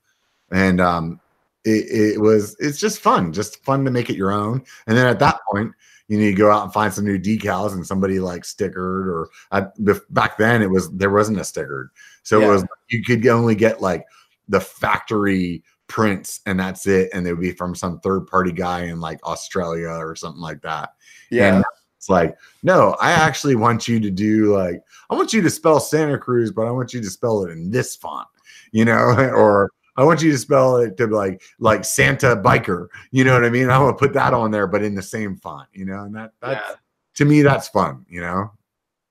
and 0.52 0.82
um, 0.82 1.22
it, 1.66 2.16
it 2.16 2.22
was 2.22 2.56
it's 2.60 2.80
just 2.80 3.00
fun, 3.00 3.34
just 3.34 3.64
fun 3.64 3.86
to 3.86 3.92
make 3.92 4.10
it 4.10 4.18
your 4.18 4.32
own. 4.32 4.64
And 4.88 4.98
then 4.98 5.08
at 5.08 5.20
that 5.20 5.40
point, 5.52 5.74
you 6.08 6.18
need 6.18 6.32
to 6.32 6.38
go 6.38 6.52
out 6.52 6.64
and 6.64 6.74
find 6.74 6.94
some 6.94 7.06
new 7.06 7.18
decals 7.18 7.74
and 7.74 7.86
somebody 7.86 8.20
like 8.20 8.44
stickered 8.44 9.08
or 9.08 9.30
I, 9.52 9.66
back 10.10 10.38
then 10.38 10.62
it 10.62 10.70
was 10.70 10.92
there 10.92 11.10
wasn't 11.10 11.40
a 11.40 11.42
stickered 11.42 11.90
so 12.24 12.40
yeah. 12.40 12.46
it 12.46 12.50
was 12.50 12.66
you 12.90 13.04
could 13.04 13.26
only 13.28 13.56
get 13.56 13.82
like 13.82 14.06
the 14.48 14.60
factory 14.60 15.64
prints 15.88 16.42
and 16.46 16.60
that's 16.60 16.88
it 16.88 17.10
and 17.14 17.26
they 17.26 17.32
would 17.32 17.42
be 17.42 17.52
from 17.52 17.76
some 17.76 18.00
third 18.00 18.28
party 18.28 18.52
guy 18.52 18.84
in 18.84 19.00
like 19.00 19.24
australia 19.26 19.90
or 19.90 20.16
something 20.16 20.42
like 20.42 20.62
that 20.62 20.94
yeah 21.30 21.56
and 21.56 21.66
it's 21.98 22.10
like 22.10 22.38
no 22.64 22.96
i 23.02 23.12
actually 23.12 23.56
want 23.56 23.88
you 23.88 24.00
to 24.00 24.12
do 24.12 24.56
like 24.56 24.82
i 25.10 25.16
want 25.16 25.34
you 25.34 25.42
to 25.42 25.50
spell 25.50 25.80
santa 25.80 26.18
cruz 26.18 26.52
but 26.52 26.68
i 26.68 26.72
want 26.72 26.94
you 26.94 27.02
to 27.02 27.10
spell 27.10 27.44
it 27.44 27.52
in 27.52 27.72
this 27.72 27.96
font 27.96 28.28
you 28.72 28.86
know 28.86 28.94
or 29.36 29.72
I 29.96 30.04
want 30.04 30.22
you 30.22 30.32
to 30.32 30.38
spell 30.38 30.78
it 30.78 30.98
to 30.98 31.08
like 31.08 31.42
like 31.60 31.86
Santa 31.86 32.36
biker. 32.36 32.88
You 33.12 33.24
know 33.24 33.34
what 33.34 33.46
I 33.46 33.50
mean? 33.50 33.70
I 33.70 33.78
want 33.80 33.98
to 33.98 34.06
put 34.06 34.14
that 34.14 34.34
on 34.34 34.52
there, 34.52 34.68
but 34.68 34.84
in 34.84 34.96
the 34.96 35.02
same 35.02 35.38
font. 35.38 35.70
You 35.74 35.86
know, 35.86 36.04
and 36.04 36.16
that 36.16 36.34
that's 36.42 36.70
yeah. 36.70 36.76
to 37.16 37.26
me 37.26 37.42
that's 37.42 37.68
fun. 37.68 38.06
You 38.10 38.22
know. 38.22 38.52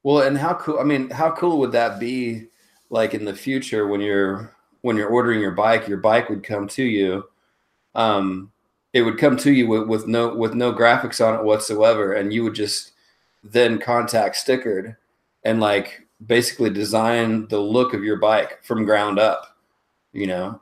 Well, 0.03 0.22
and 0.22 0.37
how 0.37 0.55
cool? 0.55 0.78
I 0.80 0.85
mean, 0.85 1.11
how 1.11 1.30
cool 1.30 1.59
would 1.59 1.72
that 1.72 2.01
be? 2.01 2.49
Like 2.91 3.14
in 3.14 3.24
the 3.24 3.35
future, 3.35 3.87
when 3.87 4.01
you're 4.01 4.55
when 4.83 4.97
you're 4.97 5.09
ordering 5.09 5.41
your 5.41 5.53
bike, 5.53 5.89
your 5.89 5.99
bike 5.99 6.28
would 6.28 6.43
come 6.43 6.68
to 6.68 6.83
you. 6.83 7.24
Um, 7.95 8.53
it 8.93 9.03
would 9.03 9.18
come 9.18 9.37
to 9.39 9.53
you 9.53 9.66
with, 9.66 9.89
with 9.89 10.07
no 10.07 10.35
with 10.35 10.55
no 10.55 10.72
graphics 10.72 11.24
on 11.24 11.39
it 11.39 11.45
whatsoever, 11.45 12.12
and 12.12 12.33
you 12.33 12.45
would 12.45 12.55
just 12.55 12.93
then 13.43 13.78
contact 13.78 14.37
Stickered 14.37 14.97
and 15.45 15.61
like 15.61 16.07
basically 16.24 16.70
design 16.70 17.49
the 17.49 17.59
look 17.59 17.95
of 17.95 18.05
your 18.05 18.18
bike 18.18 18.62
from 18.62 18.85
ground 18.85 19.18
up. 19.18 19.57
You 20.12 20.26
know, 20.26 20.61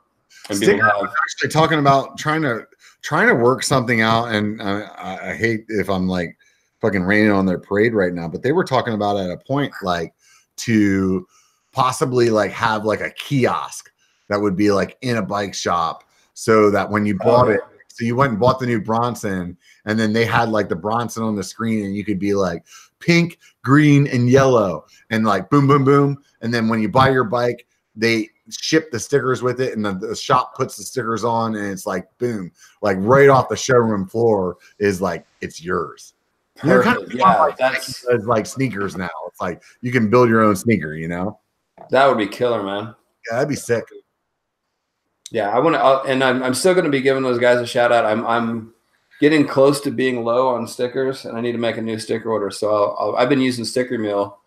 and 0.49 0.61
have- 0.63 1.13
actually 1.23 1.49
talking 1.49 1.79
about 1.79 2.17
trying 2.17 2.41
to 2.43 2.65
trying 3.01 3.27
to 3.27 3.35
work 3.35 3.63
something 3.63 4.01
out, 4.01 4.25
and 4.25 4.61
I, 4.61 5.31
I 5.31 5.35
hate 5.35 5.65
if 5.69 5.89
I'm 5.89 6.07
like 6.07 6.37
fucking 6.81 7.03
raining 7.03 7.31
on 7.31 7.45
their 7.45 7.59
parade 7.59 7.93
right 7.93 8.13
now, 8.13 8.27
but 8.27 8.41
they 8.41 8.51
were 8.51 8.63
talking 8.63 8.93
about 8.93 9.17
at 9.17 9.29
a 9.29 9.37
point 9.37 9.71
like 9.83 10.13
to 10.57 11.27
possibly 11.71 12.29
like 12.29 12.51
have 12.51 12.85
like 12.85 13.01
a 13.01 13.11
kiosk 13.11 13.91
that 14.29 14.39
would 14.39 14.55
be 14.55 14.71
like 14.71 14.97
in 15.01 15.17
a 15.17 15.21
bike 15.21 15.53
shop 15.53 16.03
so 16.33 16.69
that 16.71 16.89
when 16.89 17.05
you 17.05 17.17
bought 17.17 17.47
oh. 17.47 17.51
it 17.51 17.61
so 17.87 18.05
you 18.05 18.15
went 18.15 18.31
and 18.31 18.39
bought 18.39 18.59
the 18.59 18.65
new 18.65 18.81
bronson 18.81 19.57
and 19.85 19.99
then 19.99 20.13
they 20.13 20.25
had 20.25 20.49
like 20.49 20.69
the 20.69 20.75
bronson 20.75 21.23
on 21.23 21.35
the 21.35 21.43
screen 21.43 21.85
and 21.85 21.95
you 21.95 22.03
could 22.03 22.19
be 22.19 22.33
like 22.33 22.63
pink 22.99 23.37
green 23.63 24.07
and 24.07 24.29
yellow 24.29 24.85
and 25.09 25.25
like 25.25 25.49
boom 25.49 25.67
boom 25.67 25.83
boom 25.83 26.17
and 26.41 26.53
then 26.53 26.67
when 26.67 26.81
you 26.81 26.89
buy 26.89 27.09
your 27.09 27.23
bike 27.23 27.65
they 27.95 28.27
ship 28.51 28.91
the 28.91 28.99
stickers 28.99 29.41
with 29.41 29.61
it 29.61 29.73
and 29.73 29.85
the, 29.85 29.93
the, 29.93 30.15
shop 30.15 30.55
puts 30.55 30.75
the 30.75 30.83
stickers 30.83 31.23
on 31.23 31.55
and 31.55 31.67
it's 31.67 31.85
like 31.85 32.05
boom 32.17 32.51
like 32.81 32.97
right 32.99 33.29
off 33.29 33.49
the 33.49 33.55
showroom 33.55 34.07
floor 34.07 34.57
is 34.79 35.01
like 35.01 35.25
it's 35.41 35.63
yours. 35.63 36.13
You 36.63 36.81
kind 36.81 37.01
of 37.01 37.13
yeah 37.13 37.39
like, 37.39 37.57
that's 37.57 38.05
like 38.25 38.45
sneakers 38.45 38.95
now. 38.95 39.09
It's 39.27 39.41
like 39.41 39.63
you 39.81 39.91
can 39.91 40.09
build 40.09 40.29
your 40.29 40.41
own 40.41 40.55
sneaker 40.55 40.93
you 40.95 41.07
know? 41.07 41.39
That 41.89 42.07
would 42.07 42.17
be 42.17 42.27
killer 42.27 42.63
man. 42.63 42.95
Yeah 43.29 43.35
that'd 43.35 43.49
be 43.49 43.55
sick. 43.55 43.85
Yeah 45.31 45.49
i 45.49 45.59
want 45.59 45.75
to 45.75 46.11
and 46.11 46.23
I'm, 46.23 46.43
I'm 46.43 46.53
still 46.53 46.73
going 46.73 46.85
to 46.85 46.91
be 46.91 47.01
giving 47.01 47.23
those 47.23 47.39
guys 47.39 47.59
a 47.59 47.65
shout 47.65 47.91
out. 47.91 48.05
I'm 48.05 48.25
i'm 48.27 48.73
getting 49.21 49.47
close 49.47 49.79
to 49.81 49.91
being 49.91 50.23
low 50.25 50.49
on 50.49 50.67
stickers 50.67 51.25
and 51.25 51.37
i 51.37 51.41
need 51.41 51.51
to 51.51 51.57
make 51.59 51.77
a 51.77 51.81
new 51.81 51.97
sticker 51.99 52.29
order 52.29 52.49
so 52.49 53.15
i 53.15 53.21
have 53.21 53.29
been 53.29 53.39
using 53.39 53.63
Sticker 53.63 53.97
Mule 53.97 54.39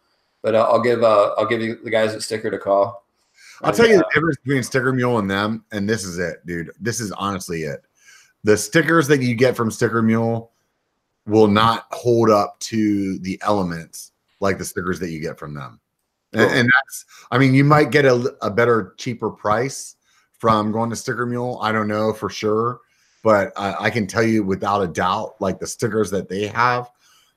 but 0.42 0.54
I'll, 0.54 0.64
I'll 0.64 0.82
give 0.82 1.02
uh, 1.02 1.30
i'll 1.38 1.46
give 1.46 1.62
you 1.62 1.76
the 1.82 1.90
guys 1.90 2.12
at 2.12 2.22
sticker 2.22 2.50
to 2.50 2.58
call 2.58 3.03
I'll 3.64 3.72
tell 3.72 3.88
you 3.88 3.96
the 3.96 4.08
difference 4.12 4.36
between 4.44 4.62
Sticker 4.62 4.92
Mule 4.92 5.18
and 5.18 5.30
them, 5.30 5.64
and 5.72 5.88
this 5.88 6.04
is 6.04 6.18
it, 6.18 6.44
dude. 6.46 6.70
This 6.80 7.00
is 7.00 7.12
honestly 7.12 7.62
it. 7.62 7.82
The 8.44 8.56
stickers 8.56 9.08
that 9.08 9.22
you 9.22 9.34
get 9.34 9.56
from 9.56 9.70
Sticker 9.70 10.02
Mule 10.02 10.52
will 11.26 11.48
not 11.48 11.86
hold 11.90 12.30
up 12.30 12.58
to 12.60 13.18
the 13.20 13.38
elements 13.42 14.12
like 14.40 14.58
the 14.58 14.64
stickers 14.64 15.00
that 15.00 15.10
you 15.10 15.20
get 15.20 15.38
from 15.38 15.54
them. 15.54 15.80
Cool. 16.34 16.42
And, 16.42 16.58
and, 16.58 16.68
that's, 16.68 17.06
I 17.30 17.38
mean, 17.38 17.54
you 17.54 17.64
might 17.64 17.90
get 17.90 18.04
a, 18.04 18.36
a 18.42 18.50
better, 18.50 18.94
cheaper 18.98 19.30
price 19.30 19.96
from 20.38 20.72
going 20.72 20.90
to 20.90 20.96
Sticker 20.96 21.24
Mule. 21.24 21.58
I 21.62 21.72
don't 21.72 21.88
know 21.88 22.12
for 22.12 22.28
sure, 22.28 22.80
but 23.22 23.52
I, 23.56 23.86
I 23.86 23.90
can 23.90 24.06
tell 24.06 24.22
you 24.22 24.42
without 24.42 24.82
a 24.82 24.88
doubt, 24.88 25.36
like 25.40 25.58
the 25.58 25.66
stickers 25.66 26.10
that 26.10 26.28
they 26.28 26.48
have, 26.48 26.90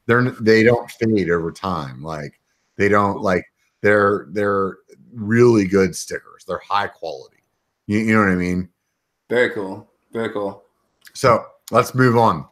they're 0.08 0.32
they 0.42 0.64
don't 0.64 0.90
fade 0.90 1.30
over 1.30 1.52
time. 1.52 2.02
Like 2.02 2.40
they 2.76 2.90
don't 2.90 3.22
like 3.22 3.46
they're 3.82 4.28
they're 4.32 4.78
really 5.18 5.66
good 5.66 5.96
stickers. 5.96 6.46
They're 6.48 6.60
high 6.60 6.88
quality. 6.88 7.38
You, 7.88 8.00
you 8.00 8.14
know 8.14 8.22
what 8.22 8.30
I 8.30 8.36
mean? 8.36 8.70
Very 9.30 9.50
cool. 9.52 9.90
Very 10.14 10.30
cool. 10.32 10.64
So 11.14 11.46
let's 11.72 11.94
move 11.96 12.18
on. 12.18 12.46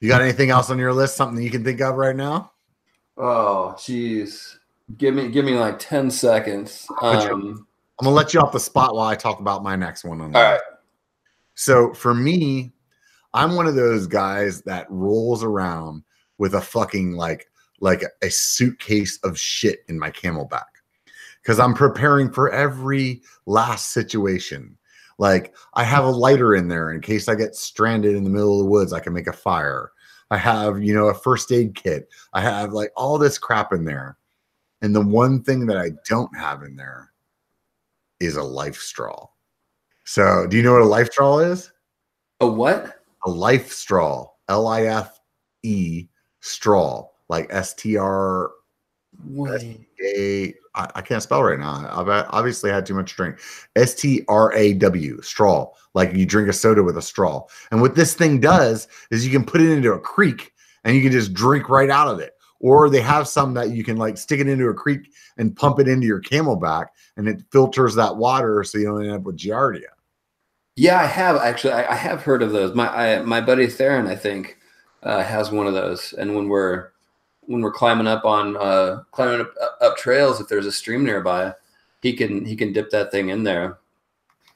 You 0.00 0.08
got 0.08 0.22
anything 0.22 0.50
else 0.50 0.70
on 0.70 0.78
your 0.78 0.92
list? 0.92 1.16
Something 1.16 1.42
you 1.42 1.50
can 1.50 1.64
think 1.64 1.80
of 1.80 1.96
right 1.96 2.16
now? 2.16 2.52
Oh, 3.16 3.74
jeez. 3.76 4.56
Give 4.96 5.14
me 5.14 5.28
give 5.28 5.44
me 5.44 5.58
like 5.58 5.78
10 5.78 6.10
seconds. 6.10 6.86
Um, 7.02 7.66
I'm 8.00 8.04
gonna 8.04 8.16
let 8.16 8.32
you 8.32 8.40
off 8.40 8.52
the 8.52 8.60
spot 8.60 8.94
while 8.94 9.08
I 9.08 9.16
talk 9.16 9.40
about 9.40 9.62
my 9.62 9.76
next 9.76 10.04
one. 10.04 10.20
On 10.20 10.34
all 10.34 10.42
right. 10.42 10.60
So 11.54 11.92
for 11.92 12.14
me, 12.14 12.72
I'm 13.34 13.56
one 13.56 13.66
of 13.66 13.74
those 13.74 14.06
guys 14.06 14.62
that 14.62 14.86
rolls 14.88 15.42
around 15.42 16.04
with 16.38 16.54
a 16.54 16.60
fucking 16.60 17.12
like 17.12 17.50
like 17.80 18.02
a 18.22 18.30
suitcase 18.30 19.18
of 19.24 19.38
shit 19.38 19.80
in 19.88 19.98
my 19.98 20.10
CamelBak 20.10 20.62
because 21.48 21.58
I'm 21.58 21.72
preparing 21.72 22.30
for 22.30 22.52
every 22.52 23.22
last 23.46 23.92
situation. 23.92 24.76
Like 25.16 25.54
I 25.72 25.82
have 25.82 26.04
a 26.04 26.10
lighter 26.10 26.54
in 26.54 26.68
there 26.68 26.92
in 26.92 27.00
case 27.00 27.26
I 27.26 27.36
get 27.36 27.56
stranded 27.56 28.14
in 28.14 28.22
the 28.22 28.28
middle 28.28 28.60
of 28.60 28.66
the 28.66 28.70
woods, 28.70 28.92
I 28.92 29.00
can 29.00 29.14
make 29.14 29.28
a 29.28 29.32
fire. 29.32 29.92
I 30.30 30.36
have, 30.36 30.82
you 30.82 30.92
know, 30.92 31.06
a 31.06 31.14
first 31.14 31.50
aid 31.50 31.74
kit. 31.74 32.10
I 32.34 32.42
have 32.42 32.74
like 32.74 32.92
all 32.98 33.16
this 33.16 33.38
crap 33.38 33.72
in 33.72 33.86
there. 33.86 34.18
And 34.82 34.94
the 34.94 35.00
one 35.00 35.42
thing 35.42 35.64
that 35.68 35.78
I 35.78 35.92
don't 36.06 36.36
have 36.36 36.64
in 36.64 36.76
there 36.76 37.14
is 38.20 38.36
a 38.36 38.42
life 38.42 38.76
straw. 38.76 39.26
So, 40.04 40.46
do 40.50 40.54
you 40.58 40.62
know 40.62 40.74
what 40.74 40.82
a 40.82 40.84
life 40.84 41.10
straw 41.10 41.38
is? 41.38 41.72
A 42.40 42.46
what? 42.46 43.00
A 43.24 43.30
life 43.30 43.72
straw. 43.72 44.28
L 44.50 44.68
I 44.68 44.82
F 44.82 45.18
E 45.62 46.08
straw, 46.40 47.08
like 47.30 47.46
S 47.48 47.72
T 47.72 47.96
R 47.96 48.50
A 50.04 50.54
I, 50.78 50.88
I 50.94 51.02
can't 51.02 51.22
spell 51.22 51.42
right 51.42 51.58
now. 51.58 51.86
I've 51.90 52.08
obviously 52.30 52.70
had 52.70 52.86
too 52.86 52.94
much 52.94 53.14
drink. 53.14 53.38
S 53.76 53.94
T 53.94 54.24
R 54.28 54.52
A 54.54 54.72
W, 54.74 55.20
straw, 55.20 55.70
like 55.94 56.14
you 56.14 56.24
drink 56.24 56.48
a 56.48 56.52
soda 56.52 56.82
with 56.82 56.96
a 56.96 57.02
straw. 57.02 57.44
And 57.70 57.82
what 57.82 57.96
this 57.96 58.14
thing 58.14 58.40
does 58.40 58.88
is 59.10 59.26
you 59.26 59.32
can 59.32 59.44
put 59.44 59.60
it 59.60 59.70
into 59.70 59.92
a 59.92 60.00
creek 60.00 60.52
and 60.84 60.96
you 60.96 61.02
can 61.02 61.12
just 61.12 61.34
drink 61.34 61.68
right 61.68 61.90
out 61.90 62.08
of 62.08 62.20
it. 62.20 62.34
Or 62.60 62.88
they 62.88 63.00
have 63.00 63.28
some 63.28 63.54
that 63.54 63.70
you 63.70 63.84
can 63.84 63.98
like 63.98 64.16
stick 64.16 64.40
it 64.40 64.48
into 64.48 64.68
a 64.68 64.74
creek 64.74 65.12
and 65.36 65.54
pump 65.54 65.78
it 65.78 65.86
into 65.86 66.06
your 66.06 66.20
CamelBak 66.20 66.86
and 67.16 67.28
it 67.28 67.42
filters 67.52 67.94
that 67.96 68.16
water 68.16 68.64
so 68.64 68.78
you 68.78 68.86
don't 68.86 69.04
end 69.04 69.12
up 69.12 69.22
with 69.22 69.36
giardia. 69.36 69.90
Yeah, 70.74 71.00
I 71.00 71.06
have 71.06 71.36
actually. 71.36 71.72
I, 71.72 71.92
I 71.92 71.96
have 71.96 72.22
heard 72.22 72.42
of 72.42 72.52
those. 72.52 72.74
My 72.74 72.88
I, 72.88 73.22
my 73.22 73.40
buddy 73.40 73.66
Theron, 73.66 74.06
I 74.06 74.14
think, 74.14 74.58
uh, 75.02 75.24
has 75.24 75.50
one 75.50 75.66
of 75.66 75.74
those. 75.74 76.12
And 76.12 76.36
when 76.36 76.48
we're 76.48 76.90
when 77.48 77.62
we're 77.62 77.72
climbing 77.72 78.06
up 78.06 78.24
on 78.26 78.56
uh, 78.58 79.02
climbing 79.10 79.40
up, 79.40 79.54
up 79.80 79.96
trails, 79.96 80.38
if 80.40 80.48
there's 80.48 80.66
a 80.66 80.72
stream 80.72 81.02
nearby, 81.02 81.52
he 82.02 82.12
can 82.12 82.44
he 82.44 82.54
can 82.54 82.72
dip 82.72 82.90
that 82.90 83.10
thing 83.10 83.30
in 83.30 83.42
there. 83.42 83.78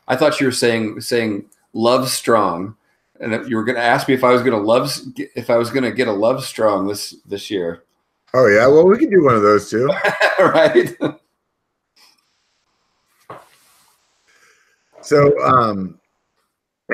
I 0.06 0.16
thought 0.16 0.38
you 0.40 0.46
were 0.46 0.52
saying 0.52 1.00
saying 1.00 1.46
love 1.72 2.10
strong, 2.10 2.76
and 3.18 3.48
you 3.48 3.56
were 3.56 3.64
going 3.64 3.76
to 3.76 3.82
ask 3.82 4.08
me 4.08 4.14
if 4.14 4.22
I 4.22 4.30
was 4.30 4.42
going 4.42 4.52
to 4.52 4.58
love 4.58 4.94
if 5.16 5.48
I 5.48 5.56
was 5.56 5.70
going 5.70 5.84
to 5.84 5.90
get 5.90 6.06
a 6.06 6.12
love 6.12 6.44
strong 6.44 6.86
this 6.86 7.16
this 7.24 7.50
year. 7.50 7.84
Oh 8.34 8.46
yeah, 8.46 8.66
well 8.66 8.86
we 8.86 8.98
can 8.98 9.10
do 9.10 9.24
one 9.24 9.34
of 9.34 9.42
those 9.42 9.70
too, 9.70 9.86
right? 10.38 10.94
so, 15.00 15.40
um, 15.42 15.98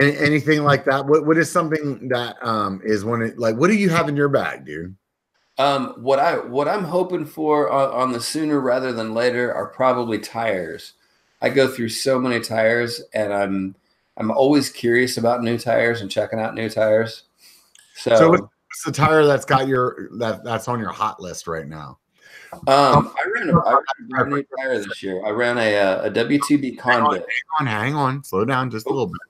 any, 0.01 0.17
anything 0.19 0.63
like 0.63 0.85
that? 0.85 1.05
What 1.05 1.27
what 1.27 1.39
is 1.39 1.51
something 1.51 2.09
that 2.09 2.37
um 2.41 2.81
is 2.85 3.05
one 3.05 3.35
like 3.37 3.57
what 3.57 3.67
do 3.67 3.75
you 3.75 3.91
have 3.91 4.09
in 4.09 4.17
your 4.17 4.29
bag, 4.29 4.65
dude? 4.65 4.95
Um, 5.59 5.95
what 5.97 6.21
I 6.21 6.39
what 6.39 6.69
I'm 6.69 6.85
hoping 6.85 7.27
for 7.27 7.71
on, 7.71 7.91
on, 7.91 8.13
the 8.13 8.21
sooner 8.21 8.61
rather 8.61 8.93
than 8.93 9.13
later 9.13 9.53
are 9.53 9.67
probably 9.67 10.21
tires. 10.21 10.93
I 11.43 11.51
go 11.51 11.67
through 11.67 11.89
so 11.89 12.21
many 12.21 12.39
tires, 12.39 13.03
and 13.13 13.33
I'm 13.33 13.75
I'm 14.17 14.31
always 14.31 14.71
curious 14.71 15.17
about 15.17 15.43
new 15.43 15.59
tires 15.59 16.01
and 16.01 16.09
checking 16.09 16.39
out 16.39 16.55
new 16.55 16.71
tires. 16.71 17.25
So, 17.97 18.17
so 18.17 18.31
what's 18.31 18.85
the 18.87 18.93
tire 18.93 19.27
that's 19.27 19.45
got 19.45 19.67
your 19.67 20.09
that 20.19 20.45
that's 20.45 20.69
on 20.69 20.79
your 20.79 20.93
hot 20.93 21.21
list 21.21 21.49
right 21.49 21.67
now? 21.67 21.99
Um, 22.53 23.13
I 23.17 23.31
ran 23.35 23.51
a, 23.51 23.59
I 23.59 23.73
ran 23.73 24.27
a 24.27 24.27
new 24.27 24.45
tire 24.57 24.79
this 24.79 25.03
year. 25.03 25.27
I 25.27 25.31
ran 25.31 25.59
a 25.59 25.77
uh, 25.77 26.03
a 26.05 26.11
WTB 26.11 26.79
Convict. 26.79 27.29
Hang 27.59 27.67
on, 27.67 27.67
hang 27.67 27.95
on, 27.97 28.23
slow 28.23 28.45
down 28.45 28.71
just 28.71 28.87
a 28.87 28.91
little 28.91 29.09
bit. 29.09 29.21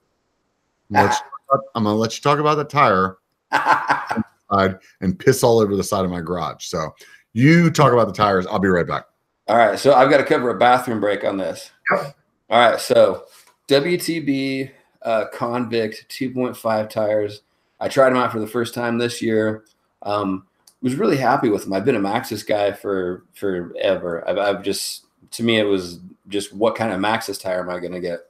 I'm 1.75 1.85
gonna 1.85 1.95
let 1.95 2.15
you 2.15 2.23
talk 2.23 2.39
about 2.39 2.57
the 2.57 2.65
tire. 2.65 3.17
side 4.51 4.79
and 5.01 5.19
piss 5.19 5.43
all 5.43 5.59
over 5.59 5.77
the 5.77 5.85
side 5.85 6.05
of 6.05 6.11
my 6.11 6.21
garage. 6.21 6.67
So 6.67 6.95
you 7.33 7.71
talk 7.71 7.93
about 7.93 8.07
the 8.07 8.13
tires. 8.13 8.47
I'll 8.47 8.59
be 8.59 8.69
right 8.69 8.87
back. 8.87 9.05
All 9.47 9.57
right. 9.57 9.79
So 9.79 9.95
I've 9.95 10.11
got 10.11 10.19
to 10.19 10.25
cover 10.25 10.51
a 10.51 10.59
bathroom 10.59 11.01
break 11.01 11.25
on 11.25 11.37
this. 11.37 11.71
Yep. 11.91 12.17
All 12.51 12.71
right. 12.71 12.81
So 12.81 13.25
WTB 13.69 14.71
uh, 15.03 15.25
Convict 15.33 16.07
2.5 16.09 16.91
tires. 16.91 17.43
I 17.81 17.89
tried 17.89 18.11
them 18.11 18.17
out 18.17 18.33
for 18.33 18.41
the 18.41 18.47
first 18.47 18.75
time 18.75 18.99
this 18.99 19.23
year. 19.23 19.65
Um, 20.03 20.47
was 20.83 20.95
really 20.95 21.17
happy 21.17 21.49
with 21.49 21.65
them. 21.65 21.73
I've 21.73 21.85
been 21.85 21.97
a 21.97 22.01
Maxxis 22.01 22.47
guy 22.47 22.73
for 22.73 23.25
forever. 23.35 24.29
I've, 24.29 24.39
I've 24.39 24.63
just 24.63 25.07
to 25.33 25.43
me 25.43 25.59
it 25.59 25.65
was 25.65 26.01
just 26.29 26.55
what 26.55 26.77
kind 26.77 26.93
of 26.93 27.01
Maxxis 27.01 27.41
tire 27.41 27.61
am 27.61 27.71
I 27.71 27.81
going 27.81 27.93
to 27.93 28.01
get? 28.01 28.21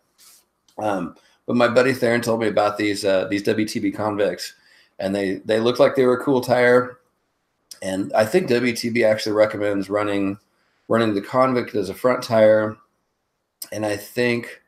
Um, 0.78 1.14
but 1.46 1.56
my 1.56 1.68
buddy 1.68 1.92
Theron 1.92 2.20
told 2.20 2.40
me 2.40 2.48
about 2.48 2.78
these 2.78 3.04
uh, 3.04 3.26
these 3.28 3.42
WTB 3.42 3.94
convicts, 3.94 4.54
and 4.98 5.14
they 5.14 5.36
they 5.44 5.60
looked 5.60 5.80
like 5.80 5.94
they 5.94 6.04
were 6.04 6.18
a 6.18 6.24
cool 6.24 6.40
tire. 6.40 6.98
And 7.80 8.12
I 8.12 8.24
think 8.24 8.48
WTB 8.48 9.04
actually 9.04 9.32
recommends 9.32 9.88
running 9.88 10.38
running 10.88 11.14
the 11.14 11.20
Convict 11.20 11.74
as 11.74 11.90
a 11.90 11.94
front 11.94 12.22
tire, 12.22 12.76
and 13.70 13.86
I 13.86 13.96
think 13.96 14.62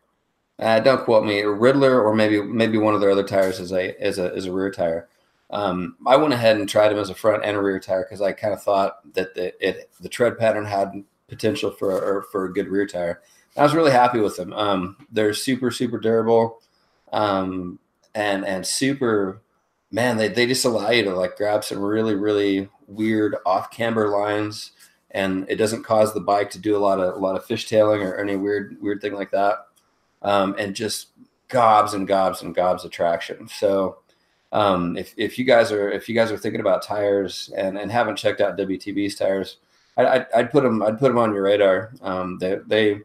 uh, 0.61 0.79
don't 0.81 1.05
quote 1.05 1.25
me, 1.25 1.43
Riddler 1.43 2.03
or 2.03 2.15
maybe 2.15 2.43
maybe 2.43 2.79
one 2.79 2.95
of 2.95 3.01
their 3.01 3.11
other 3.11 3.25
tires 3.25 3.59
as 3.61 3.73
a 3.73 4.01
as 4.01 4.19
a 4.19 4.35
as 4.35 4.47
a 4.47 4.53
rear 4.53 4.71
tire. 4.71 5.09
Um, 5.51 5.97
I 6.07 6.17
went 6.17 6.33
ahead 6.33 6.57
and 6.57 6.69
tried 6.69 6.91
them 6.91 6.99
as 6.99 7.11
a 7.11 7.15
front 7.15 7.45
and 7.45 7.57
a 7.57 7.61
rear 7.61 7.81
tire 7.81 8.05
because 8.05 8.21
I 8.21 8.33
kind 8.33 8.55
of 8.55 8.63
thought 8.63 8.99
that 9.15 9.35
the 9.35 9.53
it 9.67 9.91
the 10.01 10.09
tread 10.09 10.39
pattern 10.39 10.65
had 10.65 11.03
potential 11.29 11.71
for 11.71 12.25
for 12.31 12.45
a 12.45 12.53
good 12.53 12.69
rear 12.69 12.87
tire. 12.87 13.23
I 13.57 13.63
was 13.63 13.75
really 13.75 13.91
happy 13.91 14.21
with 14.21 14.37
them. 14.37 14.53
Um, 14.53 14.97
they're 15.11 15.35
super 15.35 15.71
super 15.71 15.99
durable, 15.99 16.61
um, 17.13 17.79
and 18.15 18.45
and 18.45 18.65
super 18.65 19.41
man. 19.91 20.17
They 20.17 20.29
they 20.29 20.47
just 20.47 20.65
allow 20.65 20.91
you 20.91 21.05
to 21.05 21.15
like 21.15 21.37
grab 21.37 21.65
some 21.65 21.81
really 21.81 22.15
really 22.15 22.69
weird 22.87 23.37
off 23.47 23.71
camber 23.71 24.09
lines, 24.09 24.73
and 25.11 25.47
it 25.49 25.57
doesn't 25.57 25.85
cause 25.85 26.13
the 26.15 26.21
bike 26.21 26.51
to 26.51 26.59
do 26.59 26.77
a 26.77 26.79
lot 26.79 27.01
of 27.01 27.15
a 27.15 27.19
lot 27.19 27.37
of 27.37 27.47
fishtailing 27.47 28.05
or 28.05 28.17
any 28.17 28.37
weird 28.37 28.77
weird 28.81 29.01
thing 29.01 29.15
like 29.15 29.31
that, 29.31 29.67
um, 30.23 30.55
and 30.59 30.75
just 30.75 31.09
gobs 31.49 31.95
and 31.95 32.07
gobs 32.07 32.43
and 32.43 32.55
gobs 32.55 32.85
of 32.85 32.91
traction. 32.91 33.49
So. 33.49 33.99
Um, 34.53 34.97
if, 34.97 35.15
if 35.17 35.39
you 35.39 35.45
guys 35.45 35.71
are 35.71 35.93
if 35.93 36.09
you 36.09 36.15
guys 36.17 36.33
are 36.33 36.37
thinking 36.37 36.61
about 36.61 36.83
tires 36.83 37.53
and, 37.57 37.79
and 37.79 37.89
haven't 37.89 38.17
checked 38.17 38.41
out 38.41 38.59
WTB's 38.59 39.15
tires, 39.15 39.59
I, 39.97 40.27
would 40.35 40.51
put 40.51 40.63
them 40.65 40.83
I'd 40.83 40.99
put 40.99 41.09
them 41.09 41.19
on 41.19 41.33
your 41.33 41.45
radar. 41.45 41.93
Um, 42.03 42.39
they 42.39 42.59
they 42.67 43.01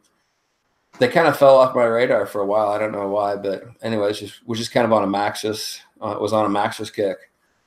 they 1.00 1.08
kind 1.08 1.28
of 1.28 1.38
fell 1.38 1.58
off 1.58 1.76
my 1.76 1.84
radar 1.84 2.26
for 2.26 2.42
a 2.42 2.46
while. 2.46 2.70
I 2.70 2.78
don't 2.78 2.92
know 2.92 3.08
why, 3.10 3.36
but 3.36 3.64
anyways, 3.82 4.20
just 4.20 4.48
was 4.48 4.60
just 4.60 4.72
kind 4.72 4.86
of 4.86 4.94
on 4.94 5.04
a 5.04 5.08
Maxxis. 5.08 5.80
Uh, 6.02 6.18
was 6.20 6.34
on 6.34 6.46
a 6.46 6.50
Maxxis 6.50 6.93
kick, 6.93 7.18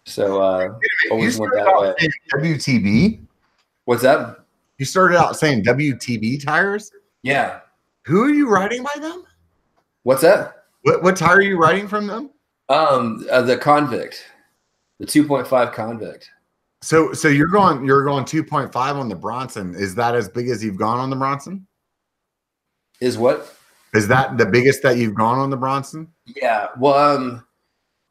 so 0.05 0.43
uh, 0.43 0.79
always 1.11 1.39
went 1.39 1.53
that 1.55 1.66
way. 1.66 2.09
WTB. 2.35 3.20
What's 3.85 4.03
that? 4.03 4.45
You 4.76 4.85
started 4.85 5.16
out 5.16 5.37
saying 5.37 5.64
WTB 5.64 6.45
tires. 6.45 6.91
Yeah. 7.22 7.61
Who 8.05 8.22
are 8.22 8.31
you 8.31 8.49
riding 8.49 8.83
by 8.83 9.01
them? 9.01 9.24
What's 10.03 10.22
that? 10.22 10.64
What 10.83 11.03
what 11.03 11.16
tire 11.16 11.37
are 11.37 11.43
you 11.43 11.59
riding 11.59 11.89
from 11.89 12.07
them? 12.07 12.31
Um, 12.68 13.26
uh, 13.31 13.43
the 13.43 13.57
Convict, 13.57 14.24
the 14.99 15.07
two 15.07 15.26
point 15.26 15.47
five 15.47 15.72
Convict. 15.72 16.31
So 16.81 17.12
so 17.12 17.29
you're 17.29 17.49
going 17.49 17.85
you're 17.85 18.05
going 18.05 18.24
2.5 18.24 18.74
on 18.76 19.09
the 19.09 19.14
Bronson. 19.14 19.74
Is 19.74 19.95
that 19.97 20.14
as 20.14 20.29
big 20.29 20.49
as 20.49 20.62
you've 20.62 20.76
gone 20.76 20.99
on 20.99 21.11
the 21.11 21.16
Bronson? 21.16 21.66
Is 23.01 23.18
what? 23.18 23.55
Is 23.95 24.07
that 24.09 24.39
the 24.39 24.47
biggest 24.47 24.83
that 24.83 24.97
you've 24.97 25.14
gone 25.14 25.39
on 25.39 25.51
the 25.51 25.57
Bronson? 25.57 26.09
Yeah. 26.26 26.68
Well, 26.79 26.95
um 26.95 27.45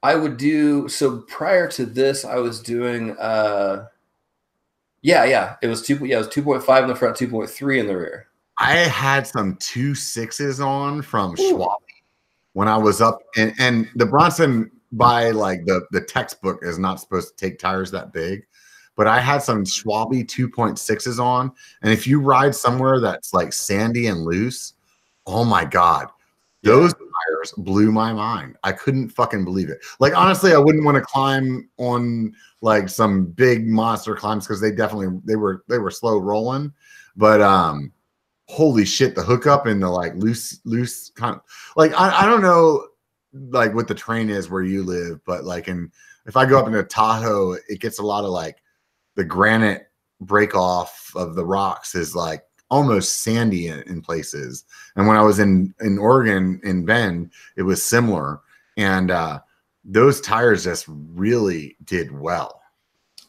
I 0.04 0.16
would 0.16 0.38
do 0.38 0.88
so 0.88 1.20
prior 1.22 1.68
to 1.70 1.86
this 1.86 2.24
I 2.26 2.38
was 2.38 2.62
doing 2.62 3.18
uh 3.18 3.88
yeah, 5.04 5.26
yeah. 5.26 5.56
It 5.62 5.68
was 5.68 5.82
two 5.84 6.06
yeah, 6.06 6.16
it 6.16 6.20
was 6.20 6.28
2.5 6.30 6.82
in 6.82 6.88
the 6.88 6.96
front, 6.96 7.18
2.3 7.18 7.80
in 7.80 7.88
the 7.88 7.98
rear. 7.98 8.28
I 8.60 8.74
had 8.76 9.28
some 9.28 9.56
two 9.58 9.94
sixes 9.96 10.60
on 10.60 11.02
from 11.02 11.36
Schwalbe 11.36 11.78
when 12.54 12.68
I 12.68 12.78
was 12.78 13.02
up 13.02 13.20
and, 13.36 13.54
and 13.60 13.88
the 13.96 14.06
Bronson 14.06 14.72
by 14.92 15.32
like 15.32 15.66
the 15.66 15.86
the 15.92 16.02
textbook 16.02 16.60
is 16.64 16.80
not 16.80 17.00
supposed 17.00 17.38
to 17.38 17.46
take 17.46 17.60
tires 17.60 17.92
that 17.92 18.12
big 18.12 18.44
but 18.98 19.08
I 19.08 19.22
had 19.22 19.44
some 19.44 19.64
Schwalbe 19.64 20.26
2.6s 20.26 21.20
on. 21.20 21.52
And 21.84 21.94
if 21.94 22.06
you 22.08 22.20
ride 22.20 22.56
somewhere 22.56 23.00
that's 23.00 23.32
like 23.32 23.54
sandy 23.54 24.08
and 24.08 24.24
loose, 24.24 24.74
oh 25.28 25.46
my 25.46 25.64
God, 25.64 26.08
those 26.64 26.94
blew 27.58 27.92
my 27.92 28.14
mind. 28.14 28.56
I 28.64 28.72
couldn't 28.72 29.10
fucking 29.10 29.44
believe 29.46 29.70
it. 29.70 29.80
Like, 30.00 30.16
honestly, 30.16 30.54
I 30.54 30.58
wouldn't 30.58 30.86
want 30.86 30.96
to 30.96 31.02
climb 31.02 31.70
on 31.78 32.34
like 32.62 32.90
some 32.90 33.26
big 33.26 33.68
monster 33.68 34.16
climbs 34.16 34.46
because 34.46 34.62
they 34.62 34.72
definitely 34.72 35.20
they 35.26 35.36
were 35.36 35.64
they 35.70 35.80
were 35.80 35.92
slow 35.92 36.18
rolling. 36.18 36.74
But 37.16 37.42
um 37.42 37.92
holy 38.48 38.86
shit, 38.86 39.16
the 39.16 39.24
hookup 39.24 39.66
and 39.66 39.82
the 39.82 39.90
like 39.90 40.16
loose, 40.16 40.60
loose 40.66 41.10
kind 41.10 41.36
of 41.36 41.42
like 41.76 41.94
I, 41.94 42.24
I 42.24 42.26
don't 42.26 42.42
know 42.42 42.88
like 43.50 43.74
what 43.74 43.88
the 43.88 43.96
train 43.96 44.30
is 44.30 44.50
where 44.50 44.64
you 44.64 44.84
live, 44.84 45.20
but 45.26 45.44
like 45.44 45.68
in 45.68 45.92
if 46.26 46.36
I 46.36 46.46
go 46.46 46.60
up 46.60 46.68
into 46.68 46.84
Tahoe, 46.84 47.58
it 47.68 47.80
gets 47.80 48.00
a 48.00 48.04
lot 48.04 48.24
of 48.24 48.32
like 48.32 48.58
the 49.16 49.24
granite 49.24 49.90
break 50.20 50.56
off 50.56 51.12
of 51.16 51.36
the 51.36 51.46
rocks 51.46 51.96
is 51.96 52.16
like 52.16 52.44
almost 52.70 53.22
sandy 53.22 53.68
in, 53.68 53.82
in, 53.84 54.02
places. 54.02 54.66
And 54.96 55.08
when 55.08 55.18
I 55.18 55.22
was 55.22 55.40
in 55.40 55.74
in 55.82 55.98
Oregon 55.98 56.60
in 56.64 56.86
Bend, 56.86 57.32
it 57.56 57.64
was 57.64 57.84
similar. 57.84 58.42
And 58.76 59.12
uh, 59.12 59.40
those 59.84 60.22
tires 60.22 60.66
just 60.66 60.86
really 60.88 61.78
did 61.84 62.12
well. 62.12 62.62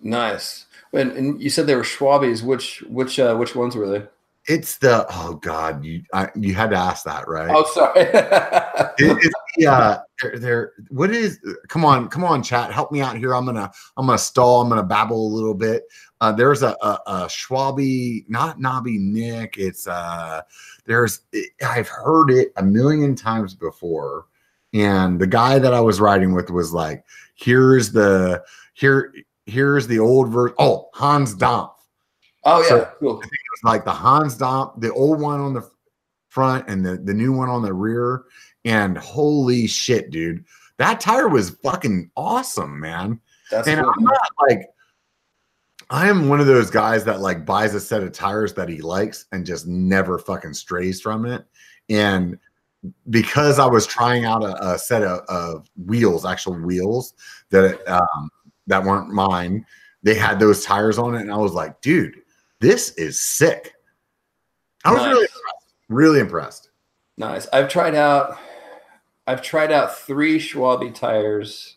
Nice. 0.01 0.67
And, 0.93 1.13
and 1.13 1.43
you 1.43 1.51
said 1.51 1.67
they 1.67 1.75
were 1.75 1.83
Schwalbes. 1.83 2.43
Which 2.43 2.83
which 2.89 3.19
uh, 3.19 3.37
which 3.37 3.55
ones 3.55 3.77
were 3.77 3.89
they? 3.89 4.07
It's 4.47 4.79
the 4.79 5.05
oh 5.11 5.35
god, 5.35 5.85
you 5.85 6.03
I, 6.15 6.31
you 6.35 6.55
had 6.55 6.71
to 6.71 6.77
ask 6.77 7.05
that, 7.05 7.29
right? 7.29 7.51
Oh, 7.53 7.65
sorry. 7.75 8.01
it, 8.99 9.33
yeah, 9.59 9.99
they're, 10.23 10.39
they're 10.39 10.73
what 10.89 11.11
is? 11.11 11.39
Come 11.69 11.85
on, 11.85 12.09
come 12.09 12.25
on, 12.25 12.43
chat, 12.43 12.73
help 12.73 12.91
me 12.91 13.03
out 13.03 13.19
here. 13.19 13.35
I'm 13.35 13.45
gonna 13.45 13.71
I'm 13.99 14.07
gonna 14.07 14.17
stall. 14.17 14.63
I'm 14.63 14.71
gonna 14.71 14.83
babble 14.83 15.27
a 15.27 15.35
little 15.35 15.53
bit. 15.53 15.85
Uh, 16.21 16.33
there's 16.33 16.63
a, 16.63 16.77
a, 16.83 16.99
a 17.07 17.15
Schwalbe, 17.27 18.25
not 18.29 18.61
Nobby 18.61 18.99
Nic. 18.99 19.57
It's 19.57 19.87
uh, 19.87 20.43
there's 20.85 21.21
I've 21.65 21.89
heard 21.89 22.31
it 22.31 22.53
a 22.57 22.63
million 22.63 23.15
times 23.15 23.55
before, 23.55 24.27
and 24.73 25.21
the 25.21 25.27
guy 25.27 25.59
that 25.59 25.73
I 25.73 25.81
was 25.81 26.01
riding 26.01 26.35
with 26.35 26.51
was 26.51 26.73
like, 26.73 27.05
here's 27.35 27.93
the 27.93 28.43
here 28.75 29.15
here's 29.47 29.87
the 29.87 29.99
old 30.01 30.31
version. 30.31 30.57
Oh, 30.59 30.89
Hans 30.95 31.35
Dampf. 31.35 31.75
Oh 32.45 32.63
yeah, 32.63 32.69
so 32.69 32.91
cool 32.99 33.23
like 33.65 33.85
the 33.85 33.93
Hans 33.93 34.37
Dampf, 34.37 34.81
the 34.81 34.93
old 34.93 35.21
one 35.21 35.41
on 35.41 35.55
the 35.55 35.69
front 36.29 36.69
and 36.69 36.85
the, 36.85 36.97
the 36.97 37.15
new 37.15 37.33
one 37.33 37.49
on 37.49 37.63
the 37.63 37.73
rear. 37.73 38.25
And 38.65 38.99
holy 38.99 39.67
shit, 39.67 40.11
dude, 40.11 40.45
that 40.79 41.01
tire 41.01 41.29
was 41.29 41.51
fucking 41.63 42.11
awesome, 42.17 42.79
man. 42.79 43.21
That's 43.51 43.69
and 43.69 43.81
cool. 43.81 43.93
I'm 43.97 44.05
not 44.05 44.21
like 44.49 44.69
I 45.91 46.09
am 46.09 46.29
one 46.29 46.41
of 46.41 46.47
those 46.47 46.71
guys 46.71 47.05
that 47.05 47.21
like 47.21 47.47
buys 47.47 47.75
a 47.75 47.81
set 47.81 48.03
of 48.03 48.13
tires 48.13 48.53
that 48.55 48.69
he 48.69 48.83
likes 48.83 49.25
and 49.33 49.47
just 49.47 49.67
never 49.67 50.19
fucking 50.19 50.55
strays 50.55 51.01
from 51.01 51.25
it. 51.25 51.47
And 51.89 52.39
because 53.09 53.59
I 53.59 53.67
was 53.67 53.87
trying 53.87 54.25
out 54.25 54.43
a, 54.43 54.75
a 54.75 54.79
set 54.79 55.03
of, 55.03 55.21
of, 55.29 55.69
wheels, 55.87 56.27
actual 56.27 56.55
wheels 56.61 57.15
that 57.51 57.81
um, 57.89 58.31
that 58.67 58.85
weren't 58.85 59.11
mine, 59.11 59.65
they 60.03 60.15
had 60.15 60.39
those 60.39 60.65
tires 60.65 60.99
on 60.99 61.15
it, 61.15 61.23
and 61.23 61.33
I 61.33 61.37
was 61.37 61.53
like, 61.53 61.81
dude, 61.81 62.21
this 62.61 62.91
is 62.93 63.19
sick. 63.19 63.75
I 64.85 64.93
was 64.93 65.01
nice. 65.01 65.09
really 65.09 65.23
impressed. 65.25 65.75
Really 65.89 66.21
impressed. 66.21 66.71
Nice. 67.17 67.49
I've 67.53 67.69
tried 67.69 67.95
out. 67.95 68.39
I've 69.27 69.43
tried 69.43 69.73
out 69.73 69.97
three 69.97 70.39
Schwalbe 70.39 70.95
tires. 70.95 71.77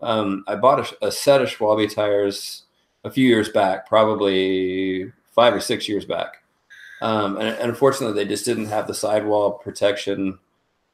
Um, 0.00 0.44
I 0.46 0.56
bought 0.56 0.92
a, 1.00 1.06
a, 1.06 1.12
set 1.12 1.40
of 1.40 1.48
Schwalbe 1.48 1.92
tires 1.92 2.63
a 3.04 3.10
few 3.10 3.26
years 3.26 3.48
back, 3.48 3.88
probably 3.88 5.12
five 5.32 5.54
or 5.54 5.60
six 5.60 5.88
years 5.88 6.04
back. 6.04 6.42
Um, 7.02 7.36
and, 7.36 7.48
and, 7.48 7.70
unfortunately, 7.70 8.14
they 8.14 8.28
just 8.28 8.44
didn't 8.44 8.66
have 8.66 8.86
the 8.86 8.94
sidewall 8.94 9.52
protection 9.52 10.38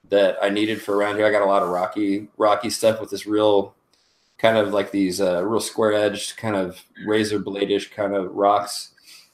that 0.08 0.36
I 0.42 0.48
needed 0.48 0.82
for 0.82 0.96
around 0.96 1.16
here. 1.16 1.26
I 1.26 1.30
got 1.30 1.42
a 1.42 1.46
lot 1.46 1.62
of 1.62 1.68
rocky, 1.68 2.28
rocky 2.36 2.70
stuff 2.70 3.00
with 3.00 3.10
this 3.10 3.26
real 3.26 3.74
kind 4.38 4.56
of 4.56 4.72
like 4.72 4.90
these 4.90 5.20
uh, 5.20 5.44
real 5.46 5.60
square 5.60 5.92
edged, 5.92 6.36
kind 6.36 6.56
of 6.56 6.82
razor 7.06 7.38
blade-ish 7.38 7.90
kind 7.90 8.14
of 8.14 8.34
rocks 8.34 8.90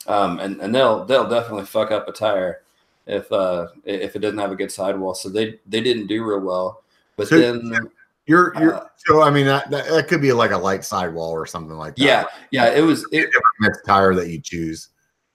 um, 0.07 0.39
and 0.39 0.61
and 0.61 0.75
they'll 0.75 1.05
they'll 1.05 1.29
definitely 1.29 1.67
fuck 1.67 1.91
up 1.91 2.09
a 2.09 2.13
tire 2.13 2.63
if 3.07 3.31
uh 3.33 3.69
if 3.85 4.17
it 4.17 4.21
doesn't 4.21 4.39
have 4.39 4.53
a 4.53 4.57
good 4.57 4.73
sidewall. 4.73 5.15
So 5.15 5.29
they 5.29 5.59
they 5.67 5.81
didn't 5.81 6.07
do 6.07 6.25
real 6.25 6.41
well. 6.41 6.83
But 7.17 7.29
so 7.29 7.39
then 7.39 7.73
you're 8.27 8.53
you're 8.59 8.75
uh, 8.75 8.87
so 8.97 9.23
I 9.23 9.31
mean 9.31 9.47
that, 9.47 9.71
that, 9.71 9.89
that 9.89 10.09
could 10.09 10.21
be 10.21 10.33
like 10.33 10.51
a 10.51 10.59
light 10.59 10.85
sidewall 10.85 11.31
or 11.31 11.47
something 11.47 11.77
like 11.77 11.97
that. 11.97 12.03
Yeah, 12.03 12.25
yeah. 12.51 12.71
It 12.75 12.83
was 12.83 13.07
it, 13.13 13.31
tire 13.87 14.15
that 14.15 14.29
you 14.29 14.41
choose. 14.41 14.89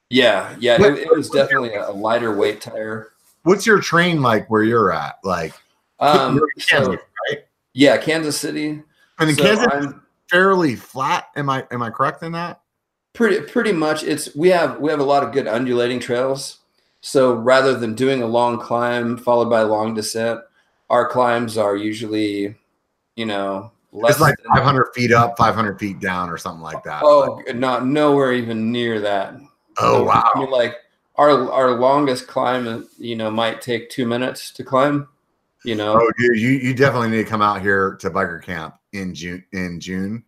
Yeah, 0.10 0.56
yeah. 0.60 0.82
It, 0.82 1.00
it 1.00 1.16
was 1.16 1.30
definitely 1.30 1.74
a 1.76 1.90
lighter 1.92 2.36
weight 2.36 2.62
tire. 2.62 3.14
What's 3.44 3.66
your 3.66 3.80
train 3.80 4.22
like 4.22 4.50
where 4.50 4.64
you're 4.64 4.92
at? 4.92 5.16
Like, 5.24 5.54
um, 6.00 6.40
Kansas, 6.60 6.94
so, 6.94 6.98
right? 7.30 7.46
Yeah, 7.74 7.98
Kansas 7.98 8.38
City. 8.38 8.84
And 9.20 9.36
so 9.36 9.44
Kansas, 9.44 9.68
I'm, 9.72 10.02
fairly 10.30 10.76
flat. 10.76 11.28
Am 11.36 11.50
I 11.50 11.66
am 11.72 11.82
I 11.82 11.90
correct 11.90 12.24
in 12.24 12.34
that? 12.34 12.62
Pretty 13.14 13.42
pretty 13.42 13.72
much. 13.72 14.04
It's 14.04 14.36
we 14.36 14.50
have 14.50 14.80
we 14.80 14.92
have 14.92 15.00
a 15.00 15.06
lot 15.06 15.24
of 15.24 15.32
good 15.32 15.48
undulating 15.48 16.00
trails. 16.00 16.60
So 17.02 17.34
rather 17.34 17.78
than 17.78 17.96
doing 17.96 18.22
a 18.22 18.28
long 18.28 18.60
climb 18.60 19.18
followed 19.18 19.50
by 19.50 19.62
a 19.62 19.66
long 19.66 19.96
descent, 19.96 20.42
our 20.90 21.08
climbs 21.08 21.58
are 21.58 21.76
usually, 21.76 22.56
you 23.16 23.26
know, 23.26 23.72
less 23.92 24.12
It's 24.14 24.20
like 24.22 24.36
than- 24.44 24.54
500 24.56 24.88
feet 24.94 25.12
up, 25.12 25.38
500 25.38 25.80
feet 25.80 26.00
down, 26.00 26.30
or 26.30 26.38
something 26.38 26.62
like 26.64 26.84
that. 26.84 27.02
Oh, 27.04 27.42
not 27.54 27.86
nowhere 27.86 28.34
even 28.34 28.72
near 28.72 29.00
that. 29.02 29.36
Oh, 29.80 30.00
No, 30.00 30.04
wow. 30.04 30.32
I 30.36 30.40
mean, 30.40 30.50
like 30.52 30.76
our 31.16 31.52
our 31.52 31.72
longest 31.72 32.28
climb, 32.28 32.88
you 32.98 33.16
know, 33.16 33.30
might 33.32 33.62
take 33.62 33.90
two 33.90 34.06
minutes 34.06 34.52
to 34.52 34.64
climb. 34.64 35.08
You 35.64 35.76
know, 35.76 35.94
Oh, 36.02 36.12
dude, 36.18 36.40
you 36.40 36.50
you 36.50 36.74
definitely 36.74 37.10
need 37.10 37.24
to 37.24 37.30
come 37.30 37.42
out 37.42 37.62
here 37.62 37.96
to 38.00 38.10
biker 38.10 38.42
camp 38.42 38.76
in 38.94 39.14
June 39.14 39.44
in 39.54 39.80
June, 39.80 40.24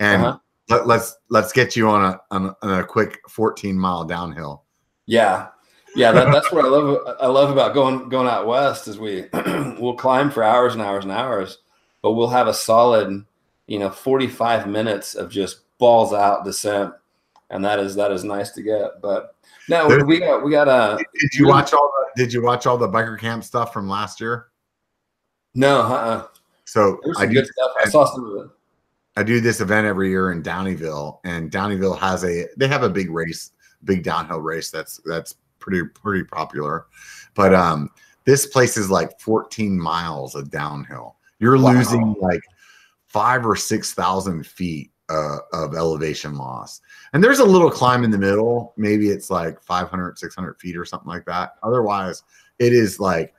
and 0.00 0.22
Uh-huh. 0.22 0.38
let, 0.68 0.86
let's 0.86 1.16
let's 1.30 1.52
get 1.52 1.74
you 1.74 1.88
on 1.88 2.04
a 2.04 2.20
on 2.30 2.46
a, 2.46 2.56
on 2.62 2.80
a 2.80 2.84
quick 2.84 3.20
14 3.28 3.78
mile 3.78 4.04
downhill. 4.04 4.64
yeah, 5.06 5.48
yeah. 5.96 6.12
That, 6.12 6.30
that's 6.32 6.52
what 6.52 6.64
I 6.66 6.68
love. 6.68 7.16
I 7.20 7.26
love 7.28 7.50
about 7.50 7.72
going 7.72 8.08
going 8.10 8.28
out 8.28 8.46
west 8.46 8.86
is 8.88 8.98
we 8.98 9.24
we'll 9.78 9.94
climb 9.94 10.30
for 10.30 10.42
hours 10.42 10.74
and 10.74 10.82
hours 10.82 11.04
and 11.04 11.12
hours, 11.12 11.58
but 12.04 12.12
we'll 12.12 12.28
have 12.28 12.48
a 12.48 12.54
solid, 12.54 13.24
you 13.66 13.78
know, 13.78 13.88
forty 13.88 14.26
five 14.28 14.68
minutes 14.68 15.14
of 15.14 15.30
just 15.30 15.60
balls 15.78 16.12
out 16.12 16.44
descent, 16.44 16.92
and 17.48 17.64
that 17.64 17.80
is 17.80 17.94
that 17.94 18.12
is 18.12 18.24
nice 18.24 18.50
to 18.50 18.62
get. 18.62 19.00
But 19.00 19.34
no, 19.70 19.88
There- 19.88 20.04
we 20.04 20.18
got 20.20 20.44
we 20.44 20.50
got 20.50 20.68
a 20.68 21.02
Did 21.18 21.34
you 21.34 21.48
watch 21.48 21.72
all 21.72 21.90
the 22.14 22.22
Did 22.22 22.30
you 22.30 22.42
watch 22.42 22.66
all 22.66 22.76
the 22.76 22.88
biker 22.90 23.18
camp 23.18 23.42
stuff 23.42 23.72
from 23.72 23.88
last 23.88 24.20
year? 24.20 24.48
no. 25.54 25.80
Uh-uh. 25.80 26.26
So 26.66 27.00
There's 27.04 27.16
I 27.18 27.24
do 27.26 27.32
good 27.34 27.46
stuff. 27.46 27.70
I 27.82 27.88
saw 27.88 28.04
some 28.04 28.24
of 28.36 28.44
it. 28.44 28.50
I 29.16 29.22
do 29.22 29.40
this 29.40 29.62
event 29.62 29.86
every 29.86 30.10
year 30.10 30.30
in 30.32 30.42
Downieville, 30.42 31.20
and 31.24 31.50
Downieville 31.50 31.98
has 31.98 32.22
a 32.24 32.46
they 32.58 32.68
have 32.68 32.82
a 32.82 32.90
big 32.90 33.10
race, 33.10 33.52
big 33.84 34.02
downhill 34.02 34.40
race 34.40 34.70
that's 34.70 35.00
that's 35.06 35.36
pretty 35.58 35.82
pretty 35.88 36.24
popular. 36.24 36.84
But 37.34 37.54
um 37.54 37.88
this 38.26 38.44
place 38.44 38.76
is 38.76 38.90
like 38.90 39.18
14 39.20 39.80
miles 39.80 40.34
of 40.34 40.50
downhill. 40.50 41.16
You're 41.38 41.58
Wow. 41.58 41.72
losing 41.72 42.14
like 42.20 42.42
five 43.06 43.46
or 43.46 43.56
six 43.56 43.92
thousand 43.92 44.46
feet 44.46 44.90
uh, 45.08 45.38
of 45.52 45.74
elevation 45.74 46.36
loss. 46.36 46.80
And 47.12 47.22
there's 47.22 47.38
a 47.40 47.44
little 47.44 47.70
climb 47.70 48.04
in 48.04 48.10
the 48.10 48.18
middle. 48.18 48.72
Maybe 48.76 49.08
it's 49.08 49.30
like 49.30 49.60
500, 49.62 50.18
600 50.18 50.58
feet 50.58 50.76
or 50.76 50.84
something 50.84 51.08
like 51.08 51.26
that. 51.26 51.56
Otherwise, 51.62 52.22
it 52.58 52.72
is 52.72 52.98
like 52.98 53.34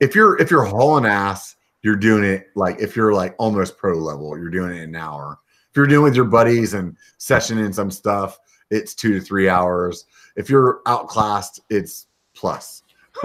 if 0.00 0.14
you're 0.14 0.38
if 0.40 0.50
you're 0.50 0.64
hauling 0.64 1.06
ass, 1.06 1.56
you're 1.82 1.96
doing 1.96 2.24
it 2.24 2.48
like 2.54 2.78
if 2.80 2.96
you're 2.96 3.12
like 3.12 3.34
almost 3.38 3.76
pro 3.76 3.94
level, 3.98 4.38
you're 4.38 4.50
doing 4.50 4.70
it 4.70 4.82
in 4.82 4.90
an 4.90 4.96
hour. 4.96 5.38
If 5.70 5.76
you're 5.76 5.86
doing 5.86 6.02
it 6.02 6.04
with 6.04 6.16
your 6.16 6.24
buddies 6.26 6.74
and 6.74 6.96
sessioning 7.18 7.74
some 7.74 7.90
stuff, 7.90 8.38
it's 8.70 8.94
two 8.94 9.18
to 9.18 9.20
three 9.20 9.48
hours. 9.48 10.06
If 10.36 10.48
you're 10.48 10.80
outclassed, 10.86 11.60
it's 11.70 12.06
plus. 12.34 12.82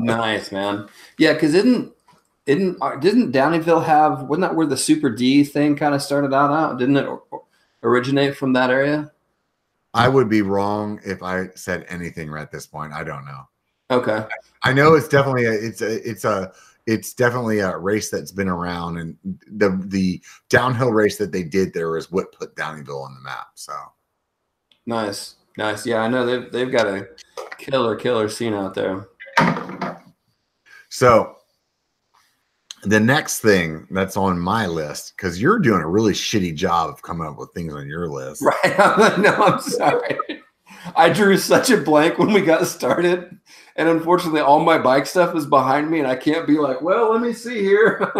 nice 0.00 0.50
man 0.50 0.88
yeah 1.16 1.32
because 1.32 1.52
didn't 1.52 1.92
didn't 2.46 2.78
uh, 2.80 2.96
didn't 2.96 3.32
downieville 3.32 3.84
have 3.84 4.22
wasn't 4.22 4.42
that 4.42 4.54
where 4.54 4.66
the 4.66 4.76
super 4.76 5.10
d 5.10 5.44
thing 5.44 5.76
kind 5.76 5.94
of 5.94 6.00
started 6.00 6.32
out 6.32 6.50
out 6.50 6.78
didn't 6.78 6.96
it 6.96 7.08
originate 7.82 8.36
from 8.36 8.52
that 8.52 8.70
area 8.70 9.10
I 9.96 10.08
would 10.08 10.28
be 10.28 10.42
wrong 10.42 11.00
if 11.06 11.22
I 11.22 11.48
said 11.54 11.86
anything 11.88 12.30
right 12.30 12.42
at 12.42 12.52
this 12.52 12.66
point. 12.66 12.92
I 12.92 13.02
don't 13.02 13.24
know. 13.24 13.48
okay 13.90 14.26
I 14.62 14.74
know 14.74 14.94
it's 14.94 15.08
definitely 15.08 15.46
a, 15.46 15.52
it's 15.52 15.80
a 15.80 16.08
it's 16.08 16.24
a 16.26 16.52
it's 16.86 17.14
definitely 17.14 17.60
a 17.60 17.76
race 17.78 18.10
that's 18.10 18.30
been 18.30 18.48
around, 18.48 18.98
and 18.98 19.16
the 19.50 19.82
the 19.86 20.20
downhill 20.50 20.92
race 20.92 21.16
that 21.16 21.32
they 21.32 21.42
did 21.42 21.72
there 21.72 21.96
is 21.96 22.12
what 22.12 22.30
put 22.32 22.54
Downieville 22.54 23.04
on 23.04 23.14
the 23.14 23.20
map. 23.22 23.48
So 23.54 23.72
nice 24.86 25.36
nice 25.56 25.84
yeah 25.84 25.98
i 25.98 26.08
know 26.08 26.24
they've, 26.24 26.52
they've 26.52 26.70
got 26.70 26.86
a 26.86 27.08
killer 27.58 27.96
killer 27.96 28.28
scene 28.28 28.54
out 28.54 28.72
there 28.72 29.08
so 30.88 31.35
the 32.82 33.00
next 33.00 33.40
thing 33.40 33.86
that's 33.90 34.16
on 34.16 34.38
my 34.38 34.66
list 34.66 35.14
because 35.16 35.40
you're 35.40 35.58
doing 35.58 35.80
a 35.82 35.88
really 35.88 36.12
shitty 36.12 36.54
job 36.54 36.90
of 36.90 37.02
coming 37.02 37.26
up 37.26 37.38
with 37.38 37.50
things 37.52 37.72
on 37.74 37.88
your 37.88 38.08
list. 38.08 38.42
right 38.64 39.18
no 39.18 39.32
i'm 39.34 39.60
sorry 39.60 40.18
i 40.94 41.08
drew 41.08 41.36
such 41.36 41.70
a 41.70 41.76
blank 41.78 42.18
when 42.18 42.32
we 42.32 42.40
got 42.40 42.66
started 42.66 43.36
and 43.76 43.88
unfortunately 43.88 44.40
all 44.40 44.60
my 44.60 44.78
bike 44.78 45.06
stuff 45.06 45.34
is 45.34 45.46
behind 45.46 45.90
me 45.90 45.98
and 45.98 46.06
i 46.06 46.14
can't 46.14 46.46
be 46.46 46.58
like 46.58 46.80
well 46.82 47.10
let 47.12 47.20
me 47.22 47.32
see 47.32 47.58
here 47.60 47.98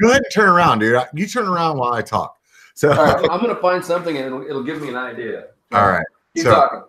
Go 0.00 0.10
ahead 0.10 0.22
and 0.22 0.32
turn 0.32 0.48
around, 0.48 0.78
dude. 0.78 1.02
You 1.12 1.26
turn 1.26 1.48
around 1.48 1.76
while 1.78 1.92
I 1.92 2.02
talk. 2.02 2.36
So 2.74 2.88
right 2.90 3.16
i'm 3.30 3.40
gonna 3.40 3.56
find 3.56 3.84
something 3.84 4.16
and 4.16 4.26
it'll, 4.26 4.42
it'll 4.42 4.62
give 4.64 4.80
me 4.80 4.88
an 4.88 4.96
idea 4.96 5.46
all 5.72 5.88
right. 5.88 6.06
keep 6.34 6.44
So- 6.44 6.50
talking 6.54 6.82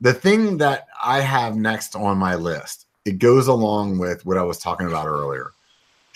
the 0.00 0.14
thing 0.14 0.58
that 0.58 0.86
I 1.02 1.20
have 1.20 1.56
next 1.56 1.96
on 1.96 2.18
my 2.18 2.36
list, 2.36 2.86
it 3.04 3.18
goes 3.18 3.48
along 3.48 3.98
with 3.98 4.24
what 4.24 4.38
I 4.38 4.42
was 4.42 4.58
talking 4.58 4.86
about 4.86 5.06
earlier. 5.08 5.50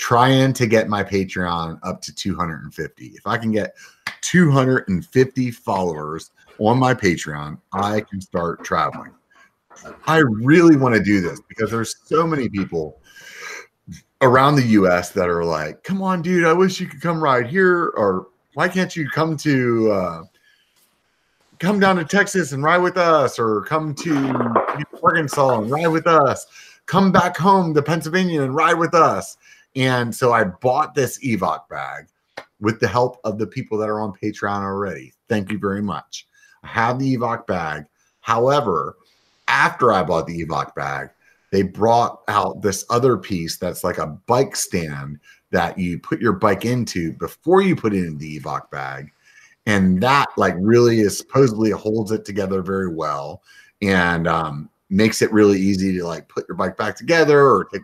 Trying 0.02 0.52
to 0.54 0.66
get 0.66 0.88
my 0.88 1.04
Patreon 1.04 1.78
up 1.84 2.02
to 2.02 2.12
250. 2.12 3.06
If 3.06 3.24
I 3.24 3.38
can 3.38 3.52
get 3.52 3.76
250 4.22 5.50
followers 5.52 6.32
on 6.58 6.76
my 6.76 6.92
Patreon, 6.92 7.56
I 7.72 8.00
can 8.00 8.20
start 8.20 8.64
traveling. 8.64 9.12
I 10.08 10.18
really 10.18 10.74
want 10.74 10.96
to 10.96 11.00
do 11.00 11.20
this 11.20 11.40
because 11.48 11.70
there's 11.70 11.94
so 12.04 12.26
many 12.26 12.48
people 12.48 12.98
around 14.22 14.56
the 14.56 14.66
US 14.80 15.10
that 15.10 15.28
are 15.28 15.44
like, 15.44 15.84
come 15.84 16.02
on, 16.02 16.20
dude, 16.20 16.46
I 16.46 16.52
wish 16.52 16.80
you 16.80 16.88
could 16.88 17.00
come 17.00 17.22
ride 17.22 17.46
here. 17.46 17.92
Or 17.96 18.26
why 18.54 18.66
can't 18.66 18.96
you 18.96 19.08
come 19.08 19.36
to 19.36 19.92
uh, 19.92 20.22
come 21.60 21.78
down 21.78 21.94
to 21.94 22.04
Texas 22.04 22.50
and 22.50 22.64
ride 22.64 22.78
with 22.78 22.96
us, 22.96 23.38
or 23.38 23.60
come 23.62 23.94
to 23.94 24.52
Arkansas 25.00 25.60
and 25.60 25.70
ride 25.70 25.86
with 25.86 26.08
us, 26.08 26.44
come 26.86 27.12
back 27.12 27.36
home 27.36 27.72
to 27.74 27.82
Pennsylvania 27.82 28.42
and 28.42 28.52
ride 28.52 28.74
with 28.74 28.94
us. 28.94 29.36
And 29.74 30.14
so 30.14 30.32
I 30.32 30.44
bought 30.44 30.94
this 30.94 31.18
Evoc 31.24 31.68
bag 31.68 32.06
with 32.60 32.80
the 32.80 32.88
help 32.88 33.18
of 33.24 33.38
the 33.38 33.46
people 33.46 33.78
that 33.78 33.88
are 33.88 34.00
on 34.00 34.12
Patreon 34.12 34.62
already. 34.62 35.12
Thank 35.28 35.50
you 35.50 35.58
very 35.58 35.82
much. 35.82 36.26
I 36.62 36.68
have 36.68 36.98
the 36.98 37.16
Evoc 37.16 37.46
bag. 37.46 37.84
However, 38.20 38.96
after 39.48 39.92
I 39.92 40.02
bought 40.02 40.26
the 40.26 40.44
Evoc 40.44 40.74
bag, 40.74 41.10
they 41.50 41.62
brought 41.62 42.22
out 42.28 42.62
this 42.62 42.84
other 42.88 43.16
piece 43.16 43.58
that's 43.58 43.84
like 43.84 43.98
a 43.98 44.06
bike 44.06 44.56
stand 44.56 45.18
that 45.50 45.78
you 45.78 45.98
put 45.98 46.20
your 46.20 46.32
bike 46.32 46.64
into 46.64 47.12
before 47.14 47.60
you 47.60 47.76
put 47.76 47.94
it 47.94 48.04
in 48.04 48.16
the 48.18 48.40
Evoc 48.40 48.70
bag 48.70 49.12
and 49.66 50.02
that 50.02 50.26
like 50.36 50.54
really 50.58 51.00
is 51.00 51.16
supposedly 51.16 51.70
holds 51.70 52.10
it 52.10 52.24
together 52.24 52.62
very 52.62 52.92
well 52.92 53.42
and 53.80 54.26
um, 54.26 54.68
makes 54.90 55.22
it 55.22 55.32
really 55.32 55.58
easy 55.58 55.96
to 55.96 56.04
like 56.04 56.28
put 56.28 56.46
your 56.48 56.56
bike 56.56 56.76
back 56.76 56.96
together 56.96 57.42
or 57.42 57.64
take, 57.66 57.82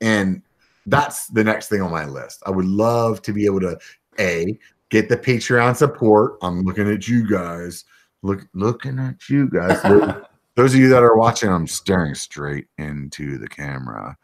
and 0.00 0.42
that's 0.88 1.28
the 1.28 1.44
next 1.44 1.68
thing 1.68 1.82
on 1.82 1.90
my 1.90 2.06
list. 2.06 2.42
I 2.46 2.50
would 2.50 2.66
love 2.66 3.22
to 3.22 3.32
be 3.32 3.44
able 3.46 3.60
to 3.60 3.78
a 4.18 4.58
get 4.90 5.08
the 5.08 5.16
patreon 5.16 5.76
support. 5.76 6.38
I'm 6.42 6.62
looking 6.62 6.90
at 6.90 7.08
you 7.08 7.28
guys. 7.28 7.84
Look 8.22 8.46
looking 8.54 8.98
at 8.98 9.28
you 9.28 9.48
guys. 9.48 9.82
Those, 10.54 10.74
of 10.74 10.80
you 10.80 10.88
that 10.88 11.04
are 11.04 11.16
watching 11.16 11.50
i'm 11.50 11.68
staring 11.68 12.16
straight 12.16 12.66
into 12.78 13.38
the 13.38 13.48
camera. 13.48 14.16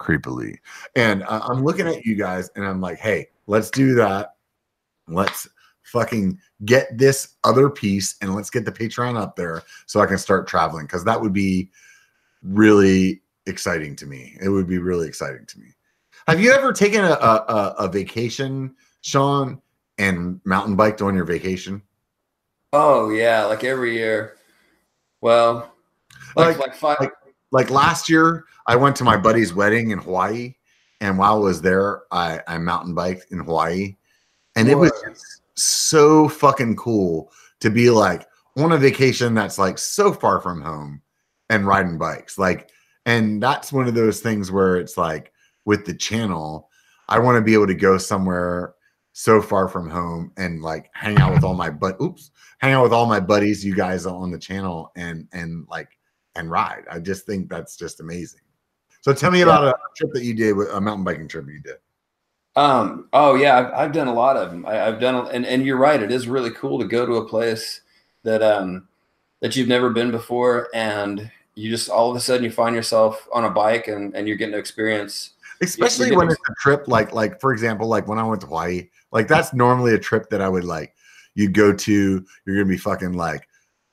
Creepily. 0.00 0.56
And 0.96 1.22
uh, 1.22 1.40
i'm 1.44 1.64
looking 1.64 1.86
at 1.86 2.04
you 2.04 2.16
guys 2.16 2.50
and 2.56 2.66
i'm 2.66 2.80
like 2.80 2.98
hey 2.98 3.28
let's 3.46 3.70
do 3.70 3.94
that. 3.94 4.34
Let's 5.08 5.48
fucking 5.82 6.38
get 6.64 6.98
this 6.98 7.36
other 7.44 7.70
piece 7.70 8.16
and 8.20 8.34
let's 8.34 8.50
get 8.50 8.64
the 8.64 8.72
Patreon 8.72 9.16
up 9.16 9.36
there 9.36 9.62
so 9.86 10.00
I 10.00 10.06
can 10.06 10.18
start 10.18 10.48
traveling 10.48 10.86
because 10.86 11.04
that 11.04 11.20
would 11.20 11.32
be 11.32 11.70
really 12.42 13.22
exciting 13.46 13.94
to 13.96 14.06
me. 14.06 14.36
It 14.40 14.48
would 14.48 14.66
be 14.66 14.78
really 14.78 15.06
exciting 15.06 15.46
to 15.46 15.58
me. 15.60 15.68
Have 16.26 16.40
you 16.40 16.52
ever 16.52 16.72
taken 16.72 17.04
a, 17.04 17.10
a, 17.12 17.74
a- 17.78 17.88
vacation, 17.88 18.74
Sean, 19.02 19.60
and 19.98 20.40
mountain 20.44 20.74
biked 20.76 21.00
on 21.02 21.14
your 21.14 21.24
vacation? 21.24 21.82
Oh 22.72 23.10
yeah, 23.10 23.44
like 23.44 23.62
every 23.64 23.94
year. 23.94 24.36
Well, 25.20 25.72
like 26.34 26.58
Like- 26.58 26.68
like, 26.68 26.74
five. 26.74 26.96
like- 27.00 27.12
Like 27.52 27.70
last 27.70 28.08
year, 28.10 28.44
I 28.66 28.74
went 28.74 28.96
to 28.96 29.04
my 29.04 29.16
buddy's 29.16 29.54
wedding 29.54 29.92
in 29.92 29.98
Hawaii, 30.00 30.54
and 31.00 31.16
while 31.16 31.36
I 31.36 31.38
was 31.38 31.62
there, 31.62 32.02
I, 32.10 32.40
I 32.48 32.58
mountain 32.58 32.92
biked 32.94 33.30
in 33.30 33.38
Hawaii, 33.38 33.96
and 34.56 34.68
it 34.68 34.74
was 34.74 34.92
so 35.54 36.28
fucking 36.28 36.74
cool 36.76 37.32
to 37.60 37.70
be 37.70 37.88
like 37.88 38.26
on 38.56 38.72
a 38.72 38.76
vacation 38.78 39.32
that's 39.34 39.58
like 39.58 39.78
so 39.78 40.12
far 40.12 40.40
from 40.40 40.60
home 40.60 41.00
and 41.48 41.66
riding 41.68 41.98
bikes. 41.98 42.36
Like, 42.36 42.70
and 43.06 43.40
that's 43.40 43.72
one 43.72 43.86
of 43.86 43.94
those 43.94 44.20
things 44.20 44.50
where 44.50 44.76
it's 44.76 44.96
like 44.98 45.32
with 45.66 45.84
the 45.84 45.94
channel, 45.94 46.70
I 47.08 47.18
want 47.18 47.36
to 47.36 47.42
be 47.42 47.52
able 47.52 47.66
to 47.66 47.74
go 47.74 47.98
somewhere 47.98 48.74
so 49.12 49.42
far 49.42 49.68
from 49.68 49.90
home 49.90 50.32
and 50.36 50.62
like 50.62 50.90
hang 50.94 51.18
out 51.18 51.32
with 51.32 51.44
all 51.44 51.54
my 51.54 51.68
but 51.68 52.00
oops, 52.00 52.30
hang 52.58 52.72
out 52.72 52.82
with 52.82 52.92
all 52.92 53.06
my 53.06 53.20
buddies, 53.20 53.64
you 53.64 53.74
guys 53.74 54.06
on 54.06 54.30
the 54.30 54.38
channel 54.38 54.92
and 54.96 55.28
and 55.32 55.66
like 55.68 55.88
and 56.34 56.50
ride. 56.50 56.84
I 56.90 57.00
just 57.00 57.26
think 57.26 57.50
that's 57.50 57.76
just 57.76 58.00
amazing. 58.00 58.40
So 59.00 59.12
tell 59.12 59.30
me 59.30 59.42
about 59.42 59.64
a 59.64 59.74
trip 59.96 60.12
that 60.14 60.24
you 60.24 60.34
did 60.34 60.56
with 60.56 60.68
a 60.70 60.80
mountain 60.80 61.04
biking 61.04 61.28
trip 61.28 61.46
you 61.48 61.60
did. 61.60 61.76
Um. 62.56 63.08
Oh 63.12 63.34
yeah, 63.34 63.58
I've, 63.58 63.72
I've 63.72 63.92
done 63.92 64.08
a 64.08 64.14
lot 64.14 64.36
of 64.36 64.50
them. 64.50 64.64
I, 64.64 64.86
I've 64.86 64.98
done, 64.98 65.28
and 65.30 65.44
and 65.44 65.64
you're 65.64 65.76
right. 65.76 66.02
It 66.02 66.10
is 66.10 66.26
really 66.26 66.50
cool 66.50 66.78
to 66.78 66.86
go 66.86 67.04
to 67.04 67.16
a 67.16 67.28
place 67.28 67.82
that 68.22 68.42
um 68.42 68.88
that 69.40 69.56
you've 69.56 69.68
never 69.68 69.90
been 69.90 70.10
before, 70.10 70.68
and 70.74 71.30
you 71.54 71.70
just 71.70 71.90
all 71.90 72.10
of 72.10 72.16
a 72.16 72.20
sudden 72.20 72.44
you 72.44 72.50
find 72.50 72.74
yourself 72.74 73.28
on 73.32 73.44
a 73.44 73.50
bike, 73.50 73.88
and 73.88 74.14
and 74.16 74.26
you're 74.26 74.36
getting 74.38 74.52
to 74.52 74.58
experience 74.58 75.34
especially 75.62 76.14
when 76.14 76.28
it's 76.28 76.40
a 76.48 76.54
trip 76.60 76.86
like 76.88 77.12
like 77.12 77.40
for 77.40 77.52
example 77.52 77.86
like 77.86 78.06
when 78.06 78.18
i 78.18 78.22
went 78.22 78.40
to 78.40 78.46
hawaii 78.46 78.88
like 79.12 79.28
that's 79.28 79.52
normally 79.52 79.94
a 79.94 79.98
trip 79.98 80.28
that 80.30 80.40
i 80.40 80.48
would 80.48 80.64
like 80.64 80.94
you 81.34 81.48
go 81.48 81.72
to 81.72 82.24
you're 82.44 82.56
gonna 82.56 82.66
be 82.66 82.76
fucking 82.78 83.12
like 83.12 83.48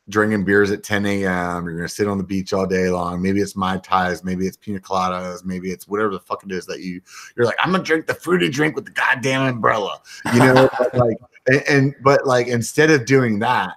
drinking 0.09 0.43
beers 0.43 0.71
at 0.71 0.83
10 0.83 1.05
a.m 1.05 1.65
you're 1.65 1.75
gonna 1.75 1.87
sit 1.87 2.07
on 2.07 2.17
the 2.17 2.23
beach 2.23 2.51
all 2.51 2.65
day 2.65 2.89
long 2.89 3.21
maybe 3.21 3.39
it's 3.39 3.55
mai 3.55 3.77
tais 3.77 4.23
maybe 4.23 4.45
it's 4.45 4.57
pina 4.57 4.79
coladas 4.79 5.45
maybe 5.45 5.71
it's 5.71 5.87
whatever 5.87 6.11
the 6.11 6.19
fuck 6.19 6.43
it 6.43 6.51
is 6.51 6.65
that 6.65 6.81
you 6.81 6.99
you're 7.35 7.45
like 7.45 7.55
i'm 7.63 7.71
gonna 7.71 7.83
drink 7.83 8.05
the 8.05 8.13
fruity 8.13 8.49
drink 8.49 8.75
with 8.75 8.85
the 8.85 8.91
goddamn 8.91 9.43
umbrella 9.43 10.01
you 10.33 10.39
know 10.39 10.69
like 10.93 11.17
and, 11.47 11.63
and, 11.67 11.95
but 12.03 12.25
like 12.25 12.47
instead 12.47 12.89
of 12.89 13.05
doing 13.05 13.39
that 13.39 13.75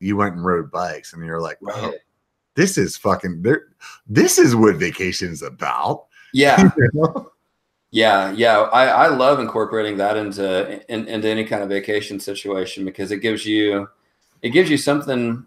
you 0.00 0.16
went 0.16 0.34
and 0.34 0.44
rode 0.44 0.70
bikes 0.70 1.12
and 1.12 1.24
you're 1.24 1.40
like 1.40 1.58
oh, 1.68 1.92
this 2.56 2.78
is 2.78 2.96
fucking 2.96 3.44
this 4.06 4.38
is 4.38 4.56
what 4.56 4.76
vacation's 4.76 5.42
about 5.42 6.06
yeah. 6.34 6.70
Yeah, 7.94 8.32
yeah. 8.32 8.58
I, 8.58 8.86
I 8.86 9.06
love 9.06 9.38
incorporating 9.38 9.98
that 9.98 10.16
into 10.16 10.82
in, 10.92 11.06
into 11.06 11.28
any 11.28 11.44
kind 11.44 11.62
of 11.62 11.68
vacation 11.68 12.18
situation 12.18 12.84
because 12.84 13.12
it 13.12 13.18
gives 13.18 13.46
you 13.46 13.88
it 14.42 14.50
gives 14.50 14.68
you 14.68 14.76
something 14.76 15.46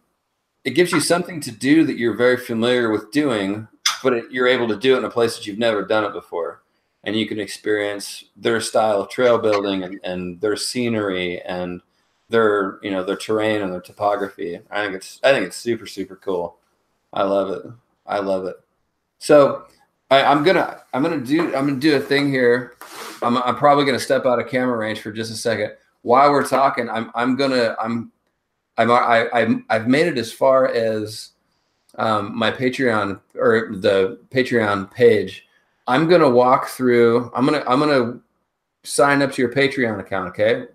it 0.64 0.72
gives 0.72 0.93
you 0.93 1.01
something 1.01 1.41
to 1.41 1.51
do 1.51 1.84
that 1.84 1.97
you're 1.97 2.15
very 2.15 2.38
familiar 2.38 2.89
with 2.89 3.11
doing, 3.11 3.68
but 4.01 4.14
it, 4.14 4.31
you're 4.31 4.47
able 4.47 4.69
to 4.69 4.77
do 4.77 4.95
it 4.95 4.99
in 4.99 5.03
a 5.03 5.09
place 5.09 5.35
that 5.35 5.45
you've 5.45 5.57
never 5.59 5.84
done 5.84 6.05
it 6.05 6.14
before, 6.14 6.64
and 7.03 7.18
you 7.18 7.27
can 7.27 7.38
experience 7.38 8.23
their 8.38 8.61
style 8.61 9.01
of 9.01 9.09
trail 9.09 9.38
building 9.38 9.84
and, 9.84 9.99
and 10.05 10.39
their 10.39 10.55
scenery 10.55 11.41
and 11.41 11.81
their 12.30 12.80
you 12.81 12.91
know 12.91 13.03
their 13.03 13.18
terrain 13.18 13.61
and 13.61 13.73
their 13.73 13.81
topography. 13.81 14.61
I 14.72 14.84
think 14.84 14.95
it's 14.95 15.19
I 15.22 15.34
think 15.34 15.47
it's 15.47 15.57
super 15.57 15.85
super 15.85 16.15
cool. 16.15 16.59
I 17.11 17.23
love 17.23 17.49
it. 17.49 17.69
I 18.05 18.19
love 18.19 18.45
it. 18.45 18.55
So 19.19 19.65
I, 20.10 20.32
am 20.32 20.44
gonna 20.44 20.82
I'm 20.94 21.04
gonna 21.04 21.20
do 21.20 21.56
I'm 21.56 21.68
gonna 21.68 21.80
do 21.80 21.96
a 21.96 22.00
thing 22.00 22.30
here. 22.30 22.74
I'm, 23.22 23.38
I'm 23.38 23.56
probably 23.56 23.86
gonna 23.86 24.00
step 24.00 24.26
out 24.26 24.40
of 24.40 24.48
camera 24.48 24.78
range 24.78 25.02
for 25.02 25.12
just 25.12 25.32
a 25.32 25.36
second. 25.36 25.74
While 26.02 26.32
we're 26.32 26.48
talking, 26.48 26.90
I'm 26.90 27.12
I'm 27.14 27.36
gonna 27.36 27.76
I'm 27.80 28.12
I'm 28.78 28.92
I, 28.92 29.30
I'm 29.34 29.66
I've 29.70 29.88
made 29.88 30.08
it 30.08 30.18
as 30.18 30.32
far 30.32 30.68
as 30.68 31.32
um, 31.98 32.38
my 32.38 32.52
Patreon 32.52 33.20
or 33.36 33.76
the 33.76 34.20
Patreon 34.30 34.92
page. 34.92 35.46
I'm 35.88 36.08
gonna 36.08 36.30
walk 36.30 36.68
through. 36.68 37.32
I'm 37.36 37.46
gonna 37.46 37.64
I'm 37.68 37.80
gonna 37.80 38.20
sign 38.84 39.22
up 39.22 39.34
to 39.34 39.42
your 39.42 39.52
Patreon 39.52 40.00
account. 40.00 40.30
Okay. 40.30 40.66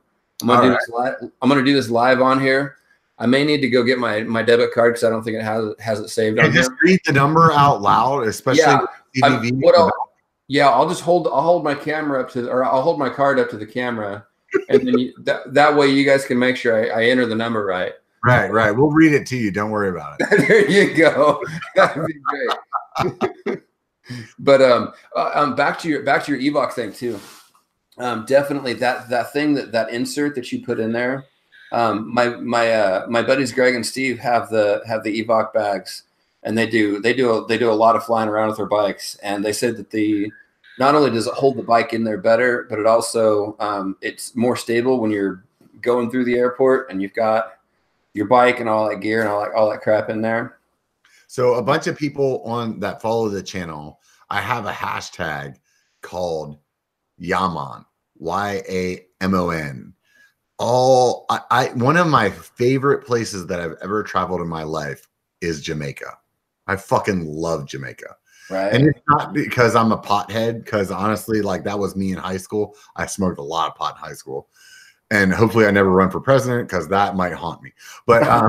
I'm 0.43 0.49
gonna 0.49 0.59
All 0.59 0.63
do 0.63 0.71
right. 0.71 0.79
this 0.81 0.89
live. 0.91 1.15
I'm 1.41 1.49
gonna 1.49 1.65
do 1.65 1.75
this 1.75 1.89
live 1.89 2.21
on 2.21 2.41
here. 2.41 2.77
I 3.19 3.27
may 3.27 3.45
need 3.45 3.61
to 3.61 3.71
go 3.71 3.85
get 3.85 3.99
my 3.99 4.23
my 4.25 4.43
debit 4.43 4.73
card 4.73 4.95
because 4.95 5.05
I 5.05 5.11
don't 5.11 5.23
think 5.23 5.37
it 5.37 5.45
has 5.45 5.75
has 5.79 6.01
it 6.01 6.09
saved. 6.09 6.39
Yeah, 6.39 6.51
just 6.51 6.73
read 6.83 7.01
the 7.07 7.13
number 7.13 7.53
out 7.53 7.81
loud, 7.81 8.27
especially. 8.27 8.63
Yeah. 8.63 8.85
I, 9.23 9.51
what 9.57 9.77
I'll, 9.77 9.91
yeah, 10.49 10.69
I'll 10.69 10.89
just 10.89 11.03
hold. 11.03 11.27
I'll 11.27 11.43
hold 11.43 11.65
my 11.65 11.75
camera 11.75 12.21
up 12.21 12.31
to, 12.33 12.49
or 12.49 12.65
I'll 12.65 12.83
hold 12.83 12.99
my 12.99 13.09
card 13.09 13.39
up 13.39 13.51
to 13.51 13.57
the 13.57 13.67
camera, 13.67 14.27
and 14.69 14.87
then 14.87 14.99
you, 14.99 15.15
that 15.21 15.53
that 15.55 15.77
way 15.77 15.89
you 15.89 16.05
guys 16.05 16.25
can 16.25 16.39
make 16.39 16.57
sure 16.57 16.93
I, 16.93 17.03
I 17.03 17.05
enter 17.07 17.27
the 17.27 17.35
number 17.35 17.65
right. 17.65 17.93
Right, 18.25 18.53
right. 18.53 18.71
We'll 18.71 18.91
read 18.91 19.15
it 19.15 19.27
to 19.29 19.37
you. 19.37 19.51
Don't 19.51 19.71
worry 19.71 19.89
about 19.89 20.21
it. 20.21 20.29
there 20.49 20.71
you 20.71 20.95
go. 20.95 21.43
That'd 21.75 22.07
be 22.07 22.15
great. 22.23 23.63
but 24.39 24.63
um, 24.63 24.93
uh, 25.17 25.31
um, 25.35 25.57
back 25.57 25.79
to 25.81 25.89
your 25.89 26.03
back 26.03 26.25
to 26.25 26.37
your 26.37 26.53
Evoc 26.53 26.73
thing 26.73 26.93
too. 26.93 27.19
Um, 27.99 28.25
definitely 28.27 28.75
that 28.75 29.09
that 29.11 29.33
thing 29.33 29.55
that 29.55 29.73
that 29.73 29.91
insert 29.91 30.35
that 30.37 30.53
you 30.53 30.65
put 30.65 30.79
in 30.79 30.93
there. 30.93 31.27
Um, 31.73 32.13
my 32.13 32.29
my 32.29 32.73
uh, 32.73 33.07
my 33.09 33.23
buddies 33.23 33.53
Greg 33.53 33.75
and 33.75 33.85
Steve 33.85 34.19
have 34.21 34.51
the 34.51 34.83
have 34.87 35.03
the 35.03 35.25
Evoc 35.25 35.53
bags 35.53 36.05
and 36.43 36.57
they 36.57 36.67
do 36.67 37.01
they 37.01 37.15
do 37.15 37.31
a, 37.31 37.47
they 37.47 37.59
do 37.59 37.71
a 37.71 37.75
lot 37.75 37.97
of 37.97 38.05
flying 38.05 38.29
around 38.29 38.49
with 38.49 38.57
their 38.57 38.67
bikes, 38.67 39.17
and 39.17 39.45
they 39.45 39.53
said 39.53 39.77
that 39.77 39.91
the 39.91 40.31
not 40.79 40.95
only 40.95 41.11
does 41.11 41.27
it 41.27 41.35
hold 41.35 41.57
the 41.57 41.63
bike 41.63 41.93
in 41.93 42.05
there 42.05 42.19
better, 42.19 42.67
but 42.69 42.79
it 42.79 42.87
also 42.87 43.57
um, 43.61 43.97
it's 44.01 44.35
more 44.35 44.57
stable 44.57 45.01
when 45.01 45.11
you're 45.11 45.45
going 45.81 46.11
through 46.11 46.25
the 46.25 46.37
airport 46.37 46.91
and 46.91 47.03
you've 47.03 47.15
got 47.15 47.59
your 48.15 48.27
bike 48.27 48.61
and 48.61 48.69
all 48.69 48.89
that 48.89 49.01
gear 49.01 49.21
and 49.21 49.29
all 49.29 49.43
that 49.43 49.53
all 49.53 49.71
that 49.71 49.83
crap 49.83 50.09
in 50.11 50.21
there. 50.21 50.59
So 51.27 51.55
a 51.55 51.63
bunch 51.63 51.87
of 51.87 51.97
people 51.97 52.43
on 52.45 52.79
that 52.81 53.01
follow 53.01 53.29
the 53.29 53.43
channel, 53.43 54.01
I 54.29 54.41
have 54.41 54.67
a 54.67 54.73
hashtag 54.73 55.57
called 56.03 56.59
yamon 57.21 57.85
Y 58.19 58.63
A 58.69 59.07
M 59.21 59.35
O 59.35 59.51
N. 59.51 59.95
All 60.59 61.27
I, 61.31 61.41
I 61.51 61.67
one 61.75 61.97
of 61.97 62.07
my 62.07 62.31
favorite 62.31 63.07
places 63.07 63.47
that 63.47 63.61
I've 63.61 63.77
ever 63.83 64.03
traveled 64.03 64.41
in 64.41 64.49
my 64.49 64.63
life 64.63 65.09
is 65.41 65.61
Jamaica. 65.61 66.19
I 66.67 66.77
fucking 66.77 67.25
love 67.27 67.67
Jamaica. 67.67 68.17
Right. 68.51 68.73
And 68.73 68.87
it's 68.87 69.01
not 69.09 69.33
because 69.33 69.75
I'm 69.75 69.93
a 69.93 69.99
pothead, 69.99 70.65
because 70.65 70.91
honestly, 70.91 71.41
like 71.43 71.65
that 71.65 71.79
was 71.79 71.97
me 71.97 72.13
in 72.13 72.19
high 72.19 72.37
school. 72.37 72.77
I 72.97 73.07
smoked 73.07 73.39
a 73.39 73.43
lot 73.43 73.71
of 73.71 73.77
pot 73.77 73.97
in 73.97 74.09
high 74.09 74.15
school. 74.15 74.49
And 75.11 75.33
hopefully 75.33 75.67
I 75.67 75.71
never 75.71 75.91
run 75.91 76.11
for 76.11 76.21
president 76.21 76.69
because 76.69 76.89
that 76.89 77.17
might 77.17 77.35
haunt 77.35 77.63
me. 77.63 77.73
But 78.07 78.27
um, 78.27 78.49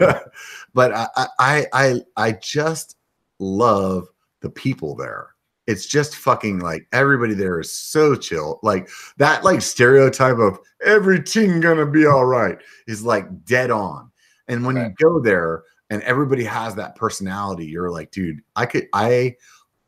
but 0.74 0.92
I, 0.92 1.08
I 1.38 1.66
I 1.72 2.00
I 2.16 2.32
just 2.32 2.96
love 3.38 4.08
the 4.40 4.50
people 4.50 4.96
there. 4.96 5.28
It's 5.68 5.86
just 5.86 6.16
fucking 6.16 6.58
like 6.58 6.88
everybody 6.92 7.34
there 7.34 7.60
is 7.60 7.72
so 7.72 8.16
chill. 8.16 8.58
Like 8.64 8.88
that 9.18 9.44
like 9.44 9.62
stereotype 9.62 10.38
of 10.38 10.58
everything 10.84 11.60
gonna 11.60 11.86
be 11.86 12.06
all 12.06 12.26
right 12.26 12.58
is 12.88 13.04
like 13.04 13.44
dead 13.44 13.70
on. 13.70 14.10
And 14.48 14.66
when 14.66 14.74
right. 14.74 14.88
you 14.88 14.94
go 14.98 15.20
there, 15.20 15.62
and 15.90 16.02
everybody 16.02 16.44
has 16.44 16.76
that 16.76 16.94
personality. 16.94 17.66
You're 17.66 17.90
like 17.90 18.10
dude 18.10 18.40
i 18.56 18.64
could 18.64 18.88
i 18.94 19.34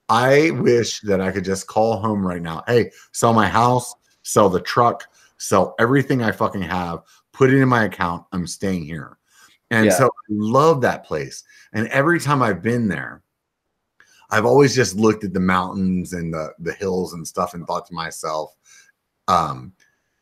i 0.09 0.51
wish 0.51 1.01
that 1.01 1.21
i 1.21 1.31
could 1.31 1.45
just 1.45 1.67
call 1.67 1.97
home 1.99 2.27
right 2.27 2.43
now. 2.43 2.63
Hey 2.67 2.91
sell 3.13 3.33
my 3.33 3.49
house 3.49 3.95
sell 4.25 4.49
the 4.49 4.61
truck 4.61 5.05
sell 5.39 5.75
everything 5.81 6.23
i 6.23 6.31
fucking 6.31 6.63
have 6.63 7.01
put 7.33 7.51
it 7.51 7.61
in 7.61 7.69
my 7.69 7.85
account 7.85 8.25
i'm 8.33 8.47
staying 8.47 8.85
here. 8.85 9.19
And 9.71 9.87
yeah. 9.87 9.93
so 9.93 10.07
i 10.07 10.27
love 10.29 10.83
that 10.83 11.05
place. 11.05 11.45
And 11.73 11.89
every 11.89 12.21
time 12.21 12.43
i've 12.43 12.63
been 12.63 12.89
there 12.89 13.23
i've 14.31 14.45
always 14.45 14.75
just 14.75 14.97
looked 14.97 15.25
at 15.25 15.33
the 15.33 15.41
mountains 15.41 16.13
and 16.13 16.35
the 16.35 16.53
the 16.59 16.75
hills 16.75 17.15
and 17.15 17.27
stuff 17.27 17.55
and 17.55 17.67
thought 17.67 17.87
to 17.87 17.95
myself 17.95 18.55
um 19.29 19.73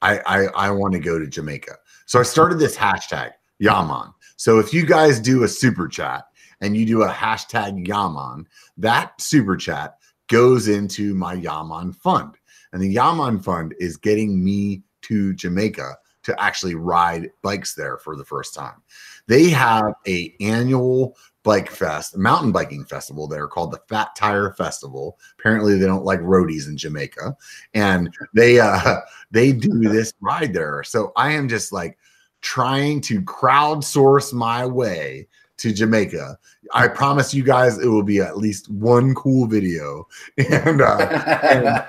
i 0.03 0.19
i, 0.27 0.47
I 0.67 0.71
want 0.71 0.93
to 0.93 1.01
go 1.01 1.19
to 1.19 1.27
jamaica. 1.27 1.77
So 2.07 2.21
i 2.21 2.23
started 2.23 2.59
this 2.59 2.77
hashtag 2.77 3.33
yamon 3.63 4.13
so 4.41 4.59
if 4.59 4.73
you 4.73 4.87
guys 4.87 5.21
do 5.21 5.43
a 5.43 5.49
super 5.49 5.87
chat 5.87 6.25
and 6.63 6.75
you 6.75 6.87
do 6.87 7.03
a 7.03 7.11
hashtag 7.11 7.87
Yamon, 7.87 8.47
that 8.79 9.21
super 9.21 9.55
chat 9.55 9.99
goes 10.29 10.67
into 10.67 11.15
my 11.15 11.37
Yamon 11.37 11.95
fund. 11.95 12.37
And 12.73 12.81
the 12.81 12.97
Yamon 12.97 13.45
fund 13.45 13.75
is 13.79 13.99
getting 13.99 14.43
me 14.43 14.81
to 15.03 15.35
Jamaica 15.35 15.95
to 16.23 16.43
actually 16.43 16.75
ride 16.75 17.29
bikes 17.43 17.75
there 17.75 17.99
for 17.99 18.17
the 18.17 18.25
first 18.25 18.55
time. 18.55 18.81
They 19.27 19.51
have 19.51 19.93
a 20.09 20.35
annual 20.41 21.19
bike 21.43 21.69
fest, 21.71 22.17
mountain 22.17 22.51
biking 22.51 22.87
festival 22.87 23.29
there 23.29 23.47
called 23.47 23.73
the 23.73 23.81
Fat 23.91 24.17
Tire 24.17 24.55
Festival. 24.55 25.19
Apparently 25.39 25.77
they 25.77 25.85
don't 25.85 26.07
like 26.07 26.21
roadies 26.21 26.67
in 26.67 26.79
Jamaica 26.79 27.37
and 27.75 28.11
they 28.35 28.59
uh 28.59 29.01
they 29.31 29.53
do 29.53 29.81
this 29.81 30.15
ride 30.23 30.55
there. 30.55 30.83
So 30.83 31.13
I 31.15 31.33
am 31.33 31.47
just 31.47 31.75
like 31.75 31.99
trying 32.41 33.01
to 33.03 33.21
crowdsource 33.23 34.33
my 34.33 34.67
way 34.67 35.27
to 35.59 35.73
Jamaica. 35.73 36.39
I 36.73 36.89
promise 36.89 37.35
you 37.35 37.43
guys 37.43 37.79
it 37.79 37.87
will 37.87 38.03
be 38.03 38.21
at 38.21 38.39
least 38.39 38.71
one 38.71 39.15
cool 39.15 39.47
video. 39.47 40.07
And, 40.51 40.81
uh, 40.81 40.99
and 41.43 41.85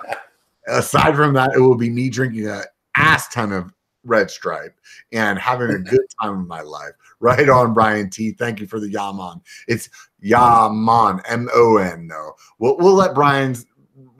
aside 0.68 1.16
from 1.16 1.34
that, 1.34 1.52
it 1.56 1.60
will 1.60 1.76
be 1.76 1.90
me 1.90 2.10
drinking 2.10 2.48
a 2.48 2.64
ass 2.96 3.28
ton 3.30 3.52
of 3.52 3.74
red 4.04 4.32
stripe 4.32 4.76
and 5.12 5.38
having 5.40 5.70
a 5.70 5.80
good 5.80 6.02
time 6.22 6.42
in 6.42 6.48
my 6.48 6.62
life. 6.62 6.92
Right 7.20 7.50
on, 7.50 7.74
Brian 7.74 8.10
T. 8.10 8.32
Thank 8.32 8.60
you 8.60 8.68
for 8.68 8.80
the 8.80 8.90
Yaman. 8.90 9.42
It's 9.68 9.90
Yamon, 10.24 11.22
M 11.28 11.50
O 11.54 11.78
N. 11.78 12.08
No, 12.08 12.34
we'll, 12.60 12.78
we'll 12.78 12.96
let 12.96 13.14
Brian's 13.14 13.66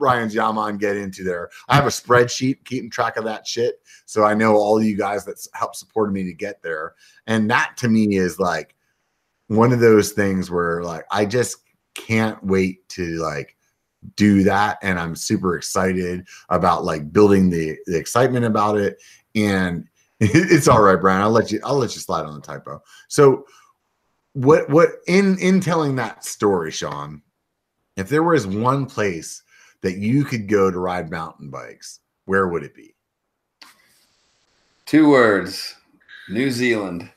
Brian's 0.02 0.34
Yaman 0.34 0.78
get 0.78 0.96
into 0.96 1.22
there. 1.22 1.48
I 1.68 1.76
have 1.76 1.86
a 1.86 1.90
spreadsheet 1.90 2.64
keeping 2.64 2.90
track 2.90 3.16
of 3.16 3.22
that 3.22 3.46
shit. 3.46 3.76
So 4.04 4.24
I 4.24 4.34
know 4.34 4.56
all 4.56 4.82
you 4.82 4.96
guys 4.96 5.24
that 5.26 5.38
help 5.54 5.76
support 5.76 6.12
me 6.12 6.24
to 6.24 6.34
get 6.34 6.60
there. 6.60 6.94
And 7.28 7.48
that 7.52 7.76
to 7.76 7.88
me 7.88 8.16
is 8.16 8.40
like 8.40 8.74
one 9.46 9.72
of 9.72 9.78
those 9.78 10.10
things 10.10 10.50
where 10.50 10.82
like 10.82 11.04
I 11.12 11.24
just 11.24 11.58
can't 11.94 12.42
wait 12.42 12.88
to 12.88 13.18
like 13.18 13.56
do 14.16 14.42
that. 14.42 14.78
And 14.82 14.98
I'm 14.98 15.14
super 15.14 15.56
excited 15.56 16.26
about 16.48 16.84
like 16.84 17.12
building 17.12 17.48
the, 17.48 17.76
the 17.86 17.96
excitement 17.96 18.44
about 18.44 18.78
it. 18.78 19.00
And 19.36 19.86
it's 20.20 20.66
all 20.66 20.82
right, 20.82 21.00
Brian. 21.00 21.22
I'll 21.22 21.30
let 21.30 21.52
you 21.52 21.60
I'll 21.62 21.76
let 21.76 21.94
you 21.94 22.00
slide 22.00 22.26
on 22.26 22.34
the 22.34 22.40
typo. 22.40 22.82
So 23.06 23.46
what 24.32 24.68
what 24.68 24.88
in 25.06 25.38
in 25.38 25.60
telling 25.60 25.94
that 25.94 26.24
story, 26.24 26.72
Sean, 26.72 27.22
if 27.96 28.08
there 28.08 28.24
was 28.24 28.48
one 28.48 28.84
place 28.84 29.44
that 29.82 29.98
you 29.98 30.24
could 30.24 30.48
go 30.48 30.70
to 30.70 30.78
ride 30.78 31.10
mountain 31.10 31.50
bikes, 31.50 32.00
where 32.24 32.48
would 32.48 32.62
it 32.62 32.74
be? 32.74 32.94
Two 34.86 35.08
words 35.08 35.74
New 36.28 36.50
Zealand. 36.50 37.10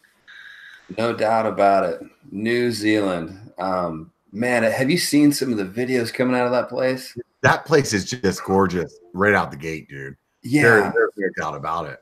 No 0.97 1.13
doubt 1.13 1.45
about 1.45 1.83
it. 1.83 2.01
New 2.31 2.71
Zealand. 2.71 3.51
Um, 3.57 4.11
man, 4.31 4.63
have 4.63 4.89
you 4.89 4.97
seen 4.97 5.31
some 5.31 5.51
of 5.51 5.57
the 5.57 5.65
videos 5.65 6.13
coming 6.13 6.35
out 6.35 6.45
of 6.45 6.51
that 6.51 6.69
place? 6.69 7.17
that 7.41 7.65
place 7.65 7.93
is 7.93 8.05
just 8.05 8.43
gorgeous 8.43 8.97
right 9.13 9.33
out 9.33 9.51
the 9.51 9.57
gate, 9.57 9.87
dude. 9.87 10.15
Yeah, 10.41 10.91
there's 10.93 11.11
no 11.17 11.27
doubt 11.37 11.55
about 11.55 11.87
it. 11.87 12.01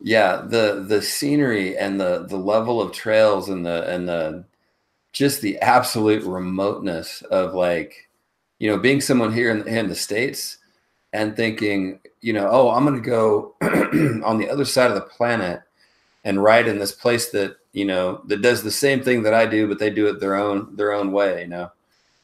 yeah. 0.00 0.42
The 0.46 0.84
the 0.86 1.02
scenery 1.02 1.76
and 1.76 2.00
the 2.00 2.26
the 2.28 2.36
level 2.36 2.80
of 2.80 2.92
trails 2.92 3.48
and 3.48 3.64
the 3.64 3.88
and 3.88 4.08
the 4.08 4.44
just 5.12 5.40
the 5.40 5.58
absolute 5.58 6.24
remoteness 6.24 7.22
of 7.22 7.54
like 7.54 8.08
you 8.60 8.70
know 8.70 8.78
being 8.78 9.00
someone 9.00 9.32
here 9.32 9.50
in, 9.50 9.66
in 9.66 9.88
the 9.88 9.94
states 9.96 10.58
and 11.12 11.34
thinking 11.34 11.98
you 12.20 12.32
know 12.32 12.48
oh 12.48 12.70
i'm 12.70 12.84
going 12.84 13.02
to 13.02 13.08
go 13.08 13.54
on 14.24 14.38
the 14.38 14.48
other 14.48 14.64
side 14.64 14.90
of 14.90 14.94
the 14.94 15.00
planet 15.00 15.62
and 16.24 16.42
ride 16.42 16.68
in 16.68 16.78
this 16.78 16.92
place 16.92 17.30
that 17.30 17.56
you 17.72 17.84
know 17.84 18.22
that 18.26 18.42
does 18.42 18.62
the 18.62 18.70
same 18.70 19.02
thing 19.02 19.22
that 19.24 19.34
i 19.34 19.44
do 19.44 19.66
but 19.66 19.80
they 19.80 19.90
do 19.90 20.06
it 20.06 20.20
their 20.20 20.36
own 20.36 20.76
their 20.76 20.92
own 20.92 21.10
way 21.10 21.42
you 21.42 21.48
know 21.48 21.70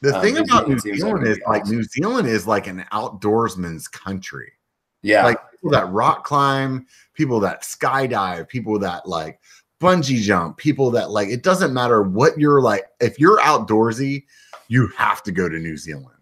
The 0.01 0.15
Um, 0.15 0.21
thing 0.21 0.37
about 0.37 0.69
New 0.69 0.77
Zealand 0.79 1.23
like 1.23 1.27
is 1.27 1.37
be 1.37 1.43
like. 1.47 1.65
New 1.65 1.83
Zealand 1.83 2.27
is 2.27 2.45
like 2.45 2.67
an 2.67 2.85
outdoorsman's 2.91 3.87
country. 3.87 4.53
yeah 5.01 5.23
Like 5.23 5.39
people 5.51 5.71
that 5.71 5.89
rock 5.91 6.23
climb, 6.23 6.85
people 7.15 7.39
that 7.39 7.63
skydive, 7.63 8.47
people 8.47 8.77
that 8.79 9.07
like 9.07 9.39
bungee 9.81 10.21
jump, 10.21 10.57
people 10.57 10.91
that 10.91 11.09
like 11.09 11.29
it 11.29 11.41
doesn't 11.41 11.73
matter 11.73 12.03
what 12.03 12.37
you're 12.37 12.61
like. 12.61 12.85
If 12.99 13.19
you're 13.19 13.39
outdoorsy, 13.39 14.25
you 14.67 14.87
have 14.95 15.23
to 15.23 15.31
go 15.31 15.49
to 15.49 15.57
New 15.57 15.77
Zealand. 15.77 16.16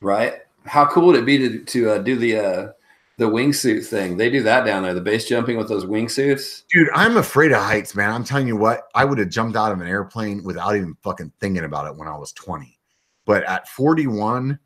Right 0.00 0.34
how 0.64 0.86
cool 0.86 1.06
would 1.06 1.16
it 1.16 1.26
be 1.26 1.38
to 1.38 1.64
to 1.64 1.90
uh, 1.90 1.98
do 1.98 2.16
the 2.16 2.36
uh 2.36 2.72
the 3.16 3.24
wingsuit 3.24 3.84
thing 3.84 4.16
they 4.16 4.30
do 4.30 4.42
that 4.42 4.64
down 4.64 4.82
there 4.82 4.94
the 4.94 5.00
base 5.00 5.28
jumping 5.28 5.56
with 5.56 5.68
those 5.68 5.84
wingsuits 5.84 6.62
Dude, 6.70 6.88
I'm 6.94 7.16
afraid 7.16 7.50
of 7.50 7.60
heights, 7.62 7.94
man. 7.94 8.12
I'm 8.12 8.22
telling 8.22 8.46
you 8.46 8.56
what, 8.56 8.88
I 8.94 9.04
would 9.04 9.18
have 9.18 9.30
jumped 9.30 9.56
out 9.56 9.72
of 9.72 9.80
an 9.80 9.88
airplane 9.88 10.44
without 10.44 10.76
even 10.76 10.96
fucking 11.02 11.32
thinking 11.40 11.64
about 11.64 11.86
it 11.86 11.96
when 11.96 12.06
I 12.06 12.16
was 12.16 12.30
20. 12.32 12.78
But 13.24 13.42
at 13.44 13.66
41, 13.68 14.58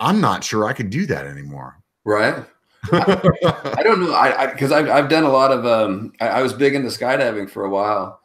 I'm 0.00 0.20
not 0.20 0.44
sure 0.44 0.66
I 0.66 0.72
could 0.72 0.90
do 0.90 1.06
that 1.06 1.26
anymore. 1.26 1.80
right 2.04 2.44
I 2.92 3.80
don't 3.82 4.00
know. 4.00 4.14
I 4.14 4.46
because 4.46 4.72
I've 4.72 4.88
I've 4.88 5.08
done 5.08 5.24
a 5.24 5.30
lot 5.30 5.52
of 5.52 5.64
um. 5.66 6.12
I, 6.20 6.28
I 6.28 6.42
was 6.42 6.52
big 6.52 6.74
into 6.74 6.88
skydiving 6.88 7.48
for 7.48 7.64
a 7.64 7.70
while, 7.70 8.20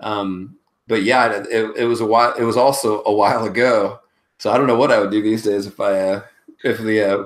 um. 0.00 0.56
But 0.86 1.02
yeah, 1.02 1.32
it, 1.32 1.46
it, 1.50 1.76
it 1.78 1.84
was 1.86 2.00
a 2.00 2.06
while. 2.06 2.34
It 2.34 2.44
was 2.44 2.56
also 2.56 3.02
a 3.04 3.12
while 3.12 3.44
ago. 3.44 4.00
So 4.38 4.50
I 4.50 4.58
don't 4.58 4.66
know 4.66 4.76
what 4.76 4.90
I 4.92 4.98
would 4.98 5.10
do 5.10 5.22
these 5.22 5.42
days 5.42 5.66
if 5.66 5.80
I 5.80 5.98
uh, 6.00 6.22
if 6.64 6.78
the 6.78 7.02
uh, 7.02 7.24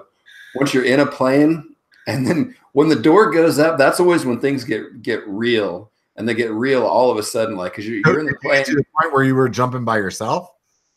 once 0.54 0.72
you're 0.74 0.84
in 0.84 1.00
a 1.00 1.06
plane 1.06 1.74
and 2.06 2.26
then 2.26 2.54
when 2.72 2.88
the 2.88 2.96
door 2.96 3.30
goes 3.30 3.58
up, 3.58 3.78
that's 3.78 3.98
always 4.00 4.24
when 4.24 4.40
things 4.40 4.64
get 4.64 5.02
get 5.02 5.26
real 5.26 5.90
and 6.16 6.28
they 6.28 6.34
get 6.34 6.50
real 6.52 6.84
all 6.84 7.10
of 7.10 7.16
a 7.16 7.22
sudden. 7.22 7.56
Like 7.56 7.72
because 7.72 7.88
you're, 7.88 8.00
you're 8.04 8.20
in 8.20 8.26
the 8.26 8.32
Did 8.32 8.38
you 8.42 8.50
get 8.50 8.64
plane. 8.64 8.64
to 8.66 8.74
the 8.76 8.84
point 9.00 9.12
where 9.12 9.24
you 9.24 9.34
were 9.34 9.48
jumping 9.48 9.84
by 9.84 9.96
yourself. 9.96 10.50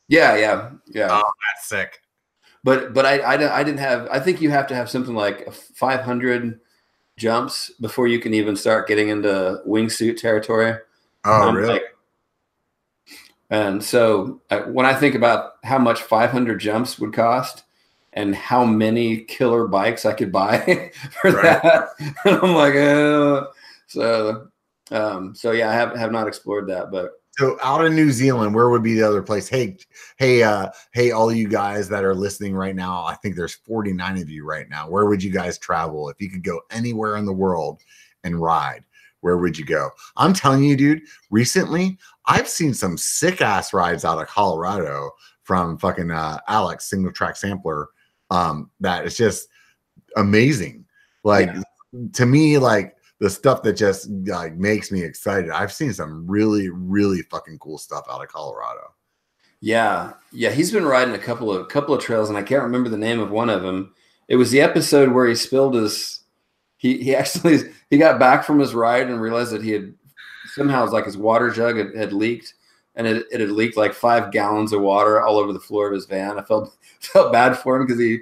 Yeah, 0.07 0.35
yeah, 0.35 0.71
yeah. 0.87 1.07
Oh, 1.09 1.31
that's 1.55 1.67
sick. 1.69 2.01
but 2.63 2.93
but 2.93 3.05
I, 3.05 3.19
I 3.19 3.59
I 3.59 3.63
didn't 3.63 3.79
have 3.79 4.07
I 4.11 4.19
think 4.19 4.41
you 4.41 4.49
have 4.51 4.67
to 4.67 4.75
have 4.75 4.89
something 4.89 5.15
like 5.15 5.51
500 5.53 6.59
jumps 7.17 7.71
before 7.79 8.07
you 8.07 8.19
can 8.19 8.33
even 8.33 8.55
start 8.55 8.87
getting 8.87 9.09
into 9.09 9.61
wingsuit 9.67 10.17
territory. 10.17 10.75
Oh, 11.23 11.49
Um, 11.49 11.55
really? 11.55 11.73
like- 11.73 11.83
and 13.51 13.83
so 13.83 14.41
uh, 14.49 14.61
when 14.63 14.85
I 14.87 14.95
think 14.95 15.15
about 15.15 15.53
how 15.63 15.77
much 15.77 16.01
500 16.01 16.59
jumps 16.59 16.97
would 16.99 17.13
cost 17.13 17.63
and 18.13 18.35
how 18.35 18.65
many 18.65 19.19
killer 19.25 19.67
bikes 19.67 20.05
I 20.05 20.13
could 20.13 20.31
buy 20.31 20.91
for 21.21 21.31
Right. 21.31 21.61
that, 21.63 21.89
I'm 22.25 22.53
like, 22.55 22.75
uh, 22.75 23.47
so 23.87 24.47
um, 24.91 25.35
so 25.35 25.51
yeah, 25.51 25.69
I 25.69 25.73
have 25.73 25.95
have 25.95 26.11
not 26.11 26.27
explored 26.27 26.67
that, 26.69 26.91
but 26.91 27.11
So 27.37 27.57
out 27.63 27.85
of 27.85 27.93
New 27.93 28.11
Zealand, 28.11 28.53
where 28.53 28.69
would 28.69 28.83
be 28.83 28.93
the 28.95 29.07
other 29.07 29.23
place? 29.23 29.47
Hey, 29.47 29.77
hey, 30.17 30.43
uh, 30.43 30.69
hey, 30.93 31.11
all 31.11 31.31
you 31.31 31.47
guys 31.47 31.87
that 31.89 32.03
are 32.03 32.15
listening 32.15 32.55
right 32.55 32.75
now, 32.75 33.05
I 33.05 33.15
think 33.15 33.35
there's 33.35 33.55
49 33.55 34.17
of 34.17 34.29
you 34.29 34.45
right 34.45 34.69
now. 34.69 34.89
Where 34.89 35.05
would 35.05 35.23
you 35.23 35.31
guys 35.31 35.57
travel 35.57 36.09
if 36.09 36.21
you 36.21 36.29
could 36.29 36.43
go 36.43 36.61
anywhere 36.71 37.17
in 37.17 37.25
the 37.25 37.33
world 37.33 37.81
and 38.23 38.41
ride? 38.41 38.83
Where 39.21 39.37
would 39.37 39.57
you 39.57 39.65
go? 39.65 39.91
I'm 40.17 40.33
telling 40.33 40.63
you, 40.63 40.75
dude, 40.75 41.03
recently 41.29 41.97
I've 42.25 42.47
seen 42.47 42.73
some 42.73 42.97
sick 42.97 43.41
ass 43.41 43.73
rides 43.73 44.05
out 44.05 44.21
of 44.21 44.27
Colorado 44.27 45.11
from 45.43 45.77
fucking 45.77 46.11
uh, 46.11 46.39
Alex, 46.47 46.89
single 46.89 47.11
track 47.11 47.35
sampler. 47.35 47.89
Um, 48.29 48.69
that 48.79 49.05
is 49.05 49.17
just 49.17 49.47
amazing. 50.15 50.85
Like 51.23 51.49
to 52.13 52.25
me, 52.25 52.57
like 52.57 52.95
the 53.19 53.29
stuff 53.29 53.61
that 53.63 53.73
just 53.73 54.09
like 54.27 54.55
makes 54.55 54.91
me 54.91 55.03
excited. 55.03 55.51
I've 55.51 55.73
seen 55.73 55.93
some 55.93 56.25
really, 56.27 56.69
really 56.69 57.21
fucking 57.23 57.59
cool 57.59 57.77
stuff 57.77 58.05
out 58.09 58.21
of 58.21 58.29
Colorado. 58.29 58.93
Yeah, 59.59 60.13
yeah, 60.31 60.49
he's 60.49 60.71
been 60.71 60.85
riding 60.85 61.13
a 61.13 61.19
couple 61.19 61.51
of 61.51 61.67
couple 61.69 61.93
of 61.93 62.01
trails, 62.01 62.29
and 62.29 62.37
I 62.37 62.41
can't 62.41 62.63
remember 62.63 62.89
the 62.89 62.97
name 62.97 63.19
of 63.19 63.29
one 63.29 63.49
of 63.49 63.61
them. 63.61 63.93
It 64.27 64.37
was 64.37 64.49
the 64.49 64.61
episode 64.61 65.11
where 65.11 65.27
he 65.27 65.35
spilled 65.35 65.75
his. 65.75 66.23
He 66.77 66.97
he 67.03 67.15
actually 67.15 67.59
he 67.91 67.97
got 67.97 68.19
back 68.19 68.43
from 68.43 68.59
his 68.59 68.73
ride 68.73 69.07
and 69.07 69.21
realized 69.21 69.51
that 69.51 69.63
he 69.63 69.71
had 69.71 69.93
somehow 70.53 70.83
it's 70.83 70.93
like 70.93 71.05
his 71.05 71.17
water 71.17 71.49
jug 71.49 71.77
had, 71.77 71.95
had 71.95 72.13
leaked, 72.13 72.53
and 72.95 73.07
it, 73.07 73.25
it 73.31 73.39
had 73.39 73.51
leaked 73.51 73.77
like 73.77 73.93
five 73.93 74.31
gallons 74.31 74.73
of 74.73 74.81
water 74.81 75.21
all 75.21 75.37
over 75.37 75.53
the 75.53 75.59
floor 75.59 75.87
of 75.87 75.93
his 75.93 76.05
van. 76.05 76.37
I 76.37 76.43
felt 76.43 76.75
felt 76.99 77.31
bad 77.31 77.57
for 77.57 77.75
him 77.75 77.85
because 77.85 77.99
he 77.99 78.19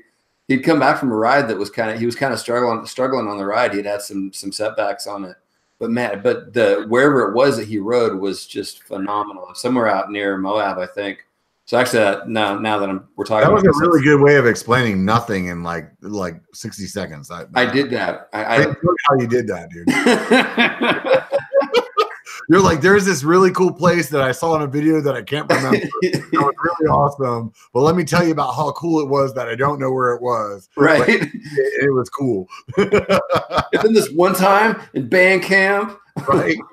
he'd 0.48 0.64
come 0.64 0.80
back 0.80 0.98
from 0.98 1.12
a 1.12 1.16
ride 1.16 1.48
that 1.48 1.58
was 1.58 1.70
kind 1.70 1.92
of 1.92 2.00
he 2.00 2.06
was 2.06 2.16
kind 2.16 2.34
of 2.34 2.40
struggling 2.40 2.86
struggling 2.86 3.28
on 3.28 3.38
the 3.38 3.46
ride. 3.46 3.74
He'd 3.74 3.86
had 3.86 4.02
some 4.02 4.34
some 4.34 4.52
setbacks 4.52 5.08
on 5.08 5.24
it, 5.24 5.38
but 5.80 5.92
man, 5.92 6.22
but 6.22 6.54
the 6.54 6.86
wherever 6.90 7.30
it 7.30 7.34
was 7.34 7.58
that 7.58 7.68
he 7.68 7.78
rode 7.78 8.20
was 8.20 8.46
just 8.46 8.84
phenomenal. 8.84 9.50
Somewhere 9.54 9.88
out 9.88 10.12
near 10.12 10.38
Moab, 10.38 10.78
I 10.78 10.88
think. 10.88 11.26
So 11.70 11.78
actually, 11.78 12.02
uh, 12.02 12.22
now 12.26 12.58
now 12.58 12.80
that 12.80 12.90
I'm 12.90 13.08
we're 13.16 13.26
talking, 13.26 13.48
That 13.48 13.54
was 13.54 13.64
a 13.64 13.80
really 13.80 14.02
good 14.02 14.20
way 14.20 14.38
of 14.38 14.48
explaining 14.48 15.06
nothing 15.06 15.50
in 15.50 15.62
like 15.62 15.92
like 16.02 16.42
60 16.52 16.88
seconds. 16.88 17.30
I, 17.30 17.46
I 17.54 17.72
did 17.72 17.92
that. 17.92 18.28
I, 18.34 18.44
I 18.44 18.66
how 19.06 19.16
you 19.20 19.28
did 19.28 19.46
that, 19.48 19.70
dude. 19.70 19.86
You're 22.50 22.62
like, 22.62 22.82
there's 22.82 23.06
this 23.06 23.24
really 23.24 23.52
cool 23.52 23.72
place 23.72 24.10
that 24.10 24.22
I 24.22 24.32
saw 24.32 24.56
in 24.56 24.64
a 24.64 24.68
video 24.68 25.02
that 25.02 25.16
I 25.16 25.22
can't 25.22 25.48
remember. 25.48 25.88
It 26.02 26.24
was 26.34 26.54
really 26.64 26.90
awesome. 26.90 27.54
But 27.76 27.82
let 27.82 27.96
me 27.96 28.04
tell 28.04 28.26
you 28.26 28.32
about 28.32 28.54
how 28.54 28.72
cool 28.72 29.02
it 29.02 29.08
was 29.08 29.36
that 29.36 29.48
I 29.48 29.54
don't 29.54 29.80
know 29.80 29.92
where 29.92 30.16
it 30.16 30.22
was. 30.22 30.68
right. 30.76 31.08
It, 31.08 31.30
it 31.54 31.94
was 31.94 32.10
cool. 32.10 32.50
and 32.78 33.84
then 33.84 33.94
this 33.94 34.10
one 34.14 34.34
time 34.34 34.82
in 34.96 35.08
band 35.08 35.44
camp, 35.44 35.98
right? 36.28 36.58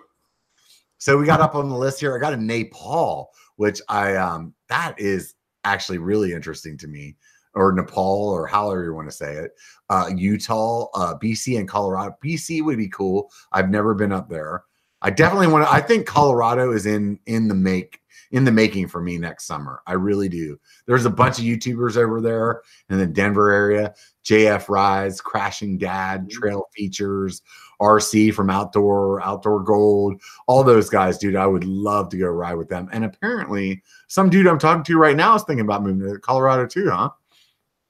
So 0.98 1.16
we 1.16 1.26
got 1.26 1.40
up 1.40 1.54
on 1.54 1.68
the 1.68 1.76
list 1.76 2.00
here. 2.00 2.16
I 2.16 2.18
got 2.18 2.32
a 2.32 2.36
Nepal, 2.36 3.30
which 3.56 3.80
I 3.88 4.16
um 4.16 4.54
that 4.68 4.98
is 4.98 5.34
actually 5.62 5.98
really 5.98 6.32
interesting 6.32 6.76
to 6.78 6.88
me, 6.88 7.14
or 7.54 7.70
Nepal, 7.72 8.28
or 8.30 8.44
however 8.46 8.82
you 8.82 8.92
want 8.92 9.08
to 9.08 9.14
say 9.14 9.34
it. 9.34 9.52
Uh, 9.88 10.10
Utah, 10.16 10.88
uh, 10.94 11.16
BC, 11.16 11.60
and 11.60 11.68
Colorado. 11.68 12.16
BC 12.24 12.64
would 12.64 12.78
be 12.78 12.88
cool. 12.88 13.30
I've 13.52 13.70
never 13.70 13.94
been 13.94 14.10
up 14.10 14.28
there. 14.28 14.64
I 15.06 15.10
definitely 15.10 15.46
want 15.46 15.64
to. 15.64 15.72
I 15.72 15.80
think 15.80 16.04
Colorado 16.04 16.72
is 16.72 16.84
in 16.84 17.20
in 17.26 17.46
the 17.46 17.54
make 17.54 18.00
in 18.32 18.42
the 18.42 18.50
making 18.50 18.88
for 18.88 19.00
me 19.00 19.18
next 19.18 19.44
summer. 19.46 19.80
I 19.86 19.92
really 19.92 20.28
do. 20.28 20.58
There's 20.86 21.04
a 21.04 21.10
bunch 21.10 21.38
of 21.38 21.44
YouTubers 21.44 21.96
over 21.96 22.20
there 22.20 22.62
in 22.90 22.98
the 22.98 23.06
Denver 23.06 23.52
area. 23.52 23.94
JF 24.24 24.68
Rise, 24.68 25.20
Crashing 25.20 25.78
Dad, 25.78 26.28
Trail 26.28 26.66
Features, 26.74 27.42
RC 27.80 28.34
from 28.34 28.50
Outdoor, 28.50 29.22
Outdoor 29.22 29.62
Gold, 29.62 30.20
all 30.48 30.64
those 30.64 30.90
guys, 30.90 31.18
dude. 31.18 31.36
I 31.36 31.46
would 31.46 31.62
love 31.62 32.08
to 32.08 32.16
go 32.16 32.26
ride 32.26 32.54
with 32.54 32.68
them. 32.68 32.88
And 32.92 33.04
apparently, 33.04 33.84
some 34.08 34.28
dude 34.28 34.48
I'm 34.48 34.58
talking 34.58 34.82
to 34.82 34.98
right 34.98 35.14
now 35.14 35.36
is 35.36 35.44
thinking 35.44 35.64
about 35.64 35.84
moving 35.84 36.12
to 36.12 36.18
Colorado 36.18 36.66
too, 36.66 36.90
huh? 36.90 37.10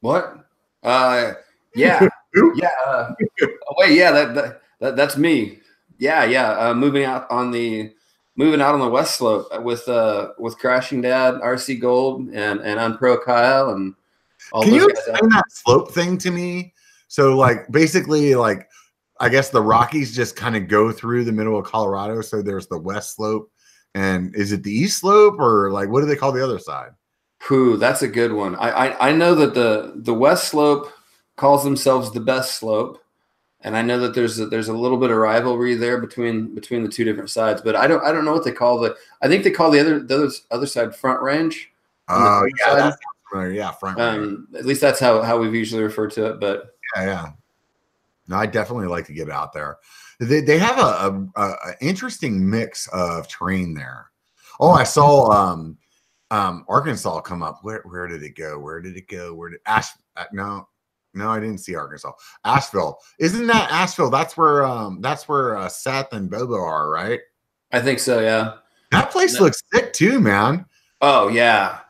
what? 0.01 0.47
Uh, 0.83 1.33
yeah, 1.75 2.07
yeah. 2.57 2.69
Uh, 2.87 3.15
oh, 3.43 3.49
wait, 3.79 3.97
yeah, 3.97 4.13
that, 4.13 4.35
that, 4.35 4.61
that 4.81 4.97
that's 4.97 5.17
me. 5.17 5.61
Yeah, 5.99 6.25
yeah. 6.25 6.51
Uh, 6.51 6.75
moving 6.75 7.05
out 7.05 7.31
on 7.31 7.51
the 7.51 7.93
moving 8.37 8.61
out 8.61 8.75
on 8.75 8.81
the 8.81 8.89
west 8.89 9.17
slope 9.17 9.49
with 9.63 9.89
uh 9.89 10.31
with 10.39 10.59
Crashing 10.59 11.01
Dad, 11.01 11.35
RC 11.35 11.81
Gold, 11.81 12.29
and 12.29 12.61
and 12.61 12.79
on 12.79 12.99
pro 12.99 13.19
Kyle, 13.19 13.71
and 13.71 13.95
all 14.53 14.63
Can 14.63 14.73
those 14.73 14.83
you 14.83 14.89
explain 14.89 15.31
that 15.31 15.51
slope 15.51 15.93
thing 15.93 16.19
to 16.19 16.31
me? 16.31 16.73
So, 17.09 17.37
like, 17.37 17.71
basically, 17.71 18.35
like, 18.35 18.69
I 19.21 19.29
guess 19.29 19.51
the 19.51 19.63
Rockies 19.63 20.15
just 20.15 20.37
kind 20.37 20.57
of 20.57 20.69
go 20.69 20.93
through 20.93 21.25
the 21.25 21.33
middle 21.33 21.59
of 21.59 21.65
Colorado. 21.65 22.21
So 22.21 22.43
there's 22.43 22.67
the 22.67 22.79
west 22.79 23.17
slope, 23.17 23.51
and 23.95 24.35
is 24.35 24.53
it 24.53 24.63
the 24.63 24.73
east 24.73 25.01
slope, 25.01 25.39
or 25.39 25.71
like, 25.71 25.89
what 25.89 26.01
do 26.01 26.07
they 26.07 26.17
call 26.17 26.33
the 26.33 26.45
other 26.45 26.59
side? 26.59 26.91
Whew, 27.47 27.77
that's 27.77 28.03
a 28.03 28.09
good 28.09 28.33
one. 28.33 28.57
I, 28.57 28.71
I 28.71 29.09
I 29.09 29.13
know 29.13 29.35
that 29.35 29.55
the 29.55 29.93
the 29.97 30.15
West 30.15 30.49
Slope 30.49 30.91
calls 31.37 31.65
themselves 31.65 32.11
the 32.11 32.21
best 32.21 32.55
slope, 32.59 32.99
and 33.67 33.77
I 33.77 33.83
know 33.83 33.99
that 33.99 34.15
there's 34.15 34.39
a, 34.39 34.47
there's 34.47 34.69
a 34.69 34.73
little 34.73 34.97
bit 34.97 35.11
of 35.11 35.17
rivalry 35.17 35.75
there 35.75 36.01
between 36.01 36.55
between 36.55 36.85
the 36.85 36.89
two 36.89 37.03
different 37.03 37.31
sides. 37.31 37.61
But 37.61 37.75
I 37.75 37.89
don't 37.89 38.03
I 38.05 38.13
don't 38.13 38.25
know 38.25 38.33
what 38.33 38.45
they 38.45 38.53
call 38.53 38.79
the. 38.79 38.97
I 39.21 39.27
think 39.27 39.43
they 39.43 39.51
call 39.51 39.73
the 39.73 39.81
other 39.81 39.99
the 39.99 40.15
other, 40.15 40.31
other 40.53 40.67
side 40.67 40.95
Front 40.95 41.21
Range. 41.21 41.73
Oh, 42.09 42.15
front 42.15 42.53
yeah, 42.61 42.91
side. 42.91 43.55
Yeah, 43.55 43.71
front. 43.73 43.99
range. 43.99 44.19
Um, 44.19 44.49
at 44.57 44.67
least 44.67 44.81
that's 44.81 45.01
how 45.01 45.21
how 45.21 45.37
we've 45.39 45.53
usually 45.53 45.83
referred 45.83 46.13
to 46.13 46.27
it. 46.27 46.39
But 46.39 46.77
yeah, 46.95 47.05
yeah. 47.05 47.33
No, 48.29 48.37
I 48.37 48.47
definitely 48.47 48.87
like 48.87 49.05
to 49.07 49.13
get 49.13 49.31
out 49.31 49.53
there. 49.53 49.79
They, 50.21 50.41
they 50.41 50.59
have 50.59 50.79
a, 50.79 51.29
a, 51.35 51.41
a 51.41 51.57
interesting 51.81 52.49
mix 52.49 52.87
of 52.93 53.27
terrain 53.27 53.75
there. 53.75 54.13
Oh, 54.61 54.71
I 54.71 54.85
saw 54.85 55.31
um 55.33 55.77
um 56.31 56.65
Arkansas 56.69 57.21
come 57.23 57.43
up. 57.43 57.59
Where 57.63 57.83
where 57.83 58.07
did 58.07 58.23
it 58.23 58.37
go? 58.37 58.61
Where 58.61 58.81
did 58.81 58.97
it 58.97 59.09
go? 59.09 59.35
Where 59.35 59.51
did 59.51 59.61
Ash? 59.67 59.89
Uh, 60.17 60.25
no, 60.33 60.69
no, 61.17 61.31
I 61.31 61.41
didn't 61.41 61.59
see 61.59 61.75
Arkansas. 61.75 62.13
Asheville, 62.45 62.99
isn't 63.19 63.47
that 63.47 63.71
Asheville? 63.71 64.11
That's 64.11 64.37
where 64.37 64.65
um 64.65 65.01
that's 65.01 65.29
where 65.29 65.57
uh, 65.57 65.69
Seth 65.69 66.13
and 66.13 66.31
Bobo 66.31 66.55
are, 66.55 66.91
right? 66.91 67.21
I 67.73 67.81
think 67.81 67.99
so. 67.99 68.21
Yeah. 68.21 68.55
That 68.93 69.11
place 69.11 69.41
looks 69.41 69.63
sick 69.73 69.93
too, 69.93 70.21
man. 70.21 70.67
Oh 71.01 71.29
yeah, 71.29 71.81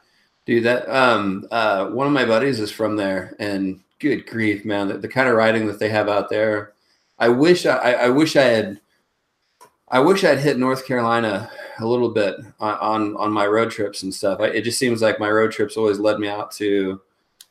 dude. 0.46 0.64
That 0.64 0.88
um 0.88 1.46
uh 1.50 1.86
one 1.88 2.06
of 2.06 2.12
my 2.12 2.24
buddies 2.24 2.60
is 2.60 2.70
from 2.70 2.96
there, 2.96 3.34
and 3.38 3.80
good 3.98 4.26
grief, 4.26 4.64
man, 4.64 4.88
the, 4.88 4.98
the 4.98 5.08
kind 5.08 5.28
of 5.28 5.36
riding 5.36 5.66
that 5.66 5.78
they 5.78 5.88
have 5.88 6.08
out 6.08 6.28
there. 6.30 6.72
I 7.18 7.28
wish 7.28 7.66
I, 7.66 7.76
I 7.76 7.90
I 7.92 8.08
wish 8.10 8.36
I 8.36 8.42
had. 8.42 8.80
I 9.88 10.00
wish 10.00 10.24
I'd 10.24 10.40
hit 10.40 10.58
North 10.58 10.84
Carolina 10.84 11.48
a 11.78 11.86
little 11.86 12.10
bit 12.10 12.34
on 12.58 12.74
on, 12.74 13.16
on 13.16 13.32
my 13.32 13.46
road 13.46 13.70
trips 13.70 14.02
and 14.02 14.12
stuff. 14.12 14.40
I, 14.40 14.46
it 14.46 14.62
just 14.62 14.78
seems 14.78 15.00
like 15.00 15.20
my 15.20 15.30
road 15.30 15.52
trips 15.52 15.76
always 15.76 16.00
led 16.00 16.18
me 16.18 16.28
out 16.28 16.50
to, 16.52 17.00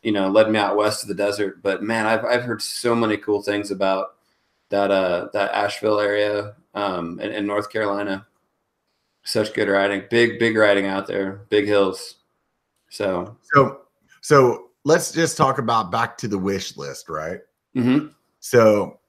you 0.06 0.12
know, 0.12 0.30
led 0.30 0.52
me 0.52 0.60
out 0.60 0.78
west 0.78 1.02
to 1.02 1.08
the 1.08 1.16
desert. 1.16 1.64
But 1.64 1.82
man, 1.82 2.06
I've 2.06 2.24
I've 2.24 2.44
heard 2.44 2.62
so 2.62 2.94
many 2.94 3.18
cool 3.18 3.42
things 3.42 3.72
about 3.72 4.18
that 4.70 4.92
uh 4.92 5.30
that 5.34 5.52
Asheville 5.52 6.00
area 6.00 6.54
um 6.76 7.20
in, 7.20 7.32
in 7.32 7.48
North 7.48 7.72
Carolina. 7.72 8.28
Such 9.24 9.56
good 9.56 9.68
riding, 9.68 10.04
big 10.12 10.38
big 10.38 10.56
riding 10.56 10.86
out 10.86 11.08
there, 11.08 11.48
big 11.50 11.66
hills. 11.66 12.18
So 12.92 13.36
So 13.42 13.82
so 14.22 14.70
let's 14.84 15.12
just 15.12 15.38
talk 15.38 15.58
about 15.58 15.92
back 15.92 16.20
to 16.20 16.28
the 16.28 16.38
wish 16.38 16.78
list, 16.78 17.10
right? 17.10 17.40
Mm-hmm. 17.76 18.10
So 18.42 19.00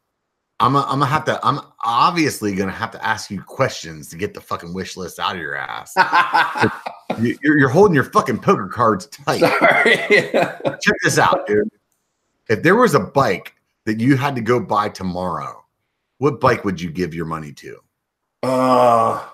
I'm 0.58 0.72
gonna 0.72 1.04
have 1.06 1.24
to 1.26 1.38
I'm 1.46 1.60
obviously 1.84 2.54
gonna 2.54 2.72
have 2.72 2.90
to 2.92 3.04
ask 3.04 3.30
you 3.30 3.42
questions 3.42 4.08
to 4.08 4.16
get 4.16 4.32
the 4.32 4.40
fucking 4.40 4.72
wish 4.72 4.96
list 4.96 5.18
out 5.18 5.34
of 5.36 5.40
your 5.42 5.56
ass. 5.56 5.94
You- 7.20 7.38
You're, 7.42 7.58
you're 7.58 7.68
holding 7.68 7.94
your 7.94 8.04
fucking 8.04 8.40
poker 8.40 8.66
cards 8.68 9.06
tight. 9.06 9.40
Check 10.80 10.94
this 11.02 11.18
out, 11.18 11.46
dude. 11.46 11.68
If 12.48 12.62
there 12.62 12.76
was 12.76 12.94
a 12.94 13.00
bike 13.00 13.54
that 13.84 14.00
you 14.00 14.16
had 14.16 14.34
to 14.34 14.42
go 14.42 14.60
buy 14.60 14.88
tomorrow, 14.90 15.64
what 16.18 16.40
bike 16.40 16.64
would 16.64 16.78
you 16.80 16.90
give 16.90 17.14
your 17.14 17.24
money 17.24 17.52
to? 17.52 17.78
oh, 18.42 19.32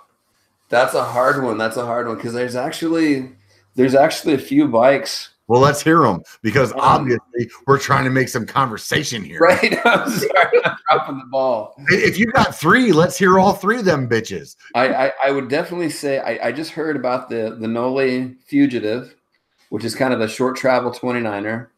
that's 0.69 0.95
a 0.95 1.03
hard 1.05 1.43
one. 1.43 1.59
That's 1.59 1.77
a 1.77 1.85
hard 1.85 2.07
one 2.07 2.17
because 2.17 2.33
there's 2.35 2.55
actually 2.57 3.33
there's 3.75 3.95
actually 3.95 4.35
a 4.35 4.39
few 4.39 4.69
bikes. 4.69 5.31
Well, 5.49 5.61
let's 5.61 5.83
hear 5.83 6.01
them 6.03 6.23
because 6.43 6.73
Um, 6.73 6.81
obviously 6.81 7.51
we're 7.67 7.79
trying 7.79 8.05
to 8.05 8.11
make 8.11 8.29
some 8.29 8.47
conversation 8.47 9.23
here. 9.23 9.39
Right? 9.41 9.79
I'm 9.87 10.09
sorry, 10.11 10.65
I'm 10.65 10.77
dropping 10.91 11.19
the 11.19 11.27
ball. 11.31 11.75
If 11.89 12.19
you 12.19 12.27
got 12.27 12.55
three, 12.55 12.93
let's 12.93 13.19
hear 13.19 13.39
all 13.39 13.53
three 13.53 13.79
of 13.79 13.85
them 13.85 14.09
bitches. 14.09 14.57
I, 14.75 15.07
I, 15.09 15.13
I 15.27 15.31
would 15.31 15.49
definitely 15.49 15.91
say 15.91 16.21
I, 16.21 16.49
I 16.49 16.53
just 16.53 16.71
heard 16.71 16.97
about 16.97 17.29
the 17.29 17.57
the 17.59 17.67
Knolly 17.69 18.37
Fugitive, 18.47 19.15
which 19.71 19.85
is 19.85 19.95
kind 19.95 20.15
of 20.15 20.21
a 20.21 20.29
short 20.29 20.57
travel 20.57 20.91
29er. 20.93 21.69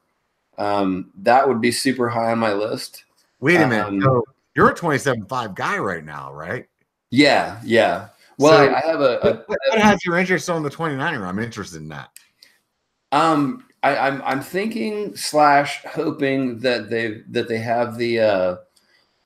Um, 0.59 1.11
that 1.23 1.49
would 1.49 1.61
be 1.61 1.73
super 1.73 2.09
high 2.09 2.31
on 2.31 2.39
my 2.39 2.53
list. 2.53 3.05
Wait 3.41 3.57
a 3.57 3.67
minute. 3.67 3.87
Um, 3.87 4.01
so 4.01 4.23
you're 4.55 4.69
a 4.71 4.75
27.5 4.75 5.55
guy 5.57 5.79
right 5.79 6.05
now, 6.05 6.33
right? 6.33 6.67
Yeah, 7.11 7.61
yeah. 7.65 8.09
Well, 8.39 8.53
So- 8.53 8.73
I, 8.73 8.79
I 8.83 8.87
have 8.87 9.01
a, 9.01 9.19
a 9.19 9.25
What, 9.33 9.49
what 9.49 9.59
what 9.71 9.79
has 9.81 10.05
your 10.05 10.17
interest 10.19 10.49
on 10.51 10.63
the 10.63 10.71
29er? 10.71 11.27
I'm 11.27 11.39
interested 11.41 11.81
in 11.83 11.89
that. 11.89 12.11
Um, 13.13 13.65
I, 13.83 13.97
I'm 13.97 14.23
I'm 14.23 14.41
thinking 14.41 15.15
slash 15.17 15.83
hoping 15.85 16.59
that 16.61 16.89
they 16.91 17.23
that 17.31 17.49
they 17.49 17.59
have 17.59 17.97
the 17.99 18.21
uh, 18.21 18.57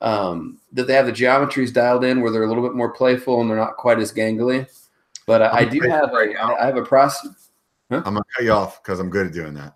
um, 0.01 0.59
that 0.73 0.87
they 0.87 0.93
have 0.93 1.05
the 1.05 1.11
geometries 1.11 1.73
dialed 1.73 2.03
in 2.03 2.21
where 2.21 2.31
they're 2.31 2.43
a 2.43 2.47
little 2.47 2.63
bit 2.63 2.75
more 2.75 2.91
playful 2.91 3.41
and 3.41 3.49
they're 3.49 3.57
not 3.57 3.77
quite 3.77 3.99
as 3.99 4.13
gangly. 4.13 4.67
But 5.25 5.41
I, 5.41 5.59
I 5.59 5.65
do 5.65 5.79
have 5.81 6.11
right 6.11 6.35
a, 6.35 6.41
I 6.41 6.65
have 6.65 6.77
a 6.77 6.83
process. 6.83 7.49
I'm 7.89 8.03
gonna 8.03 8.21
cut 8.35 8.43
you 8.43 8.51
off 8.51 8.83
because 8.83 8.99
I'm 8.99 9.09
good 9.09 9.27
at 9.27 9.33
doing 9.33 9.53
that. 9.55 9.75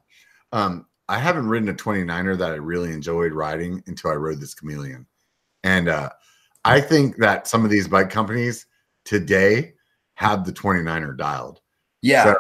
Um, 0.52 0.86
I 1.10 1.18
haven't 1.20 1.48
ridden 1.48 1.70
a 1.70 1.74
29er 1.74 2.38
that 2.38 2.52
I 2.52 2.56
really 2.56 2.92
enjoyed 2.92 3.34
riding 3.34 3.84
until 3.88 4.12
I 4.12 4.16
rode 4.16 4.40
this 4.40 4.54
chameleon. 4.54 5.06
And 5.64 5.90
uh, 5.90 6.10
I 6.66 6.80
think 6.80 7.18
that 7.18 7.48
some 7.48 7.66
of 7.66 7.72
these 7.72 7.88
bike 7.88 8.10
companies 8.10 8.66
today 9.04 9.74
have 10.16 10.46
the 10.46 10.54
29er 10.54 11.18
dialed. 11.18 11.62
Yeah, 12.02 12.24
So- 12.26 12.38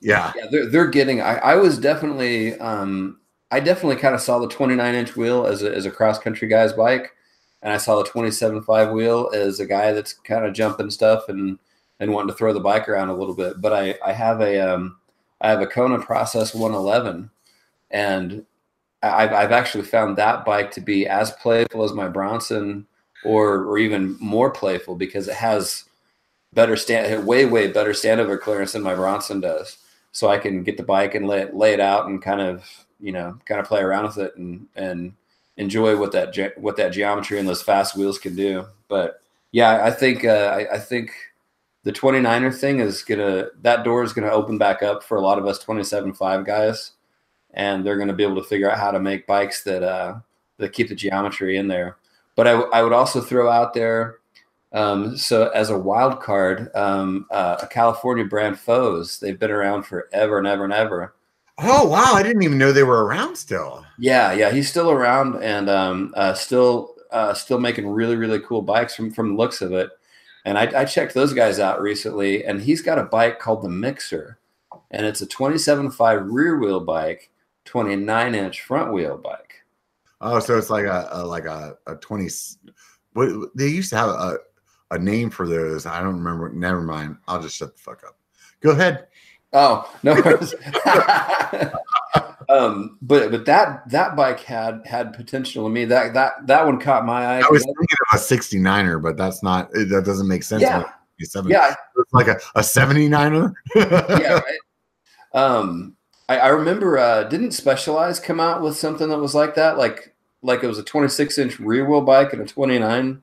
Yeah. 0.00 0.32
yeah, 0.36 0.46
they're 0.50 0.66
they're 0.66 0.86
getting. 0.86 1.20
I, 1.20 1.36
I 1.38 1.54
was 1.56 1.78
definitely 1.78 2.58
um, 2.60 3.18
I 3.50 3.60
definitely 3.60 3.96
kind 3.96 4.14
of 4.14 4.20
saw 4.20 4.38
the 4.38 4.48
29 4.48 4.94
inch 4.94 5.16
wheel 5.16 5.46
as 5.46 5.62
a 5.62 5.74
as 5.74 5.86
a 5.86 5.90
cross 5.90 6.18
country 6.18 6.48
guy's 6.48 6.72
bike, 6.72 7.12
and 7.62 7.72
I 7.72 7.76
saw 7.78 8.02
the 8.02 8.08
27.5 8.08 8.92
wheel 8.92 9.30
as 9.34 9.60
a 9.60 9.66
guy 9.66 9.92
that's 9.92 10.12
kind 10.12 10.44
of 10.44 10.52
jumping 10.54 10.90
stuff 10.90 11.28
and 11.28 11.58
and 12.00 12.12
wanting 12.12 12.28
to 12.28 12.34
throw 12.34 12.52
the 12.52 12.60
bike 12.60 12.88
around 12.88 13.08
a 13.08 13.14
little 13.14 13.34
bit. 13.34 13.60
But 13.60 13.72
I 13.72 13.98
I 14.04 14.12
have 14.12 14.40
a 14.40 14.58
um, 14.60 14.98
I 15.40 15.48
have 15.50 15.60
a 15.60 15.66
Kona 15.66 16.00
Process 16.00 16.54
111, 16.54 17.30
and 17.90 18.44
I've 19.02 19.32
I've 19.32 19.52
actually 19.52 19.84
found 19.84 20.16
that 20.16 20.44
bike 20.44 20.70
to 20.72 20.80
be 20.80 21.06
as 21.06 21.30
playful 21.32 21.84
as 21.84 21.92
my 21.92 22.08
Bronson, 22.08 22.86
or 23.24 23.64
or 23.64 23.78
even 23.78 24.16
more 24.20 24.50
playful 24.50 24.96
because 24.96 25.28
it 25.28 25.34
has 25.34 25.84
better 26.52 26.76
stand 26.76 27.26
way 27.26 27.44
way 27.46 27.68
better 27.68 27.90
standover 27.90 28.40
clearance 28.40 28.72
than 28.72 28.82
my 28.82 28.94
Bronson 28.94 29.40
does. 29.40 29.78
So 30.16 30.28
I 30.28 30.38
can 30.38 30.62
get 30.62 30.78
the 30.78 30.82
bike 30.82 31.14
and 31.14 31.26
lay 31.26 31.42
it 31.42 31.54
lay 31.54 31.74
it 31.74 31.80
out 31.80 32.06
and 32.06 32.22
kind 32.22 32.40
of 32.40 32.64
you 33.00 33.12
know 33.12 33.38
kind 33.44 33.60
of 33.60 33.66
play 33.66 33.82
around 33.82 34.04
with 34.04 34.16
it 34.16 34.34
and 34.38 34.66
and 34.74 35.12
enjoy 35.58 35.94
what 35.94 36.12
that 36.12 36.32
ge- 36.32 36.56
what 36.56 36.78
that 36.78 36.88
geometry 36.88 37.38
and 37.38 37.46
those 37.46 37.60
fast 37.60 37.98
wheels 37.98 38.18
can 38.18 38.34
do. 38.34 38.64
But 38.88 39.20
yeah, 39.52 39.84
I 39.84 39.90
think 39.90 40.24
uh, 40.24 40.56
I, 40.56 40.76
I 40.76 40.78
think 40.78 41.10
the 41.82 41.92
29er 41.92 42.58
thing 42.58 42.80
is 42.80 43.02
gonna 43.02 43.48
that 43.60 43.84
door 43.84 44.04
is 44.04 44.14
gonna 44.14 44.30
open 44.30 44.56
back 44.56 44.82
up 44.82 45.02
for 45.02 45.18
a 45.18 45.20
lot 45.20 45.38
of 45.38 45.44
us 45.44 45.62
27.5 45.62 46.46
guys, 46.46 46.92
and 47.52 47.84
they're 47.84 47.98
gonna 47.98 48.14
be 48.14 48.24
able 48.24 48.42
to 48.42 48.48
figure 48.48 48.70
out 48.70 48.78
how 48.78 48.92
to 48.92 49.00
make 49.00 49.26
bikes 49.26 49.64
that 49.64 49.82
uh, 49.82 50.14
that 50.56 50.72
keep 50.72 50.88
the 50.88 50.94
geometry 50.94 51.58
in 51.58 51.68
there. 51.68 51.98
But 52.36 52.46
I, 52.46 52.52
w- 52.52 52.70
I 52.72 52.82
would 52.82 52.94
also 52.94 53.20
throw 53.20 53.50
out 53.50 53.74
there 53.74 54.20
um, 54.76 55.16
so 55.16 55.48
as 55.48 55.70
a 55.70 55.78
wild 55.78 56.20
card, 56.20 56.70
um, 56.74 57.26
uh, 57.30 57.56
a 57.62 57.66
California 57.66 58.24
brand 58.24 58.58
foes. 58.58 59.18
They've 59.18 59.38
been 59.38 59.50
around 59.50 59.84
forever 59.84 60.38
and 60.38 60.46
ever 60.46 60.64
and 60.64 60.72
ever. 60.72 61.14
Oh 61.58 61.88
wow, 61.88 62.12
I 62.14 62.22
didn't 62.22 62.42
even 62.42 62.58
know 62.58 62.70
they 62.72 62.82
were 62.82 63.06
around 63.06 63.36
still. 63.36 63.84
Yeah, 63.98 64.32
yeah, 64.34 64.50
he's 64.50 64.68
still 64.68 64.90
around 64.90 65.42
and 65.42 65.70
um, 65.70 66.12
uh, 66.16 66.34
still 66.34 66.94
uh, 67.10 67.32
still 67.32 67.58
making 67.58 67.88
really 67.88 68.16
really 68.16 68.40
cool 68.40 68.60
bikes 68.60 68.94
from 68.94 69.10
from 69.10 69.30
the 69.30 69.36
looks 69.36 69.62
of 69.62 69.72
it. 69.72 69.90
And 70.44 70.58
I, 70.58 70.82
I 70.82 70.84
checked 70.84 71.14
those 71.14 71.32
guys 71.32 71.58
out 71.58 71.80
recently, 71.80 72.44
and 72.44 72.60
he's 72.60 72.82
got 72.82 72.98
a 72.98 73.04
bike 73.04 73.40
called 73.40 73.62
the 73.62 73.68
Mixer, 73.68 74.38
and 74.92 75.04
it's 75.04 75.20
a 75.22 75.26
27.5 75.26 76.26
rear 76.30 76.58
wheel 76.60 76.78
bike, 76.80 77.30
29 77.64 78.34
inch 78.34 78.62
front 78.62 78.92
wheel 78.92 79.16
bike. 79.18 79.54
Oh, 80.20 80.38
so 80.38 80.56
it's 80.56 80.70
like 80.70 80.84
a, 80.84 81.08
a 81.10 81.24
like 81.26 81.46
a, 81.46 81.76
a 81.86 81.96
20 81.96 82.26
s- 82.26 82.58
what 83.14 83.30
they 83.56 83.68
used 83.68 83.90
to 83.90 83.96
have 83.96 84.10
a, 84.10 84.38
a 84.90 84.98
name 84.98 85.30
for 85.30 85.48
those. 85.48 85.86
I 85.86 86.00
don't 86.00 86.18
remember. 86.18 86.50
Never 86.50 86.80
mind. 86.80 87.16
I'll 87.26 87.42
just 87.42 87.56
shut 87.56 87.74
the 87.74 87.82
fuck 87.82 88.04
up. 88.04 88.16
Go 88.60 88.70
ahead. 88.70 89.06
Oh 89.52 89.90
no. 90.02 90.12
um, 92.48 92.98
but 93.02 93.30
but 93.30 93.44
that 93.46 93.88
that 93.90 94.16
bike 94.16 94.40
had 94.40 94.82
had 94.84 95.14
potential 95.14 95.64
to 95.64 95.70
me. 95.70 95.84
That 95.84 96.14
that 96.14 96.46
that 96.46 96.66
one 96.66 96.80
caught 96.80 97.06
my 97.06 97.24
eye. 97.24 97.40
I 97.40 97.48
was 97.50 97.64
thinking 97.64 97.86
of 98.12 98.20
a 98.20 98.22
69er, 98.22 99.02
but 99.02 99.16
that's 99.16 99.42
not 99.42 99.70
that 99.72 100.02
doesn't 100.04 100.28
make 100.28 100.42
sense. 100.42 100.62
Yeah. 100.62 100.84
it's 101.18 101.32
70. 101.32 101.52
yeah, 101.52 101.74
It's 101.96 102.12
like 102.12 102.28
a, 102.28 102.38
a 102.54 102.60
79er. 102.60 103.54
yeah, 103.76 103.84
right. 104.44 104.58
Um, 105.32 105.96
I, 106.28 106.38
I 106.38 106.48
remember 106.48 106.98
uh, 106.98 107.24
didn't 107.24 107.52
Specialized 107.52 108.24
come 108.24 108.40
out 108.40 108.62
with 108.62 108.76
something 108.76 109.08
that 109.08 109.18
was 109.18 109.34
like 109.34 109.54
that, 109.54 109.78
like 109.78 110.14
like 110.42 110.62
it 110.62 110.66
was 110.66 110.78
a 110.78 110.82
26 110.82 111.38
inch 111.38 111.60
rear 111.60 111.88
wheel 111.88 112.00
bike 112.00 112.32
and 112.32 112.42
a 112.42 112.46
29. 112.46 113.22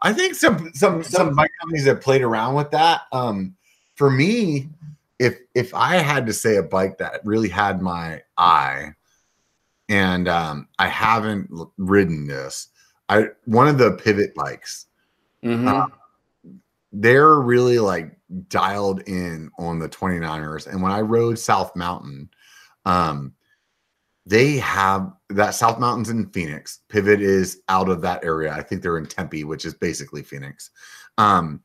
I 0.00 0.12
think 0.12 0.34
some 0.34 0.72
some 0.74 1.02
some 1.02 1.34
bike 1.34 1.50
companies 1.60 1.86
have 1.86 2.00
played 2.00 2.22
around 2.22 2.54
with 2.54 2.70
that. 2.70 3.02
Um, 3.12 3.56
for 3.96 4.10
me, 4.10 4.68
if 5.18 5.38
if 5.54 5.74
I 5.74 5.96
had 5.96 6.26
to 6.26 6.32
say 6.32 6.56
a 6.56 6.62
bike 6.62 6.98
that 6.98 7.20
really 7.24 7.48
had 7.48 7.82
my 7.82 8.22
eye, 8.36 8.92
and 9.88 10.28
um, 10.28 10.68
I 10.78 10.88
haven't 10.88 11.50
ridden 11.78 12.26
this, 12.26 12.68
I 13.08 13.28
one 13.44 13.66
of 13.68 13.78
the 13.78 13.92
pivot 13.92 14.34
bikes. 14.34 14.86
Mm-hmm. 15.44 15.68
Uh, 15.68 15.86
they're 16.92 17.34
really 17.34 17.78
like 17.78 18.16
dialed 18.48 19.02
in 19.02 19.50
on 19.58 19.78
the 19.78 19.88
29ers. 19.88 20.66
And 20.66 20.82
when 20.82 20.92
I 20.92 21.00
rode 21.00 21.38
South 21.38 21.74
Mountain, 21.76 22.30
um, 22.84 23.34
they 24.26 24.58
have 24.58 25.12
that 25.30 25.54
South 25.54 25.78
Mountain's 25.78 26.10
in 26.10 26.28
Phoenix. 26.30 26.80
Pivot 26.88 27.20
is 27.20 27.62
out 27.68 27.88
of 27.88 28.00
that 28.02 28.24
area. 28.24 28.52
I 28.52 28.62
think 28.62 28.82
they're 28.82 28.98
in 28.98 29.06
Tempe, 29.06 29.44
which 29.44 29.64
is 29.64 29.74
basically 29.74 30.22
Phoenix. 30.22 30.70
Um, 31.18 31.62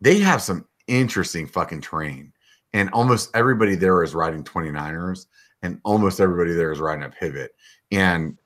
they 0.00 0.18
have 0.18 0.42
some 0.42 0.66
interesting 0.86 1.46
fucking 1.46 1.80
terrain. 1.80 2.32
And 2.72 2.90
almost 2.90 3.30
everybody 3.34 3.74
there 3.74 4.02
is 4.02 4.14
riding 4.14 4.44
29ers, 4.44 5.26
and 5.62 5.80
almost 5.84 6.20
everybody 6.20 6.52
there 6.52 6.72
is 6.72 6.78
riding 6.78 7.04
a 7.04 7.08
pivot. 7.08 7.54
And 7.90 8.36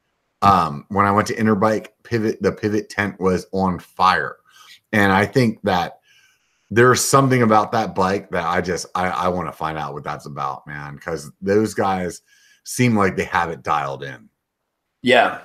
um, 0.43 0.87
when 0.89 1.07
I 1.07 1.11
went 1.11 1.27
to 1.29 1.35
Interbike, 1.35 1.89
pivot, 2.05 2.41
the 2.41 2.53
pivot 2.53 2.89
tent 2.89 3.19
was 3.19 3.47
on 3.53 3.79
fire. 3.79 4.37
And 4.93 5.11
I 5.11 5.27
think 5.27 5.61
that 5.63 6.01
there's 6.71 7.05
something 7.05 7.43
about 7.43 7.73
that 7.73 7.95
bike 7.95 8.31
that 8.31 8.45
I 8.45 8.61
just 8.61 8.87
I, 8.95 9.09
I 9.09 9.29
want 9.29 9.49
to 9.49 9.53
find 9.53 9.77
out 9.77 9.93
what 9.93 10.05
that's 10.05 10.27
about, 10.27 10.67
man. 10.67 10.95
Because 10.95 11.31
those 11.41 11.75
guys 11.75 12.23
seem 12.65 12.97
like 12.97 13.17
they 13.17 13.25
have 13.25 13.51
it 13.51 13.63
dialed 13.63 14.03
in. 14.03 14.29
Yeah, 15.03 15.41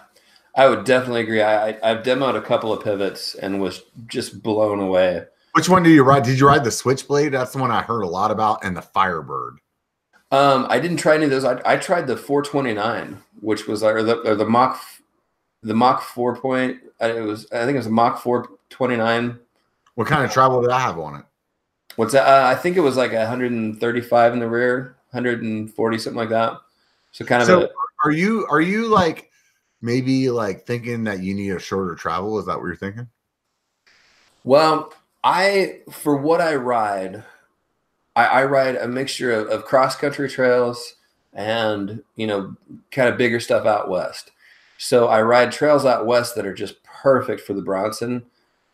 I 0.55 0.67
would 0.67 0.85
definitely 0.85 1.21
agree. 1.21 1.41
I, 1.41 1.69
I 1.69 1.89
have 1.89 2.03
demoed 2.03 2.35
a 2.35 2.41
couple 2.41 2.71
of 2.71 2.83
pivots 2.83 3.35
and 3.35 3.61
was 3.61 3.83
just 4.07 4.41
blown 4.41 4.79
away. 4.79 5.25
Which 5.53 5.69
one 5.69 5.83
did 5.83 5.91
you 5.91 6.03
ride? 6.03 6.23
Did 6.23 6.39
you 6.39 6.47
ride 6.47 6.63
the 6.63 6.71
Switchblade? 6.71 7.31
That's 7.31 7.53
the 7.53 7.59
one 7.59 7.71
I 7.71 7.81
heard 7.81 8.01
a 8.01 8.07
lot 8.07 8.31
about, 8.31 8.63
and 8.63 8.75
the 8.75 8.81
Firebird. 8.81 9.59
Um, 10.31 10.67
I 10.69 10.79
didn't 10.79 10.97
try 10.97 11.15
any 11.15 11.25
of 11.25 11.29
those. 11.29 11.45
I, 11.45 11.61
I 11.65 11.77
tried 11.77 12.07
the 12.07 12.17
429, 12.17 13.21
which 13.39 13.67
was 13.67 13.83
or 13.83 14.03
the 14.03 14.17
or 14.29 14.35
the 14.35 14.45
Mach 14.45 14.81
the 15.63 15.73
Mach 15.73 16.01
four 16.01 16.35
point. 16.35 16.79
It 16.99 17.23
was 17.23 17.49
I 17.51 17.65
think 17.65 17.75
it 17.75 17.77
was 17.77 17.87
a 17.87 17.91
Mach 17.91 18.21
429. 18.21 19.39
What 19.95 20.07
kind 20.07 20.25
of 20.25 20.31
travel 20.31 20.61
did 20.61 20.71
I 20.71 20.79
have 20.79 20.99
on 20.99 21.19
it? 21.19 21.25
What's 21.95 22.13
that? 22.13 22.27
Uh, 22.27 22.47
I 22.47 22.55
think 22.55 22.75
it 22.75 22.81
was 22.81 22.97
like 22.97 23.13
135 23.13 24.33
in 24.33 24.39
the 24.39 24.49
rear, 24.49 24.97
140 25.11 25.97
something 25.97 26.17
like 26.17 26.29
that. 26.29 26.59
So 27.15 27.23
kind 27.23 27.41
of. 27.41 27.47
So 27.47 27.61
a, 27.61 27.69
are 28.03 28.11
you 28.11 28.45
are 28.49 28.59
you 28.59 28.89
like 28.89 29.31
maybe 29.81 30.29
like 30.29 30.65
thinking 30.65 31.05
that 31.05 31.21
you 31.21 31.33
need 31.33 31.51
a 31.51 31.59
shorter 31.59 31.95
travel? 31.95 32.37
Is 32.39 32.45
that 32.45 32.57
what 32.57 32.65
you're 32.65 32.75
thinking? 32.75 33.07
Well, 34.43 34.93
I 35.23 35.79
for 35.89 36.17
what 36.17 36.41
I 36.41 36.55
ride, 36.55 37.23
I, 38.17 38.25
I 38.25 38.43
ride 38.43 38.75
a 38.75 38.89
mixture 38.89 39.31
of, 39.31 39.47
of 39.47 39.63
cross 39.63 39.95
country 39.95 40.27
trails 40.27 40.95
and 41.31 42.03
you 42.17 42.27
know 42.27 42.57
kind 42.91 43.07
of 43.07 43.17
bigger 43.17 43.39
stuff 43.39 43.65
out 43.65 43.89
west. 43.89 44.31
So 44.77 45.07
I 45.07 45.21
ride 45.21 45.53
trails 45.53 45.85
out 45.85 46.05
west 46.05 46.35
that 46.35 46.45
are 46.45 46.53
just 46.53 46.83
perfect 46.83 47.39
for 47.39 47.53
the 47.53 47.61
Bronson, 47.61 48.25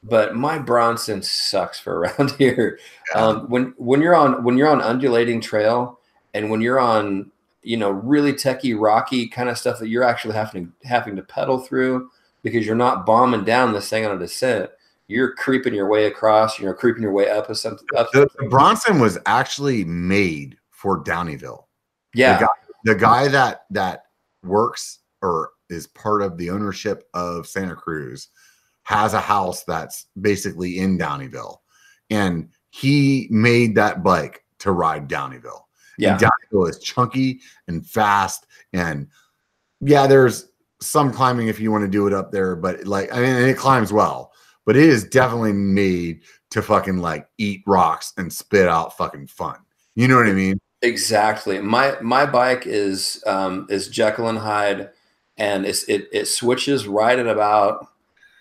but 0.01 0.35
my 0.35 0.57
Bronson 0.57 1.22
sucks 1.22 1.80
for 1.80 1.99
around 1.99 2.31
here. 2.39 2.80
Um, 3.13 3.41
when 3.49 3.76
when 3.77 4.01
you're 4.01 4.15
on 4.15 4.43
when 4.43 4.57
you're 4.57 4.68
on 4.68 4.81
undulating 4.81 5.41
trail 5.41 5.99
and 6.34 6.49
when 6.49 6.61
you're 6.61 6.80
on 6.80 7.31
you 7.64 7.78
know 7.78 7.92
really 7.92 8.34
techy 8.34 8.74
rocky 8.74 9.28
kind 9.28 9.50
of 9.50 9.58
stuff 9.58 9.80
that 9.80 9.90
you're 9.90 10.04
actually 10.04 10.34
having 10.34 10.68
to 10.68 10.88
having 10.88 11.16
to 11.16 11.22
pedal 11.22 11.60
through 11.60 12.10
because 12.44 12.66
you're 12.66 12.76
not 12.76 13.06
bombing 13.06 13.44
down 13.44 13.74
this 13.74 13.90
thing 13.90 14.06
on 14.06 14.16
a 14.16 14.20
descent 14.20 14.70
you're 15.08 15.34
creeping 15.36 15.74
your 15.74 15.88
way 15.88 16.06
across 16.06 16.58
you 16.60 16.66
know 16.66 16.74
creeping 16.74 17.04
your 17.04 17.12
way 17.12 17.30
up 17.30 17.50
a 17.50 17.56
something 17.56 17.88
up 17.98 18.10
The, 18.14 18.28
the 18.40 18.48
Bronson 18.48 19.00
was 19.00 19.18
actually 19.26 19.84
made 19.86 20.58
for 20.70 21.04
Downieville. 21.04 21.66
yeah 22.16 22.40
The 22.40 22.46
guy, 22.46 22.52
the 22.86 22.96
guy 22.96 23.28
that 23.28 23.66
that 23.72 24.06
works 24.44 25.00
or 25.22 25.52
is 25.70 25.88
part 25.88 26.22
of 26.22 26.38
the 26.38 26.50
ownership 26.50 27.08
of 27.14 27.48
Santa 27.48 27.76
Cruz 27.76 28.30
has 28.84 29.14
a 29.14 29.22
house 29.22 29.64
that's 29.64 30.08
basically 30.20 30.80
in 30.80 30.98
Downieville, 30.98 31.58
and 32.10 32.50
he 32.72 33.28
made 33.30 33.76
that 33.76 34.04
bike 34.04 34.44
to 34.60 34.72
ride 34.72 35.08
Downieville. 35.08 35.62
Yeah 36.02 36.11
And 36.11 36.19
downhill 36.19 36.68
is 36.68 36.80
chunky 36.80 37.40
and 37.68 37.86
fast. 37.86 38.48
And 38.73 39.07
yeah, 39.80 40.07
there's 40.07 40.49
some 40.82 41.14
climbing 41.14 41.48
if 41.48 41.60
you 41.60 41.72
want 41.72 41.84
to 41.84 41.88
do 41.88 42.07
it 42.07 42.14
up 42.14 42.32
there, 42.32 42.56
but 42.56 42.86
like, 42.86 43.14
I 43.14 43.19
mean, 43.22 43.36
it 43.36 43.57
climbs 43.57 43.94
well, 43.94 44.32
but 44.65 44.76
it 44.76 44.84
is 44.84 45.03
definitely 45.03 45.53
made 45.53 46.22
to 46.49 46.61
fucking 46.61 46.98
like 46.98 47.30
eat 47.38 47.64
rocks 47.68 48.14
and 48.18 48.34
spit 48.34 48.68
out 48.68 48.98
fucking 48.98 49.28
fun. 49.28 49.57
You 49.95 50.07
know 50.07 50.18
what 50.18 50.28
I 50.28 50.34
mean? 50.34 50.60
Exactly. 50.82 51.60
My 51.61 51.95
my 52.02 52.26
bike 52.26 52.64
is 52.65 53.23
um, 53.28 53.68
is 53.69 53.88
Jekyll 53.88 54.30
and 54.30 54.40
Hyde, 54.40 54.90
and 55.38 55.65
it's, 55.65 55.84
it 55.84 56.07
it 56.11 56.26
switches 56.26 56.88
right 56.88 57.19
at 57.19 57.28
about 57.28 57.88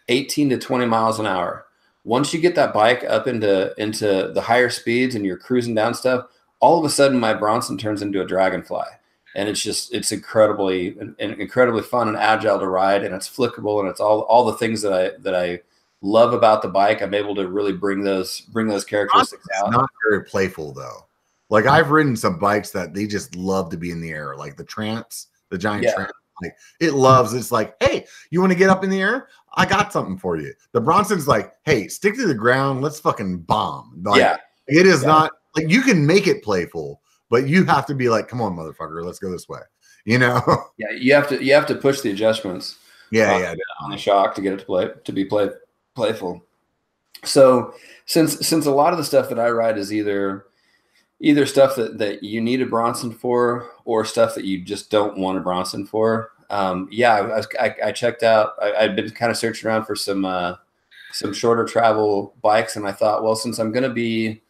eighteen 0.08 0.48
to 0.48 0.58
twenty 0.58 0.86
miles 0.86 1.20
an 1.20 1.26
hour. 1.26 1.66
Once 2.04 2.32
you 2.32 2.40
get 2.40 2.54
that 2.54 2.72
bike 2.72 3.04
up 3.06 3.26
into 3.26 3.74
into 3.76 4.32
the 4.34 4.40
higher 4.40 4.70
speeds 4.70 5.14
and 5.14 5.26
you're 5.26 5.36
cruising 5.36 5.74
down 5.74 5.92
stuff, 5.92 6.24
all 6.60 6.78
of 6.78 6.84
a 6.84 6.90
sudden 6.90 7.18
my 7.18 7.34
Bronson 7.34 7.76
turns 7.76 8.02
into 8.02 8.20
a 8.20 8.26
Dragonfly, 8.26 8.84
and 9.34 9.48
it's 9.48 9.60
just 9.62 9.92
it's 9.92 10.12
incredibly 10.12 10.96
incredibly 11.18 11.82
fun 11.82 12.08
and 12.08 12.16
agile 12.16 12.58
to 12.58 12.68
ride, 12.68 13.04
and 13.04 13.14
it's 13.14 13.28
flickable, 13.28 13.80
and 13.80 13.88
it's 13.88 14.00
all 14.00 14.20
all 14.22 14.44
the 14.44 14.54
things 14.56 14.82
that 14.82 14.92
I 14.92 15.10
that 15.20 15.34
I 15.34 15.60
love 16.02 16.32
about 16.32 16.62
the 16.62 16.68
bike. 16.68 17.02
I'm 17.02 17.14
able 17.14 17.34
to 17.34 17.48
really 17.48 17.72
bring 17.72 18.02
those 18.02 18.40
bring 18.40 18.68
those 18.68 18.84
characteristics 18.84 19.44
It's 19.50 19.62
out. 19.62 19.70
not 19.72 19.90
very 20.08 20.24
playful 20.24 20.72
though. 20.72 21.06
Like 21.48 21.64
mm. 21.64 21.70
I've 21.70 21.90
ridden 21.90 22.16
some 22.16 22.38
bikes 22.38 22.70
that 22.70 22.94
they 22.94 23.06
just 23.06 23.34
love 23.36 23.70
to 23.70 23.76
be 23.76 23.90
in 23.90 24.00
the 24.00 24.10
air, 24.10 24.36
like 24.36 24.56
the 24.56 24.64
Trance, 24.64 25.26
the 25.50 25.58
giant 25.58 25.84
Yeah. 25.84 25.94
Trance. 25.94 26.12
Like 26.42 26.56
it 26.80 26.94
loves. 26.94 27.34
It's 27.34 27.52
like, 27.52 27.76
hey, 27.80 28.06
you 28.30 28.40
want 28.40 28.50
to 28.52 28.58
get 28.58 28.70
up 28.70 28.82
in 28.82 28.88
the 28.88 29.00
air? 29.00 29.28
I 29.54 29.66
got 29.66 29.92
something 29.92 30.16
for 30.16 30.38
you. 30.38 30.54
The 30.72 30.80
Bronson's 30.80 31.28
like, 31.28 31.52
hey, 31.64 31.86
stick 31.88 32.14
to 32.14 32.26
the 32.26 32.34
ground. 32.34 32.80
Let's 32.80 32.98
fucking 32.98 33.40
bomb. 33.40 34.00
Like, 34.02 34.20
yeah. 34.20 34.36
It 34.66 34.86
is 34.86 35.02
Yeah. 35.02 35.08
not 35.08 35.32
like 35.56 35.68
you 35.68 35.82
can 35.82 36.06
make 36.06 36.26
it 36.26 36.42
playful, 36.42 37.00
but 37.28 37.48
you 37.48 37.64
have 37.64 37.86
to 37.86 37.94
be 37.94 38.08
like, 38.08 38.28
come 38.28 38.40
on, 38.40 38.56
motherfucker, 38.56 39.04
let's 39.04 39.18
go 39.18 39.30
this 39.30 39.48
way. 39.48 39.60
You 40.06 40.16
know? 40.18 40.40
Yeah, 40.78 40.92
you 40.98 41.12
have 41.12 41.28
to 41.28 41.44
you 41.44 41.52
have 41.52 41.66
to 41.66 41.74
push 41.74 42.00
the 42.00 42.10
adjustments 42.10 42.78
yeah, 43.10 43.34
Uh, 43.34 43.38
yeah. 43.38 43.54
on 43.80 43.90
the 43.90 43.98
shock 43.98 44.34
to 44.34 44.40
get 44.40 44.54
it 44.54 44.60
to 44.60 44.64
play 44.64 44.90
to 45.04 45.12
be 45.12 45.24
play 45.26 45.50
playful. 45.94 46.42
So 47.24 47.74
since 48.06 48.46
since 48.46 48.64
a 48.64 48.70
lot 48.70 48.92
of 48.92 48.98
the 48.98 49.04
stuff 49.04 49.28
that 49.28 49.38
I 49.38 49.50
ride 49.50 49.76
is 49.76 49.92
either 49.92 50.46
either 51.20 51.44
stuff 51.44 51.76
that 51.76 51.98
that 51.98 52.22
you 52.22 52.40
need 52.40 52.62
a 52.62 52.66
Bronson 52.66 53.12
for 53.12 53.72
or 53.84 54.04
stuff 54.04 54.34
that 54.36 54.44
you 54.44 54.64
just 54.64 54.90
don't 54.90 55.18
want 55.18 55.38
a 55.38 55.40
Bronson 55.42 55.86
for. 55.86 56.32
Um, 56.48 56.88
yeah, 56.90 57.14
I, 57.14 57.20
was, 57.20 57.46
I, 57.60 57.74
I 57.86 57.92
checked 57.92 58.22
out. 58.24 58.54
I, 58.60 58.72
I'd 58.72 58.96
been 58.96 59.10
kind 59.10 59.30
of 59.30 59.36
searching 59.36 59.68
around 59.68 59.84
for 59.84 59.94
some 59.94 60.24
uh, 60.24 60.54
some 61.12 61.32
shorter 61.32 61.64
travel 61.64 62.34
bikes, 62.42 62.76
and 62.76 62.86
I 62.86 62.92
thought, 62.92 63.22
well, 63.22 63.36
since 63.36 63.58
I'm 63.58 63.72
going 63.72 63.84
to 63.84 63.90
be 63.90 64.42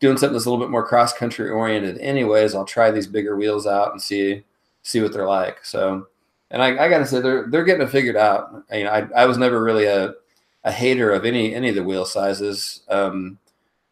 doing 0.00 0.16
something 0.16 0.34
that's 0.34 0.46
a 0.46 0.50
little 0.50 0.64
bit 0.64 0.70
more 0.70 0.86
cross 0.86 1.12
country 1.12 1.50
oriented, 1.50 1.98
anyways, 1.98 2.54
I'll 2.54 2.64
try 2.64 2.90
these 2.90 3.06
bigger 3.06 3.36
wheels 3.36 3.66
out 3.66 3.92
and 3.92 4.00
see 4.00 4.44
see 4.82 5.00
what 5.02 5.12
they're 5.12 5.26
like. 5.26 5.64
So, 5.64 6.06
and 6.50 6.62
I, 6.62 6.84
I 6.84 6.88
got 6.88 6.98
to 6.98 7.06
say, 7.06 7.20
they're 7.20 7.46
they're 7.48 7.64
getting 7.64 7.86
it 7.86 7.90
figured 7.90 8.16
out. 8.16 8.64
You 8.72 8.84
know, 8.84 8.90
I, 8.90 9.08
I 9.16 9.26
was 9.26 9.38
never 9.38 9.62
really 9.62 9.84
a 9.84 10.14
a 10.64 10.72
hater 10.72 11.12
of 11.12 11.24
any 11.24 11.54
any 11.54 11.68
of 11.68 11.74
the 11.74 11.84
wheel 11.84 12.04
sizes, 12.04 12.82
um, 12.88 13.38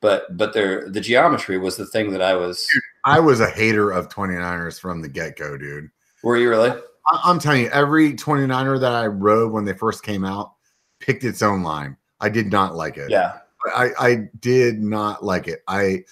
but 0.00 0.36
but 0.36 0.52
their 0.52 0.88
the 0.88 1.00
geometry 1.00 1.58
was 1.58 1.76
the 1.76 1.86
thing 1.86 2.10
that 2.12 2.22
I 2.22 2.34
was. 2.34 2.66
I 3.04 3.20
was 3.20 3.38
a 3.40 3.48
hater 3.50 3.92
of 3.92 4.08
29ers 4.08 4.80
from 4.80 5.00
the 5.00 5.08
get 5.08 5.36
go, 5.36 5.56
dude. 5.56 5.90
Were 6.22 6.36
you 6.36 6.50
really? 6.50 6.70
I- 6.70 7.20
I'm 7.24 7.38
telling 7.38 7.62
you, 7.62 7.68
every 7.68 8.14
29er 8.14 8.80
that 8.80 8.92
I 8.92 9.06
rode 9.06 9.52
when 9.52 9.64
they 9.64 9.72
first 9.74 10.02
came 10.02 10.24
out 10.24 10.54
picked 10.98 11.22
its 11.22 11.40
own 11.42 11.62
line. 11.62 11.96
I 12.20 12.28
did 12.28 12.50
not 12.50 12.74
like 12.74 12.96
it. 12.96 13.10
Yeah. 13.10 13.38
I, 13.74 13.90
I 13.98 14.28
did 14.40 14.80
not 14.80 15.24
like 15.24 15.48
it. 15.48 15.62
I 15.68 16.04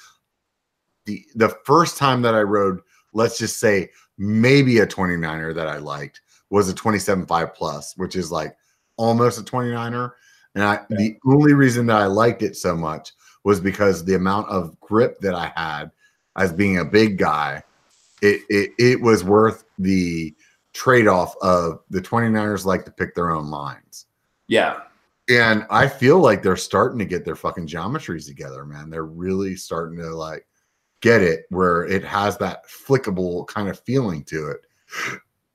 the 1.07 1.25
the 1.35 1.51
first 1.65 1.97
time 1.99 2.23
that 2.23 2.35
I 2.35 2.43
rode, 2.43 2.81
let's 3.13 3.39
just 3.39 3.59
say 3.59 3.91
maybe 4.19 4.79
a 4.79 4.87
29er 4.87 5.55
that 5.55 5.67
I 5.67 5.79
liked 5.79 6.21
was 6.51 6.69
a 6.69 6.75
27.5 6.75 7.55
plus, 7.55 7.97
which 7.97 8.17
is 8.17 8.31
like 8.31 8.57
almost 8.97 9.41
a 9.41 9.43
29er. 9.43 10.13
And 10.55 10.65
I 10.65 10.81
the 10.91 11.17
only 11.27 11.55
reason 11.55 11.87
that 11.87 12.01
I 12.01 12.07
liked 12.07 12.43
it 12.43 12.57
so 12.57 12.77
much 12.77 13.13
was 13.43 13.61
because 13.61 14.05
the 14.05 14.15
amount 14.15 14.49
of 14.49 14.79
grip 14.81 15.19
that 15.21 15.35
I 15.35 15.53
had 15.57 15.91
as 16.37 16.53
being 16.53 16.79
a 16.79 16.85
big 16.85 17.19
guy, 17.19 17.63
it 18.23 18.43
it, 18.49 18.71
it 18.79 19.01
was 19.01 19.25
worth 19.25 19.65
the 19.79 20.35
trade-off 20.73 21.35
of 21.41 21.81
the 21.91 22.01
29ers 22.01 22.65
like 22.65 22.85
to 22.85 22.91
pick 22.91 23.15
their 23.15 23.31
own 23.31 23.49
lines. 23.49 24.07
Yeah. 24.49 24.81
And 25.29 25.67
I 25.71 25.89
feel 25.89 26.19
like 26.19 26.43
they're 26.43 26.57
starting 26.57 26.99
to 26.99 27.05
get 27.05 27.25
their 27.25 27.37
fucking 27.37 27.67
geometries 27.67 28.27
together, 28.27 28.65
man. 28.67 28.91
They're 28.91 29.05
really 29.05 29.57
starting 29.57 29.99
to 29.99 30.15
like 30.15 30.47
get 31.01 31.23
it 31.23 31.47
where 31.51 31.85
it 31.85 32.05
has 32.05 32.37
that 32.39 32.67
flickable 32.67 33.47
kind 33.47 33.69
of 33.69 33.81
feeling 33.81 34.25
to 34.25 34.51
it. 34.51 34.61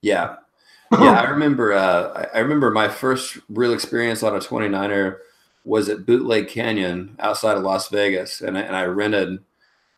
Yeah. 0.02 0.36
Yeah. 0.92 1.22
I 1.22 1.30
remember 1.30 1.72
uh, 1.72 2.28
I 2.34 2.40
remember 2.40 2.72
my 2.72 2.90
first 2.90 3.38
real 3.48 3.74
experience 3.74 4.24
on 4.24 4.36
a 4.36 4.40
29er 4.40 5.18
was 5.64 5.88
at 5.88 6.08
Bootleg 6.08 6.48
Canyon 6.48 7.16
outside 7.20 7.58
of 7.58 7.64
Las 7.64 7.90
Vegas. 7.90 8.42
And 8.42 8.58
I, 8.58 8.62
and 8.62 8.76
I 8.76 8.86
rented 8.86 9.38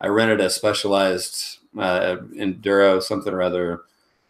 I 0.02 0.08
rented 0.08 0.42
a 0.42 0.50
specialized 0.50 1.60
uh, 1.78 2.16
enduro 2.34 3.02
something 3.02 3.32
or 3.32 3.40
other. 3.40 3.80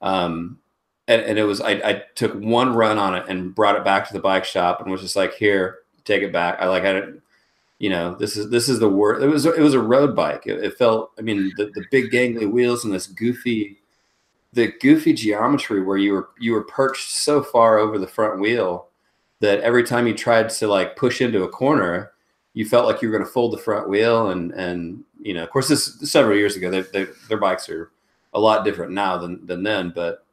Um, 0.01 0.61
and, 1.09 1.23
and 1.23 1.39
it 1.39 1.45
was 1.45 1.61
I, 1.61 1.73
I 1.73 2.03
took 2.15 2.35
one 2.35 2.75
run 2.75 2.99
on 2.99 3.15
it 3.15 3.25
and 3.29 3.55
brought 3.55 3.77
it 3.77 3.85
back 3.85 4.07
to 4.07 4.13
the 4.13 4.21
bike 4.21 4.45
shop 4.45 4.81
and 4.81 4.91
was 4.91 5.01
just 5.01 5.17
like, 5.17 5.35
here, 5.35 5.81
take 6.05 6.23
it 6.23 6.33
back. 6.33 6.59
I 6.61 6.67
like 6.67 6.85
I 6.85 6.93
didn't 6.93 7.23
you 7.83 7.91
know, 7.91 8.15
this 8.15 8.37
is 8.37 8.49
this 8.49 8.69
is 8.69 8.79
the 8.79 8.89
word. 8.89 9.25
It 9.25 9.27
was 9.27 9.45
it 9.45 9.59
was 9.59 9.75
a 9.75 9.81
road 9.81 10.15
bike. 10.15 10.47
It, 10.47 10.63
it 10.63 10.79
felt. 10.79 11.11
I 11.19 11.23
mean, 11.23 11.51
the, 11.57 11.65
the 11.75 11.85
big 11.91 12.13
gangly 12.13 12.49
wheels 12.49 12.85
and 12.85 12.95
this 12.95 13.09
goofy, 13.09 13.77
the 14.53 14.73
goofy 14.81 15.13
geometry 15.13 15.83
where 15.83 15.97
you 15.97 16.13
were 16.13 16.29
you 16.39 16.53
were 16.53 16.63
perched 16.63 17.11
so 17.11 17.43
far 17.43 17.79
over 17.79 17.99
the 17.99 18.07
front 18.07 18.39
wheel 18.39 18.87
that 19.41 19.59
every 19.63 19.83
time 19.83 20.07
you 20.07 20.15
tried 20.15 20.49
to 20.49 20.69
like 20.69 20.95
push 20.95 21.21
into 21.21 21.43
a 21.43 21.49
corner, 21.49 22.13
you 22.55 22.65
felt 22.65 22.87
like 22.87 23.03
you 23.03 23.09
were 23.09 23.19
going 23.19 23.27
to 23.27 23.33
fold 23.33 23.53
the 23.53 23.59
front 23.59 23.89
wheel. 23.89 24.29
And 24.31 24.53
and 24.53 25.03
you 25.21 25.35
know, 25.35 25.43
of 25.43 25.51
course, 25.51 25.67
this 25.67 26.09
several 26.09 26.39
years 26.39 26.55
ago. 26.55 26.71
They, 26.71 26.83
they, 26.83 27.07
their 27.29 27.39
bikes 27.39 27.69
are 27.69 27.91
a 28.33 28.39
lot 28.39 28.65
different 28.65 28.93
now 28.93 29.19
than 29.19 29.45
than 29.45 29.65
then. 29.65 29.93
But 29.93 30.25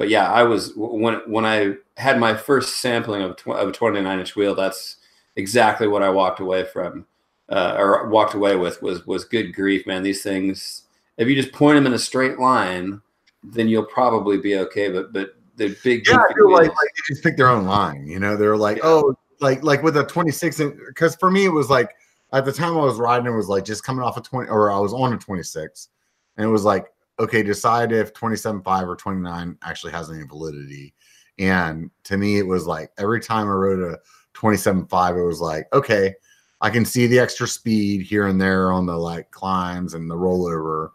but 0.00 0.08
yeah, 0.08 0.32
I 0.32 0.44
was 0.44 0.72
when 0.76 1.16
when 1.30 1.44
I 1.44 1.74
had 1.98 2.18
my 2.18 2.34
first 2.34 2.78
sampling 2.80 3.20
of, 3.20 3.36
tw- 3.36 3.48
of 3.48 3.68
a 3.68 3.72
29 3.72 4.18
inch 4.18 4.34
wheel. 4.34 4.54
That's 4.54 4.96
exactly 5.36 5.88
what 5.88 6.02
I 6.02 6.08
walked 6.08 6.40
away 6.40 6.64
from. 6.64 7.04
uh, 7.50 7.74
or 7.76 8.08
walked 8.08 8.34
away 8.34 8.56
with 8.56 8.80
was 8.80 9.04
was 9.06 9.24
good 9.24 9.54
grief, 9.54 9.86
man. 9.86 10.02
These 10.02 10.22
things, 10.22 10.84
if 11.18 11.28
you 11.28 11.34
just 11.34 11.52
point 11.52 11.76
them 11.76 11.86
in 11.86 11.92
a 11.92 11.98
straight 11.98 12.38
line, 12.38 13.02
then 13.42 13.68
you'll 13.68 13.84
probably 13.84 14.38
be 14.38 14.56
okay. 14.56 14.88
But 14.88 15.12
but 15.12 15.34
the 15.56 15.76
big 15.82 16.06
yeah, 16.06 16.16
I 16.16 16.32
feel 16.32 16.50
like, 16.50 16.68
like 16.68 16.78
they 16.78 17.14
just 17.14 17.22
pick 17.22 17.36
their 17.36 17.48
own 17.48 17.66
line. 17.66 18.06
You 18.06 18.20
know, 18.20 18.36
they're 18.36 18.56
like, 18.56 18.78
yeah. 18.78 18.84
oh, 18.84 19.14
like 19.40 19.62
like 19.62 19.82
with 19.82 19.96
a 19.96 20.04
26, 20.04 20.62
because 20.86 21.16
for 21.16 21.30
me 21.30 21.44
it 21.44 21.52
was 21.52 21.68
like 21.68 21.90
at 22.32 22.44
the 22.44 22.52
time 22.52 22.76
I 22.76 22.80
was 22.80 22.98
riding, 22.98 23.26
it 23.26 23.36
was 23.36 23.48
like 23.48 23.64
just 23.64 23.84
coming 23.84 24.04
off 24.04 24.16
a 24.16 24.20
20, 24.20 24.48
or 24.48 24.70
I 24.70 24.78
was 24.78 24.92
on 24.92 25.12
a 25.12 25.18
26, 25.18 25.88
and 26.36 26.46
it 26.46 26.50
was 26.50 26.64
like, 26.64 26.86
okay, 27.20 27.42
decide 27.42 27.92
if 27.92 28.14
27.5 28.14 28.88
or 28.88 28.96
29 28.96 29.58
actually 29.62 29.92
has 29.92 30.10
any 30.10 30.24
validity. 30.24 30.94
And 31.38 31.90
to 32.04 32.16
me, 32.16 32.38
it 32.38 32.46
was 32.46 32.66
like 32.66 32.90
every 32.98 33.20
time 33.20 33.46
I 33.46 33.52
rode 33.52 33.92
a 33.92 33.98
27.5, 34.34 35.18
it 35.18 35.24
was 35.24 35.40
like, 35.40 35.66
okay, 35.72 36.14
I 36.62 36.70
can 36.70 36.84
see 36.84 37.06
the 37.06 37.18
extra 37.18 37.46
speed 37.46 38.02
here 38.02 38.26
and 38.26 38.40
there 38.40 38.72
on 38.72 38.86
the 38.86 38.96
like 38.96 39.30
climbs 39.30 39.94
and 39.94 40.10
the 40.10 40.16
rollover. 40.16 40.90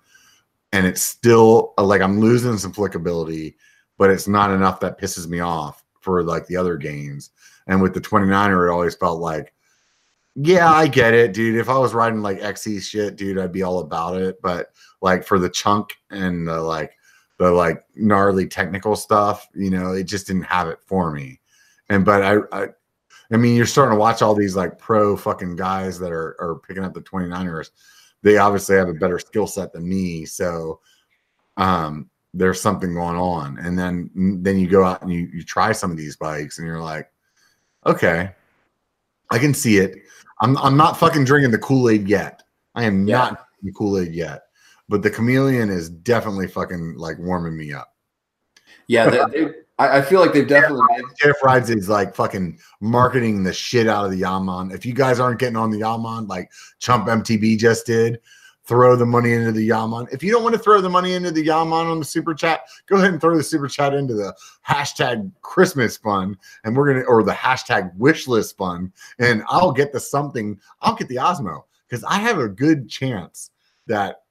And 0.73 0.85
it's 0.85 1.03
still 1.03 1.73
like 1.77 2.01
I'm 2.01 2.19
losing 2.19 2.57
some 2.57 2.73
flickability, 2.73 3.55
but 3.97 4.09
it's 4.09 4.27
not 4.27 4.51
enough 4.51 4.79
that 4.81 4.99
pisses 4.99 5.27
me 5.27 5.39
off 5.39 5.83
for 6.01 6.23
like 6.23 6.47
the 6.47 6.57
other 6.57 6.75
gains. 6.75 7.29
And 7.67 7.81
with 7.81 7.93
the 7.93 8.01
29er, 8.01 8.67
it 8.67 8.71
always 8.71 8.95
felt 8.95 9.19
like, 9.19 9.53
yeah, 10.35 10.69
I 10.69 10.87
get 10.87 11.13
it, 11.13 11.33
dude. 11.33 11.55
If 11.57 11.69
I 11.69 11.77
was 11.77 11.93
riding 11.93 12.21
like 12.21 12.41
XC 12.41 12.81
shit, 12.81 13.15
dude, 13.15 13.37
I'd 13.37 13.53
be 13.53 13.63
all 13.63 13.79
about 13.79 14.21
it. 14.21 14.41
But 14.41 14.71
like 15.01 15.25
for 15.25 15.39
the 15.39 15.49
chunk 15.49 15.95
and 16.11 16.47
the 16.47 16.59
like 16.59 16.91
the 17.37 17.51
like 17.51 17.83
gnarly 17.95 18.47
technical 18.47 18.97
stuff, 18.97 19.47
you 19.55 19.69
know, 19.69 19.93
it 19.93 20.03
just 20.03 20.27
didn't 20.27 20.43
have 20.43 20.67
it 20.67 20.79
for 20.85 21.11
me. 21.11 21.39
And 21.89 22.03
but 22.03 22.21
I, 22.21 22.63
I 22.63 22.67
I 23.31 23.37
mean, 23.37 23.55
you're 23.55 23.65
starting 23.65 23.95
to 23.95 23.99
watch 23.99 24.21
all 24.21 24.35
these 24.35 24.57
like 24.57 24.77
pro 24.77 25.15
fucking 25.15 25.55
guys 25.55 25.99
that 25.99 26.11
are 26.11 26.35
are 26.41 26.59
picking 26.67 26.83
up 26.83 26.93
the 26.93 27.01
29ers. 27.01 27.69
They 28.21 28.37
obviously 28.37 28.75
have 28.75 28.89
a 28.89 28.93
better 28.93 29.19
skill 29.19 29.47
set 29.47 29.71
than 29.71 29.87
me, 29.87 30.25
so 30.25 30.81
um 31.57 32.09
there's 32.33 32.59
something 32.59 32.93
going 32.93 33.15
on. 33.15 33.57
And 33.59 33.79
then 33.79 34.09
then 34.43 34.59
you 34.59 34.67
go 34.67 34.83
out 34.83 35.01
and 35.01 35.13
you 35.13 35.29
you 35.33 35.43
try 35.43 35.71
some 35.71 35.91
of 35.91 35.97
these 35.97 36.17
bikes 36.17 36.57
and 36.59 36.67
you're 36.67 36.81
like, 36.81 37.09
okay, 37.85 38.31
I 39.31 39.39
can 39.39 39.53
see 39.53 39.77
it. 39.77 39.95
I'm 40.41 40.57
I'm 40.57 40.77
not 40.77 40.97
fucking 40.97 41.25
drinking 41.25 41.51
the 41.51 41.57
Kool-Aid 41.57 42.07
yet. 42.07 42.43
I 42.75 42.83
am 42.83 43.07
yeah. 43.07 43.17
not 43.17 43.47
the 43.63 43.71
Kool-Aid 43.71 44.13
yet. 44.13 44.41
But 44.87 45.01
the 45.01 45.09
chameleon 45.09 45.69
is 45.69 45.89
definitely 45.89 46.47
fucking 46.47 46.95
like 46.97 47.17
warming 47.17 47.57
me 47.57 47.73
up. 47.73 47.93
Yeah, 48.87 49.09
they, 49.09 49.17
they, 49.31 49.51
I, 49.79 50.01
feel 50.01 50.21
like 50.21 50.31
they've 50.31 50.47
definitely. 50.47 50.85
Jeff 51.19 51.35
Rides 51.43 51.69
is 51.69 51.89
like 51.89 52.15
fucking 52.15 52.59
marketing 52.81 53.43
the 53.43 53.51
shit 53.51 53.87
out 53.87 54.05
of 54.05 54.11
the 54.11 54.21
Yamon. 54.21 54.73
If 54.73 54.85
you 54.85 54.93
guys 54.93 55.19
aren't 55.19 55.39
getting 55.39 55.57
on 55.57 55.71
the 55.71 55.79
Yamon, 55.79 56.27
like 56.27 56.51
Chump 56.79 57.07
MTB 57.07 57.57
just 57.57 57.87
did, 57.87 58.19
throw 58.65 58.95
the 58.95 59.05
money 59.05 59.33
into 59.33 59.51
the 59.51 59.69
Yamon. 59.69 60.11
If 60.11 60.23
you 60.23 60.31
don't 60.31 60.43
want 60.43 60.55
to 60.55 60.61
throw 60.61 60.81
the 60.81 60.89
money 60.89 61.13
into 61.13 61.31
the 61.31 61.45
Yamon 61.45 61.91
on 61.91 61.99
the 61.99 62.05
super 62.05 62.33
chat, 62.33 62.61
go 62.87 62.97
ahead 62.97 63.11
and 63.11 63.21
throw 63.21 63.37
the 63.37 63.43
super 63.43 63.67
chat 63.67 63.93
into 63.93 64.13
the 64.13 64.33
hashtag 64.67 65.31
Christmas 65.41 65.97
fund, 65.97 66.37
and 66.63 66.75
we're 66.75 66.93
gonna 66.93 67.05
or 67.05 67.23
the 67.23 67.31
hashtag 67.31 67.95
wish 67.95 68.27
list 68.27 68.57
fund, 68.57 68.91
and 69.19 69.43
I'll 69.47 69.71
get 69.71 69.93
the 69.93 69.99
something. 69.99 70.59
I'll 70.81 70.95
get 70.95 71.07
the 71.07 71.17
Osmo 71.17 71.63
because 71.87 72.03
I 72.03 72.17
have 72.19 72.39
a 72.39 72.49
good 72.49 72.89
chance 72.89 73.51
that 73.87 74.21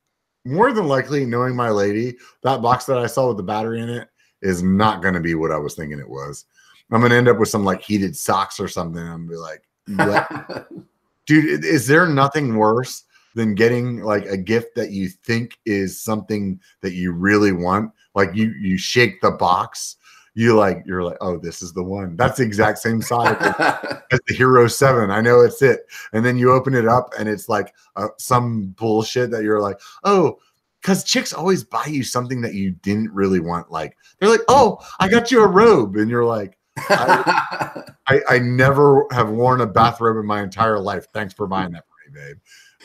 more 0.45 0.73
than 0.73 0.89
likely, 0.89 1.25
knowing 1.25 1.57
my 1.57 1.71
lady, 1.71 2.17
that 2.43 2.61
box 2.61 2.85
that 2.87 2.99
I 2.99 3.07
saw 3.07 3.29
with 3.29 3.39
the 3.39 3.43
battery 3.43 3.81
in 3.81 3.89
it 3.89 4.09
is 4.43 4.63
not 4.63 5.01
going 5.01 5.15
to 5.15 5.21
be 5.21 5.35
what 5.35 5.51
I 5.51 5.57
was 5.57 5.75
thinking 5.75 5.99
it 5.99 6.09
was. 6.09 6.45
I'm 6.93 7.01
to 7.01 7.17
end 7.17 7.29
up 7.29 7.39
with 7.39 7.49
some 7.49 7.65
like 7.65 7.83
heated 7.83 8.15
socks 8.15 8.61
or 8.61 8.69
something. 8.69 9.03
I'm 9.03 9.27
gonna 9.27 9.29
be 9.29 9.37
like, 9.37 10.67
dude, 11.27 11.65
is 11.65 11.87
there 11.87 12.07
nothing 12.07 12.57
worse 12.57 13.05
than 13.35 13.55
getting 13.55 14.03
like 14.03 14.27
a 14.27 14.37
gift 14.37 14.75
that 14.77 14.91
you 14.91 15.09
think 15.09 15.59
is 15.67 16.01
something 16.01 16.61
that 16.81 16.93
you 16.93 17.13
really 17.13 17.53
want? 17.53 17.93
Like 18.15 18.35
you 18.35 18.55
you 18.61 18.79
shake 18.79 19.21
the 19.21 19.33
box, 19.33 19.97
you 20.35 20.57
like 20.57 20.83
you're 20.87 21.03
like, 21.03 21.19
oh, 21.21 21.39
this 21.39 21.63
is 21.63 21.73
the 21.73 21.83
one. 21.83 22.17
That's 22.17 22.39
the 22.39 22.45
exact 22.45 22.79
same 22.79 23.01
size 23.01 23.37
as 24.11 24.21
the 24.27 24.35
Hero 24.35 24.67
Seven. 24.67 25.11
I 25.11 25.21
know 25.21 25.41
it's 25.41 25.63
it. 25.63 25.87
And 26.13 26.25
then 26.25 26.37
you 26.37 26.53
open 26.53 26.75
it 26.75 26.87
up 26.89 27.13
and 27.19 27.29
it's 27.29 27.49
like 27.49 27.75
uh, 27.97 28.09
some 28.19 28.75
bullshit 28.79 29.31
that 29.31 29.43
you're 29.43 29.61
like, 29.61 29.81
oh, 30.03 30.39
because 30.85 31.03
chicks 31.03 31.33
always 31.33 31.65
buy 31.65 31.87
you 31.87 32.03
something 32.03 32.43
that 32.43 32.53
you 32.53 32.73
didn't 32.73 33.11
really 33.13 33.41
want. 33.41 33.71
Like 33.71 33.97
they're 34.19 34.29
like, 34.29 34.43
"Oh, 34.49 34.87
I 35.01 35.09
got 35.09 35.31
you 35.31 35.43
a 35.43 35.47
robe," 35.47 35.97
and 35.97 36.11
you're 36.11 36.27
like, 36.27 36.59
I, 36.77 37.83
I, 38.07 38.21
I, 38.29 38.39
never 38.41 39.07
have 39.11 39.31
worn 39.31 39.63
a 39.63 39.67
bathrobe 39.67 40.19
in 40.19 40.27
my 40.27 40.43
entire 40.43 40.79
life. 40.79 41.07
Thanks 41.15 41.33
for 41.33 41.47
buying 41.47 41.73
that 41.73 41.85
for 41.87 42.11
me, 42.11 42.21
babe. 42.21 42.37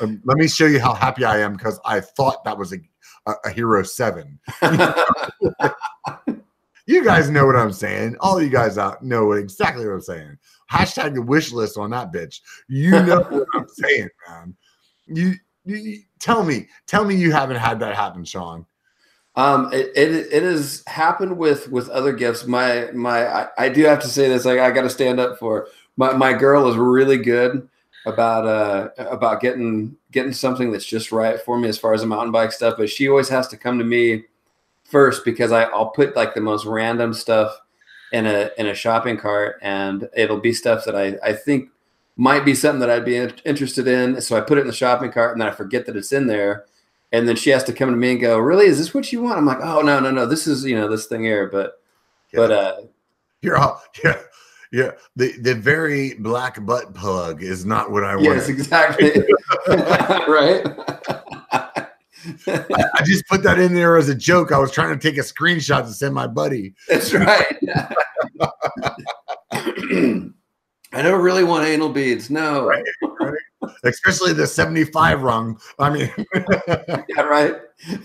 Um, 0.01 0.21
let 0.23 0.37
me 0.37 0.47
show 0.47 0.65
you 0.65 0.79
how 0.79 0.93
happy 0.93 1.25
I 1.25 1.39
am 1.39 1.53
because 1.53 1.79
I 1.85 1.99
thought 1.99 2.43
that 2.43 2.57
was 2.57 2.73
a, 2.73 2.77
a, 3.25 3.33
a 3.45 3.49
Hero 3.51 3.83
Seven. 3.83 4.39
you 6.85 7.03
guys 7.03 7.29
know 7.29 7.45
what 7.45 7.55
I'm 7.55 7.73
saying. 7.73 8.15
All 8.19 8.41
you 8.41 8.49
guys 8.49 8.77
out 8.77 9.03
know 9.03 9.33
exactly 9.33 9.85
what 9.85 9.93
I'm 9.93 10.01
saying. 10.01 10.37
Hashtag 10.71 11.15
the 11.15 11.21
wish 11.21 11.51
list 11.51 11.77
on 11.77 11.91
that 11.91 12.11
bitch. 12.13 12.39
You 12.67 12.91
know 12.91 13.21
what 13.21 13.47
I'm 13.55 13.67
saying, 13.67 14.09
man. 14.27 14.55
You 15.07 15.35
tell 16.19 16.43
me, 16.43 16.67
tell 16.87 17.05
me 17.05 17.15
you 17.15 17.31
haven't 17.31 17.57
had 17.57 17.79
that 17.81 17.95
happen, 17.95 18.23
Sean. 18.23 18.65
Um, 19.35 19.71
it, 19.71 19.91
it, 19.95 20.33
it 20.33 20.43
has 20.43 20.83
happened 20.87 21.37
with 21.37 21.69
with 21.71 21.89
other 21.89 22.13
gifts. 22.13 22.45
My 22.45 22.89
my 22.93 23.27
I, 23.27 23.47
I 23.57 23.69
do 23.69 23.83
have 23.83 24.01
to 24.01 24.07
say 24.07 24.27
this. 24.27 24.45
Like 24.45 24.59
I 24.59 24.71
got 24.71 24.81
to 24.81 24.89
stand 24.89 25.19
up 25.19 25.39
for 25.39 25.67
my 25.97 26.13
my 26.13 26.33
girl 26.33 26.67
is 26.69 26.75
really 26.75 27.17
good 27.17 27.69
about 28.05 28.45
uh 28.45 28.89
about 28.97 29.41
getting 29.41 29.95
getting 30.11 30.33
something 30.33 30.71
that's 30.71 30.85
just 30.85 31.11
right 31.11 31.39
for 31.41 31.59
me 31.59 31.67
as 31.67 31.77
far 31.77 31.93
as 31.93 32.01
the 32.01 32.07
mountain 32.07 32.31
bike 32.31 32.51
stuff. 32.51 32.75
But 32.77 32.89
she 32.89 33.09
always 33.09 33.29
has 33.29 33.47
to 33.49 33.57
come 33.57 33.77
to 33.77 33.85
me 33.85 34.23
first 34.83 35.25
because 35.25 35.51
I 35.51 35.63
I'll 35.63 35.89
put 35.89 36.15
like 36.15 36.33
the 36.33 36.41
most 36.41 36.65
random 36.65 37.13
stuff 37.13 37.59
in 38.11 38.25
a 38.25 38.51
in 38.57 38.67
a 38.67 38.73
shopping 38.73 39.17
cart 39.17 39.57
and 39.61 40.09
it'll 40.15 40.39
be 40.39 40.53
stuff 40.53 40.85
that 40.85 40.95
I 40.95 41.17
I 41.23 41.33
think 41.33 41.69
might 42.19 42.43
be 42.43 42.53
something 42.53 42.81
that 42.81 42.89
I'd 42.89 43.05
be 43.05 43.15
interested 43.45 43.87
in. 43.87 44.19
So 44.19 44.35
I 44.35 44.41
put 44.41 44.57
it 44.57 44.61
in 44.61 44.67
the 44.67 44.73
shopping 44.73 45.09
cart 45.09 45.31
and 45.31 45.41
then 45.41 45.47
I 45.47 45.51
forget 45.51 45.85
that 45.85 45.95
it's 45.95 46.11
in 46.11 46.27
there. 46.27 46.65
And 47.13 47.27
then 47.27 47.37
she 47.37 47.49
has 47.51 47.63
to 47.63 47.73
come 47.73 47.89
to 47.89 47.95
me 47.95 48.11
and 48.11 48.19
go, 48.19 48.37
really, 48.37 48.65
is 48.65 48.77
this 48.77 48.93
what 48.93 49.11
you 49.13 49.21
want? 49.21 49.37
I'm 49.37 49.45
like, 49.45 49.61
oh, 49.61 49.81
no, 49.81 50.01
no, 50.01 50.11
no. 50.11 50.25
This 50.25 50.45
is, 50.45 50.65
you 50.65 50.75
know, 50.75 50.89
this 50.89 51.05
thing 51.05 51.23
here. 51.23 51.47
But, 51.47 51.81
yeah. 52.33 52.37
but, 52.37 52.51
uh, 52.51 52.81
you're 53.41 53.57
all, 53.57 53.81
yeah. 54.03 54.21
Yeah, 54.71 54.91
the 55.15 55.33
the 55.41 55.55
very 55.55 56.13
black 56.15 56.63
butt 56.63 56.93
plug 56.93 57.41
is 57.41 57.65
not 57.65 57.91
what 57.91 58.03
I 58.03 58.15
want. 58.15 58.25
Yes, 58.25 58.49
exactly. 58.49 59.11
right. 59.67 60.63
I, 62.47 62.85
I, 62.93 63.03
just 63.03 63.25
put 63.27 63.41
that 63.43 63.57
in 63.59 63.73
there 63.73 63.97
as 63.97 64.09
a 64.09 64.15
joke. 64.15 64.51
I 64.51 64.59
was 64.59 64.71
trying 64.71 64.97
to 64.97 64.99
take 64.99 65.17
a 65.17 65.21
screenshot 65.21 65.83
to 65.83 65.93
send 65.93 66.13
my 66.13 66.27
buddy. 66.27 66.75
That's 66.87 67.13
right. 67.13 67.57
I 70.91 71.01
don't 71.01 71.21
really 71.21 71.43
want 71.43 71.65
anal 71.65 71.89
beads. 71.89 72.29
No. 72.29 72.65
Right, 72.65 72.83
right. 73.19 73.33
Especially 73.83 74.33
the 74.33 74.47
75 74.47 75.21
rung. 75.21 75.59
I 75.77 75.89
mean, 75.89 76.11
yeah, 77.09 77.21
right. 77.21 77.55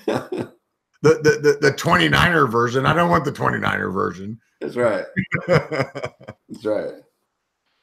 the, 1.05 1.20
the, 1.22 1.31
the, 1.60 1.70
the 1.70 1.76
29er 1.76 2.51
version. 2.51 2.86
I 2.86 2.94
don't 2.94 3.10
want 3.10 3.26
the 3.26 3.32
29er 3.32 3.93
version. 3.93 4.40
That's 4.60 4.74
right. 4.74 5.05
That's 5.47 6.64
right. 6.64 6.93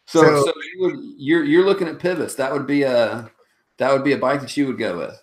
So, 0.07 0.23
so, 0.23 0.45
so 0.45 0.53
you 0.73 0.81
would, 0.81 0.95
you're 1.17 1.43
you're 1.43 1.65
looking 1.65 1.87
at 1.87 1.99
pivots. 1.99 2.35
That 2.35 2.51
would 2.51 2.65
be 2.65 2.81
a 2.81 3.29
that 3.77 3.93
would 3.93 4.03
be 4.03 4.13
a 4.13 4.17
bike 4.17 4.41
that 4.41 4.57
you 4.57 4.67
would 4.67 4.79
go 4.79 4.97
with. 4.97 5.21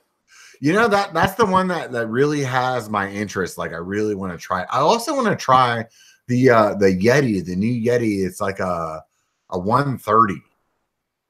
You 0.61 0.73
know 0.73 0.89
that 0.89 1.13
that's 1.13 1.35
the 1.35 1.45
one 1.45 1.69
that 1.69 1.91
that 1.93 2.07
really 2.07 2.43
has 2.43 2.89
my 2.89 3.11
interest. 3.11 3.59
Like 3.59 3.73
I 3.73 3.79
really 3.79 4.15
want 4.15 4.33
to 4.33 4.39
try. 4.39 4.63
I 4.71 4.79
also 4.79 5.15
want 5.15 5.27
to 5.29 5.37
try 5.37 5.85
the 6.29 6.51
uh 6.51 6.75
the 6.75 6.87
Yeti, 6.87 7.45
the 7.45 7.57
new 7.57 7.85
Yeti. 7.85 8.25
It's 8.25 8.41
like 8.41 8.61
a 8.61 9.03
a 9.51 9.59
130. 9.59 10.35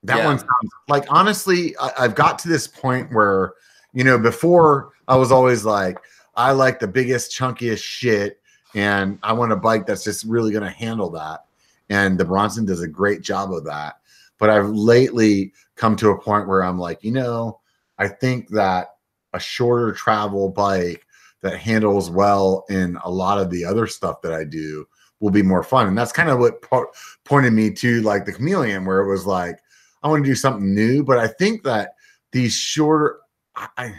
That 0.04 0.18
yeah. 0.18 0.26
one 0.26 0.38
sounds 0.38 0.70
like 0.88 1.04
honestly, 1.08 1.74
I, 1.78 1.92
I've 2.00 2.14
got 2.14 2.38
to 2.40 2.48
this 2.48 2.68
point 2.68 3.12
where, 3.12 3.54
you 3.92 4.04
know, 4.04 4.18
before 4.18 4.92
I 5.08 5.16
was 5.16 5.32
always 5.32 5.64
like, 5.64 5.98
I 6.38 6.52
like 6.52 6.78
the 6.78 6.86
biggest, 6.86 7.32
chunkiest 7.32 7.82
shit, 7.82 8.40
and 8.74 9.18
I 9.24 9.32
want 9.32 9.50
a 9.50 9.56
bike 9.56 9.86
that's 9.86 10.04
just 10.04 10.24
really 10.24 10.52
going 10.52 10.64
to 10.64 10.70
handle 10.70 11.10
that. 11.10 11.44
And 11.90 12.16
the 12.16 12.24
Bronson 12.24 12.64
does 12.64 12.80
a 12.80 12.88
great 12.88 13.22
job 13.22 13.52
of 13.52 13.64
that. 13.64 13.96
But 14.38 14.48
I've 14.48 14.68
lately 14.70 15.52
come 15.74 15.96
to 15.96 16.10
a 16.10 16.20
point 16.20 16.46
where 16.46 16.62
I'm 16.62 16.78
like, 16.78 17.02
you 17.02 17.10
know, 17.10 17.58
I 17.98 18.06
think 18.06 18.50
that 18.50 18.94
a 19.32 19.40
shorter 19.40 19.92
travel 19.92 20.48
bike 20.48 21.04
that 21.40 21.58
handles 21.58 22.08
well 22.08 22.64
in 22.70 22.98
a 23.02 23.10
lot 23.10 23.40
of 23.40 23.50
the 23.50 23.64
other 23.64 23.88
stuff 23.88 24.22
that 24.22 24.32
I 24.32 24.44
do 24.44 24.86
will 25.18 25.30
be 25.30 25.42
more 25.42 25.64
fun. 25.64 25.88
And 25.88 25.98
that's 25.98 26.12
kind 26.12 26.30
of 26.30 26.38
what 26.38 26.62
po- 26.62 26.92
pointed 27.24 27.52
me 27.52 27.72
to 27.72 28.00
like 28.02 28.26
the 28.26 28.32
chameleon, 28.32 28.84
where 28.84 29.00
it 29.00 29.10
was 29.10 29.26
like, 29.26 29.58
I 30.04 30.08
want 30.08 30.24
to 30.24 30.30
do 30.30 30.36
something 30.36 30.72
new. 30.72 31.02
But 31.02 31.18
I 31.18 31.26
think 31.26 31.64
that 31.64 31.94
these 32.30 32.54
shorter, 32.54 33.18
I, 33.56 33.92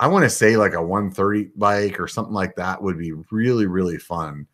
I 0.00 0.08
want 0.08 0.24
to 0.24 0.30
say 0.30 0.56
like 0.56 0.74
a 0.74 0.82
130 0.82 1.50
bike 1.56 2.00
or 2.00 2.08
something 2.08 2.34
like 2.34 2.56
that 2.56 2.82
would 2.82 2.98
be 2.98 3.12
really, 3.30 3.66
really 3.66 3.98
fun. 3.98 4.46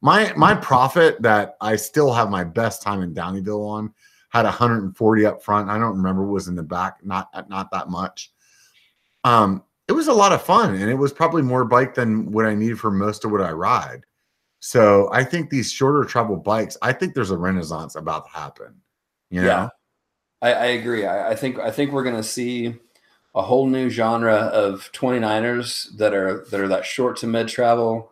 My 0.00 0.32
my 0.36 0.54
Prophet 0.54 1.20
that 1.22 1.56
I 1.60 1.76
still 1.76 2.12
have 2.12 2.30
my 2.30 2.44
best 2.44 2.82
time 2.82 3.02
in 3.02 3.14
Downieville 3.14 3.68
on 3.68 3.92
had 4.30 4.44
140 4.44 5.26
up 5.26 5.42
front. 5.42 5.70
I 5.70 5.78
don't 5.78 5.96
remember 5.96 6.22
what 6.22 6.34
was 6.34 6.48
in 6.48 6.54
the 6.54 6.62
back, 6.62 6.98
not 7.04 7.28
not 7.48 7.70
that 7.70 7.88
much. 7.88 8.32
Um, 9.24 9.64
it 9.88 9.92
was 9.92 10.08
a 10.08 10.12
lot 10.12 10.32
of 10.32 10.42
fun, 10.42 10.74
and 10.74 10.90
it 10.90 10.94
was 10.94 11.12
probably 11.12 11.42
more 11.42 11.64
bike 11.64 11.94
than 11.94 12.30
what 12.30 12.46
I 12.46 12.54
need 12.54 12.78
for 12.78 12.90
most 12.90 13.24
of 13.24 13.30
what 13.30 13.40
I 13.40 13.52
ride. 13.52 14.04
So 14.60 15.08
I 15.12 15.24
think 15.24 15.50
these 15.50 15.72
shorter 15.72 16.04
travel 16.04 16.36
bikes, 16.36 16.76
I 16.82 16.92
think 16.92 17.14
there's 17.14 17.30
a 17.30 17.38
renaissance 17.38 17.94
about 17.94 18.26
to 18.26 18.38
happen. 18.38 18.74
You 19.30 19.42
know? 19.42 19.46
Yeah, 19.46 19.68
I, 20.42 20.52
I 20.52 20.64
agree. 20.66 21.06
I, 21.06 21.30
I 21.30 21.34
think 21.34 21.58
I 21.58 21.70
think 21.70 21.92
we're 21.92 22.04
gonna 22.04 22.22
see 22.22 22.74
a 23.38 23.42
whole 23.42 23.68
new 23.68 23.88
genre 23.88 24.34
of 24.34 24.90
29ers 24.92 25.96
that 25.96 26.12
are 26.12 26.44
that 26.50 26.60
are 26.60 26.66
that 26.66 26.84
short 26.84 27.16
to 27.18 27.26
mid 27.28 27.46
travel 27.46 28.10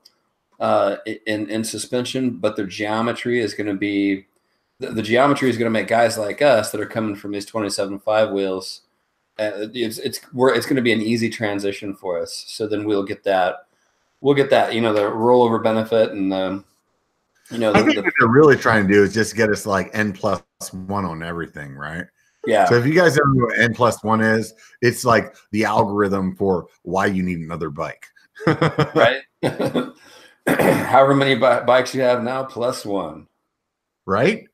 uh, 0.61 0.97
in 1.27 1.51
in 1.51 1.65
suspension, 1.65 2.31
but 2.31 2.55
their 2.55 2.67
geometry 2.67 3.41
is 3.41 3.53
going 3.53 3.67
to 3.67 3.75
be 3.75 4.27
the, 4.79 4.93
the, 4.93 5.03
geometry 5.03 5.51
is 5.51 5.59
going 5.59 5.67
to 5.67 5.79
make 5.79 5.89
guys 5.89 6.17
like 6.17 6.43
us 6.43 6.71
that 6.71 6.81
are 6.81 6.87
coming 6.87 7.17
from 7.17 7.33
these 7.33 7.47
27.5 7.51 8.33
wheels. 8.33 8.83
Uh, 9.39 9.67
it's 9.75 9.99
it's 9.99 10.21
we're, 10.33 10.55
it's 10.55 10.65
going 10.65 10.77
to 10.77 10.83
be 10.83 10.93
an 10.93 11.03
easy 11.03 11.29
transition 11.29 11.95
for 11.95 12.21
us. 12.21 12.45
So 12.47 12.69
then 12.69 12.87
we'll 12.87 13.03
get 13.03 13.25
that 13.25 13.67
we'll 14.21 14.35
get 14.35 14.51
that 14.51 14.75
you 14.75 14.81
know 14.81 14.93
the 14.93 15.11
rollover 15.11 15.61
benefit 15.63 16.13
and 16.13 16.33
um, 16.33 16.65
you 17.51 17.59
know 17.59 17.73
the, 17.73 17.81
I 17.81 17.83
think 17.83 17.97
the, 17.97 18.03
what 18.03 18.15
they're 18.21 18.29
really 18.29 18.57
trying 18.57 18.87
to 18.87 18.93
do 18.93 19.03
is 19.03 19.13
just 19.13 19.35
get 19.35 19.51
us 19.51 19.67
like 19.67 19.91
n 19.93 20.13
plus 20.13 20.43
one 20.73 21.05
on 21.05 21.25
everything, 21.25 21.75
right? 21.75 22.07
Yeah. 22.47 22.67
So 22.67 22.77
if 22.77 22.87
you 22.87 22.95
guys 22.95 23.17
don't 23.17 23.37
know 23.37 23.47
what 23.47 23.59
n 23.59 23.75
plus 23.75 24.03
one 24.03 24.21
is, 24.21 24.55
it's 24.81 25.05
like 25.05 25.35
the 25.51 25.65
algorithm 25.65 26.37
for 26.37 26.69
why 26.83 27.07
you 27.07 27.23
need 27.23 27.39
another 27.39 27.71
bike. 27.71 28.07
right. 28.47 29.23
However 30.47 31.15
many 31.15 31.35
bikes 31.35 31.95
you 31.95 32.03
have 32.03 32.23
now, 32.23 32.45
plus 32.45 32.85
one. 32.85 33.27
Right. 34.05 34.47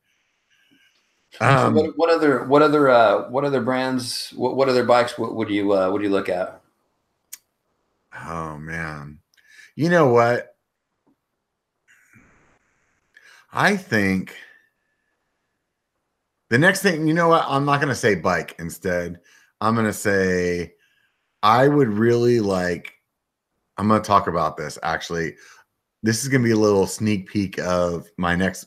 Um, 1.40 1.76
so 1.76 1.82
what, 1.82 1.98
what, 1.98 2.10
other 2.10 2.44
what 2.44 2.62
other 2.62 2.90
uh, 2.90 3.28
what 3.30 3.44
other 3.44 3.62
brands 3.62 4.32
what, 4.36 4.56
what 4.56 4.68
other 4.68 4.84
bikes 4.84 5.18
what 5.18 5.34
would 5.34 5.48
you 5.48 5.72
uh, 5.72 5.90
would 5.90 6.02
you 6.02 6.10
look 6.10 6.28
at? 6.28 6.60
Oh 8.26 8.58
man, 8.58 9.18
you 9.74 9.88
know 9.88 10.08
what? 10.08 10.54
I 13.52 13.76
think 13.76 14.34
the 16.52 16.58
next 16.58 16.82
thing, 16.82 17.08
you 17.08 17.14
know 17.14 17.28
what? 17.28 17.46
I'm 17.48 17.64
not 17.64 17.80
going 17.80 17.88
to 17.88 17.94
say 17.94 18.14
bike 18.14 18.54
instead. 18.58 19.20
I'm 19.62 19.74
going 19.74 19.86
to 19.86 19.92
say 19.92 20.74
I 21.42 21.66
would 21.66 21.88
really 21.88 22.40
like, 22.40 22.92
I'm 23.78 23.88
going 23.88 24.02
to 24.02 24.06
talk 24.06 24.26
about 24.26 24.58
this 24.58 24.78
actually. 24.82 25.36
This 26.02 26.22
is 26.22 26.28
going 26.28 26.42
to 26.42 26.46
be 26.46 26.52
a 26.52 26.56
little 26.56 26.86
sneak 26.86 27.26
peek 27.26 27.58
of 27.60 28.06
my 28.18 28.36
next, 28.36 28.66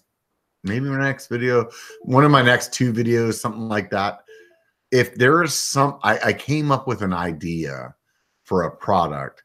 maybe 0.63 0.89
my 0.89 0.97
next 0.97 1.27
video, 1.27 1.69
one 2.01 2.25
of 2.25 2.31
my 2.31 2.41
next 2.41 2.73
two 2.73 2.91
videos, 2.91 3.35
something 3.35 3.69
like 3.69 3.91
that. 3.91 4.21
If 4.89 5.13
there 5.13 5.43
is 5.43 5.53
some, 5.53 5.99
I, 6.01 6.17
I 6.17 6.33
came 6.33 6.71
up 6.71 6.87
with 6.87 7.03
an 7.03 7.13
idea 7.13 7.93
for 8.45 8.63
a 8.63 8.75
product 8.75 9.43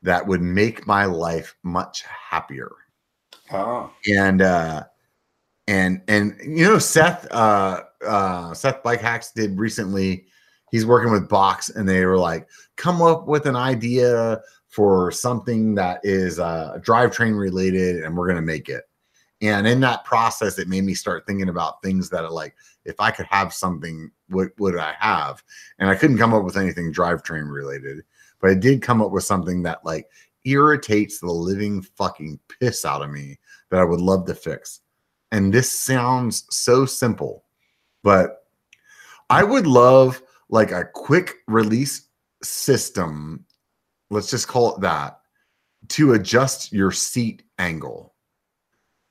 that 0.00 0.26
would 0.26 0.40
make 0.40 0.86
my 0.86 1.04
life 1.04 1.54
much 1.62 2.04
happier. 2.30 2.72
Oh. 3.52 3.90
And, 4.08 4.40
uh, 4.40 4.84
and 5.68 6.02
and 6.08 6.36
you 6.44 6.64
know 6.64 6.78
Seth 6.78 7.26
uh 7.30 7.82
uh 8.06 8.52
Seth 8.54 8.82
Bike 8.82 9.00
Hacks 9.00 9.32
did 9.32 9.58
recently 9.58 10.26
he's 10.70 10.86
working 10.86 11.12
with 11.12 11.28
Box 11.28 11.70
and 11.70 11.88
they 11.88 12.04
were 12.04 12.18
like 12.18 12.48
come 12.76 13.00
up 13.00 13.26
with 13.26 13.46
an 13.46 13.56
idea 13.56 14.40
for 14.68 15.10
something 15.12 15.74
that 15.74 16.00
is 16.02 16.38
uh 16.38 16.78
drivetrain 16.80 17.38
related 17.38 18.02
and 18.02 18.16
we're 18.16 18.26
going 18.26 18.36
to 18.36 18.42
make 18.42 18.68
it. 18.68 18.84
And 19.40 19.66
in 19.66 19.80
that 19.80 20.04
process 20.04 20.58
it 20.58 20.68
made 20.68 20.84
me 20.84 20.94
start 20.94 21.26
thinking 21.26 21.48
about 21.48 21.82
things 21.82 22.10
that 22.10 22.24
are 22.24 22.30
like 22.30 22.54
if 22.84 22.98
I 22.98 23.10
could 23.10 23.26
have 23.26 23.54
something 23.54 24.10
what 24.28 24.48
would 24.58 24.76
I 24.76 24.94
have? 24.98 25.44
And 25.78 25.88
I 25.88 25.94
couldn't 25.94 26.18
come 26.18 26.34
up 26.34 26.42
with 26.42 26.56
anything 26.56 26.92
drivetrain 26.92 27.52
related, 27.52 28.02
but 28.40 28.50
I 28.50 28.54
did 28.54 28.82
come 28.82 29.00
up 29.00 29.12
with 29.12 29.24
something 29.24 29.62
that 29.62 29.84
like 29.84 30.08
irritates 30.44 31.20
the 31.20 31.30
living 31.30 31.82
fucking 31.82 32.40
piss 32.58 32.84
out 32.84 33.02
of 33.02 33.10
me 33.10 33.38
that 33.70 33.80
I 33.80 33.84
would 33.84 34.00
love 34.00 34.26
to 34.26 34.34
fix 34.34 34.81
and 35.32 35.52
this 35.52 35.72
sounds 35.72 36.44
so 36.50 36.84
simple, 36.84 37.44
but 38.04 38.44
I 39.30 39.42
would 39.42 39.66
love 39.66 40.22
like 40.50 40.70
a 40.70 40.84
quick 40.84 41.36
release 41.48 42.08
system, 42.42 43.46
let's 44.10 44.30
just 44.30 44.46
call 44.46 44.74
it 44.74 44.82
that, 44.82 45.20
to 45.88 46.12
adjust 46.12 46.70
your 46.70 46.92
seat 46.92 47.44
angle. 47.58 48.14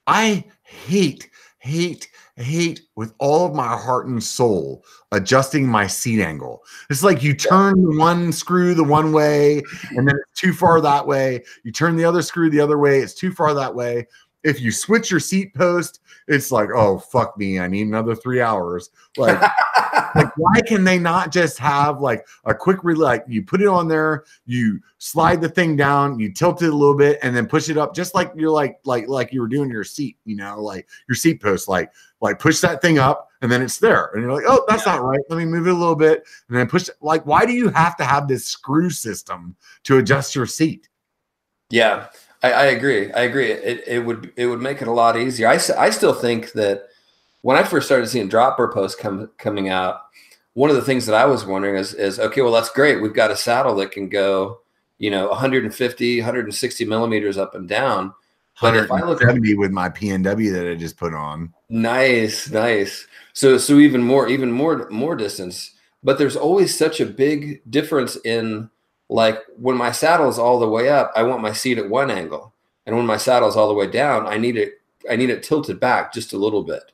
I 0.05 0.45
hate, 0.61 1.29
hate, 1.57 2.07
hate 2.35 2.81
with 2.95 3.13
all 3.17 3.47
of 3.47 3.55
my 3.55 3.75
heart 3.75 4.05
and 4.05 4.23
soul 4.23 4.85
adjusting 5.11 5.67
my 5.67 5.87
seat 5.87 6.21
angle. 6.21 6.61
It's 6.91 7.03
like 7.03 7.23
you 7.23 7.33
turn 7.33 7.97
one 7.97 8.31
screw 8.31 8.75
the 8.75 8.83
one 8.83 9.11
way 9.11 9.63
and 9.91 10.07
then 10.07 10.15
it's 10.15 10.39
too 10.39 10.53
far 10.53 10.81
that 10.81 11.05
way. 11.05 11.43
You 11.63 11.71
turn 11.71 11.95
the 11.95 12.05
other 12.05 12.21
screw 12.21 12.51
the 12.51 12.59
other 12.59 12.77
way, 12.77 12.99
it's 12.99 13.15
too 13.15 13.31
far 13.31 13.55
that 13.55 13.73
way 13.73 14.07
if 14.43 14.59
you 14.59 14.71
switch 14.71 15.11
your 15.11 15.19
seat 15.19 15.53
post, 15.53 15.99
it's 16.27 16.51
like, 16.51 16.69
oh 16.75 16.97
fuck 16.99 17.37
me, 17.37 17.59
I 17.59 17.67
need 17.67 17.87
another 17.87 18.15
three 18.15 18.41
hours. 18.41 18.89
Like, 19.17 19.41
like 20.15 20.35
why 20.37 20.61
can 20.67 20.83
they 20.83 20.97
not 20.97 21.31
just 21.31 21.57
have 21.59 22.01
like 22.01 22.25
a 22.45 22.53
quick 22.53 22.83
re- 22.83 22.95
like 22.95 23.23
you 23.27 23.43
put 23.43 23.61
it 23.61 23.67
on 23.67 23.87
there, 23.87 24.25
you 24.45 24.79
slide 24.97 25.41
the 25.41 25.49
thing 25.49 25.75
down, 25.75 26.19
you 26.19 26.31
tilt 26.31 26.61
it 26.61 26.69
a 26.69 26.75
little 26.75 26.97
bit, 26.97 27.19
and 27.21 27.35
then 27.35 27.47
push 27.47 27.69
it 27.69 27.77
up, 27.77 27.93
just 27.93 28.15
like 28.15 28.31
you're 28.35 28.49
like 28.49 28.79
like 28.85 29.07
like 29.07 29.31
you 29.31 29.41
were 29.41 29.47
doing 29.47 29.69
your 29.69 29.83
seat, 29.83 30.17
you 30.25 30.35
know, 30.35 30.61
like 30.61 30.87
your 31.07 31.15
seat 31.15 31.41
post, 31.41 31.67
like 31.67 31.91
like 32.21 32.39
push 32.39 32.59
that 32.61 32.81
thing 32.81 32.99
up 32.99 33.29
and 33.41 33.51
then 33.51 33.61
it's 33.61 33.79
there, 33.79 34.11
and 34.13 34.21
you're 34.21 34.33
like, 34.33 34.45
oh, 34.47 34.63
that's 34.67 34.85
yeah. 34.85 34.95
not 34.95 35.03
right. 35.03 35.19
Let 35.29 35.37
me 35.37 35.45
move 35.45 35.67
it 35.67 35.71
a 35.71 35.77
little 35.77 35.95
bit, 35.95 36.23
and 36.47 36.57
then 36.57 36.67
push. 36.67 36.89
It. 36.89 36.95
Like, 37.01 37.25
why 37.25 37.45
do 37.45 37.53
you 37.53 37.69
have 37.69 37.97
to 37.97 38.03
have 38.03 38.27
this 38.27 38.45
screw 38.45 38.89
system 38.91 39.55
to 39.83 39.97
adjust 39.97 40.35
your 40.35 40.45
seat? 40.45 40.89
Yeah, 41.71 42.07
I, 42.43 42.51
I, 42.51 42.65
agree. 42.65 43.11
I 43.11 43.21
agree. 43.21 43.51
It, 43.51 43.83
it 43.87 43.99
would 43.99 44.33
it 44.35 44.47
would 44.47 44.61
make 44.61 44.81
it 44.81 44.87
a 44.87 44.91
lot 44.91 45.17
easier. 45.17 45.47
I, 45.47 45.59
I 45.77 45.89
still 45.89 46.13
think 46.13 46.53
that 46.53 46.87
when 47.41 47.57
I 47.57 47.63
first 47.63 47.87
started 47.87 48.07
seeing 48.07 48.27
dropper 48.27 48.71
posts 48.71 48.99
come, 48.99 49.29
coming 49.37 49.69
out, 49.69 50.01
one 50.53 50.69
of 50.69 50.75
the 50.75 50.81
things 50.81 51.05
that 51.05 51.15
I 51.15 51.25
was 51.25 51.45
wondering 51.45 51.75
is 51.75 51.93
is 51.93 52.19
okay, 52.19 52.41
well 52.41 52.51
that's 52.51 52.69
great. 52.69 53.01
We've 53.01 53.13
got 53.13 53.31
a 53.31 53.35
saddle 53.35 53.75
that 53.75 53.91
can 53.91 54.09
go, 54.09 54.61
you 54.97 55.11
know, 55.11 55.29
150, 55.29 56.19
160 56.19 56.85
millimeters 56.85 57.37
up 57.37 57.55
and 57.55 57.67
down. 57.67 58.13
But 58.59 58.75
if 58.75 58.91
I 58.91 59.01
look 59.01 59.23
at 59.23 59.37
me 59.37 59.55
with 59.55 59.71
my 59.71 59.89
PNW 59.89 60.53
that 60.53 60.69
I 60.69 60.75
just 60.75 60.97
put 60.97 61.15
on, 61.15 61.51
nice, 61.69 62.49
nice. 62.49 63.07
So 63.33 63.57
so 63.57 63.79
even 63.79 64.03
more 64.03 64.27
even 64.27 64.51
more 64.51 64.87
more 64.89 65.15
distance. 65.15 65.71
But 66.03 66.17
there's 66.17 66.35
always 66.35 66.77
such 66.77 66.99
a 66.99 67.05
big 67.05 67.61
difference 67.69 68.17
in 68.23 68.69
like 69.11 69.39
when 69.57 69.75
my 69.75 69.91
saddle 69.91 70.29
is 70.29 70.39
all 70.39 70.57
the 70.57 70.67
way 70.67 70.87
up, 70.87 71.11
I 71.15 71.23
want 71.23 71.41
my 71.41 71.51
seat 71.51 71.77
at 71.77 71.89
one 71.89 72.09
angle. 72.09 72.53
And 72.85 72.95
when 72.95 73.05
my 73.05 73.17
saddle 73.17 73.49
is 73.49 73.57
all 73.57 73.67
the 73.67 73.73
way 73.73 73.87
down, 73.87 74.25
I 74.25 74.37
need 74.37 74.55
it 74.55 74.81
I 75.09 75.15
need 75.17 75.29
it 75.29 75.43
tilted 75.43 75.79
back 75.79 76.13
just 76.13 76.33
a 76.33 76.37
little 76.37 76.63
bit. 76.63 76.91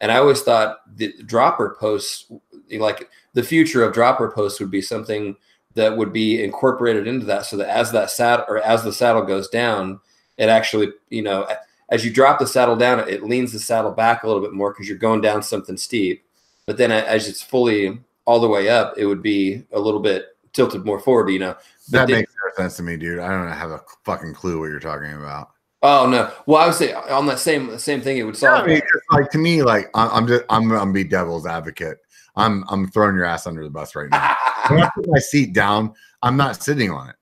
And 0.00 0.10
I 0.10 0.16
always 0.16 0.42
thought 0.42 0.78
the 0.96 1.14
dropper 1.24 1.76
posts 1.78 2.30
like 2.72 3.08
the 3.34 3.42
future 3.42 3.84
of 3.84 3.94
dropper 3.94 4.32
posts 4.32 4.58
would 4.58 4.70
be 4.70 4.82
something 4.82 5.36
that 5.74 5.96
would 5.96 6.12
be 6.12 6.42
incorporated 6.42 7.06
into 7.06 7.26
that 7.26 7.46
so 7.46 7.56
that 7.56 7.68
as 7.68 7.92
that 7.92 8.10
saddle 8.10 8.46
or 8.48 8.58
as 8.58 8.82
the 8.82 8.92
saddle 8.92 9.22
goes 9.22 9.48
down, 9.48 10.00
it 10.38 10.48
actually, 10.48 10.88
you 11.10 11.22
know, 11.22 11.46
as 11.90 12.04
you 12.04 12.12
drop 12.12 12.40
the 12.40 12.46
saddle 12.46 12.76
down, 12.76 13.08
it 13.08 13.22
leans 13.22 13.52
the 13.52 13.60
saddle 13.60 13.92
back 13.92 14.24
a 14.24 14.26
little 14.26 14.42
bit 14.42 14.52
more 14.52 14.72
because 14.72 14.88
you're 14.88 14.98
going 14.98 15.20
down 15.20 15.42
something 15.42 15.76
steep. 15.76 16.24
But 16.66 16.78
then 16.78 16.90
as 16.90 17.28
it's 17.28 17.42
fully 17.42 18.00
all 18.24 18.40
the 18.40 18.48
way 18.48 18.68
up, 18.68 18.94
it 18.96 19.06
would 19.06 19.22
be 19.22 19.64
a 19.72 19.78
little 19.78 20.00
bit 20.00 20.36
tilted 20.52 20.84
more 20.84 20.98
forward, 20.98 21.30
you 21.30 21.38
know. 21.38 21.56
But 21.90 22.06
that 22.06 22.08
makes 22.08 22.32
no 22.32 22.62
sense 22.62 22.76
to 22.76 22.82
me, 22.82 22.96
dude. 22.96 23.18
I 23.18 23.28
don't 23.28 23.50
have 23.50 23.70
a 23.70 23.82
fucking 24.04 24.34
clue 24.34 24.60
what 24.60 24.66
you're 24.66 24.80
talking 24.80 25.12
about. 25.12 25.50
Oh 25.82 26.08
no. 26.08 26.30
Well, 26.46 26.62
I 26.62 26.66
would 26.66 26.74
say 26.74 26.92
on 26.92 27.26
that 27.26 27.38
same 27.38 27.78
same 27.78 28.00
thing, 28.00 28.18
it 28.18 28.24
would 28.24 28.36
solve. 28.36 28.58
Yeah, 28.58 28.74
I 28.74 28.74
mean, 28.74 28.82
like 29.10 29.30
to 29.30 29.38
me, 29.38 29.62
like 29.62 29.90
I'm 29.94 30.26
just 30.26 30.44
I'm 30.50 30.70
I'm 30.72 30.92
be 30.92 31.04
devil's 31.04 31.46
advocate. 31.46 31.98
I'm 32.36 32.64
I'm 32.68 32.88
throwing 32.90 33.16
your 33.16 33.24
ass 33.24 33.46
under 33.46 33.62
the 33.64 33.70
bus 33.70 33.94
right 33.94 34.10
now. 34.10 34.36
when 34.68 34.82
I 34.82 34.90
put 34.94 35.08
my 35.08 35.18
seat 35.18 35.52
down, 35.52 35.94
I'm 36.22 36.36
not 36.36 36.62
sitting 36.62 36.90
on 36.90 37.08
it. 37.08 37.16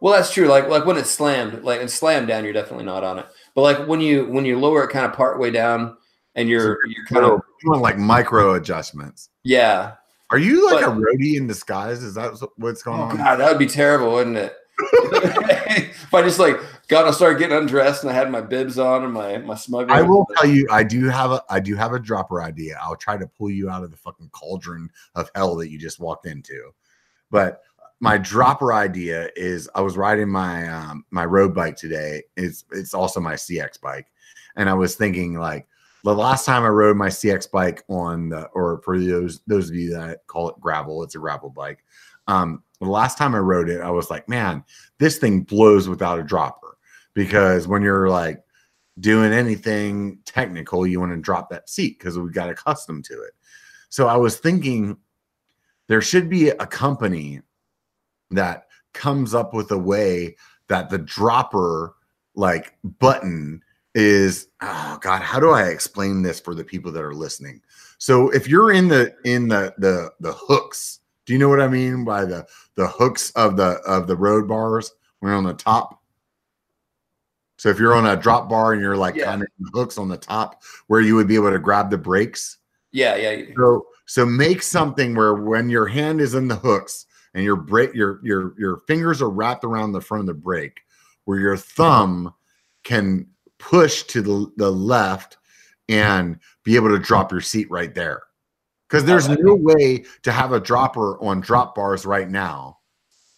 Well, 0.00 0.14
that's 0.14 0.32
true. 0.32 0.46
Like 0.48 0.68
like 0.68 0.86
when 0.86 0.96
it's 0.96 1.10
slammed, 1.10 1.62
like 1.62 1.80
and 1.80 1.90
slammed 1.90 2.28
down, 2.28 2.44
you're 2.44 2.52
definitely 2.52 2.86
not 2.86 3.04
on 3.04 3.18
it. 3.18 3.26
But 3.54 3.62
like 3.62 3.86
when 3.86 4.00
you 4.00 4.26
when 4.26 4.44
you 4.44 4.58
lower 4.58 4.84
it 4.84 4.90
kind 4.90 5.04
of 5.04 5.12
part 5.12 5.38
way 5.38 5.50
down 5.50 5.96
and 6.34 6.48
you're 6.48 6.78
so 6.84 6.90
you're 6.90 7.06
kind 7.06 7.24
of 7.24 7.40
doing 7.62 7.80
like 7.80 7.98
micro 7.98 8.54
adjustments. 8.54 9.30
Yeah, 9.42 9.92
are 10.34 10.38
you 10.38 10.66
like 10.66 10.84
but, 10.84 10.96
a 10.96 10.96
roadie 10.96 11.36
in 11.36 11.46
disguise? 11.46 12.02
Is 12.02 12.14
that 12.14 12.32
what's 12.56 12.82
going 12.82 13.00
oh 13.00 13.04
on? 13.04 13.16
God, 13.16 13.36
that 13.36 13.50
would 13.50 13.58
be 13.58 13.66
terrible, 13.66 14.14
wouldn't 14.14 14.36
it? 14.36 14.56
if 14.80 16.12
I 16.12 16.22
just 16.22 16.40
like 16.40 16.58
got 16.88 17.04
to 17.04 17.12
start 17.12 17.38
getting 17.38 17.56
undressed 17.56 18.02
and 18.02 18.10
I 18.10 18.14
had 18.14 18.32
my 18.32 18.40
bibs 18.40 18.76
on 18.76 19.04
and 19.04 19.12
my 19.12 19.38
my 19.38 19.54
smuggler. 19.54 19.94
I 19.94 20.02
will 20.02 20.26
tell 20.36 20.50
you, 20.50 20.66
I 20.72 20.82
do 20.82 21.08
have 21.08 21.30
a 21.30 21.40
I 21.48 21.60
do 21.60 21.76
have 21.76 21.92
a 21.92 22.00
dropper 22.00 22.42
idea. 22.42 22.76
I'll 22.82 22.96
try 22.96 23.16
to 23.16 23.28
pull 23.28 23.48
you 23.48 23.70
out 23.70 23.84
of 23.84 23.92
the 23.92 23.96
fucking 23.96 24.30
cauldron 24.30 24.90
of 25.14 25.30
hell 25.36 25.54
that 25.56 25.70
you 25.70 25.78
just 25.78 26.00
walked 26.00 26.26
into. 26.26 26.72
But 27.30 27.62
my 28.00 28.18
dropper 28.18 28.72
idea 28.72 29.30
is 29.36 29.70
I 29.76 29.82
was 29.82 29.96
riding 29.96 30.28
my 30.28 30.66
um, 30.66 31.04
my 31.12 31.24
road 31.24 31.54
bike 31.54 31.76
today. 31.76 32.24
It's 32.36 32.64
it's 32.72 32.94
also 32.94 33.20
my 33.20 33.34
CX 33.34 33.80
bike, 33.80 34.08
and 34.56 34.68
I 34.68 34.74
was 34.74 34.96
thinking 34.96 35.38
like 35.38 35.68
the 36.04 36.14
last 36.14 36.44
time 36.44 36.64
I 36.64 36.68
rode 36.68 36.96
my 36.96 37.08
CX 37.08 37.50
bike 37.50 37.82
on 37.88 38.28
the, 38.28 38.44
or 38.48 38.80
for 38.82 38.98
those 38.98 39.40
those 39.46 39.70
of 39.70 39.74
you 39.74 39.90
that 39.94 40.26
call 40.26 40.50
it 40.50 40.60
gravel, 40.60 41.02
it's 41.02 41.14
a 41.14 41.18
gravel 41.18 41.50
bike. 41.50 41.82
Um, 42.26 42.62
the 42.80 42.86
last 42.86 43.16
time 43.16 43.34
I 43.34 43.38
rode 43.38 43.70
it, 43.70 43.80
I 43.80 43.90
was 43.90 44.10
like, 44.10 44.28
man, 44.28 44.64
this 44.98 45.18
thing 45.18 45.40
blows 45.40 45.88
without 45.88 46.18
a 46.18 46.22
dropper 46.22 46.76
because 47.14 47.66
when 47.66 47.82
you're 47.82 48.08
like 48.08 48.42
doing 49.00 49.32
anything 49.32 50.18
technical, 50.26 50.86
you 50.86 51.00
want 51.00 51.12
to 51.12 51.18
drop 51.18 51.48
that 51.50 51.70
seat 51.70 51.98
because 51.98 52.18
we 52.18 52.30
got 52.30 52.50
accustomed 52.50 53.04
to 53.06 53.14
it. 53.22 53.32
So 53.88 54.06
I 54.06 54.16
was 54.16 54.38
thinking 54.38 54.98
there 55.88 56.02
should 56.02 56.28
be 56.28 56.50
a 56.50 56.66
company 56.66 57.40
that 58.30 58.66
comes 58.92 59.34
up 59.34 59.54
with 59.54 59.70
a 59.70 59.78
way 59.78 60.36
that 60.68 60.90
the 60.90 60.98
dropper 60.98 61.94
like 62.34 62.76
button 62.84 63.62
is 63.94 64.48
oh 64.60 64.98
god 65.00 65.22
how 65.22 65.38
do 65.38 65.50
i 65.50 65.68
explain 65.68 66.22
this 66.22 66.40
for 66.40 66.54
the 66.54 66.64
people 66.64 66.90
that 66.90 67.02
are 67.02 67.14
listening 67.14 67.60
so 67.98 68.28
if 68.30 68.48
you're 68.48 68.72
in 68.72 68.88
the 68.88 69.14
in 69.24 69.46
the 69.48 69.72
the 69.78 70.10
the 70.20 70.32
hooks 70.32 71.00
do 71.26 71.32
you 71.32 71.38
know 71.38 71.48
what 71.48 71.60
i 71.60 71.68
mean 71.68 72.04
by 72.04 72.24
the 72.24 72.44
the 72.74 72.88
hooks 72.88 73.30
of 73.32 73.56
the 73.56 73.78
of 73.86 74.06
the 74.06 74.16
road 74.16 74.48
bars 74.48 74.92
when 75.20 75.30
you're 75.30 75.38
on 75.38 75.44
the 75.44 75.54
top 75.54 76.00
so 77.56 77.68
if 77.70 77.78
you're 77.78 77.94
on 77.94 78.06
a 78.06 78.16
drop 78.16 78.48
bar 78.48 78.72
and 78.72 78.82
you're 78.82 78.96
like 78.96 79.14
Yeah. 79.14 79.26
kind 79.26 79.42
of 79.42 79.48
hooks 79.72 79.96
on 79.96 80.08
the 80.08 80.16
top 80.16 80.62
where 80.88 81.00
you 81.00 81.14
would 81.14 81.28
be 81.28 81.36
able 81.36 81.52
to 81.52 81.58
grab 81.60 81.88
the 81.90 81.98
brakes 81.98 82.58
Yeah, 82.90 83.14
yeah. 83.16 83.44
so 83.56 83.86
so 84.06 84.26
make 84.26 84.62
something 84.62 85.14
where 85.14 85.34
when 85.34 85.70
your 85.70 85.86
hand 85.86 86.20
is 86.20 86.34
in 86.34 86.48
the 86.48 86.56
hooks 86.56 87.06
and 87.32 87.44
your 87.44 87.56
brake 87.56 87.94
your 87.94 88.20
your 88.22 88.54
your 88.58 88.78
fingers 88.88 89.22
are 89.22 89.30
wrapped 89.30 89.64
around 89.64 89.92
the 89.92 90.00
front 90.00 90.20
of 90.22 90.26
the 90.26 90.34
brake, 90.34 90.80
where 91.24 91.38
your 91.38 91.56
thumb 91.56 92.34
can 92.82 93.26
push 93.64 94.02
to 94.04 94.20
the, 94.20 94.52
the 94.56 94.70
left 94.70 95.38
and 95.88 96.38
be 96.64 96.76
able 96.76 96.90
to 96.90 96.98
drop 96.98 97.32
your 97.32 97.40
seat 97.40 97.70
right 97.70 97.94
there. 97.94 98.22
Because 98.88 99.04
there's 99.04 99.28
no 99.28 99.54
way 99.54 100.04
to 100.22 100.30
have 100.30 100.52
a 100.52 100.60
dropper 100.60 101.18
on 101.24 101.40
drop 101.40 101.74
bars 101.74 102.04
right 102.04 102.28
now 102.28 102.78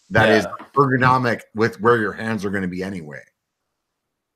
that 0.09 0.29
is 0.29 0.43
Yeah. 0.43 0.65
ergonomic 0.75 1.41
with 1.55 1.79
where 1.79 1.97
your 1.97 2.11
hands 2.11 2.43
are 2.45 2.49
going 2.49 2.61
to 2.63 2.67
be 2.67 2.83
anyway. 2.83 3.23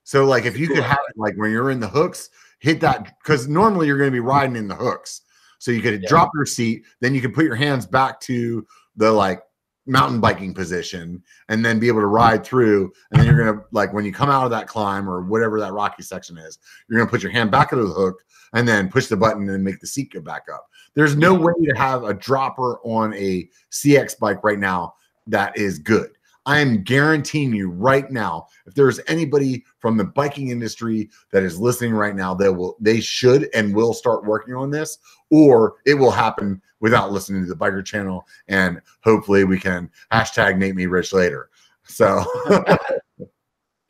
So 0.04 0.26
like 0.26 0.46
if 0.46 0.58
you 0.58 0.68
could 0.68 0.84
have 0.84 1.00
it 1.10 1.18
like 1.18 1.36
when 1.36 1.52
you're 1.52 1.72
in 1.72 1.80
the 1.80 1.88
hooks, 1.88 2.30
hit 2.60 2.80
that 2.82 3.14
because 3.22 3.48
normally 3.48 3.88
you're 3.88 3.98
going 3.98 4.10
to 4.10 4.16
be 4.16 4.20
riding 4.20 4.56
in 4.56 4.68
the 4.68 4.76
hooks. 4.76 5.22
So 5.60 5.72
you 5.72 5.82
could 5.82 6.02
Yeah. 6.02 6.10
drop 6.10 6.32
your 6.34 6.46
seat, 6.46 6.86
then 7.02 7.14
you 7.14 7.22
can 7.22 7.34
put 7.34 7.46
your 7.46 7.56
hands 7.56 7.86
back 7.86 8.20
to 8.22 8.66
the 8.96 9.12
like 9.12 9.44
mountain 9.86 10.20
biking 10.20 10.54
position 10.54 11.22
and 11.50 11.66
then 11.66 11.80
be 11.80 11.88
able 11.88 12.02
to 12.02 12.08
ride 12.08 12.44
through. 12.44 12.92
And 13.12 13.20
then 13.20 13.28
you're 13.28 13.38
gonna 13.38 13.64
like 13.72 13.94
when 13.94 14.06
you 14.06 14.14
come 14.14 14.30
out 14.30 14.46
of 14.46 14.52
that 14.52 14.68
climb 14.68 15.10
or 15.10 15.22
whatever 15.22 15.60
that 15.60 15.74
rocky 15.74 16.04
section 16.04 16.38
is, 16.38 16.60
you're 16.88 17.00
gonna 17.00 17.10
put 17.10 17.24
your 17.24 17.32
hand 17.32 17.52
back 17.52 17.72
into 17.72 17.86
the 17.86 17.94
hook 17.94 18.24
and 18.54 18.68
then 18.68 18.90
push 18.90 19.08
the 19.08 19.18
button 19.18 19.50
and 19.50 19.64
make 19.64 19.80
the 19.80 19.88
seat 19.88 20.12
go 20.14 20.22
back 20.22 20.44
up. 20.54 20.68
There's 20.94 21.16
no 21.16 21.34
way 21.34 21.54
to 21.66 21.74
have 21.78 22.04
a 22.04 22.14
dropper 22.14 22.80
on 22.84 23.14
a 23.14 23.50
CX 23.72 24.20
bike 24.20 24.44
right 24.44 24.60
now 24.60 24.96
that 25.28 25.58
is 25.58 25.80
good. 25.80 26.12
I 26.46 26.60
am 26.60 26.84
guaranteeing 26.84 27.54
you 27.54 27.70
right 27.70 28.10
now, 28.10 28.48
if 28.66 28.74
there's 28.74 29.00
anybody 29.08 29.64
from 29.78 29.96
the 29.98 30.06
biking 30.06 30.50
industry 30.50 31.10
that 31.32 31.44
is 31.44 31.60
listening 31.60 31.94
right 31.94 32.16
now, 32.16 32.34
they 32.34 32.50
will 32.50 32.78
they 32.80 33.00
should 33.00 33.50
and 33.54 33.76
will 33.76 33.94
start 33.94 34.26
working 34.26 34.56
on 34.56 34.72
this, 34.72 34.98
or 35.30 35.76
it 35.86 35.94
will 35.94 36.12
happen 36.12 36.62
without 36.80 37.12
listening 37.12 37.44
to 37.44 37.50
the 37.50 37.56
biker 37.56 37.86
channel. 37.86 38.26
And 38.48 38.82
hopefully 39.04 39.44
we 39.44 39.60
can 39.60 39.90
hashtag 40.12 40.58
Nate 40.58 40.76
Me 40.76 40.88
Rich 40.88 41.14
later. 41.14 41.50
So 41.84 42.26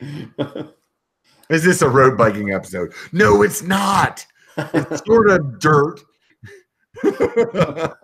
is 1.48 1.64
this 1.64 1.80
a 1.80 1.88
road 1.88 2.18
biking 2.18 2.52
episode? 2.52 2.92
No, 3.12 3.42
it's 3.42 3.62
not. 3.62 4.26
It's 4.56 5.02
sort 5.06 5.30
of 5.30 5.58
dirt. 5.58 6.00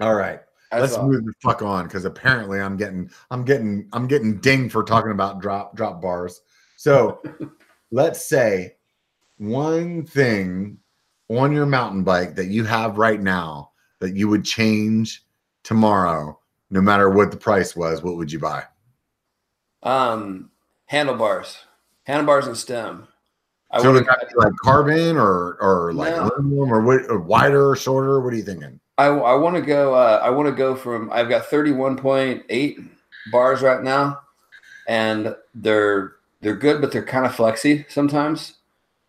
All 0.00 0.14
right. 0.14 0.40
Let's 0.72 0.98
move 0.98 1.24
the 1.24 1.32
fuck 1.42 1.62
on 1.62 1.84
because 1.84 2.04
apparently 2.04 2.60
I'm 2.60 2.76
getting 2.76 3.10
I'm 3.30 3.44
getting 3.44 3.88
I'm 3.92 4.06
getting 4.06 4.38
dinged 4.38 4.72
for 4.72 4.84
talking 4.84 5.10
about 5.10 5.40
drop 5.40 5.74
drop 5.74 6.00
bars. 6.00 6.42
So 6.76 7.20
let's 7.90 8.24
say 8.24 8.76
one 9.38 10.04
thing 10.06 10.78
on 11.28 11.52
your 11.52 11.66
mountain 11.66 12.04
bike 12.04 12.36
that 12.36 12.46
you 12.46 12.64
have 12.64 12.98
right 12.98 13.20
now 13.20 13.72
that 13.98 14.14
you 14.14 14.28
would 14.28 14.44
change 14.44 15.24
tomorrow, 15.62 16.38
no 16.70 16.80
matter 16.80 17.10
what 17.10 17.30
the 17.30 17.36
price 17.36 17.74
was, 17.74 18.02
what 18.02 18.16
would 18.16 18.30
you 18.30 18.38
buy? 18.38 18.64
Um, 19.82 20.50
handlebars, 20.86 21.58
handlebars 22.04 22.46
and 22.46 22.56
stem. 22.56 23.08
I 23.70 23.80
so 23.80 23.92
would 23.92 24.06
like 24.36 24.52
carbon 24.64 25.16
or 25.16 25.56
or 25.60 25.92
like 25.92 26.14
No. 26.16 26.30
aluminum 26.36 26.72
or 26.72 26.80
what 26.80 27.02
or 27.08 27.20
wider, 27.20 27.76
shorter? 27.76 28.20
What 28.20 28.32
are 28.32 28.36
you 28.36 28.42
thinking? 28.42 28.80
I, 29.00 29.06
I 29.06 29.34
want 29.34 29.56
to 29.56 29.62
go. 29.62 29.94
Uh, 29.94 30.20
I 30.22 30.28
want 30.30 30.46
to 30.48 30.54
go 30.54 30.76
from. 30.76 31.10
I've 31.12 31.28
got 31.28 31.46
thirty 31.46 31.72
one 31.72 31.96
point 31.96 32.44
eight 32.50 32.78
bars 33.32 33.62
right 33.62 33.82
now, 33.82 34.20
and 34.88 35.34
they're 35.54 36.16
they're 36.42 36.56
good, 36.56 36.80
but 36.80 36.92
they're 36.92 37.04
kind 37.04 37.24
of 37.24 37.34
flexy 37.34 37.86
sometimes. 37.88 38.54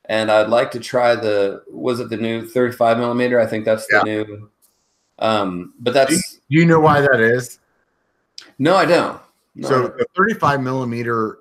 And 0.05 0.31
I'd 0.31 0.49
like 0.49 0.71
to 0.71 0.79
try 0.79 1.15
the. 1.15 1.63
Was 1.69 1.99
it 1.99 2.09
the 2.09 2.17
new 2.17 2.47
thirty 2.47 2.73
five 2.75 2.97
millimeter? 2.97 3.39
I 3.39 3.45
think 3.45 3.65
that's 3.65 3.85
the 3.87 3.97
Yeah. 4.05 4.23
new. 4.23 4.49
Um, 5.19 5.73
but 5.79 5.93
that's 5.93 6.11
Do 6.35 6.41
you 6.47 6.65
know 6.65 6.79
why 6.79 7.01
that 7.01 7.19
is? 7.19 7.59
no, 8.57 8.75
I 8.75 8.85
don't. 8.85 9.19
No, 9.55 9.67
I 9.67 9.69
so 9.71 9.81
don't. 9.89 9.97
the 9.97 10.05
35 10.15 10.61
millimeter, 10.61 11.39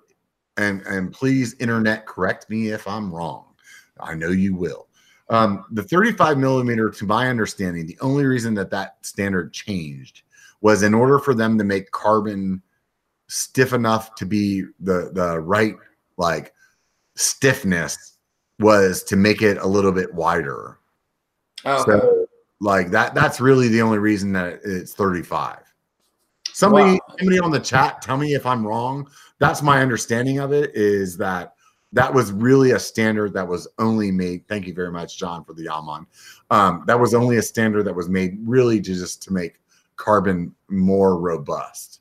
and 0.57 0.83
and 0.83 1.13
please 1.13 1.55
internet 1.61 2.05
correct 2.05 2.51
me 2.51 2.69
if 2.69 2.87
I'm 2.89 3.15
wrong. 3.15 3.45
I 4.01 4.15
know 4.15 4.31
you 4.31 4.55
will. 4.57 4.89
Um, 5.31 5.65
the 5.71 5.85
35 5.85 6.39
millimeter, 6.39 6.91
to 6.91 7.07
my 7.07 7.29
understanding, 7.29 7.87
the 7.87 7.99
only 8.01 8.25
reason 8.27 8.53
that 8.55 8.71
that 8.71 8.97
standard 9.03 9.53
changed 9.53 10.23
was 10.61 10.83
in 10.83 10.93
order 10.93 11.19
for 11.19 11.35
them 11.35 11.57
to 11.57 11.65
make 11.65 11.91
carbon 11.93 12.61
stiff 13.29 13.73
enough 13.73 14.17
to 14.17 14.27
be 14.27 14.65
the 14.81 15.11
the 15.15 15.39
right 15.39 15.77
like 16.17 16.53
stiffness 17.15 18.19
was 18.59 19.05
to 19.05 19.15
make 19.15 19.41
it 19.41 19.57
a 19.59 19.67
little 19.67 19.93
bit 19.93 20.13
wider. 20.13 20.79
Oh. 21.65 21.85
So 21.85 22.27
like 22.61 22.91
that 22.91 23.15
that's 23.15 23.41
really 23.41 23.69
the 23.69 23.83
only 23.83 23.99
reason 23.99 24.33
that 24.33 24.61
it's 24.65 24.95
35. 24.95 25.59
Somebody 26.53 26.95
Wow. 26.95 27.17
somebody 27.19 27.39
on 27.39 27.53
the 27.53 27.61
chat 27.61 28.03
tell 28.03 28.17
me 28.17 28.35
if 28.35 28.45
I'm 28.45 28.67
wrong. 28.67 29.09
That's 29.39 29.63
my 29.63 29.81
understanding 29.81 30.41
of 30.41 30.53
it 30.53 30.73
is 30.75 31.17
that 31.19 31.55
that 31.93 32.13
was 32.13 32.33
really 32.33 32.71
a 32.73 32.79
standard 32.79 33.33
that 33.35 33.47
was 33.47 33.67
only 33.79 34.11
made. 34.11 34.47
Thank 34.47 34.67
you 34.67 34.75
very 34.75 34.93
much, 34.93 35.19
John, 35.19 35.45
for 35.45 35.55
the 35.55 35.67
Yamon. 35.67 36.07
Um, 36.51 36.85
that 36.87 36.99
was 36.99 37.15
only 37.15 37.37
a 37.39 37.43
standard 37.43 37.85
that 37.85 37.95
was 37.95 38.09
made 38.09 38.39
really 38.45 38.81
to 38.81 38.95
just 38.95 39.23
to 39.25 39.33
make 39.33 39.61
carbon 39.97 40.55
more 40.69 41.19
robust. 41.19 42.01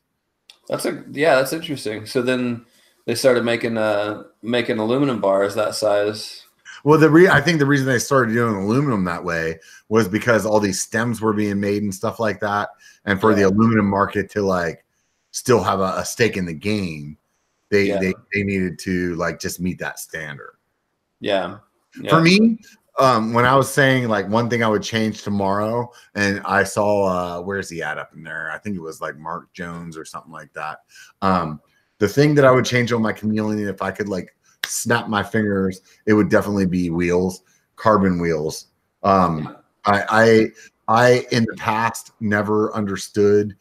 That's 0.67 0.85
a 0.85 1.03
yeah, 1.11 1.35
that's 1.35 1.53
interesting. 1.53 2.05
So 2.05 2.21
then 2.21 2.65
they 3.05 3.15
started 3.15 3.43
making 3.43 3.77
uh 3.77 4.23
making 4.43 4.77
aluminum 4.77 5.19
bars 5.19 5.55
that 5.55 5.75
size. 5.75 6.45
Well, 6.83 6.99
the 6.99 7.09
re- 7.09 7.27
I 7.27 7.41
think 7.41 7.59
the 7.59 7.65
reason 7.65 7.87
they 7.87 7.99
started 7.99 8.33
doing 8.33 8.55
aluminum 8.55 9.03
that 9.05 9.23
way 9.23 9.59
was 9.89 10.07
because 10.07 10.45
all 10.45 10.59
these 10.59 10.79
stems 10.79 11.19
were 11.19 11.33
being 11.33 11.59
made 11.59 11.83
and 11.83 11.93
stuff 11.93 12.19
like 12.19 12.39
that, 12.39 12.69
and 13.05 13.19
for 13.19 13.33
the 13.33 13.41
aluminum 13.41 13.89
market 13.89 14.29
to 14.31 14.43
like 14.43 14.85
still 15.31 15.61
have 15.63 15.79
a, 15.79 15.95
a 15.97 16.05
stake 16.05 16.37
in 16.37 16.45
the 16.45 16.53
game, 16.53 17.17
they, 17.69 17.83
Yeah. 17.85 17.99
they 17.99 18.13
they 18.33 18.43
needed 18.43 18.79
to 18.79 19.15
like 19.15 19.39
just 19.39 19.59
meet 19.59 19.79
that 19.79 19.99
standard. 19.99 20.55
Yeah. 21.19 21.57
yeah. 22.01 22.09
For 22.09 22.21
me, 22.21 22.59
um, 22.99 23.33
when 23.33 23.45
I 23.45 23.55
was 23.55 23.71
saying 23.71 24.07
like 24.09 24.27
one 24.27 24.49
thing 24.49 24.63
I 24.63 24.67
would 24.67 24.83
change 24.83 25.23
tomorrow, 25.23 25.91
and 26.15 26.41
I 26.45 26.63
saw 26.63 27.05
uh, 27.05 27.41
where's 27.41 27.69
he 27.69 27.81
at 27.81 27.97
up 27.97 28.13
in 28.13 28.23
there? 28.23 28.51
I 28.51 28.57
think 28.57 28.75
it 28.75 28.81
was 28.81 29.01
like 29.01 29.17
Mark 29.17 29.51
Jones 29.53 29.97
or 29.97 30.05
something 30.05 30.31
like 30.31 30.51
that. 30.53 30.79
Um, 31.21 31.61
the 31.99 32.07
thing 32.07 32.35
that 32.35 32.45
I 32.45 32.51
would 32.51 32.65
change 32.65 32.91
on 32.91 33.01
my 33.01 33.13
chameleon 33.13 33.67
if 33.67 33.81
I 33.81 33.91
could 33.91 34.09
like 34.09 34.35
snap 34.65 35.07
my 35.07 35.23
fingers, 35.23 35.81
it 36.05 36.13
would 36.13 36.29
definitely 36.29 36.65
be 36.65 36.89
wheels, 36.89 37.43
carbon 37.75 38.19
wheels. 38.19 38.67
Um, 39.03 39.57
I, 39.85 40.03
I 40.09 40.47
I 40.89 41.27
in 41.31 41.45
the 41.45 41.55
past 41.55 42.11
never 42.19 42.73
understood 42.73 43.55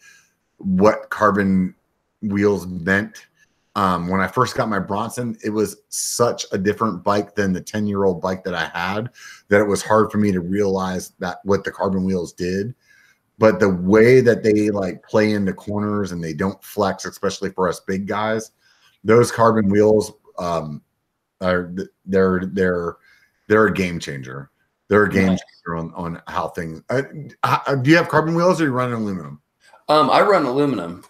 what 0.56 1.10
carbon 1.10 1.74
wheels 2.22 2.66
meant. 2.66 3.27
Um, 3.78 4.08
when 4.08 4.20
I 4.20 4.26
first 4.26 4.56
got 4.56 4.68
my 4.68 4.80
Bronson, 4.80 5.38
it 5.44 5.50
was 5.50 5.76
such 5.88 6.44
a 6.50 6.58
different 6.58 7.04
bike 7.04 7.36
than 7.36 7.52
the 7.52 7.60
10 7.60 7.86
year 7.86 8.02
old 8.02 8.20
bike 8.20 8.42
that 8.42 8.52
I 8.54 8.66
had 8.76 9.10
that 9.46 9.60
it 9.60 9.68
was 9.68 9.84
hard 9.84 10.10
for 10.10 10.18
me 10.18 10.32
to 10.32 10.40
realize 10.40 11.10
that 11.20 11.38
what 11.44 11.62
the 11.62 11.70
carbon 11.70 12.02
wheels 12.02 12.32
did. 12.32 12.74
But 13.38 13.60
the 13.60 13.68
way 13.68 14.20
that 14.20 14.42
they 14.42 14.70
like 14.70 15.04
play 15.04 15.30
into 15.30 15.52
corners 15.52 16.10
and 16.10 16.24
they 16.24 16.32
don't 16.32 16.60
flex, 16.60 17.04
especially 17.04 17.50
for 17.50 17.68
us 17.68 17.78
big 17.78 18.08
guys, 18.08 18.50
those 19.04 19.30
carbon 19.30 19.68
wheels 19.68 20.12
um, 20.40 20.82
are 21.40 21.72
they're 22.04 22.46
they're 22.46 22.96
they're 23.46 23.66
a 23.66 23.72
game 23.72 24.00
changer. 24.00 24.50
They're 24.88 25.04
a 25.04 25.08
game 25.08 25.28
Nice. 25.28 25.40
changer 25.40 25.76
on 25.76 25.94
on 25.94 26.22
how 26.26 26.48
things. 26.48 26.82
Uh, 26.90 27.02
uh, 27.44 27.76
do 27.76 27.90
you 27.90 27.96
have 27.96 28.08
carbon 28.08 28.34
wheels 28.34 28.60
or 28.60 28.64
you 28.64 28.72
run 28.72 28.92
aluminum? 28.92 29.40
Um, 29.88 30.10
I 30.10 30.22
run 30.22 30.46
aluminum. 30.46 31.04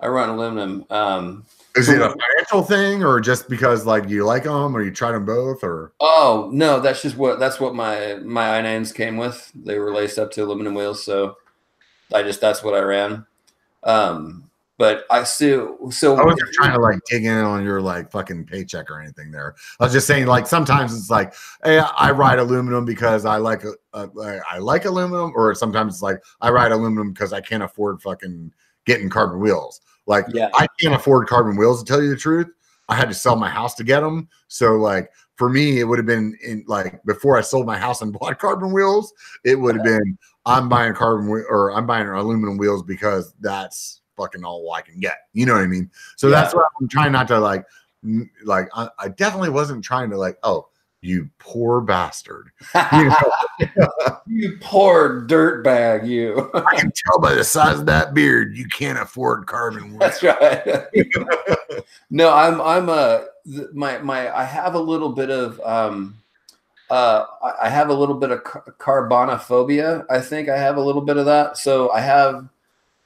I 0.00 0.06
run 0.06 0.30
aluminum. 0.30 0.86
Um, 0.88 1.44
Is 1.76 1.88
it 1.88 2.00
a 2.00 2.10
financial 2.10 2.62
thing, 2.62 3.02
or 3.02 3.20
just 3.20 3.48
because 3.48 3.84
like 3.84 4.08
you 4.08 4.24
like 4.24 4.44
them, 4.44 4.76
or 4.76 4.82
you 4.82 4.92
tried 4.92 5.12
them 5.12 5.24
both, 5.24 5.64
or 5.64 5.92
oh 5.98 6.48
no, 6.52 6.78
that's 6.78 7.02
just 7.02 7.16
what 7.16 7.40
that's 7.40 7.58
what 7.58 7.74
my 7.74 8.14
my 8.22 8.62
i9s 8.62 8.94
came 8.94 9.16
with. 9.16 9.50
They 9.54 9.78
were 9.78 9.92
laced 9.92 10.18
up 10.18 10.30
to 10.32 10.44
aluminum 10.44 10.74
wheels, 10.74 11.02
so 11.02 11.36
I 12.12 12.22
just 12.22 12.40
that's 12.40 12.62
what 12.62 12.74
I 12.74 12.80
ran. 12.80 13.26
Um, 13.82 14.50
but 14.76 15.04
I 15.10 15.24
still 15.24 15.90
so 15.90 16.16
I 16.16 16.24
wasn't 16.24 16.52
trying 16.52 16.74
to 16.74 16.80
like 16.80 16.98
dig 17.08 17.24
in 17.24 17.38
on 17.38 17.64
your 17.64 17.80
like 17.80 18.10
fucking 18.10 18.46
paycheck 18.46 18.90
or 18.90 19.00
anything 19.00 19.30
there. 19.30 19.54
I 19.78 19.84
was 19.84 19.92
just 19.92 20.06
saying 20.06 20.26
like 20.26 20.46
sometimes 20.46 20.96
it's 20.96 21.10
like, 21.10 21.34
hey, 21.62 21.78
I 21.78 22.10
ride 22.10 22.38
aluminum 22.38 22.84
because 22.84 23.24
I 23.24 23.36
like 23.36 23.62
uh, 23.92 24.06
I 24.16 24.58
like 24.58 24.84
aluminum, 24.84 25.32
or 25.34 25.54
sometimes 25.54 25.94
it's 25.94 26.02
like 26.02 26.22
I 26.40 26.50
ride 26.50 26.72
aluminum 26.72 27.12
because 27.12 27.32
I 27.32 27.40
can't 27.40 27.62
afford 27.62 28.02
fucking 28.02 28.52
getting 28.84 29.08
carbon 29.08 29.40
wheels. 29.40 29.80
Like 30.06 30.26
Yeah. 30.32 30.50
I 30.54 30.66
can't 30.80 30.94
afford 30.94 31.28
carbon 31.28 31.56
wheels 31.56 31.82
to 31.82 31.90
tell 31.90 32.02
you 32.02 32.10
the 32.10 32.16
truth. 32.16 32.48
I 32.88 32.94
had 32.94 33.08
to 33.08 33.14
sell 33.14 33.36
my 33.36 33.48
house 33.48 33.74
to 33.76 33.84
get 33.84 34.00
them. 34.00 34.28
So 34.48 34.74
like 34.76 35.10
for 35.36 35.48
me, 35.48 35.80
it 35.80 35.84
would 35.84 35.98
have 35.98 36.06
been 36.06 36.36
in 36.44 36.64
like 36.66 37.02
before 37.04 37.36
I 37.38 37.40
sold 37.40 37.66
my 37.66 37.78
house 37.78 38.02
and 38.02 38.12
bought 38.18 38.38
carbon 38.38 38.72
wheels, 38.72 39.12
it 39.44 39.56
would 39.56 39.76
have 39.76 39.84
been 39.84 40.18
I'm 40.46 40.68
buying 40.68 40.94
carbon 40.94 41.28
or 41.28 41.72
I'm 41.72 41.86
buying 41.86 42.06
aluminum 42.06 42.58
wheels 42.58 42.82
because 42.82 43.32
that's 43.40 44.02
fucking 44.16 44.44
all 44.44 44.70
I 44.72 44.82
can 44.82 45.00
get. 45.00 45.16
You 45.32 45.46
know 45.46 45.54
what 45.54 45.62
I 45.62 45.66
mean? 45.66 45.90
So 46.16 46.28
Yeah. 46.28 46.42
that's 46.42 46.54
why 46.54 46.64
I'm 46.80 46.88
trying 46.88 47.12
not 47.12 47.28
to 47.28 47.38
like 47.40 47.64
like 48.44 48.68
I, 48.74 48.88
I 48.98 49.08
definitely 49.08 49.50
wasn't 49.50 49.82
trying 49.82 50.10
to 50.10 50.18
like, 50.18 50.36
oh, 50.42 50.68
you 51.04 51.28
poor 51.38 51.80
bastard. 51.80 52.50
You 52.92 53.08
know, 53.76 54.18
you 54.26 54.58
poor 54.60 55.20
dirt 55.22 55.62
bag, 55.62 56.06
you. 56.06 56.50
I 56.54 56.76
can 56.76 56.92
tell 56.94 57.20
by 57.20 57.34
the 57.34 57.44
size 57.44 57.78
of 57.78 57.86
that 57.86 58.14
beard 58.14 58.56
you 58.56 58.66
can't 58.66 58.98
afford 58.98 59.46
carbon. 59.46 59.96
That's 59.98 60.22
right. 60.22 60.84
no, 62.10 62.32
I'm 62.32 62.60
I'm 62.60 62.88
a, 62.88 63.26
my 63.72 63.98
my 63.98 64.34
I 64.36 64.44
have 64.44 64.74
a 64.74 64.78
little 64.78 65.10
bit 65.10 65.30
of 65.30 65.60
um 65.60 66.16
uh 66.90 67.24
I- 67.42 67.66
I 67.66 67.68
have 67.68 67.90
a 67.90 67.94
little 67.94 68.16
bit 68.16 68.30
of 68.30 68.42
car- 68.44 68.64
carbonophobia. 68.78 70.04
I 70.10 70.20
think 70.20 70.48
I 70.48 70.56
have 70.58 70.76
a 70.76 70.82
little 70.82 71.02
bit 71.02 71.16
of 71.16 71.26
that. 71.26 71.56
So 71.58 71.90
I 71.90 72.00
have 72.00 72.48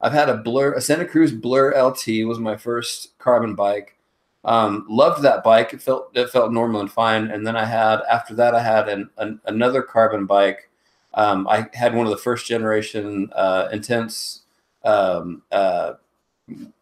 I've 0.00 0.12
had 0.12 0.28
a 0.28 0.36
blur 0.38 0.72
a 0.74 0.80
Santa 0.80 1.04
Cruz 1.04 1.32
Blur 1.32 1.70
LT 1.76 2.24
was 2.26 2.38
my 2.38 2.56
first 2.56 3.18
carbon 3.18 3.54
bike. 3.54 3.97
Um, 4.44 4.86
loved 4.88 5.22
that 5.22 5.42
bike. 5.42 5.72
It 5.74 5.82
felt 5.82 6.10
it 6.14 6.30
felt 6.30 6.52
normal 6.52 6.80
and 6.80 6.90
fine. 6.90 7.30
And 7.30 7.46
then 7.46 7.56
I 7.56 7.64
had 7.64 8.00
after 8.10 8.34
that 8.34 8.54
I 8.54 8.62
had 8.62 8.88
an, 8.88 9.10
an 9.18 9.40
another 9.46 9.82
carbon 9.82 10.26
bike. 10.26 10.70
Um, 11.14 11.48
I 11.48 11.66
had 11.72 11.94
one 11.94 12.06
of 12.06 12.10
the 12.10 12.18
first 12.18 12.46
generation 12.46 13.30
uh, 13.34 13.68
intense 13.72 14.42
um, 14.84 15.42
uh, 15.50 15.94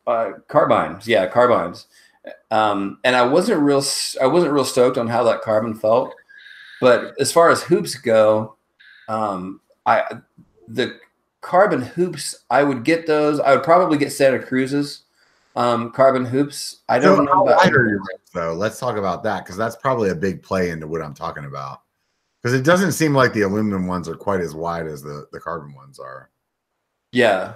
uh, 0.06 0.32
carbines. 0.48 1.08
Yeah, 1.08 1.26
carbines. 1.26 1.86
Um, 2.50 2.98
and 3.04 3.16
I 3.16 3.22
wasn't 3.24 3.62
real. 3.62 3.82
I 4.20 4.26
wasn't 4.26 4.52
real 4.52 4.64
stoked 4.64 4.98
on 4.98 5.08
how 5.08 5.24
that 5.24 5.42
carbon 5.42 5.74
felt. 5.74 6.14
But 6.80 7.14
as 7.18 7.32
far 7.32 7.50
as 7.50 7.62
hoops 7.62 7.94
go, 7.94 8.56
um, 9.08 9.60
I 9.86 10.02
the 10.68 10.98
carbon 11.40 11.80
hoops. 11.80 12.34
I 12.50 12.62
would 12.62 12.84
get 12.84 13.06
those. 13.06 13.40
I 13.40 13.54
would 13.54 13.64
probably 13.64 13.98
get 13.98 14.12
Santa 14.12 14.38
Cruz's 14.38 15.04
um, 15.56 15.90
carbon 15.90 16.24
hoops. 16.24 16.82
I 16.88 16.98
don't 16.98 17.24
know 17.24 17.32
how 17.32 17.44
about 17.44 17.56
wide 17.56 17.72
are 17.72 17.88
your 17.88 17.98
rims, 17.98 18.30
though? 18.32 18.52
Let's 18.54 18.78
talk 18.78 18.96
about 18.96 19.22
that 19.24 19.44
because 19.44 19.56
that's 19.56 19.74
probably 19.76 20.10
a 20.10 20.14
big 20.14 20.42
play 20.42 20.70
into 20.70 20.86
what 20.86 21.02
I'm 21.02 21.14
talking 21.14 21.44
about. 21.46 21.82
Because 22.42 22.54
it 22.54 22.62
doesn't 22.64 22.92
seem 22.92 23.14
like 23.14 23.32
the 23.32 23.42
aluminum 23.42 23.86
ones 23.88 24.08
are 24.08 24.14
quite 24.14 24.40
as 24.40 24.54
wide 24.54 24.86
as 24.86 25.02
the, 25.02 25.26
the 25.32 25.40
carbon 25.40 25.74
ones 25.74 25.98
are. 25.98 26.30
Yeah. 27.10 27.54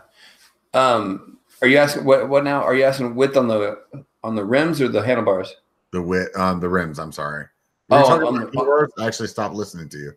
Um, 0.74 1.38
are 1.62 1.68
you 1.68 1.76
asking 1.78 2.04
what? 2.04 2.28
What 2.28 2.42
now? 2.44 2.62
Are 2.62 2.74
you 2.74 2.84
asking 2.84 3.14
width 3.14 3.36
on 3.36 3.46
the 3.46 3.78
on 4.24 4.34
the 4.34 4.44
rims 4.44 4.80
or 4.80 4.88
the 4.88 5.02
handlebars? 5.02 5.54
The 5.92 6.00
width, 6.02 6.36
um, 6.36 6.58
the 6.60 6.68
rims. 6.68 6.98
I'm 6.98 7.12
sorry. 7.12 7.44
Were 7.88 7.98
Oh, 7.98 8.02
talking 8.08 8.26
on 8.26 8.36
about 8.38 8.52
the- 8.52 8.58
keywords? 8.58 8.88
I 8.98 9.06
actually 9.06 9.28
stopped 9.28 9.54
listening 9.54 9.88
to 9.90 9.98
you. 9.98 10.12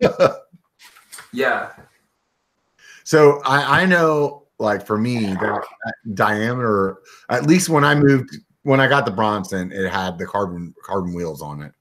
Yeah. 1.32 1.70
So 3.04 3.40
I, 3.44 3.82
I 3.82 3.86
know, 3.86 4.39
like 4.60 4.86
for 4.86 4.98
me, 4.98 5.26
that, 5.26 5.64
that 5.84 6.14
diameter, 6.14 6.98
at 7.28 7.46
least 7.46 7.68
when 7.68 7.84
I 7.84 7.94
moved, 7.94 8.36
when 8.62 8.80
I 8.80 8.86
got 8.86 9.04
the 9.04 9.10
Bronson, 9.10 9.72
it 9.72 9.90
had 9.90 10.18
the 10.18 10.26
carbon 10.26 10.74
carbon 10.84 11.14
wheels 11.14 11.42
on 11.42 11.62
it, 11.62 11.72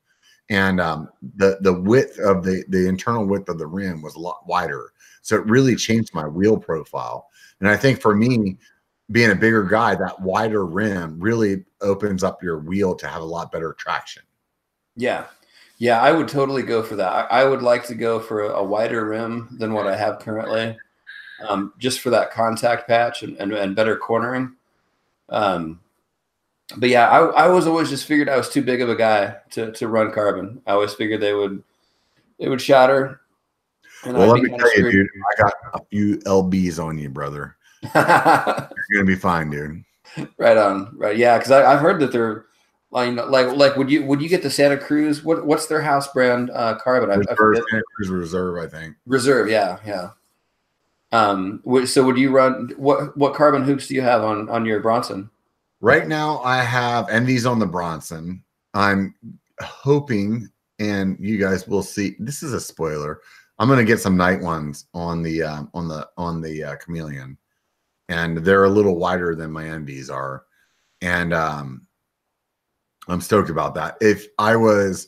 and 0.50 0.80
um, 0.80 1.10
the 1.36 1.58
the 1.62 1.74
width 1.74 2.18
of 2.20 2.44
the 2.44 2.64
the 2.70 2.88
internal 2.88 3.26
width 3.26 3.50
of 3.50 3.60
the 3.60 3.68
rim 3.68 4.02
was 4.02 4.16
a 4.16 4.20
lot 4.20 4.48
wider. 4.48 4.94
So 5.22 5.36
it 5.36 5.46
really 5.46 5.76
changed 5.76 6.14
my 6.14 6.28
wheel 6.28 6.58
profile. 6.58 7.28
And 7.60 7.70
I 7.70 7.76
think 7.76 8.02
for 8.02 8.16
me, 8.16 8.58
being 9.12 9.32
a 9.32 9.36
bigger 9.36 9.64
guy, 9.64 9.96
that 9.96 10.22
wider 10.22 10.66
rim 10.66 11.20
really 11.20 11.66
opens 11.82 12.24
up 12.24 12.42
your 12.42 12.60
wheel 12.60 12.96
to 12.96 13.08
have 13.08 13.22
a 13.22 13.26
lot 13.26 13.52
better 13.52 13.74
traction. 13.74 14.24
Yeah. 14.96 15.26
Yeah, 15.78 16.02
I 16.02 16.12
would 16.12 16.28
totally 16.28 16.64
go 16.64 16.84
for 16.84 16.96
that. 16.98 17.10
I, 17.10 17.42
I 17.42 17.46
would 17.46 17.62
like 17.62 17.86
to 17.88 17.96
go 17.96 18.20
for 18.20 18.42
a, 18.44 18.56
a 18.56 18.64
wider 18.64 19.06
rim 19.06 19.56
than 19.60 19.74
what 19.74 19.88
I 19.88 19.96
have 19.96 20.20
currently, 20.20 20.78
um, 21.48 21.74
just 21.78 22.00
for 22.00 22.10
that 22.10 22.32
contact 22.32 22.88
patch 22.88 23.24
and, 23.24 23.38
and, 23.38 23.52
and 23.54 23.76
better 23.76 23.96
cornering. 23.96 24.56
Um, 25.30 25.80
but 26.78 26.90
yeah, 26.90 27.10
I, 27.10 27.46
I 27.46 27.48
was 27.48 27.68
always 27.68 27.90
just 27.90 28.06
figured 28.06 28.30
I 28.30 28.38
was 28.38 28.50
too 28.50 28.62
big 28.62 28.82
of 28.82 28.90
a 28.90 28.96
guy 28.96 29.38
to, 29.52 29.72
to 29.72 29.88
run 29.88 30.12
carbon. 30.12 30.62
I 30.68 30.72
always 30.72 30.94
figured 30.94 31.22
they 31.22 31.34
would 31.34 31.64
they 32.40 32.48
would 32.48 32.62
shatter. 32.62 33.22
And 34.06 34.18
Well, 34.18 34.32
I'd 34.34 34.42
let 34.42 34.44
me 34.44 34.58
tell 34.58 34.78
you, 34.78 34.92
dude, 34.92 35.08
I 35.32 35.42
got 35.42 35.54
a 35.74 35.80
few 35.90 36.18
lbs 36.20 36.84
on 36.84 36.98
you, 36.98 37.10
brother. 37.10 37.56
You're 37.84 37.94
gonna 38.94 39.06
be 39.06 39.16
fine, 39.16 39.50
dude. 39.50 39.84
right 40.38 40.58
on, 40.58 40.96
right? 40.96 41.18
Yeah, 41.18 41.38
because 41.38 41.52
I've 41.52 41.80
heard 41.80 42.00
that 42.02 42.12
they're 42.12 42.46
like, 42.92 43.14
like, 43.28 43.48
like, 43.56 43.76
would 43.76 43.90
you 43.90 44.06
would 44.06 44.22
you 44.22 44.30
get 44.30 44.44
the 44.44 44.50
Santa 44.50 44.78
Cruz? 44.78 45.24
What 45.24 45.46
what's 45.46 45.68
their 45.68 45.82
house 45.82 46.12
brand 46.12 46.50
uh, 46.52 46.78
carbon? 46.78 47.10
I, 47.10 47.16
I 47.16 47.36
Santa 47.36 47.84
Cruz 47.96 48.10
Reserve, 48.10 48.58
I 48.58 48.68
think. 48.68 48.96
Reserve, 49.06 49.50
yeah, 49.50 49.80
yeah. 49.86 50.10
Um, 51.12 51.62
so 51.86 52.04
would 52.04 52.18
you 52.18 52.32
run 52.32 52.72
what 52.78 53.18
what 53.18 53.34
carbon 53.34 53.64
hoops 53.64 53.88
do 53.88 53.96
you 53.96 54.02
have 54.02 54.24
on 54.24 54.50
on 54.50 54.66
your 54.66 54.80
Bronson? 54.80 55.30
Right 55.82 56.08
now, 56.08 56.40
I 56.40 56.62
have 56.62 57.10
ENVEs 57.10 57.46
on 57.46 57.58
the 57.58 57.66
Bronson. 57.66 58.44
I'm 58.74 59.16
hoping, 59.62 60.50
and 60.78 61.18
you 61.20 61.38
guys 61.38 61.68
will 61.68 61.84
see. 61.84 62.16
This 62.20 62.44
is 62.44 62.54
a 62.54 62.60
spoiler. 62.60 63.22
I'm 63.58 63.68
gonna 63.68 63.84
get 63.84 64.00
some 64.00 64.18
night 64.18 64.42
ones 64.42 64.86
on 64.94 65.24
the 65.24 65.44
um, 65.44 65.70
on 65.74 65.88
the 65.88 66.08
on 66.18 66.42
the 66.42 66.64
uh, 66.64 66.76
chameleon, 66.76 67.38
and 68.10 68.38
they're 68.38 68.66
a 68.66 68.70
little 68.70 68.98
wider 68.98 69.36
than 69.36 69.52
my 69.52 69.66
ENVEs 69.66 70.10
are, 70.12 70.44
and 71.02 71.34
um, 71.34 71.88
I'm 73.08 73.22
stoked 73.22 73.50
about 73.50 73.74
that. 73.76 73.98
If 74.00 74.28
I 74.38 74.56
was 74.56 75.08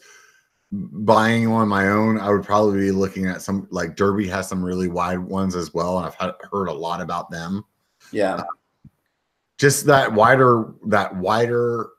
buying 0.72 1.48
on 1.48 1.68
my 1.68 1.90
own, 1.90 2.20
I 2.20 2.30
would 2.30 2.44
probably 2.44 2.80
be 2.80 2.92
looking 2.92 3.28
at 3.28 3.42
some 3.42 3.68
like 3.72 3.96
Derby 3.96 4.28
has 4.28 4.48
some 4.48 4.64
really 4.64 4.88
wide 4.88 5.20
ones 5.20 5.56
as 5.56 5.74
well, 5.74 5.98
and 5.98 6.06
I've 6.06 6.16
had, 6.16 6.32
heard 6.52 6.68
a 6.68 6.74
lot 6.74 7.02
about 7.02 7.30
them. 7.30 7.64
Yeah, 8.12 8.36
uh, 8.36 8.44
just 9.58 9.86
that 9.86 10.12
wider 10.14 10.74
that 10.88 11.16
wider 11.16 11.90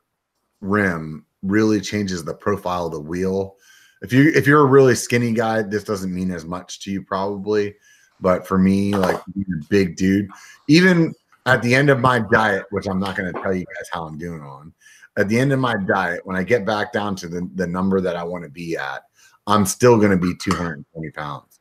rim 0.60 1.26
really 1.42 1.80
changes 1.80 2.24
the 2.24 2.34
profile 2.34 2.86
of 2.86 2.92
the 2.92 3.00
wheel. 3.00 3.56
If 4.02 4.12
you 4.12 4.32
if 4.34 4.46
you're 4.46 4.62
a 4.62 4.66
really 4.66 4.94
skinny 4.94 5.32
guy 5.32 5.62
this 5.62 5.84
doesn't 5.84 6.12
mean 6.12 6.32
as 6.32 6.44
much 6.44 6.80
to 6.80 6.90
you 6.90 7.02
probably 7.02 7.76
but 8.22 8.46
for 8.46 8.56
me 8.56 8.94
like 8.94 9.20
being 9.34 9.60
a 9.60 9.64
big 9.68 9.96
dude 9.96 10.30
even 10.68 11.12
at 11.44 11.60
the 11.60 11.74
end 11.74 11.90
of 11.90 12.00
my 12.00 12.20
diet 12.30 12.64
which 12.70 12.86
i'm 12.86 12.98
not 12.98 13.16
going 13.16 13.30
to 13.30 13.42
tell 13.42 13.52
you 13.52 13.66
guys 13.76 13.88
how 13.92 14.04
i'm 14.04 14.16
doing 14.16 14.40
on 14.40 14.72
at 15.18 15.28
the 15.28 15.38
end 15.38 15.52
of 15.52 15.58
my 15.58 15.76
diet 15.86 16.24
when 16.24 16.36
i 16.36 16.42
get 16.42 16.64
back 16.64 16.92
down 16.92 17.14
to 17.14 17.28
the, 17.28 17.48
the 17.54 17.66
number 17.66 18.00
that 18.00 18.16
i 18.16 18.22
want 18.22 18.42
to 18.44 18.50
be 18.50 18.76
at 18.76 19.02
i'm 19.46 19.66
still 19.66 19.96
going 19.98 20.10
to 20.10 20.16
be 20.16 20.34
220 20.40 21.10
pounds 21.10 21.60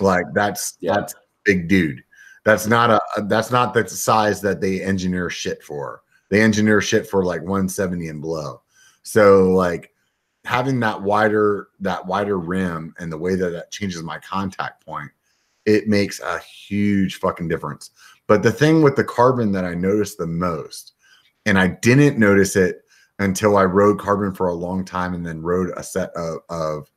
like 0.00 0.24
that's 0.34 0.76
Yeah. 0.80 0.94
that's 0.94 1.14
big 1.44 1.68
dude 1.68 2.02
that's 2.44 2.66
not 2.66 2.90
a 2.90 3.00
that's 3.22 3.50
not 3.50 3.72
the 3.72 3.88
size 3.88 4.40
that 4.42 4.60
they 4.60 4.82
engineer 4.82 5.30
shit 5.30 5.62
for. 5.62 6.02
They 6.28 6.42
engineer 6.42 6.80
shit 6.80 7.08
for 7.08 7.24
like 7.24 7.40
170 7.40 8.08
and 8.08 8.20
below. 8.20 8.62
So 9.02 9.50
like 9.50 9.92
having 10.44 10.78
that 10.80 11.00
wider 11.00 11.68
that 11.80 12.06
wider 12.06 12.38
rim 12.38 12.94
and 12.98 13.10
the 13.10 13.18
way 13.18 13.34
that 13.34 13.50
that 13.50 13.72
changes 13.72 14.02
my 14.02 14.18
contact 14.18 14.84
point, 14.84 15.10
it 15.64 15.88
makes 15.88 16.20
a 16.20 16.38
huge 16.38 17.16
fucking 17.16 17.48
difference. 17.48 17.90
But 18.26 18.42
the 18.42 18.52
thing 18.52 18.82
with 18.82 18.96
the 18.96 19.04
carbon 19.04 19.50
that 19.52 19.64
I 19.64 19.74
noticed 19.74 20.18
the 20.18 20.26
most, 20.26 20.93
and 21.46 21.58
I 21.58 21.68
didn't 21.68 22.18
notice 22.18 22.56
it 22.56 22.82
until 23.18 23.56
I 23.56 23.64
rode 23.64 23.98
carbon 23.98 24.34
for 24.34 24.48
a 24.48 24.54
long 24.54 24.84
time 24.84 25.14
and 25.14 25.24
then 25.24 25.40
rode 25.40 25.72
a 25.76 25.82
set 25.82 26.10
of, 26.16 26.38
of 26.48 26.90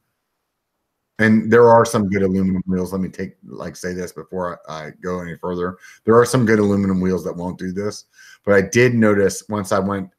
and 1.19 1.52
there 1.52 1.69
are 1.69 1.84
some 1.86 2.10
good 2.10 2.22
aluminum 2.22 2.61
wheels. 2.68 2.91
Let 2.91 3.02
me 3.02 3.10
take 3.10 3.38
like 3.45 3.76
say 3.76 3.94
this 3.94 4.11
before 4.11 4.60
I, 4.69 4.86
I 4.88 4.91
go 5.02 5.19
any 5.22 5.36
further. 5.38 5.78
There 6.06 6.15
are 6.15 6.26
some 6.26 6.45
good 6.45 6.60
aluminum 6.60 7.02
wheels 7.02 7.24
that 7.24 7.36
won't 7.36 7.57
do 7.57 7.72
this, 7.72 8.06
but 8.45 8.53
I 8.53 8.61
did 8.61 8.94
notice 8.94 9.44
once 9.49 9.72
I 9.72 9.80
went 9.80 10.10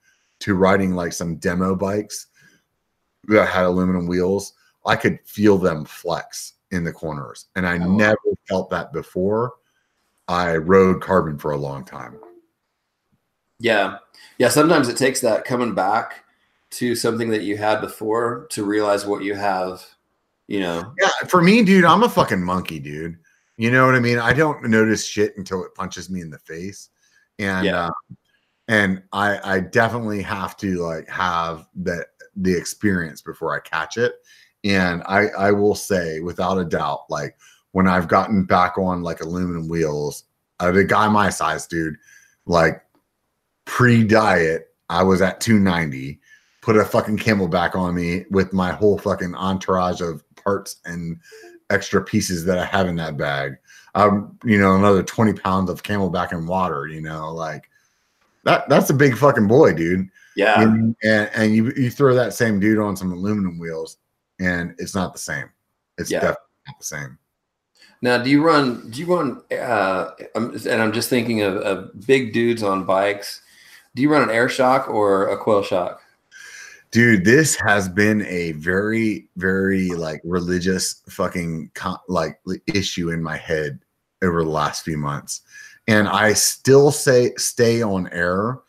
to 0.41 0.55
riding 0.55 0.95
like 0.95 1.13
some 1.13 1.37
demo 1.37 1.75
bikes 1.77 2.27
that 3.29 3.49
had 3.49 3.65
aluminum 3.65 4.07
wheels, 4.07 4.55
I 4.87 4.97
could 4.97 5.19
feel 5.25 5.59
them 5.59 5.85
flex 5.85 6.55
in 6.71 6.85
the 6.85 6.93
corners, 6.93 7.47
and 7.57 7.67
I 7.67 7.79
Oh. 7.79 7.93
never 7.93 8.19
felt 8.49 8.71
that 8.71 8.93
before. 8.93 9.55
I 10.29 10.57
rode 10.57 11.01
carbon 11.01 11.39
for 11.39 11.53
a 11.53 11.57
long 11.57 11.85
time. 11.85 12.19
Yeah. 13.59 13.99
Yeah. 14.39 14.49
Sometimes 14.49 14.89
it 14.89 14.97
takes 14.97 15.21
that 15.21 15.45
coming 15.45 15.75
back 15.75 16.25
to 16.71 16.95
something 16.95 17.31
that 17.31 17.43
you 17.43 17.57
had 17.57 17.81
before 17.81 18.47
to 18.51 18.65
realize 18.65 19.07
what 19.07 19.23
you 19.23 19.35
have, 19.35 19.85
you 20.47 20.61
know. 20.61 20.93
Yeah. 21.01 21.09
For 21.29 21.43
me, 21.43 21.63
dude, 21.63 21.85
I'm 21.85 22.03
a 22.03 22.09
fucking 22.09 22.43
monkey, 22.43 22.79
dude. 22.79 23.19
You 23.57 23.71
know 23.71 23.87
what 23.87 23.95
I 23.95 24.01
mean? 24.01 24.19
I 24.19 24.33
don't 24.33 24.63
notice 24.65 25.05
shit 25.05 25.37
until 25.37 25.65
it 25.65 25.75
punches 25.75 26.09
me 26.11 26.21
in 26.21 26.31
the 26.31 26.39
face. 26.39 26.91
And, 27.39 27.67
yeah. 27.67 27.87
uh, 27.87 27.91
and 28.69 29.03
I, 29.13 29.57
I 29.57 29.61
definitely 29.61 30.23
have 30.23 30.57
to 30.59 30.77
like 30.77 31.09
have 31.09 31.67
that 31.77 32.09
the 32.37 32.57
experience 32.57 33.23
before 33.23 33.57
I 33.57 33.61
catch 33.61 33.97
it. 33.97 34.15
And 34.63 35.03
I, 35.07 35.29
I 35.29 35.53
will 35.53 35.75
say 35.75 36.21
without 36.21 36.59
a 36.59 36.65
doubt, 36.65 37.05
like 37.09 37.37
when 37.73 37.89
I've 37.89 38.09
gotten 38.09 38.45
back 38.45 38.79
on 38.79 39.03
like 39.03 39.21
aluminum 39.21 39.69
wheels, 39.69 40.25
uh, 40.61 40.71
the 40.71 40.85
guy 40.85 41.09
my 41.09 41.31
size, 41.31 41.67
dude, 41.67 41.97
like 42.47 42.83
pre 43.69 44.03
diet, 44.03 44.71
I 44.89 45.03
was 45.03 45.21
at 45.21 45.43
290, 45.43 46.19
put 46.63 46.77
a 46.77 46.85
fucking 46.85 47.19
CamelBak 47.19 47.77
on 47.77 47.95
me 47.95 48.25
with 48.31 48.55
my 48.55 48.73
whole 48.73 48.99
fucking 48.99 49.35
entourage 49.35 50.01
of 50.01 50.25
parts 50.37 50.77
and 50.87 51.21
extra 51.69 52.03
pieces 52.03 52.47
that 52.47 52.59
I 52.59 52.65
have 52.65 52.89
in 52.89 52.97
that 52.97 53.19
bag. 53.19 53.57
Um, 53.95 54.39
you 54.43 54.59
know, 54.59 54.75
another 54.75 55.03
20 55.03 55.35
pounds 55.35 55.69
of 55.69 55.83
CamelBak 55.83 56.33
in 56.33 56.47
water, 56.47 56.87
you 56.87 57.03
know, 57.03 57.33
like 57.33 57.69
that 58.45 58.67
that's 58.71 58.89
a 58.89 58.95
big 58.95 59.17
fucking 59.17 59.47
boy, 59.49 59.75
dude. 59.75 60.09
Yeah. 60.35 60.63
And, 60.63 60.97
and, 61.03 61.31
and 61.35 61.55
you, 61.55 61.71
you 61.77 61.91
throw 61.91 62.15
that 62.15 62.33
same 62.33 62.59
dude 62.59 62.79
on 62.79 62.97
some 62.97 63.13
aluminum 63.13 63.59
wheels 63.59 63.99
and 64.41 64.75
it's 64.79 64.95
not 64.95 65.13
the 65.13 65.19
same. 65.19 65.51
It's 65.99 66.11
yeah. 66.11 66.21
definitely 66.21 66.43
not 66.69 66.79
the 66.79 66.85
same. 66.85 67.19
Now, 68.01 68.17
do 68.17 68.31
you 68.31 68.43
run? 68.43 68.89
Do 68.91 69.01
you 69.01 69.15
run? 69.15 69.43
Uh, 69.51 70.13
and 70.35 70.83
I'm 70.83 70.93
just 70.93 71.11
thinking 71.11 71.43
of, 71.43 71.57
of 71.57 72.07
big 72.07 72.33
dudes 72.33 72.63
on 72.63 72.85
bikes. 72.85 73.43
Do 73.99 74.03
you 74.03 74.13
run 74.13 74.23
an 74.23 74.31
air 74.31 74.49
shock 74.49 74.89
or 74.89 75.27
a 75.27 75.37
coil 75.37 75.61
shock? 75.61 76.01
Dude, 76.93 77.25
this 77.25 77.57
has 77.57 77.89
been 77.89 78.25
a 78.27 78.53
very, 78.53 79.27
very 79.35 79.89
like 79.89 80.21
religious 80.23 81.03
fucking 81.09 81.73
like 82.07 82.39
issue 82.73 83.11
in 83.11 83.21
my 83.21 83.37
head 83.37 83.81
over 84.23 84.45
the 84.45 84.51
last 84.51 84.85
few 84.85 84.99
months, 84.99 85.41
and 85.89 86.07
I 86.07 86.35
still 86.35 86.93
say 86.93 87.33
stay 87.39 87.83
on 87.83 88.09
air 88.13 88.61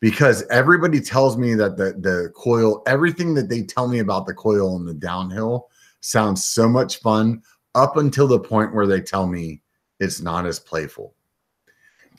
because 0.00 0.46
everybody 0.50 1.00
tells 1.00 1.38
me 1.38 1.54
that 1.54 1.78
the 1.78 1.94
the 1.98 2.30
coil, 2.36 2.82
everything 2.86 3.32
that 3.36 3.48
they 3.48 3.62
tell 3.62 3.88
me 3.88 4.00
about 4.00 4.26
the 4.26 4.34
coil 4.34 4.76
and 4.76 4.86
the 4.86 4.92
downhill 4.92 5.70
sounds 6.00 6.44
so 6.44 6.68
much 6.68 6.98
fun 6.98 7.42
up 7.74 7.96
until 7.96 8.28
the 8.28 8.38
point 8.38 8.74
where 8.74 8.86
they 8.86 9.00
tell 9.00 9.26
me 9.26 9.62
it's 9.98 10.20
not 10.20 10.44
as 10.44 10.60
playful. 10.60 11.14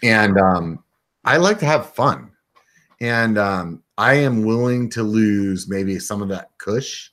And 0.02 0.40
um, 0.40 0.84
I 1.26 1.38
like 1.38 1.60
to 1.60 1.68
have 1.68 1.94
fun. 1.94 2.32
And 3.02 3.38
um, 3.38 3.84
I 3.98 4.16
am 4.16 4.44
willing 4.44 4.90
to 4.92 5.04
lose 5.04 5.70
maybe 5.70 6.00
some 6.00 6.22
of 6.22 6.30
that 6.30 6.52
cush 6.58 7.12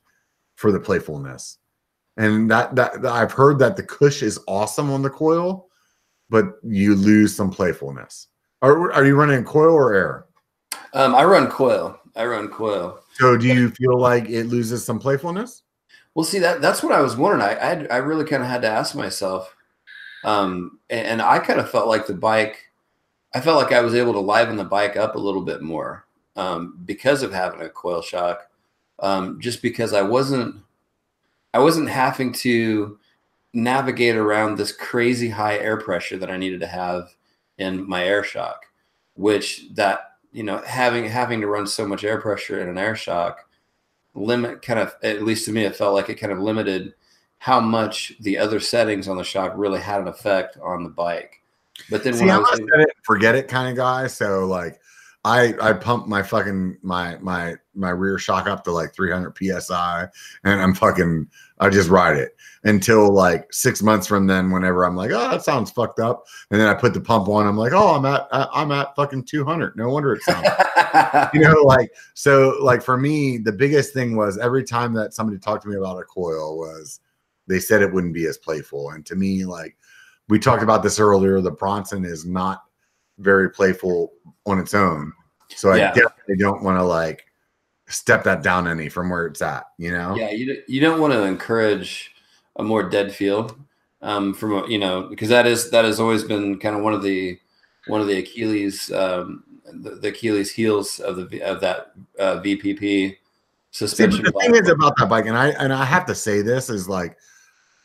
for 0.57 0.73
the 0.73 0.81
playfulness. 0.81 1.59
And 2.17 2.51
that, 2.51 2.75
that, 2.77 3.03
that 3.03 3.13
I've 3.13 3.33
heard 3.33 3.59
that 3.59 3.77
the 3.77 3.83
cush 3.83 4.23
is 4.23 4.41
awesome 4.49 4.91
on 4.91 5.03
the 5.03 5.11
coil, 5.11 5.69
but 6.31 6.55
you 6.63 6.95
lose 6.95 7.37
some 7.37 7.51
playfulness. 7.51 8.29
Are, 8.63 8.91
are 8.93 9.05
you 9.05 9.17
running 9.17 9.45
coil 9.45 9.75
or 9.75 9.95
air? 9.95 10.27
Um, 10.95 11.15
I 11.15 11.25
run 11.25 11.49
coil. 11.49 11.99
I 12.17 12.25
run 12.25 12.49
coil. 12.49 13.01
So 13.19 13.37
do 13.37 13.47
you 13.47 13.71
feel 13.71 13.99
like 13.99 14.29
it 14.29 14.45
loses 14.45 14.85
some 14.85 14.99
playfulness? 14.99 15.63
Well, 16.15 16.25
see 16.25 16.39
that 16.39 16.63
that's 16.63 16.83
what 16.83 16.93
I 16.93 17.03
was 17.03 17.15
wondering. 17.15 17.43
I 17.43 17.61
I, 17.61 17.65
had, 17.67 17.89
I 17.91 17.97
really 17.99 18.25
kind 18.25 18.43
of 18.43 18.49
had 18.49 18.63
to 18.63 18.69
ask 18.69 18.95
myself, 18.95 19.55
um, 20.25 20.79
and, 20.89 21.07
and 21.07 21.23
I 21.23 21.39
kind 21.39 21.61
of 21.61 21.71
felt 21.71 21.89
like 21.89 22.07
the 22.07 22.15
bike. 22.15 22.66
I 23.37 23.41
felt 23.41 23.63
like 23.63 23.71
I 23.71 23.83
was 23.83 23.95
able 23.95 24.15
to 24.15 24.19
liven 24.19 24.57
the 24.57 24.65
bike 24.65 24.97
up 24.97 25.15
a 25.15 25.19
little 25.19 25.43
bit 25.43 25.61
more 25.61 26.07
um, 26.37 26.81
because 26.87 27.23
of 27.23 27.35
having 27.35 27.61
a 27.61 27.69
coil 27.69 28.01
shock. 28.01 28.49
Um, 29.01 29.39
just 29.43 29.61
because 29.61 29.93
I 29.93 30.01
wasn't, 30.01 30.57
I 31.53 31.59
wasn't 31.59 31.91
having 31.91 32.33
to 32.33 32.99
navigate 33.53 34.17
around 34.17 34.57
this 34.57 34.73
crazy 34.73 35.29
high 35.29 35.59
air 35.59 35.77
pressure 35.77 36.17
that 36.17 36.31
I 36.31 36.39
needed 36.39 36.61
to 36.61 36.67
have 36.67 37.15
in 37.59 37.87
my 37.87 38.05
air 38.05 38.25
shock, 38.25 38.65
which 39.17 39.67
that 39.75 40.13
you 40.33 40.43
know 40.43 40.63
having 40.67 41.05
having 41.05 41.43
to 41.43 41.47
run 41.47 41.67
so 41.67 41.87
much 41.87 42.05
air 42.05 42.19
pressure 42.19 42.63
in 42.63 42.71
an 42.71 42.79
air 42.79 42.97
shock 42.97 43.51
limit 44.15 44.63
kind 44.63 44.81
of 44.81 44.95
at 45.03 45.23
least 45.23 45.45
to 45.45 45.53
me 45.53 45.65
it 45.65 45.77
felt 45.77 45.93
like 45.93 46.09
it 46.09 46.15
kind 46.15 46.33
of 46.33 46.39
limited 46.39 46.95
how 47.37 47.61
much 47.61 48.15
the 48.21 48.39
other 48.39 48.61
settings 48.61 49.09
on 49.09 49.19
the 49.19 49.25
shock 49.25 49.53
really 49.57 49.81
had 49.81 50.01
an 50.01 50.09
effect 50.09 50.57
on 50.63 50.83
the 50.83 50.89
bike 50.89 51.43
but 51.91 52.05
then 52.05 52.15
See, 52.15 52.27
when 52.27 52.31
I 52.31 52.39
was 52.39 52.59
able- 52.59 52.81
it, 52.81 52.91
forget 53.03 53.35
it 53.35 53.49
kind 53.49 53.69
of 53.69 53.77
guy 53.77 54.07
so 54.07 54.47
like 54.47 54.81
I 55.27 55.55
I 55.61 55.73
pump 55.73 56.07
my 56.07 56.23
fucking 56.23 56.79
my 56.83 57.17
my 57.19 57.57
my 57.75 57.91
rear 57.91 58.17
shock 58.17 58.47
up 58.47 58.63
to 58.63 58.71
like 58.71 58.95
300 58.95 59.37
psi, 59.37 60.07
and 60.45 60.63
I'm 60.63 60.73
fucking 60.73 61.27
I 61.59 61.69
just 61.69 61.91
ride 61.91 62.17
it 62.17 62.37
until 62.63 63.13
like 63.13 63.53
six 63.53 63.83
months 63.83 64.07
from 64.07 64.29
then. 64.29 64.53
Whenever 64.53 64.85
I'm 64.85 64.95
like, 64.95 65.11
oh, 65.11 65.29
that 65.29 65.43
sounds 65.43 65.73
fucked 65.73 65.99
up, 65.99 66.27
and 66.53 66.61
then 66.61 66.69
I 66.69 66.75
put 66.75 66.95
the 66.95 67.01
pump 67.01 67.29
on, 67.29 67.45
I'm 67.45 67.57
like, 67.57 67.73
oh, 67.73 67.97
I'm 67.97 68.05
at 68.05 68.29
I'm 68.33 68.71
at 68.71 68.95
fucking 68.95 69.25
200. 69.25 69.77
No 69.77 69.89
wonder 69.89 70.13
it 70.13 70.23
sounds, 70.23 70.47
you 71.35 71.41
know, 71.41 71.61
like 71.63 71.91
so. 72.15 72.57
Like 72.63 72.81
for 72.81 72.97
me, 72.97 73.39
the 73.39 73.53
biggest 73.53 73.93
thing 73.93 74.15
was 74.15 74.39
every 74.39 74.63
time 74.63 74.95
that 74.95 75.13
somebody 75.13 75.41
talked 75.41 75.65
to 75.65 75.69
me 75.69 75.75
about 75.75 75.99
a 75.99 76.05
coil 76.05 76.57
was 76.57 77.01
they 77.49 77.59
said 77.59 77.83
it 77.83 77.93
wouldn't 77.93 78.15
be 78.15 78.27
as 78.27 78.39
playful, 78.39 78.91
and 78.91 79.05
to 79.07 79.17
me, 79.17 79.45
like 79.45 79.77
we 80.29 80.39
talked 80.39 80.63
about 80.63 80.83
this 80.83 80.99
earlier, 80.99 81.41
the 81.41 81.51
Bronson 81.51 82.05
is 82.05 82.25
not 82.25 82.65
very 83.19 83.51
playful 83.51 84.13
on 84.45 84.59
its 84.59 84.75
own. 84.75 85.13
So 85.55 85.71
I 85.71 85.77
yeah. 85.77 85.93
definitely 85.93 86.37
don't 86.39 86.63
want 86.63 86.79
to 86.79 86.83
like 86.83 87.25
step 87.89 88.25
that 88.25 88.43
down 88.43 88.67
any 88.67 88.89
from 88.89 89.11
where 89.11 89.27
it's 89.27 89.43
at, 89.43 89.65
you 89.79 89.93
know? 89.93 90.17
Yeah, 90.17 90.31
you, 90.31 90.63
you 90.67 90.81
don't 90.81 91.01
want 91.01 91.13
to 91.13 91.23
encourage 91.23 92.13
a 92.57 92.65
more 92.65 92.89
dead 92.89 93.15
feel 93.15 93.57
um, 94.03 94.35
from, 94.35 94.69
you 94.69 94.79
know, 94.79 95.03
because 95.03 95.29
that 95.29 95.47
is, 95.47 95.71
that 95.71 95.85
has 95.85 96.01
always 96.01 96.25
been 96.25 96.59
kind 96.59 96.75
of 96.75 96.83
one 96.83 96.93
of 96.93 97.03
the, 97.03 97.39
one 97.87 98.01
of 98.01 98.09
the 98.09 98.19
Achilles, 98.19 98.91
um, 98.93 99.45
the, 99.73 99.91
the 99.91 100.09
Achilles 100.09 100.53
heels 100.53 100.99
of 100.99 101.17
the, 101.17 101.43
of 101.43 101.61
that 101.61 101.93
uh, 102.19 102.41
VPP 102.41 103.17
suspension. 103.71 104.25
See, 104.25 104.31
the 104.33 104.41
thing 104.41 104.57
is 104.57 104.69
about 104.69 104.97
that 104.97 105.09
bike, 105.09 105.27
and 105.27 105.37
I, 105.37 105.51
and 105.51 105.73
I 105.73 105.85
have 105.85 106.07
to 106.07 106.15
say 106.15 106.43
this 106.43 106.69
is 106.69 106.89
like, 106.89 107.17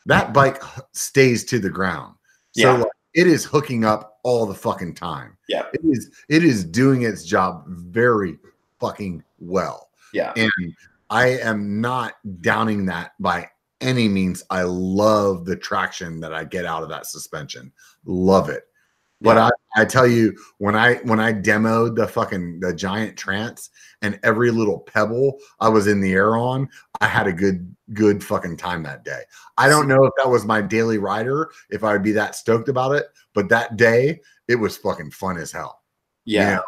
that 0.07 0.34
bike 0.34 0.63
stays 0.93 1.43
to 1.45 1.59
the 1.59 1.69
ground. 1.69 2.15
So 2.51 2.77
yeah. 2.77 2.83
it 3.13 3.27
is 3.27 3.45
hooking 3.45 3.85
up 3.85 4.19
all 4.23 4.45
the 4.45 4.55
fucking 4.55 4.95
time. 4.95 5.37
Yeah. 5.47 5.65
It 5.73 5.81
is 5.83 6.11
it 6.29 6.43
is 6.43 6.63
doing 6.63 7.03
its 7.03 7.23
job 7.23 7.65
very 7.67 8.37
fucking 8.79 9.23
well. 9.39 9.89
Yeah. 10.13 10.33
And 10.35 10.51
I 11.09 11.27
am 11.39 11.81
not 11.81 12.15
downing 12.41 12.85
that 12.87 13.13
by 13.19 13.49
any 13.79 14.07
means. 14.07 14.43
I 14.49 14.63
love 14.63 15.45
the 15.45 15.55
traction 15.55 16.19
that 16.21 16.33
I 16.33 16.43
get 16.43 16.65
out 16.65 16.83
of 16.83 16.89
that 16.89 17.05
suspension. 17.05 17.71
Love 18.05 18.49
it. 18.49 18.63
But 19.23 19.37
I, 19.37 19.51
I 19.75 19.85
tell 19.85 20.07
you, 20.07 20.35
when 20.57 20.75
I 20.75 20.95
when 21.03 21.19
I 21.19 21.31
demoed 21.31 21.95
the 21.95 22.07
fucking 22.07 22.59
the 22.59 22.73
giant 22.73 23.17
trance 23.17 23.69
and 24.01 24.19
every 24.23 24.51
little 24.51 24.79
pebble 24.79 25.39
I 25.59 25.69
was 25.69 25.87
in 25.87 26.01
the 26.01 26.13
air 26.13 26.35
on, 26.35 26.69
I 26.99 27.07
had 27.07 27.27
a 27.27 27.33
good 27.33 27.73
good 27.93 28.23
fucking 28.23 28.57
time 28.57 28.83
that 28.83 29.03
day. 29.03 29.23
I 29.57 29.67
don't 29.69 29.87
know 29.87 30.05
if 30.05 30.13
that 30.17 30.29
was 30.29 30.45
my 30.45 30.61
daily 30.61 30.97
rider, 30.97 31.51
if 31.69 31.83
I 31.83 31.93
would 31.93 32.03
be 32.03 32.13
that 32.13 32.35
stoked 32.35 32.69
about 32.69 32.93
it, 32.93 33.07
but 33.33 33.49
that 33.49 33.77
day 33.77 34.21
it 34.47 34.55
was 34.55 34.77
fucking 34.77 35.11
fun 35.11 35.37
as 35.37 35.51
hell. 35.51 35.81
Yeah. 36.25 36.49
You 36.49 36.55
know? 36.55 36.63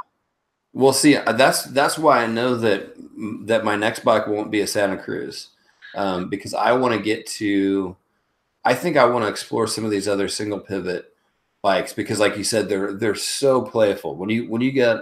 Well, 0.74 0.94
see, 0.94 1.16
uh, 1.16 1.34
that's 1.34 1.66
that's 1.66 1.98
why 1.98 2.24
I 2.24 2.28
know 2.28 2.56
that 2.56 2.96
that 3.46 3.64
my 3.64 3.76
next 3.76 4.04
bike 4.04 4.28
won't 4.28 4.52
be 4.52 4.62
a 4.62 4.68
Santa 4.68 4.98
Cruz, 4.98 5.50
um, 5.96 6.30
because 6.30 6.54
I 6.54 6.72
want 6.74 6.94
to 6.96 7.00
get 7.00 7.28
to. 7.28 7.96
I 8.66 8.74
think 8.74 8.98
I 8.98 9.06
want 9.06 9.24
to 9.24 9.30
explore 9.30 9.68
some 9.68 9.86
of 9.86 9.92
these 9.92 10.08
other 10.08 10.28
single 10.28 10.60
pivot 10.60 11.14
bikes 11.62 11.94
because 11.94 12.20
like 12.20 12.38
you 12.38 12.44
said 12.44 12.68
they're 12.68 12.94
they're 12.94 13.16
so 13.16 13.62
playful 13.62 14.16
when 14.18 14.30
you 14.30 14.50
when 14.50 14.62
you 14.62 14.72
get 14.72 14.98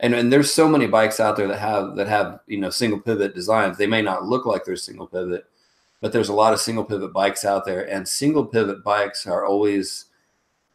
and, 0.00 0.14
and 0.14 0.32
there's 0.32 0.52
so 0.52 0.68
many 0.68 0.86
bikes 0.86 1.20
out 1.20 1.36
there 1.36 1.48
that 1.48 1.58
have 1.58 1.96
that 1.96 2.08
have 2.08 2.40
you 2.46 2.58
know 2.58 2.70
single 2.70 3.00
pivot 3.00 3.34
designs. 3.34 3.78
They 3.78 3.86
may 3.86 4.02
not 4.02 4.24
look 4.24 4.46
like 4.46 4.64
they're 4.64 4.76
single 4.76 5.06
pivot 5.06 5.46
but 6.00 6.12
there's 6.12 6.28
a 6.28 6.34
lot 6.34 6.52
of 6.52 6.60
single 6.60 6.84
pivot 6.84 7.12
bikes 7.12 7.44
out 7.44 7.64
there. 7.64 7.90
And 7.90 8.06
single 8.06 8.44
pivot 8.44 8.84
bikes 8.84 9.26
are 9.26 9.44
always 9.44 10.06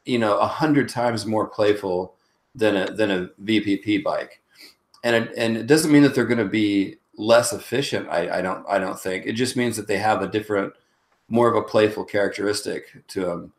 you 0.06 0.18
know 0.18 0.38
a 0.40 0.48
hundred 0.48 0.90
times 0.90 1.26
more 1.26 1.48
playful 1.48 2.16
than 2.56 2.76
a 2.76 2.92
than 2.92 3.12
a 3.12 3.28
vpp 3.44 4.04
bike. 4.04 4.42
And 5.04 5.16
it, 5.16 5.34
and 5.38 5.58
it 5.58 5.68
doesn't 5.68 5.92
mean 5.92 6.04
that 6.04 6.14
they're 6.14 6.26
going 6.26 6.38
to 6.38 6.46
be 6.46 6.98
less 7.18 7.54
efficient 7.54 8.08
I, 8.10 8.40
I 8.40 8.42
don't 8.42 8.66
i 8.68 8.80
don't 8.80 9.00
think. 9.00 9.26
It 9.26 9.34
just 9.34 9.56
means 9.56 9.78
that 9.78 9.88
they 9.88 9.98
have 9.98 10.22
a 10.22 10.28
different 10.28 10.74
more 11.30 11.50
of 11.50 11.56
a 11.56 11.62
playful 11.62 12.04
characteristic 12.04 13.08
to 13.10 13.22
them 13.22 13.54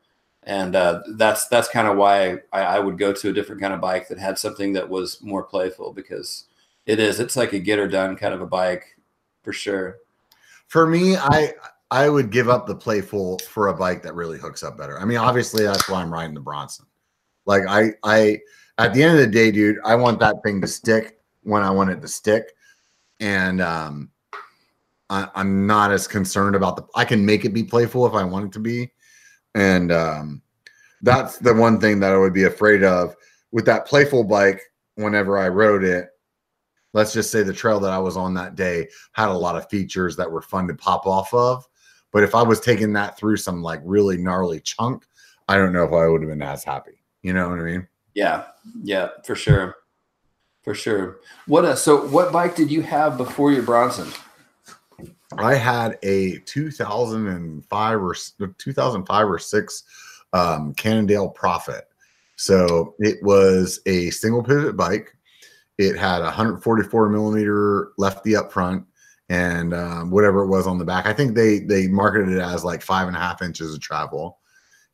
and 0.44 0.74
uh, 0.74 1.02
that's 1.14 1.46
that's 1.48 1.68
kind 1.68 1.86
of 1.86 1.96
why 1.96 2.38
I, 2.52 2.62
I, 2.62 2.78
would 2.80 2.98
go 2.98 3.12
to 3.12 3.28
a 3.28 3.32
different 3.32 3.60
kind 3.60 3.72
of 3.72 3.80
bike 3.80 4.08
that 4.08 4.18
had 4.18 4.38
something 4.38 4.72
that 4.72 4.88
was 4.88 5.22
more 5.22 5.44
playful 5.44 5.92
because 5.92 6.46
it 6.86 6.98
is 6.98 7.20
it's 7.20 7.36
like 7.36 7.52
a 7.52 7.58
get 7.58 7.78
or 7.78 7.86
done 7.86 8.16
kind 8.16 8.34
of 8.34 8.40
a 8.40 8.46
bike 8.46 8.96
for 9.42 9.52
sure. 9.52 9.98
For 10.66 10.86
me, 10.86 11.16
I 11.16 11.54
I 11.90 12.08
would 12.08 12.30
give 12.30 12.48
up 12.48 12.66
the 12.66 12.74
playful 12.74 13.38
for 13.48 13.68
a 13.68 13.74
bike 13.74 14.02
that 14.02 14.14
really 14.14 14.38
hooks 14.38 14.62
up 14.62 14.76
better. 14.76 14.98
I 14.98 15.04
mean, 15.04 15.18
obviously 15.18 15.64
that's 15.64 15.88
why 15.88 16.02
I'm 16.02 16.12
riding 16.12 16.34
the 16.34 16.40
Bronson. 16.40 16.86
Like 17.46 17.62
I 17.68 17.92
I 18.02 18.40
at 18.78 18.94
the 18.94 19.02
end 19.02 19.14
of 19.14 19.20
the 19.20 19.26
day, 19.26 19.50
dude, 19.50 19.76
I 19.84 19.94
want 19.94 20.18
that 20.20 20.36
thing 20.44 20.60
to 20.60 20.66
stick 20.66 21.20
when 21.42 21.62
I 21.62 21.70
want 21.70 21.90
it 21.90 22.00
to 22.00 22.08
stick. 22.08 22.52
And 23.20 23.60
um, 23.60 24.10
I, 25.10 25.28
am 25.36 25.66
not 25.66 25.92
as 25.92 26.08
concerned 26.08 26.56
about 26.56 26.76
the. 26.76 26.84
I 26.94 27.04
can 27.04 27.24
make 27.24 27.44
it 27.44 27.50
be 27.50 27.62
playful 27.62 28.06
if 28.06 28.14
I 28.14 28.24
want 28.24 28.46
it 28.46 28.52
to 28.52 28.58
be, 28.58 28.90
and 29.54 29.92
um, 29.92 30.42
that's 31.02 31.38
the 31.38 31.54
one 31.54 31.80
thing 31.80 32.00
that 32.00 32.12
I 32.12 32.18
would 32.18 32.32
be 32.32 32.44
afraid 32.44 32.84
of 32.84 33.14
with 33.50 33.66
that 33.66 33.86
playful 33.86 34.24
bike. 34.24 34.60
Whenever 34.96 35.38
I 35.38 35.48
rode 35.48 35.84
it, 35.84 36.10
let's 36.92 37.12
just 37.12 37.30
say 37.30 37.42
the 37.42 37.52
trail 37.52 37.80
that 37.80 37.92
I 37.92 37.98
was 37.98 38.16
on 38.16 38.34
that 38.34 38.54
day 38.54 38.88
had 39.12 39.28
a 39.28 39.32
lot 39.32 39.56
of 39.56 39.68
features 39.70 40.16
that 40.16 40.30
were 40.30 40.42
fun 40.42 40.68
to 40.68 40.74
pop 40.74 41.06
off 41.06 41.32
of. 41.32 41.66
But 42.12 42.22
if 42.22 42.34
I 42.34 42.42
was 42.42 42.60
taking 42.60 42.92
that 42.92 43.16
through 43.16 43.38
some 43.38 43.62
like 43.62 43.80
really 43.84 44.18
gnarly 44.18 44.60
chunk, 44.60 45.06
I 45.48 45.56
don't 45.56 45.72
know 45.72 45.84
if 45.84 45.92
I 45.92 46.06
would 46.06 46.22
have 46.22 46.30
been 46.30 46.42
as 46.42 46.62
happy. 46.62 47.02
You 47.22 47.32
know 47.32 47.48
what 47.48 47.58
I 47.58 47.62
mean? 47.62 47.88
Yeah, 48.14 48.44
yeah, 48.82 49.08
for 49.24 49.34
sure, 49.34 49.76
for 50.62 50.74
sure. 50.74 51.20
What 51.46 51.64
uh, 51.64 51.74
so 51.74 52.06
what 52.08 52.32
bike 52.32 52.54
did 52.54 52.70
you 52.70 52.82
have 52.82 53.16
before 53.16 53.52
your 53.52 53.62
Bronson? 53.62 54.08
I 55.38 55.54
had 55.54 55.98
a 56.02 56.38
2005 56.38 58.02
or 58.02 58.14
2005 58.58 59.28
or 59.28 59.38
six 59.38 59.84
um, 60.32 60.74
Cannondale 60.74 61.28
Prophet. 61.30 61.88
So 62.36 62.94
it 62.98 63.22
was 63.22 63.80
a 63.86 64.10
single 64.10 64.42
pivot 64.42 64.76
bike. 64.76 65.16
It 65.78 65.96
had 65.96 66.20
144 66.20 67.08
millimeter 67.08 67.92
lefty 67.98 68.36
up 68.36 68.52
front 68.52 68.84
and 69.28 69.72
um, 69.72 70.10
whatever 70.10 70.42
it 70.42 70.48
was 70.48 70.66
on 70.66 70.78
the 70.78 70.84
back. 70.84 71.06
I 71.06 71.12
think 71.12 71.34
they 71.34 71.60
they 71.60 71.86
marketed 71.86 72.34
it 72.34 72.40
as 72.40 72.64
like 72.64 72.82
five 72.82 73.08
and 73.08 73.16
a 73.16 73.20
half 73.20 73.42
inches 73.42 73.74
of 73.74 73.80
travel, 73.80 74.38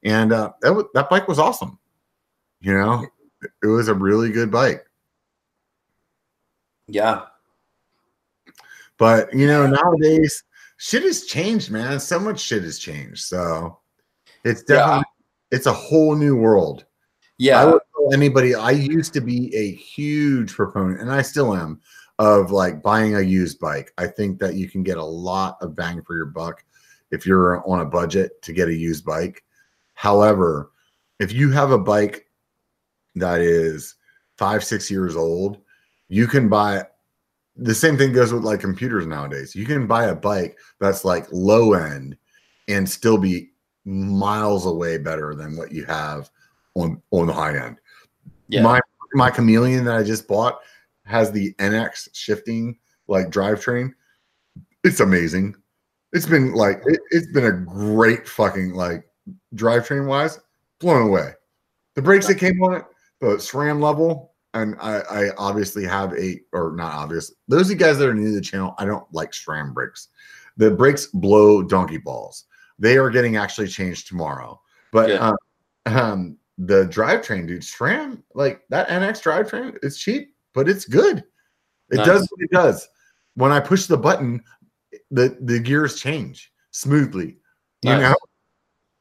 and 0.05 0.33
uh, 0.33 0.53
that 0.61 0.69
w- 0.69 0.89
that 0.95 1.11
bike 1.11 1.27
was 1.27 1.39
awesome. 1.39 1.79
You 2.61 2.75
know, 2.75 3.07
it 3.63 3.67
was 3.67 3.89
a 3.89 3.95
really 3.95 4.31
good 4.31 4.51
bike. 4.51 4.85
Yeah, 6.87 7.23
but 8.99 9.33
you 9.33 9.47
know, 9.47 9.67
nowadays 9.67 10.43
shit 10.79 11.03
has 11.03 11.25
changed, 11.25 11.71
man. 11.71 12.01
So 12.01 12.19
much 12.19 12.41
shit 12.41 12.63
has 12.63 12.79
changed. 12.79 13.25
So 13.25 13.79
it's 14.45 14.63
definitely 14.63 15.05
yeah. 15.51 15.57
it's 15.57 15.67
a 15.67 15.73
whole 15.73 16.15
new 16.15 16.37
world. 16.37 16.85
Yeah. 17.39 17.61
I 17.61 17.65
would 17.67 17.81
tell 17.95 18.13
anybody 18.13 18.55
I 18.55 18.73
used 18.73 19.13
to 19.15 19.21
be 19.21 19.55
a 19.55 19.73
huge 19.73 20.53
proponent, 20.53 21.01
and 21.01 21.11
I 21.11 21.23
still 21.23 21.55
am, 21.55 21.81
of 22.19 22.51
like 22.51 22.83
buying 22.83 23.17
a 23.17 23.21
used 23.21 23.61
bike. 23.61 23.93
I 23.97 24.07
think 24.07 24.39
that 24.41 24.55
you 24.55 24.69
can 24.69 24.83
get 24.83 24.99
a 24.99 25.05
lot 25.05 25.57
of 25.61 25.77
bang 25.77 26.03
for 26.03 26.17
your 26.17 26.27
buck 26.27 26.65
if 27.11 27.25
you're 27.27 27.67
on 27.69 27.81
a 27.81 27.85
budget 27.85 28.43
to 28.43 28.53
get 28.53 28.69
a 28.69 28.75
used 28.75 29.05
bike. 29.05 29.45
However, 29.95 30.73
if 31.21 31.33
you 31.33 31.51
have 31.53 31.71
a 31.71 31.79
bike 31.79 32.27
that 33.15 33.41
is 33.41 33.95
five, 34.37 34.63
six 34.65 34.91
years 34.91 35.17
old, 35.17 35.59
you 36.09 36.27
can 36.27 36.49
buy 36.49 36.85
the 37.59 37.75
same 37.75 37.99
thing 37.99 38.13
goes 38.13 38.33
with 38.33 38.45
like 38.45 38.61
computers 38.61 39.07
nowadays. 39.07 39.55
You 39.55 39.67
can 39.67 39.87
buy 39.87 40.05
a 40.05 40.15
bike 40.15 40.57
that's 40.81 41.05
like 41.05 41.27
low 41.33 41.73
end 41.73 42.17
and 42.69 42.89
still 42.89 43.19
be 43.19 43.51
miles 43.85 44.67
away 44.67 44.99
better 44.99 45.35
than 45.35 45.57
what 45.57 45.73
you 45.73 45.85
have 45.85 46.31
on 46.75 47.03
on 47.11 47.27
the 47.27 47.33
high 47.33 47.57
end. 47.57 47.79
Yeah. 48.49 48.63
My 48.63 48.81
my 49.15 49.31
chameleon 49.31 49.85
that 49.85 49.97
I 49.97 50.03
just 50.03 50.29
bought 50.29 50.61
has 51.05 51.33
the 51.33 51.53
NX 51.55 52.11
shifting 52.13 52.79
like 53.09 53.31
drivetrain. 53.31 53.93
It's 54.85 55.01
amazing. 55.01 55.57
It's 56.13 56.27
been 56.27 56.55
like 56.55 56.81
it, 56.87 57.01
it's 57.11 57.33
been 57.33 57.47
a 57.47 57.53
great 57.53 58.29
fucking 58.29 58.75
like 58.75 59.05
drivetrain 59.55 60.07
wise, 60.07 60.39
blown 60.79 61.09
away. 61.09 61.33
The 61.97 62.03
brakes 62.03 62.29
that 62.29 62.37
came 62.37 62.63
on 62.63 62.75
it, 62.77 62.85
the 63.21 63.37
SRAM 63.37 63.83
level, 63.83 64.28
and 64.55 64.77
I, 64.81 65.01
I 65.11 65.31
obviously 65.37 65.85
have 65.85 66.13
a 66.15 66.41
or 66.53 66.73
not 66.77 66.93
obvious. 66.93 67.33
Those 67.49 67.67
of 67.67 67.71
you 67.71 67.77
guys 67.77 67.99
that 67.99 68.09
are 68.09 68.15
new 68.15 68.27
to 68.27 68.35
the 68.35 68.41
channel, 68.41 68.75
I 68.79 68.85
don't 68.85 69.05
like 69.13 69.33
SRAM 69.33 69.75
brakes. 69.75 70.09
The 70.57 70.71
brakes 70.71 71.07
blow 71.07 71.63
donkey 71.63 71.99
balls. 71.99 72.45
They 72.79 72.97
are 72.97 73.11
getting 73.11 73.37
actually 73.37 73.69
changed 73.69 74.09
tomorrow. 74.09 74.61
But 74.93 75.11
yeah. 75.11 75.29
um, 75.87 75.97
um, 75.97 76.39
the 76.59 76.87
drivetrain, 76.87 77.47
dude, 77.47 77.63
SRAM, 77.63 78.23
like 78.35 78.63
that 78.71 78.89
NX 78.89 79.23
drivetrain, 79.23 79.79
it's 79.83 79.99
cheap, 79.99 80.35
but 80.55 80.69
it's 80.69 80.85
good. 80.85 81.25
It 81.91 81.97
nice. 81.97 82.07
does 82.07 82.29
what 82.31 82.41
it 82.41 82.51
does. 82.51 82.89
When 83.35 83.53
I 83.53 83.61
push 83.61 83.87
the 83.87 83.97
button, 83.97 84.43
the 85.11 85.37
the 85.41 85.61
gears 85.61 86.01
change 86.01 86.53
smoothly. 86.71 87.37
You 87.83 87.91
nice. 87.91 88.01
know, 88.03 88.17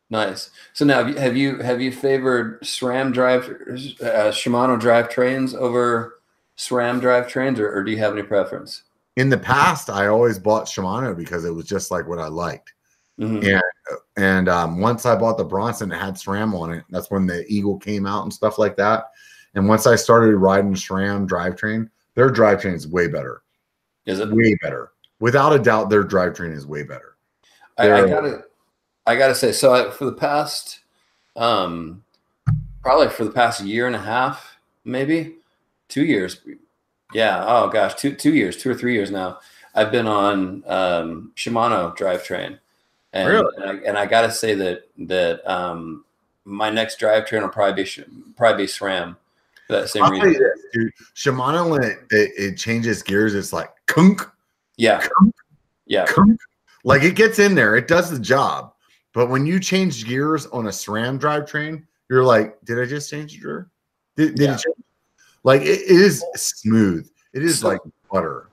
Nice. 0.10 0.52
So 0.74 0.86
now, 0.86 1.04
have 1.18 1.36
you 1.36 1.58
have 1.58 1.82
you 1.82 1.92
favored 1.92 2.62
SRAM 2.62 3.14
drive 3.14 3.44
uh, 3.46 4.32
Shimano 4.32 4.80
drive 4.80 5.10
trains 5.10 5.54
over 5.54 6.22
SRAM 6.58 7.02
drive 7.02 7.28
trains, 7.28 7.60
or, 7.60 7.70
or 7.72 7.84
do 7.84 7.92
you 7.92 7.98
have 7.98 8.14
any 8.14 8.24
preference? 8.24 8.84
In 9.18 9.30
the 9.30 9.38
past, 9.38 9.90
I 9.90 10.08
always 10.08 10.40
bought 10.40 10.66
Shimano 10.66 11.16
because 11.16 11.44
it 11.44 11.54
was 11.54 11.66
just 11.66 11.92
like 11.92 12.08
what 12.08 12.20
I 12.20 12.28
liked. 12.28 12.74
Mm-hmm. 13.20 13.46
And 13.46 13.64
and 14.16 14.50
um, 14.50 14.80
once 14.80 15.06
I 15.06 15.16
bought 15.16 15.38
the 15.38 15.44
Bronson, 15.44 15.92
it 15.92 15.98
had 15.98 16.16
SRAM 16.16 16.54
on 16.54 16.72
it. 16.72 16.86
That's 16.90 17.12
when 17.12 17.26
the 17.26 17.46
Eagle 17.48 17.78
came 17.78 18.06
out 18.06 18.24
and 18.24 18.34
stuff 18.34 18.58
like 18.58 18.78
that. 18.78 19.06
And 19.56 19.68
once 19.68 19.88
I 19.88 19.96
started 19.96 20.36
riding 20.38 20.74
SRAM 20.74 21.28
drivetrain, 21.28 21.90
their 22.14 22.30
drivetrain 22.30 22.76
is 22.76 22.88
way 22.88 23.08
better. 23.08 23.42
Is 24.06 24.20
it 24.20 24.32
way 24.32 24.56
better? 24.62 24.92
Without 25.20 25.52
a 25.52 25.60
doubt, 25.60 25.90
their 25.90 26.04
drivetrain 26.04 26.54
is 26.54 26.66
way 26.66 26.84
better. 26.84 27.18
I, 27.78 27.92
I 27.92 28.08
gotta 28.08 28.44
I 29.08 29.16
gotta 29.16 29.34
say, 29.34 29.54
so 29.54 29.74
I, 29.74 29.90
for 29.90 30.04
the 30.06 30.12
past, 30.12 30.82
um, 31.38 32.04
probably 32.84 33.08
for 33.08 33.24
the 33.24 33.32
past 33.32 33.62
year 33.62 33.88
and 33.88 33.96
a 33.96 34.02
half, 34.02 34.58
maybe 34.84 35.36
two 35.88 36.04
years. 36.04 36.42
Yeah. 37.14 37.44
Oh 37.48 37.70
gosh, 37.70 37.96
two 37.96 38.14
two 38.14 38.34
years, 38.34 38.58
two 38.58 38.70
or 38.70 38.76
three 38.76 38.94
years 38.94 39.10
now. 39.10 39.40
I've 39.74 39.92
been 39.92 40.08
on 40.08 40.64
um, 40.68 41.32
Shimano 41.38 41.96
drivetrain, 41.96 42.60
and 43.14 43.30
really? 43.30 43.56
and, 43.56 43.66
I, 43.66 43.74
and 43.88 43.98
I 43.98 44.06
gotta 44.08 44.30
say 44.30 44.54
that 44.56 44.90
that 44.98 45.50
um, 45.50 46.04
my 46.44 46.70
next 46.70 47.00
drivetrain 47.00 47.42
will 47.42 47.50
probably 47.50 47.84
be 47.84 48.04
probably 48.36 48.66
be 48.66 48.68
SRAM. 48.68 49.16
For 49.68 49.74
that 49.74 49.90
same 49.90 50.04
I'll 50.04 50.12
reason. 50.12 50.34
This, 50.34 50.66
dude. 50.74 50.92
Shimano 51.16 51.70
when 51.70 51.84
it, 51.84 51.98
it, 52.12 52.32
it, 52.38 52.58
changes 52.58 53.04
gears, 53.04 53.36
it's 53.36 53.52
like 53.52 53.70
kunk. 53.86 54.22
Yeah. 54.78 55.00
Kunk, 55.00 55.36
yeah. 55.86 56.06
Kunk. 56.06 56.40
Like 56.86 57.04
it 57.04 57.16
gets 57.16 57.38
in 57.38 57.56
there, 57.56 57.76
it 57.76 57.88
does 57.88 58.10
the 58.10 58.20
job. 58.20 58.74
But 59.14 59.30
when 59.30 59.46
you 59.46 59.60
change 59.60 60.06
gears 60.06 60.46
on 60.48 60.68
a 60.68 60.72
SRAM 60.72 61.20
drivetrain, 61.20 61.84
you're 62.10 62.24
like, 62.24 62.58
did 62.66 62.80
I 62.80 62.86
just 62.86 63.10
change 63.10 63.34
the 63.34 63.40
gear? 63.40 63.70
Did, 64.16 64.36
did 64.36 64.44
yeah. 64.44 64.56
it 64.56 64.62
change? 64.62 64.76
Like 65.44 65.62
it, 65.62 65.82
it 65.82 65.90
is 65.90 66.24
smooth. 66.36 67.10
It 67.34 67.44
is 67.44 67.60
so, 67.60 67.70
like 67.70 67.82
butter. 68.12 68.48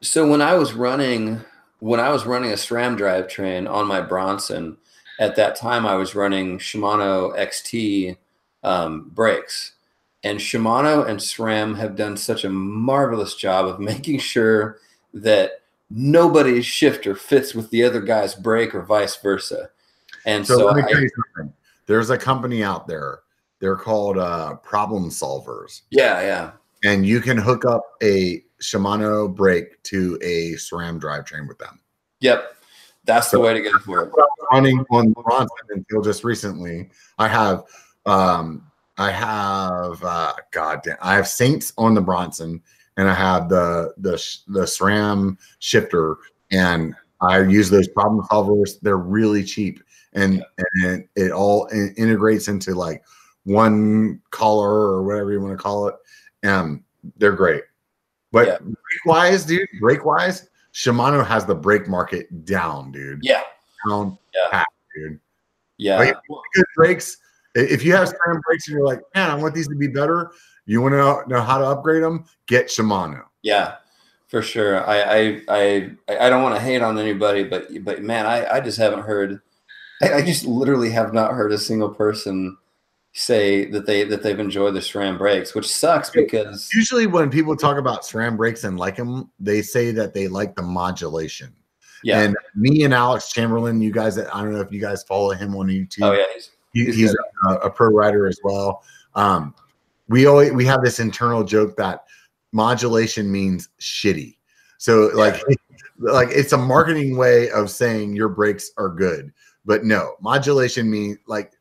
So 0.00 0.28
when 0.28 0.42
I 0.42 0.54
was 0.54 0.72
running, 0.72 1.40
when 1.80 2.00
I 2.00 2.10
was 2.10 2.26
running 2.26 2.50
a 2.50 2.54
SRAM 2.54 2.98
drivetrain 2.98 3.70
on 3.70 3.86
my 3.86 4.00
Bronson, 4.00 4.76
at 5.18 5.36
that 5.36 5.56
time 5.56 5.86
I 5.86 5.96
was 5.96 6.14
running 6.14 6.58
Shimano 6.58 7.36
XT 7.36 8.16
um, 8.62 9.10
brakes, 9.10 9.72
and 10.22 10.38
Shimano 10.38 11.06
and 11.08 11.18
SRAM 11.18 11.76
have 11.78 11.96
done 11.96 12.16
such 12.16 12.44
a 12.44 12.50
marvelous 12.50 13.34
job 13.34 13.66
of 13.66 13.80
making 13.80 14.18
sure 14.20 14.78
that 15.14 15.62
nobody's 15.90 16.66
shifter 16.66 17.14
fits 17.14 17.54
with 17.54 17.70
the 17.70 17.82
other 17.82 18.00
guy's 18.00 18.34
brake 18.34 18.74
or 18.74 18.82
vice 18.82 19.16
versa. 19.16 19.70
And 20.28 20.46
so, 20.46 20.58
so 20.58 20.66
let 20.66 20.76
me 20.76 20.82
tell 20.82 21.00
you 21.00 21.08
something. 21.34 21.52
There's 21.86 22.10
a 22.10 22.18
company 22.18 22.62
out 22.62 22.86
there. 22.86 23.20
They're 23.60 23.76
called 23.76 24.18
uh, 24.18 24.56
Problem 24.56 25.08
Solvers. 25.08 25.82
Yeah, 25.90 26.20
yeah. 26.20 26.50
And 26.84 27.06
you 27.06 27.20
can 27.20 27.38
hook 27.38 27.64
up 27.64 27.82
a 28.02 28.44
Shimano 28.60 29.34
brake 29.34 29.82
to 29.84 30.18
a 30.20 30.52
SRAM 30.52 31.00
drivetrain 31.00 31.48
with 31.48 31.58
them. 31.58 31.80
Yep, 32.20 32.56
that's 33.04 33.30
so 33.30 33.38
the 33.38 33.42
way 33.42 33.54
to 33.54 33.60
go 33.62 33.78
for 33.78 34.02
it. 34.02 34.12
Running 34.52 34.84
on 34.90 35.12
Bronson 35.12 35.66
until 35.70 36.02
just 36.02 36.24
recently, 36.24 36.90
I 37.18 37.26
have, 37.28 37.62
um, 38.04 38.70
I 38.98 39.10
have, 39.10 40.02
uh, 40.04 40.34
God 40.50 40.82
damn, 40.84 40.98
I 41.00 41.14
have 41.14 41.26
Saints 41.26 41.72
on 41.78 41.94
the 41.94 42.02
Bronson, 42.02 42.60
and 42.98 43.08
I 43.08 43.14
have 43.14 43.48
the 43.48 43.94
the 43.96 44.22
the 44.48 44.64
SRAM 44.64 45.38
shifter, 45.58 46.16
and 46.52 46.94
I 47.20 47.40
use 47.40 47.70
those 47.70 47.88
problem 47.88 48.24
solvers. 48.26 48.78
They're 48.82 48.98
really 48.98 49.42
cheap 49.42 49.82
and 50.14 50.44
and 50.82 51.08
it, 51.16 51.30
all 51.32 51.68
integrates 51.96 52.48
into 52.48 52.74
like 52.74 53.02
one 53.44 54.20
color 54.30 54.70
or 54.70 55.02
whatever 55.02 55.32
you 55.32 55.40
want 55.40 55.56
to 55.56 55.62
call 55.62 55.88
it. 55.88 55.94
Um, 56.46 56.84
they're 57.16 57.32
great. 57.32 57.64
But 58.30 58.46
yeah. 58.46 58.58
brake 58.58 59.04
wise, 59.06 59.44
dude, 59.44 59.68
brake 59.80 60.04
wise, 60.04 60.48
Shimano 60.74 61.26
has 61.26 61.46
the 61.46 61.54
brake 61.54 61.88
market 61.88 62.44
down, 62.44 62.92
dude. 62.92 63.20
Yeah. 63.22 63.42
Down 63.88 64.18
yeah. 64.34 64.50
Pat, 64.50 64.66
dude. 64.94 65.18
Yeah. 65.78 65.98
Like, 65.98 66.16
good 66.54 66.66
brakes. 66.76 67.16
If 67.54 67.84
you 67.84 67.94
have 67.94 68.08
SRAM 68.08 68.40
brakes 68.42 68.68
and 68.68 68.76
you're 68.76 68.86
like, 68.86 69.00
man, 69.14 69.30
I 69.30 69.34
want 69.34 69.54
these 69.54 69.68
to 69.68 69.74
be 69.74 69.88
better, 69.88 70.32
you 70.66 70.82
want 70.82 70.92
to 70.92 70.98
know, 70.98 71.22
know 71.26 71.40
how 71.40 71.58
to 71.58 71.64
upgrade 71.64 72.02
them, 72.02 72.26
get 72.46 72.68
Shimano. 72.68 73.24
Yeah, 73.42 73.76
for 74.28 74.42
sure. 74.42 74.86
I 74.86 75.00
I 75.00 75.40
I, 75.48 75.90
I 76.20 76.28
don't 76.28 76.42
want 76.42 76.54
to 76.54 76.60
hate 76.60 76.82
on 76.82 76.98
anybody, 76.98 77.44
but 77.44 77.68
but 77.84 78.02
man, 78.02 78.26
I, 78.26 78.56
I 78.56 78.60
just 78.60 78.78
haven't 78.78 79.02
heard 79.02 79.40
I, 80.02 80.14
I 80.14 80.22
just 80.22 80.44
literally 80.44 80.90
have 80.90 81.12
not 81.12 81.32
heard 81.32 81.52
a 81.52 81.58
single 81.58 81.88
person 81.90 82.56
say 83.12 83.64
that 83.66 83.86
they 83.86 84.04
that 84.04 84.22
they've 84.22 84.38
enjoyed 84.38 84.74
the 84.74 84.80
SRAM 84.80 85.18
brakes, 85.18 85.54
which 85.54 85.66
sucks 85.66 86.10
because 86.10 86.68
Usually, 86.74 87.06
when 87.06 87.30
people 87.30 87.56
talk 87.56 87.76
about 87.78 88.02
SRAM 88.02 88.36
brakes 88.36 88.64
and 88.64 88.78
like 88.78 88.96
them, 88.96 89.30
they 89.40 89.62
say 89.62 89.90
that 89.92 90.14
they 90.14 90.28
like 90.28 90.54
the 90.54 90.62
modulation. 90.62 91.52
yeah, 92.04 92.20
And 92.20 92.36
me 92.54 92.84
and 92.84 92.94
Alex 92.94 93.32
Chamberlain, 93.32 93.80
you 93.80 93.90
guys, 93.90 94.18
I 94.18 94.42
don't 94.42 94.52
know 94.52 94.60
if 94.60 94.70
you 94.70 94.80
guys 94.80 95.02
follow 95.04 95.30
him 95.32 95.56
on 95.56 95.66
YouTube. 95.66 96.02
oh 96.02 96.12
yeah, 96.12 96.24
he's, 96.34 96.50
He- 96.74 96.84
He's 96.84 96.94
he's 96.96 97.16
a, 97.48 97.54
a 97.54 97.70
pro 97.70 97.88
writer 97.88 98.28
as 98.28 98.38
well. 98.44 98.84
Um, 99.14 99.54
we 100.08 100.26
always 100.26 100.52
we 100.52 100.64
have 100.66 100.82
this 100.82 101.00
internal 101.00 101.42
joke 101.44 101.76
that 101.76 102.04
modulation 102.52 103.30
means 103.30 103.68
shitty. 103.80 104.36
So 104.78 105.10
like 105.14 105.42
like 105.98 106.28
it's 106.30 106.52
a 106.52 106.58
marketing 106.58 107.16
way 107.16 107.50
of 107.50 107.70
saying 107.70 108.14
your 108.14 108.28
brakes 108.28 108.70
are 108.78 108.88
good, 108.90 109.32
but 109.68 109.84
no 109.84 110.16
modulation 110.20 110.90
means 110.90 111.18
like 111.26 111.52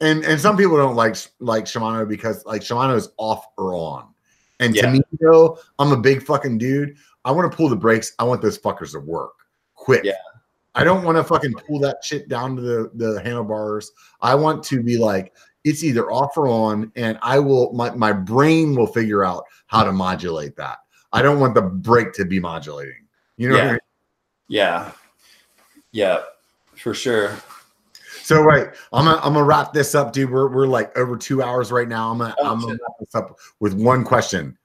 and 0.00 0.24
and 0.24 0.40
some 0.40 0.56
people 0.56 0.76
don't 0.76 0.94
like 0.94 1.16
like 1.40 1.64
Shimano 1.64 2.08
because 2.08 2.46
like 2.46 2.62
Shimano 2.62 2.96
is 2.96 3.10
off 3.18 3.44
or 3.58 3.74
on. 3.74 4.14
And 4.60 4.74
to 4.76 4.90
me 4.90 5.02
though, 5.20 5.58
I'm 5.78 5.90
a 5.92 5.96
big 5.96 6.22
fucking 6.22 6.58
dude. 6.58 6.96
I 7.24 7.32
want 7.32 7.50
to 7.50 7.54
pull 7.54 7.68
the 7.68 7.76
brakes. 7.76 8.12
I 8.18 8.24
want 8.24 8.40
those 8.40 8.58
fuckers 8.58 8.92
to 8.92 9.00
work 9.00 9.32
quick. 9.74 10.04
Yeah. 10.04 10.12
I 10.74 10.84
don't 10.84 11.02
want 11.02 11.18
to 11.18 11.24
fucking 11.24 11.54
pull 11.66 11.80
that 11.80 12.04
shit 12.04 12.28
down 12.28 12.54
to 12.56 12.62
the 12.62 12.90
the 12.94 13.20
handlebars. 13.22 13.90
I 14.20 14.36
want 14.36 14.62
to 14.64 14.82
be 14.82 14.96
like 14.96 15.34
it's 15.64 15.82
either 15.82 16.10
off 16.10 16.36
or 16.36 16.46
on, 16.46 16.92
and 16.94 17.18
I 17.20 17.40
will 17.40 17.72
my 17.72 17.90
my 17.90 18.12
brain 18.12 18.76
will 18.76 18.86
figure 18.86 19.24
out 19.24 19.44
how 19.66 19.82
to 19.82 19.92
modulate 19.92 20.54
that. 20.56 20.78
I 21.12 21.20
don't 21.20 21.40
want 21.40 21.54
the 21.54 21.62
brake 21.62 22.12
to 22.14 22.24
be 22.24 22.38
modulating. 22.38 23.06
You 23.36 23.48
know 23.48 23.56
what 23.56 23.64
I 23.64 23.70
mean? 23.72 23.80
yeah, 24.48 24.92
yeah, 25.90 26.20
for 26.82 26.94
sure. 26.94 27.36
So 28.22 28.42
right, 28.42 28.68
I'm 28.92 29.04
gonna 29.04 29.16
I'm 29.18 29.32
gonna 29.34 29.44
wrap 29.44 29.72
this 29.72 29.94
up, 29.94 30.12
dude. 30.12 30.30
We're 30.30 30.48
we're 30.48 30.66
like 30.66 30.96
over 30.96 31.16
two 31.16 31.42
hours 31.42 31.72
right 31.72 31.88
now. 31.88 32.10
I'm 32.10 32.18
gonna 32.18 32.34
Oh, 32.38 32.52
I'm 32.52 32.60
gonna 32.60 32.74
wrap 32.74 32.98
this 33.00 33.14
up 33.14 33.38
with 33.60 33.74
one 33.74 34.04
question. 34.04 34.56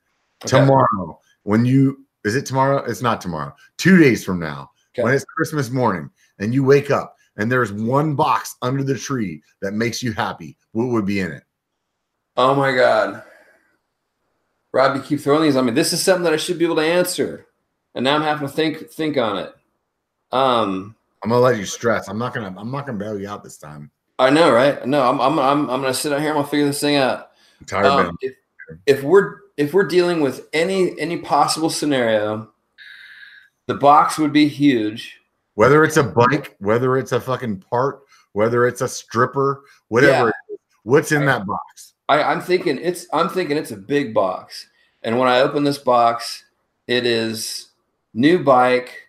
Okay. 0.43 0.59
Tomorrow, 0.59 1.19
when 1.43 1.65
you 1.65 2.05
is 2.25 2.35
it 2.35 2.45
tomorrow? 2.45 2.83
It's 2.83 3.01
not 3.01 3.21
tomorrow. 3.21 3.55
Two 3.77 3.97
days 3.97 4.23
from 4.23 4.39
now, 4.39 4.71
Okay. 4.93 5.03
when 5.03 5.13
it's 5.13 5.25
Christmas 5.25 5.69
morning, 5.71 6.09
and 6.39 6.53
you 6.53 6.63
wake 6.63 6.91
up 6.91 7.15
and 7.37 7.51
there's 7.51 7.71
one 7.71 8.15
box 8.15 8.55
under 8.61 8.83
the 8.83 8.97
tree 8.97 9.41
that 9.61 9.73
makes 9.73 10.01
you 10.03 10.11
happy, 10.11 10.57
what 10.71 10.87
would 10.87 11.05
be 11.05 11.19
in 11.21 11.31
it? 11.31 11.43
Oh 12.37 12.53
my 12.53 12.75
god, 12.75 13.23
Rob, 14.73 14.95
you 14.95 15.01
keep 15.01 15.21
throwing 15.21 15.43
these 15.43 15.55
on 15.55 15.65
me. 15.65 15.71
This 15.71 15.93
is 15.93 16.01
something 16.01 16.23
that 16.23 16.33
I 16.33 16.37
should 16.37 16.59
be 16.59 16.65
able 16.65 16.75
to 16.75 16.81
answer, 16.81 17.47
and 17.95 18.03
now 18.03 18.15
I'm 18.15 18.21
having 18.21 18.47
to 18.47 18.53
think 18.53 18.89
think 18.91 19.17
on 19.17 19.37
it. 19.37 19.55
Um, 20.31 20.95
I'm 21.25 21.31
gonna 21.31 21.41
let 21.41 21.57
you 21.57 21.65
stress. 21.65 22.07
I'm 22.07 22.19
not 22.19 22.35
gonna 22.35 22.53
I'm 22.55 22.69
not 22.69 22.85
gonna 22.85 22.99
bail 22.99 23.19
you 23.19 23.27
out 23.27 23.43
this 23.43 23.57
time. 23.57 23.89
I 24.19 24.29
know, 24.29 24.51
right? 24.51 24.85
No, 24.85 25.09
I'm 25.09 25.19
I'm 25.19 25.39
I'm, 25.39 25.69
I'm 25.71 25.81
gonna 25.81 25.91
sit 25.91 26.13
out 26.13 26.21
here. 26.21 26.29
I'm 26.29 26.35
gonna 26.35 26.47
figure 26.47 26.67
this 26.67 26.79
thing 26.79 26.97
out. 26.97 27.31
I'm 27.59 27.65
tired 27.65 27.85
Um, 27.87 28.17
if, 28.21 28.35
if 28.85 29.01
we're 29.03 29.37
if 29.57 29.73
we're 29.73 29.87
dealing 29.87 30.21
with 30.21 30.47
any 30.53 30.97
any 30.99 31.17
possible 31.17 31.71
scenario, 31.71 32.51
the 33.65 33.73
box 33.73 34.19
would 34.19 34.33
be 34.33 34.47
huge. 34.47 35.19
whether 35.55 35.83
it's 35.83 35.97
a 35.97 36.03
bike, 36.03 36.55
whether 36.59 36.95
it's 36.95 37.11
a 37.11 37.19
fucking 37.19 37.57
part, 37.57 38.03
whether 38.33 38.67
it's 38.67 38.81
a 38.81 38.87
stripper, 38.87 39.63
whatever. 39.87 40.27
Yeah. 40.27 40.57
what's 40.83 41.11
in 41.11 41.25
that 41.25 41.47
box? 41.47 41.95
I, 42.07 42.21
I'm 42.21 42.39
thinking 42.39 42.77
it's 42.79 43.07
I'm 43.11 43.29
thinking 43.29 43.57
it's 43.57 43.71
a 43.71 43.77
big 43.77 44.13
box, 44.13 44.67
and 45.01 45.17
when 45.17 45.27
I 45.27 45.39
open 45.39 45.63
this 45.63 45.79
box, 45.79 46.43
it 46.85 47.07
is 47.07 47.69
new 48.13 48.43
bike. 48.43 49.04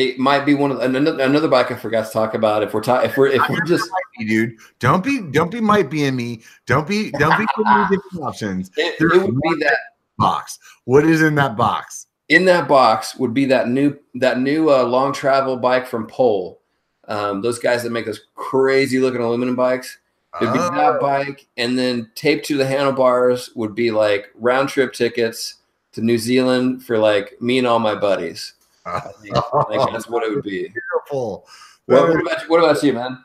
It 0.00 0.18
might 0.18 0.46
be 0.46 0.54
one 0.54 0.70
of 0.70 0.80
another, 0.80 1.20
another 1.22 1.46
bike 1.46 1.70
I 1.70 1.76
forgot 1.76 2.06
to 2.06 2.12
talk 2.12 2.32
about. 2.32 2.62
If 2.62 2.72
we're 2.72 2.80
talking, 2.80 3.10
if 3.10 3.18
we're 3.18 3.26
if 3.28 3.42
we're 3.50 3.64
just, 3.64 3.90
Hey, 4.16 4.24
dude. 4.24 4.56
Don't 4.78 5.04
be 5.04 5.20
don't 5.20 5.50
be 5.50 5.60
might 5.60 5.90
be 5.90 6.04
in 6.04 6.16
me. 6.16 6.42
Don't 6.66 6.88
be 6.88 7.10
don't 7.10 7.36
be 7.36 7.44
different 7.90 8.00
options. 8.22 8.70
it, 8.78 8.94
it 8.98 9.22
would 9.22 9.40
be 9.40 9.54
that 9.60 9.76
Box. 10.16 10.58
What 10.84 11.04
is 11.04 11.20
in 11.20 11.34
that 11.34 11.56
box? 11.56 12.06
in 12.30 12.44
that 12.44 12.68
box 12.68 13.16
would 13.16 13.34
be 13.34 13.44
that 13.44 13.68
new 13.68 13.98
that 14.14 14.40
new 14.40 14.70
uh, 14.70 14.84
long 14.84 15.12
travel 15.12 15.56
bike 15.56 15.86
from 15.86 16.06
Pole. 16.06 16.62
Um, 17.08 17.42
those 17.42 17.58
guys 17.58 17.82
that 17.82 17.90
make 17.90 18.06
those 18.06 18.22
crazy 18.36 19.00
looking 19.00 19.20
aluminum 19.20 19.56
bikes. 19.56 19.98
It'd 20.40 20.54
be 20.54 20.60
Oh, 20.60 20.70
that 20.70 21.00
bike, 21.00 21.46
and 21.56 21.76
then 21.76 22.08
taped 22.14 22.46
to 22.46 22.56
the 22.56 22.64
handlebars 22.66 23.50
would 23.56 23.74
be 23.74 23.90
like 23.90 24.30
round 24.36 24.68
trip 24.68 24.92
tickets 24.94 25.56
to 25.92 26.00
New 26.00 26.18
Zealand 26.18 26.84
for 26.84 26.96
like 26.96 27.36
me 27.42 27.58
and 27.58 27.66
all 27.66 27.80
my 27.80 27.96
buddies. 27.96 28.54
I 28.86 29.00
think, 29.22 29.36
I 29.36 29.64
think 29.68 29.92
that's 29.92 30.08
what 30.08 30.22
it 30.24 30.34
would 30.34 30.42
be. 30.44 30.68
beautiful. 30.68 31.46
What, 31.86 32.02
Well, 32.04 32.08
what 32.14 32.20
about 32.20 32.48
what 32.48 32.58
about 32.64 32.82
you, 32.82 32.92
man? 32.92 33.24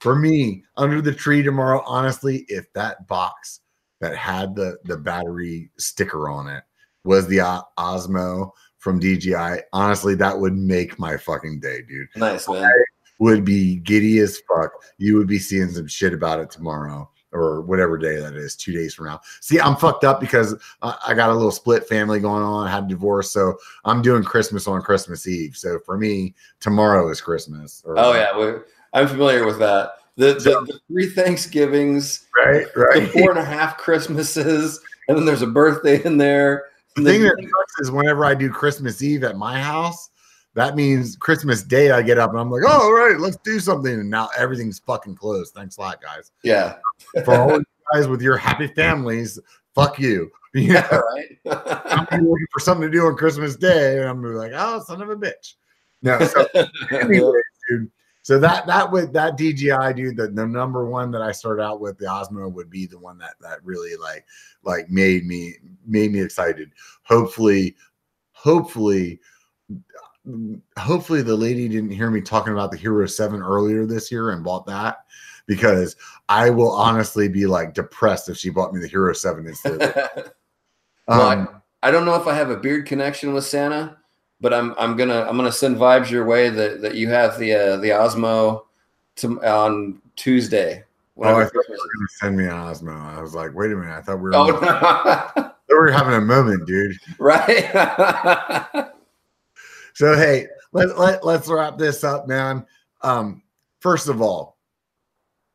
for 0.00 0.14
me, 0.14 0.62
under 0.76 1.00
the 1.02 1.12
tree 1.12 1.42
tomorrow, 1.42 1.82
honestly, 1.84 2.44
if 2.48 2.72
that 2.74 3.06
box 3.08 3.60
that 4.00 4.16
had 4.16 4.54
the 4.54 4.78
the 4.84 4.96
battery 4.96 5.70
sticker 5.78 6.28
on 6.28 6.46
it 6.48 6.62
was 7.04 7.26
the 7.26 7.40
O- 7.40 7.62
Osmo 7.78 8.50
from 8.78 9.00
DJI, 9.00 9.62
honestly, 9.72 10.14
that 10.14 10.38
would 10.38 10.54
make 10.56 10.98
my 11.00 11.16
fucking 11.16 11.58
day, 11.60 11.82
dude. 11.82 12.06
Nice, 12.16 12.48
man. 12.48 12.70
Would 13.18 13.44
be 13.44 13.76
giddy 13.76 14.20
as 14.20 14.40
fuck. 14.48 14.70
You 14.98 15.16
would 15.16 15.26
be 15.26 15.40
seeing 15.40 15.68
some 15.70 15.88
shit 15.88 16.12
about 16.14 16.38
it 16.38 16.50
tomorrow 16.50 17.10
or 17.32 17.60
whatever 17.62 17.98
day 17.98 18.16
that 18.20 18.34
is, 18.34 18.56
two 18.56 18.72
days 18.72 18.94
from 18.94 19.06
now. 19.06 19.20
See, 19.40 19.60
I'm 19.60 19.76
fucked 19.76 20.04
up 20.04 20.20
because 20.20 20.54
I 20.82 20.96
I 21.08 21.14
got 21.14 21.30
a 21.30 21.34
little 21.34 21.50
split 21.50 21.86
family 21.88 22.20
going 22.20 22.42
on, 22.42 22.66
I 22.66 22.70
had 22.70 22.84
a 22.84 22.88
divorce, 22.88 23.30
so 23.30 23.56
I'm 23.84 24.02
doing 24.02 24.22
Christmas 24.24 24.66
on 24.66 24.80
Christmas 24.82 25.26
Eve. 25.26 25.56
So 25.56 25.78
for 25.84 25.98
me, 25.98 26.34
tomorrow 26.60 27.08
is 27.10 27.20
Christmas. 27.20 27.82
or- 27.86 27.98
Oh 27.98 28.14
yeah, 28.14 28.58
I'm 28.92 29.08
familiar 29.08 29.44
with 29.44 29.58
that. 29.58 29.92
The, 30.16 30.34
the, 30.34 30.64
the 30.66 30.80
three 30.88 31.08
Thanksgivings, 31.08 32.26
right, 32.44 32.66
the 32.74 32.80
right. 32.80 33.08
four 33.10 33.30
and 33.30 33.38
a 33.38 33.44
half 33.44 33.76
Christmases, 33.76 34.80
and 35.06 35.16
then 35.16 35.24
there's 35.24 35.42
a 35.42 35.46
birthday 35.46 36.02
in 36.04 36.16
there. 36.18 36.64
The 36.96 37.04
thing 37.04 37.22
that 37.22 37.36
sucks 37.40 37.80
is 37.80 37.90
whenever 37.92 38.24
I 38.24 38.34
do 38.34 38.50
Christmas 38.50 39.00
Eve 39.00 39.22
at 39.22 39.36
my 39.36 39.60
house, 39.60 40.10
that 40.54 40.76
means 40.76 41.16
Christmas 41.16 41.62
Day 41.62 41.90
I 41.90 42.02
get 42.02 42.18
up 42.18 42.30
and 42.30 42.38
I'm 42.40 42.50
like, 42.50 42.62
oh, 42.66 42.82
all 42.82 42.92
right, 42.92 43.18
let's 43.18 43.36
do 43.38 43.60
something. 43.60 43.92
And 43.92 44.10
now 44.10 44.28
everything's 44.36 44.78
fucking 44.80 45.14
closed. 45.14 45.54
Thanks 45.54 45.76
a 45.76 45.80
lot, 45.80 46.00
guys. 46.02 46.32
yeah, 46.42 46.76
For 47.24 47.34
all 47.34 47.58
you 47.58 47.64
guys 47.92 48.08
with 48.08 48.22
your 48.22 48.36
happy 48.36 48.66
families, 48.68 49.38
fuck 49.74 49.98
you. 49.98 50.30
You 50.54 50.72
know, 50.72 50.88
all 50.90 51.02
right. 51.14 52.08
I'm 52.10 52.24
looking 52.24 52.46
for 52.50 52.58
something 52.58 52.90
to 52.90 52.90
do 52.90 53.04
on 53.04 53.16
Christmas 53.16 53.54
Day, 53.54 53.98
and 53.98 54.08
I'm 54.08 54.22
gonna 54.22 54.32
be 54.32 54.38
like, 54.38 54.52
oh, 54.54 54.80
son 54.80 55.02
of 55.02 55.10
a 55.10 55.14
bitch. 55.14 55.54
No, 56.00 56.18
so 56.20 56.46
anyways, 56.90 57.42
dude. 57.68 57.90
So 58.22 58.38
that 58.38 58.66
that 58.66 58.90
would 58.90 59.12
that 59.12 59.36
DJI 59.36 59.94
dude, 59.94 60.16
the, 60.16 60.28
the 60.28 60.46
number 60.46 60.88
one 60.88 61.10
that 61.10 61.20
I 61.20 61.32
started 61.32 61.62
out 61.62 61.80
with, 61.80 61.98
the 61.98 62.06
Osmo, 62.06 62.52
would 62.52 62.70
be 62.70 62.86
the 62.86 62.98
one 62.98 63.18
that 63.18 63.34
that 63.42 63.62
really 63.62 63.94
like 63.96 64.24
like 64.64 64.90
made 64.90 65.26
me 65.26 65.54
made 65.86 66.12
me 66.12 66.20
excited. 66.20 66.72
Hopefully, 67.02 67.76
hopefully, 68.32 69.20
hopefully 70.78 71.22
the 71.22 71.34
lady 71.36 71.68
didn't 71.68 71.90
hear 71.90 72.10
me 72.10 72.20
talking 72.20 72.52
about 72.52 72.70
the 72.70 72.76
Hero 72.76 73.06
7 73.06 73.42
earlier 73.42 73.86
this 73.86 74.10
year 74.12 74.30
and 74.30 74.44
bought 74.44 74.66
that 74.66 75.04
because 75.46 75.96
I 76.28 76.50
will 76.50 76.70
honestly 76.72 77.28
be 77.28 77.46
like 77.46 77.74
depressed 77.74 78.28
if 78.28 78.36
she 78.36 78.50
bought 78.50 78.74
me 78.74 78.80
the 78.80 78.88
Hero 78.88 79.12
7 79.12 79.46
instead. 79.46 80.32
Well, 81.08 81.20
I- 81.22 81.36
um, 81.36 81.62
I 81.82 81.90
don't 81.90 82.04
know 82.04 82.16
if 82.16 82.26
I 82.26 82.34
have 82.34 82.50
a 82.50 82.56
beard 82.56 82.84
connection 82.84 83.32
with 83.32 83.44
Santa, 83.44 83.96
but 84.42 84.52
I'm 84.52 84.74
I'm 84.78 84.94
gonna 84.94 85.22
I'm 85.22 85.36
gonna 85.38 85.50
send 85.50 85.76
vibes 85.76 86.10
your 86.10 86.26
way 86.26 86.50
that, 86.50 86.82
that 86.82 86.96
you 86.96 87.08
have 87.08 87.38
the 87.38 87.54
uh, 87.54 87.76
the 87.78 87.88
Osmo 87.90 88.64
to, 89.16 89.42
on 89.42 90.02
Tuesday. 90.16 90.84
oh, 91.16 91.22
I 91.22 91.44
thought 91.44 91.52
you 91.54 91.60
were 91.70 91.76
gonna 91.76 92.08
send 92.20 92.36
me 92.36 92.44
an 92.44 92.50
Osmo. 92.50 92.94
I 93.00 93.22
was 93.22 93.34
like, 93.34 93.54
wait 93.54 93.72
a 93.72 93.76
minute. 93.76 93.96
I 93.96 94.02
thought 94.02 94.16
we 94.16 94.24
were. 94.28 94.34
I 94.34 95.32
Oh, 95.36 95.52
we 95.70 95.74
were 95.78 95.90
having 95.90 96.14
a 96.14 96.20
moment, 96.20 96.66
dude. 96.66 96.96
right. 97.18 97.70
So 99.98 100.14
hey, 100.14 100.46
let, 100.72 100.96
let 100.96 101.24
let's 101.24 101.48
wrap 101.48 101.76
this 101.76 102.04
up, 102.04 102.28
man. 102.28 102.64
Um, 103.00 103.42
first 103.80 104.06
of 104.06 104.22
all, 104.22 104.56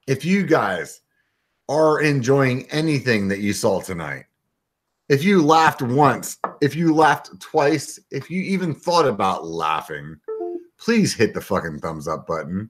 if 0.06 0.26
you 0.26 0.46
guys 0.46 1.00
are 1.70 2.02
enjoying 2.02 2.70
anything 2.70 3.30
that 3.30 3.40
you 3.40 3.54
saw 3.54 3.80
tonight, 3.80 4.26
if 5.08 5.24
you 5.24 5.42
laughed 5.42 5.82
once, 5.82 6.40
if 6.60 6.76
you 6.76 6.94
laughed 6.94 7.40
twice, 7.40 7.98
if 8.12 8.30
you 8.30 8.42
even 8.42 8.76
thought 8.76 9.08
about 9.08 9.48
laughing, 9.48 10.18
please 10.78 11.14
hit 11.14 11.34
the 11.34 11.40
fucking 11.40 11.80
thumbs 11.80 12.10
up 12.10 12.28
button. 12.28 12.70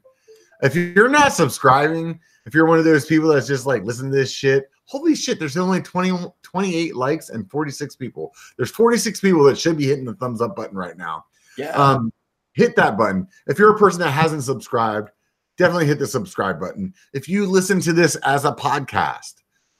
If 0.62 0.76
you're 0.76 1.10
not 1.10 1.34
subscribing, 1.34 2.20
if 2.46 2.54
you're 2.54 2.68
one 2.68 2.78
of 2.78 2.86
those 2.86 3.08
people 3.08 3.30
that's 3.30 3.48
just 3.48 3.66
like 3.66 3.84
listen 3.84 4.12
to 4.12 4.16
this 4.16 4.32
shit, 4.32 4.70
holy 4.86 5.16
shit, 5.16 5.40
there's 5.40 5.58
only 5.58 5.82
20, 5.82 6.32
28 6.44 6.96
likes 6.96 7.30
and 7.30 7.50
46 7.50 7.96
people. 7.96 8.32
There's 8.58 8.70
46 8.70 9.20
people 9.22 9.44
that 9.46 9.58
should 9.58 9.80
be 9.80 9.88
hitting 9.88 10.06
the 10.06 10.14
thumbs 10.14 10.40
up 10.40 10.56
button 10.56 10.78
right 10.78 10.96
now 10.96 11.26
yeah. 11.58 11.72
um, 11.72 12.12
hit 12.54 12.76
that 12.76 12.98
button. 12.98 13.28
If 13.48 13.60
you're 13.60 13.76
a 13.76 13.78
person 13.78 14.02
that 14.02 14.12
hasn't 14.12 14.44
subscribed, 14.44 15.10
definitely 15.58 15.88
hit 15.88 16.00
the 16.00 16.08
subscribe 16.08 16.60
button. 16.60 16.94
If 17.14 17.28
you 17.28 17.46
listen 17.46 17.80
to 17.82 17.94
this 17.94 18.16
as 18.18 18.46
a 18.46 18.54
podcast, 18.54 19.36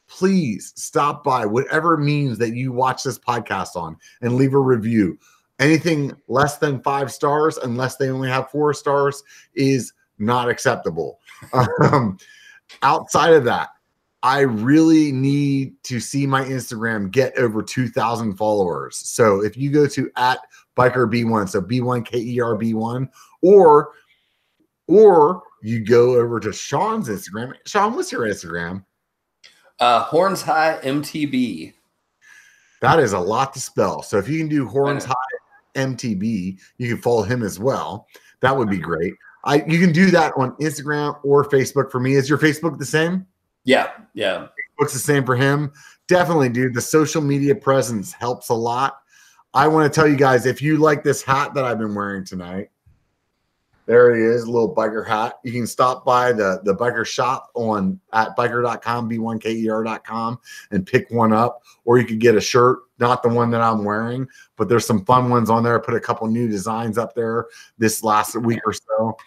please 0.08 0.74
stop 0.76 1.24
by 1.24 1.46
whatever 1.46 1.98
means 1.98 2.38
that 2.38 2.56
you 2.56 2.72
watch 2.72 3.04
this 3.04 3.20
podcast 3.20 3.76
on 3.76 3.98
and 4.22 4.36
leave 4.36 4.54
a 4.54 4.60
review. 4.60 5.18
Anything 5.60 6.14
less 6.28 6.58
than 6.58 6.82
five 6.82 7.12
stars, 7.12 7.58
unless 7.58 7.96
they 7.96 8.10
only 8.10 8.30
have 8.30 8.50
four 8.50 8.74
stars, 8.74 9.24
is 9.56 9.94
not 10.20 10.50
acceptable. 10.50 11.20
Um, 11.82 12.18
outside 12.84 13.34
of 13.34 13.44
that, 13.44 13.70
I 14.24 14.40
really 14.40 15.12
need 15.12 15.74
to 15.84 16.00
see 16.00 16.26
my 16.26 16.46
Instagram 16.46 17.12
get 17.12 17.38
over 17.38 17.62
2,000 17.62 18.38
followers. 18.38 18.96
So 18.96 19.44
if 19.44 19.58
you 19.58 19.70
go 19.70 19.86
to 19.88 20.10
at 20.16 20.40
biker 20.78 21.12
B1, 21.12 21.50
so 21.50 21.62
B1 21.62 22.06
K 22.06 22.20
E 22.20 22.40
R 22.40 22.56
B1, 22.56 23.08
or 23.42 23.92
or 24.88 25.44
you 25.62 25.86
go 25.86 26.16
over 26.16 26.40
to 26.40 26.52
Sean's 26.52 27.10
Instagram. 27.10 27.54
Sean, 27.66 27.96
what's 27.96 28.12
your 28.12 28.22
Instagram? 28.22 28.84
Uh, 29.80 30.04
Horns 30.04 30.42
High 30.42 30.80
MTB. 30.84 31.74
That 32.82 33.00
is 33.00 33.14
a 33.14 33.20
lot 33.20 33.54
to 33.54 33.62
spell. 33.62 34.04
So 34.04 34.18
if 34.18 34.28
you 34.28 34.38
can 34.38 34.50
do 34.50 34.68
Horns 34.68 35.06
High 35.06 35.14
MTB, 35.76 36.60
you 36.78 36.90
can 36.90 37.02
follow 37.02 37.24
him 37.24 37.44
as 37.44 37.60
well. 37.60 38.08
That 38.42 38.56
would 38.56 38.70
be 38.70 38.78
great. 38.78 39.14
I 39.46 39.64
you 39.68 39.80
can 39.80 39.92
do 39.92 40.12
that 40.12 40.34
on 40.38 40.52
Instagram 40.58 41.18
or 41.24 41.46
Facebook 41.46 41.92
for 41.92 42.00
me. 42.00 42.16
Is 42.16 42.30
your 42.30 42.38
Facebook 42.38 42.78
the 42.78 42.86
same? 42.86 43.26
Yeah, 43.66 43.92
yeah. 44.14 44.48
Facebook's 44.80 44.94
the 44.94 45.00
same 45.00 45.26
for 45.26 45.36
him. 45.36 45.72
Definitely, 46.08 46.50
dude. 46.50 46.74
The 46.74 46.82
social 46.82 47.22
media 47.22 47.56
presence 47.56 48.12
helps 48.12 48.50
a 48.50 48.54
lot. 48.54 49.03
I 49.54 49.68
want 49.68 49.92
to 49.92 49.96
tell 49.96 50.08
you 50.08 50.16
guys 50.16 50.46
if 50.46 50.62
you 50.62 50.78
like 50.78 51.04
this 51.04 51.22
hat 51.22 51.54
that 51.54 51.64
I've 51.64 51.78
been 51.78 51.94
wearing 51.94 52.26
tonight, 52.26 52.70
there 53.86 54.16
he 54.16 54.24
is, 54.24 54.44
a 54.44 54.52
little 54.52 54.74
biker 54.74 55.06
hat. 55.06 55.40
You 55.44 55.52
can 55.52 55.68
stop 55.68 56.06
by 56.06 56.32
the, 56.32 56.62
the 56.64 56.74
biker 56.74 57.06
shop 57.06 57.52
on 57.54 58.00
at 58.14 58.36
biker.com, 58.38 59.10
b1ker.com, 59.10 60.40
and 60.72 60.88
pick 60.88 61.12
one 61.12 61.34
up. 61.34 61.62
Or 61.86 61.98
you 61.98 62.06
could 62.06 62.20
get 62.20 62.36
a 62.36 62.42
shirt, 62.42 62.80
not 63.00 63.22
the 63.22 63.30
one 63.30 63.52
that 63.52 63.62
I'm 63.62 63.84
wearing, 63.84 64.28
but 64.56 64.70
there's 64.70 64.86
some 64.86 65.04
fun 65.06 65.30
ones 65.30 65.50
on 65.50 65.64
there. 65.64 65.78
I 65.80 65.86
put 65.86 65.96
a 65.96 66.00
couple 66.00 66.28
new 66.28 66.48
designs 66.48 66.98
up 66.98 67.14
there 67.14 67.48
this 67.78 68.04
last 68.04 68.36
week 68.38 68.62
or 68.66 68.74
so. 68.74 69.18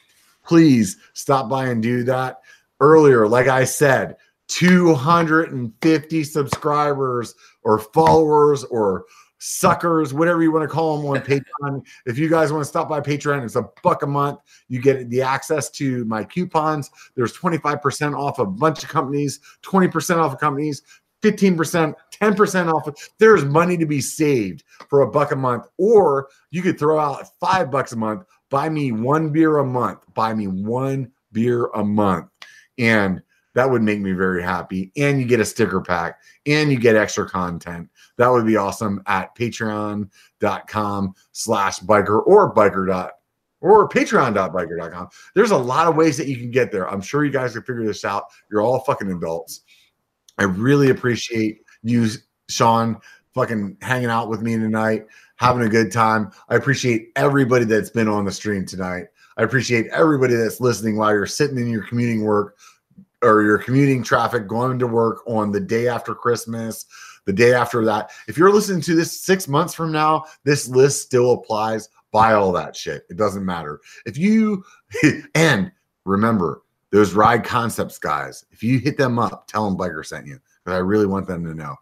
Please 0.43 0.97
stop 1.13 1.51
by 1.51 1.67
and 1.67 1.83
do 1.83 2.03
that. 2.05 2.41
Earlier, 2.81 3.29
like 3.29 3.49
I 3.49 3.65
said, 3.65 4.17
250 4.49 6.25
subscribers 6.25 7.35
or 7.63 7.79
followers 7.79 8.65
or 8.65 9.05
suckers, 9.39 10.15
whatever 10.15 10.43
you 10.43 10.53
want 10.53 10.63
to 10.63 10.69
call 10.69 10.97
them 10.97 11.07
on 11.07 11.17
Patreon. 11.21 11.85
if 12.07 12.19
you 12.19 12.29
guys 12.29 12.53
want 12.53 12.63
to 12.63 12.69
stop 12.69 12.89
by 12.89 13.01
Patreon, 13.01 13.45
it's 13.45 13.57
a 13.57 13.69
buck 13.83 14.03
a 14.03 14.07
month. 14.07 14.41
You 14.69 14.81
get 14.81 15.09
the 15.11 15.23
access 15.23 15.71
to 15.73 16.05
my 16.05 16.25
coupons. 16.25 16.91
There's 17.15 17.37
25% 17.37 18.17
off 18.17 18.39
a 18.39 18.47
bunch 18.47 18.83
of 18.83 18.89
companies, 18.89 19.41
20% 19.63 20.17
off 20.17 20.33
of 20.33 20.41
companies, 20.41 20.83
15%, 21.23 21.95
10% 22.13 22.73
off. 22.73 23.11
There's 23.19 23.45
money 23.45 23.77
to 23.77 23.87
be 23.87 24.01
saved 24.01 24.65
for 24.89 25.03
a 25.03 25.11
buck 25.11 25.33
a 25.33 25.37
month, 25.37 25.67
or 25.79 26.29
you 26.51 26.63
could 26.63 26.79
throw 26.79 26.99
out 26.99 27.27
five 27.41 27.71
bucks 27.71 27.93
a 27.93 27.97
month, 27.97 28.25
buy 28.51 28.69
me 28.69 28.93
one 28.93 29.31
beer 29.31 29.59
a 29.59 29.65
month, 29.65 30.01
buy 30.15 30.35
me 30.35 30.47
one 30.47 31.11
beer 31.33 31.67
a 31.75 31.85
month. 31.85 32.29
And 32.79 33.23
that 33.55 33.71
would 33.71 33.83
make 33.83 34.01
me 34.01 34.13
very 34.13 34.43
happy. 34.43 34.93
And 34.97 35.19
you 35.19 35.27
get 35.27 35.41
a 35.41 35.45
sticker 35.45 35.81
pack 35.81 36.21
and 36.45 36.71
you 36.71 36.79
get 36.79 36.95
extra 36.95 37.29
content. 37.29 37.89
That 38.17 38.29
would 38.29 38.47
be 38.47 38.57
awesome 38.57 39.03
at 39.07 39.35
patreon.com 39.37 41.15
slash 41.33 41.81
biker 41.81 42.27
or 42.27 42.55
biker 42.55 42.87
dot 42.87 43.13
or 43.61 43.89
patreon.biker.com. 43.89 45.09
There's 45.35 45.51
a 45.51 45.57
lot 45.57 45.87
of 45.87 45.97
ways 45.97 46.17
that 46.17 46.29
you 46.29 46.37
can 46.37 46.51
get 46.51 46.71
there. 46.71 46.89
I'm 46.89 47.01
sure 47.01 47.25
you 47.25 47.33
guys 47.33 47.53
can 47.53 47.63
figure 47.63 47.85
this 47.85 48.05
out. 48.05 48.25
You're 48.51 48.63
all 48.63 48.81
fucking 48.81 49.11
adults. 49.11 49.63
I 50.39 50.45
really 50.45 50.91
appreciate 50.91 51.63
you, 51.83 52.09
Sean, 52.49 52.99
fucking 53.35 53.79
hanging 53.81 54.09
out 54.09 54.29
with 54.29 54.43
me 54.43 54.57
tonight, 54.57 55.07
having 55.37 55.67
a 55.67 55.69
good 55.69 55.91
time. 55.91 56.31
I 56.49 56.57
appreciate 56.57 57.11
everybody 57.17 57.65
that's 57.65 57.91
been 57.91 58.09
on 58.09 58.25
the 58.25 58.33
stream 58.33 58.67
tonight. 58.67 59.07
I 59.37 59.43
appreciate 59.43 59.87
everybody 59.89 60.35
that's 60.35 60.61
listening 60.61 60.97
while 60.97 61.13
you're 61.13 61.27
sitting 61.27 61.59
in 61.59 61.69
your 61.69 61.87
commuting 61.87 62.25
work 62.25 62.57
or 63.23 63.43
your 63.43 63.59
commuting 63.59 64.03
traffic 64.03 64.47
going 64.47 64.79
to 64.79 64.87
work 64.87 65.23
on 65.27 65.51
the 65.51 65.61
day 65.61 65.89
after 65.89 66.15
Christmas, 66.15 66.87
the 67.27 67.33
day 67.33 67.53
after 67.53 67.85
that. 67.85 68.11
If 68.27 68.39
you're 68.39 68.53
listening 68.53 68.81
to 68.83 68.95
this 68.95 69.21
six 69.21 69.47
months 69.47 69.75
from 69.75 69.93
now, 69.93 70.25
this 70.45 70.69
list 70.69 71.03
still 71.03 71.33
applies. 71.33 71.91
Buy 72.13 72.33
all 72.33 72.53
that 72.53 72.75
shit. 72.75 73.05
It 73.11 73.17
doesn't 73.17 73.45
matter. 73.45 73.81
If 74.07 74.17
you, 74.17 74.65
and 75.35 75.71
remember, 76.05 76.63
those 76.93 77.13
ride 77.13 77.45
concepts 77.45 77.99
guys, 77.99 78.45
if 78.51 78.63
you 78.63 78.79
hit 78.79 78.97
them 78.97 79.19
up, 79.19 79.47
tell 79.49 79.69
them 79.69 79.77
Biker 79.77 80.07
sent 80.07 80.27
you 80.27 80.39
because 80.65 80.77
I 80.77 80.79
really 80.79 81.07
want 81.07 81.27
them 81.27 81.45
to 81.45 81.53
know. 81.53 81.77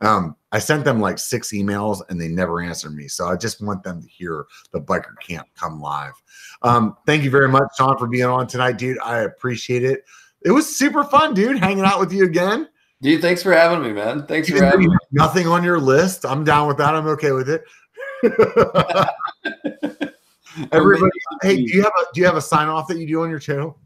Um, 0.00 0.36
I 0.52 0.58
sent 0.58 0.84
them 0.84 1.00
like 1.00 1.18
six 1.18 1.52
emails 1.52 2.02
and 2.08 2.20
they 2.20 2.28
never 2.28 2.60
answered 2.60 2.94
me. 2.94 3.08
So 3.08 3.26
I 3.26 3.36
just 3.36 3.62
want 3.62 3.82
them 3.82 4.02
to 4.02 4.08
hear 4.08 4.46
the 4.72 4.80
biker 4.80 5.14
camp 5.20 5.48
come 5.56 5.80
live. 5.80 6.12
Um, 6.62 6.96
thank 7.06 7.22
you 7.24 7.30
very 7.30 7.48
much, 7.48 7.64
Sean, 7.76 7.96
for 7.96 8.06
being 8.06 8.24
on 8.24 8.46
tonight, 8.46 8.76
dude. 8.76 8.98
I 9.00 9.20
appreciate 9.20 9.84
it. 9.84 10.04
It 10.42 10.50
was 10.50 10.76
super 10.76 11.04
fun, 11.04 11.32
dude, 11.32 11.58
hanging 11.58 11.84
out 11.84 12.00
with 12.00 12.12
you 12.12 12.24
again. 12.24 12.68
Dude, 13.04 13.20
thanks 13.20 13.42
for 13.42 13.52
having 13.52 13.82
me, 13.82 13.92
man. 13.92 14.26
Thanks 14.26 14.48
Even 14.48 14.60
for 14.60 14.64
having 14.64 14.88
me. 14.88 14.96
Nothing 15.12 15.46
on 15.46 15.62
your 15.62 15.78
list. 15.78 16.24
I'm 16.24 16.42
down 16.42 16.66
with 16.66 16.78
that. 16.78 16.94
I'm 16.94 17.06
okay 17.08 17.32
with 17.32 17.50
it. 17.50 17.62
Everybody, 20.72 21.10
hey, 21.42 21.56
do 21.56 21.76
you 21.76 21.82
have 21.82 21.92
a 22.00 22.04
do 22.14 22.22
you 22.22 22.26
have 22.26 22.36
a 22.36 22.40
sign 22.40 22.68
off 22.68 22.88
that 22.88 22.96
you 22.96 23.06
do 23.06 23.22
on 23.22 23.28
your 23.28 23.38
channel? 23.38 23.78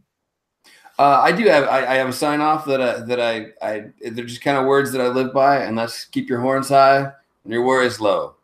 Uh, 1.00 1.20
I 1.20 1.32
do 1.32 1.48
have 1.48 1.64
I, 1.64 1.78
I, 1.78 1.94
have 1.94 2.08
a 2.08 2.12
sign 2.12 2.40
off 2.40 2.64
that 2.66 2.80
I, 2.80 3.00
that 3.00 3.20
I 3.20 3.46
I 3.60 3.86
they're 4.08 4.24
just 4.24 4.40
kind 4.40 4.56
of 4.56 4.66
words 4.66 4.92
that 4.92 5.00
I 5.00 5.08
live 5.08 5.34
by, 5.34 5.64
and 5.64 5.76
that's 5.76 6.04
keep 6.04 6.28
your 6.28 6.38
horns 6.38 6.68
high 6.68 6.98
and 6.98 7.52
your 7.52 7.64
worries 7.64 7.98
low. 7.98 8.36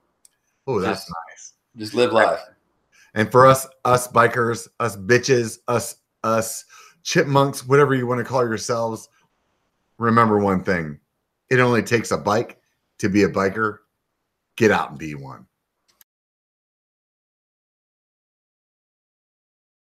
Oh, 0.66 0.80
that's 0.80 1.02
just, 1.02 1.12
nice. 1.30 1.52
Just 1.76 1.94
live 1.94 2.12
life. 2.12 2.40
And 3.14 3.30
for 3.30 3.46
us, 3.46 3.64
us 3.84 4.08
bikers, 4.08 4.66
us 4.80 4.96
bitches, 4.96 5.60
us 5.68 5.98
us 6.24 6.64
chipmunks, 7.04 7.64
whatever 7.64 7.94
you 7.94 8.08
want 8.08 8.18
to 8.18 8.24
call 8.24 8.42
yourselves, 8.42 9.08
remember 9.98 10.38
one 10.38 10.62
thing: 10.62 10.98
it 11.50 11.60
only 11.60 11.82
takes 11.82 12.10
a 12.10 12.18
bike 12.18 12.60
to 12.98 13.08
be 13.08 13.22
a 13.22 13.28
biker. 13.28 13.78
Get 14.56 14.70
out 14.70 14.90
and 14.90 14.98
be 14.98 15.14
one. 15.14 15.46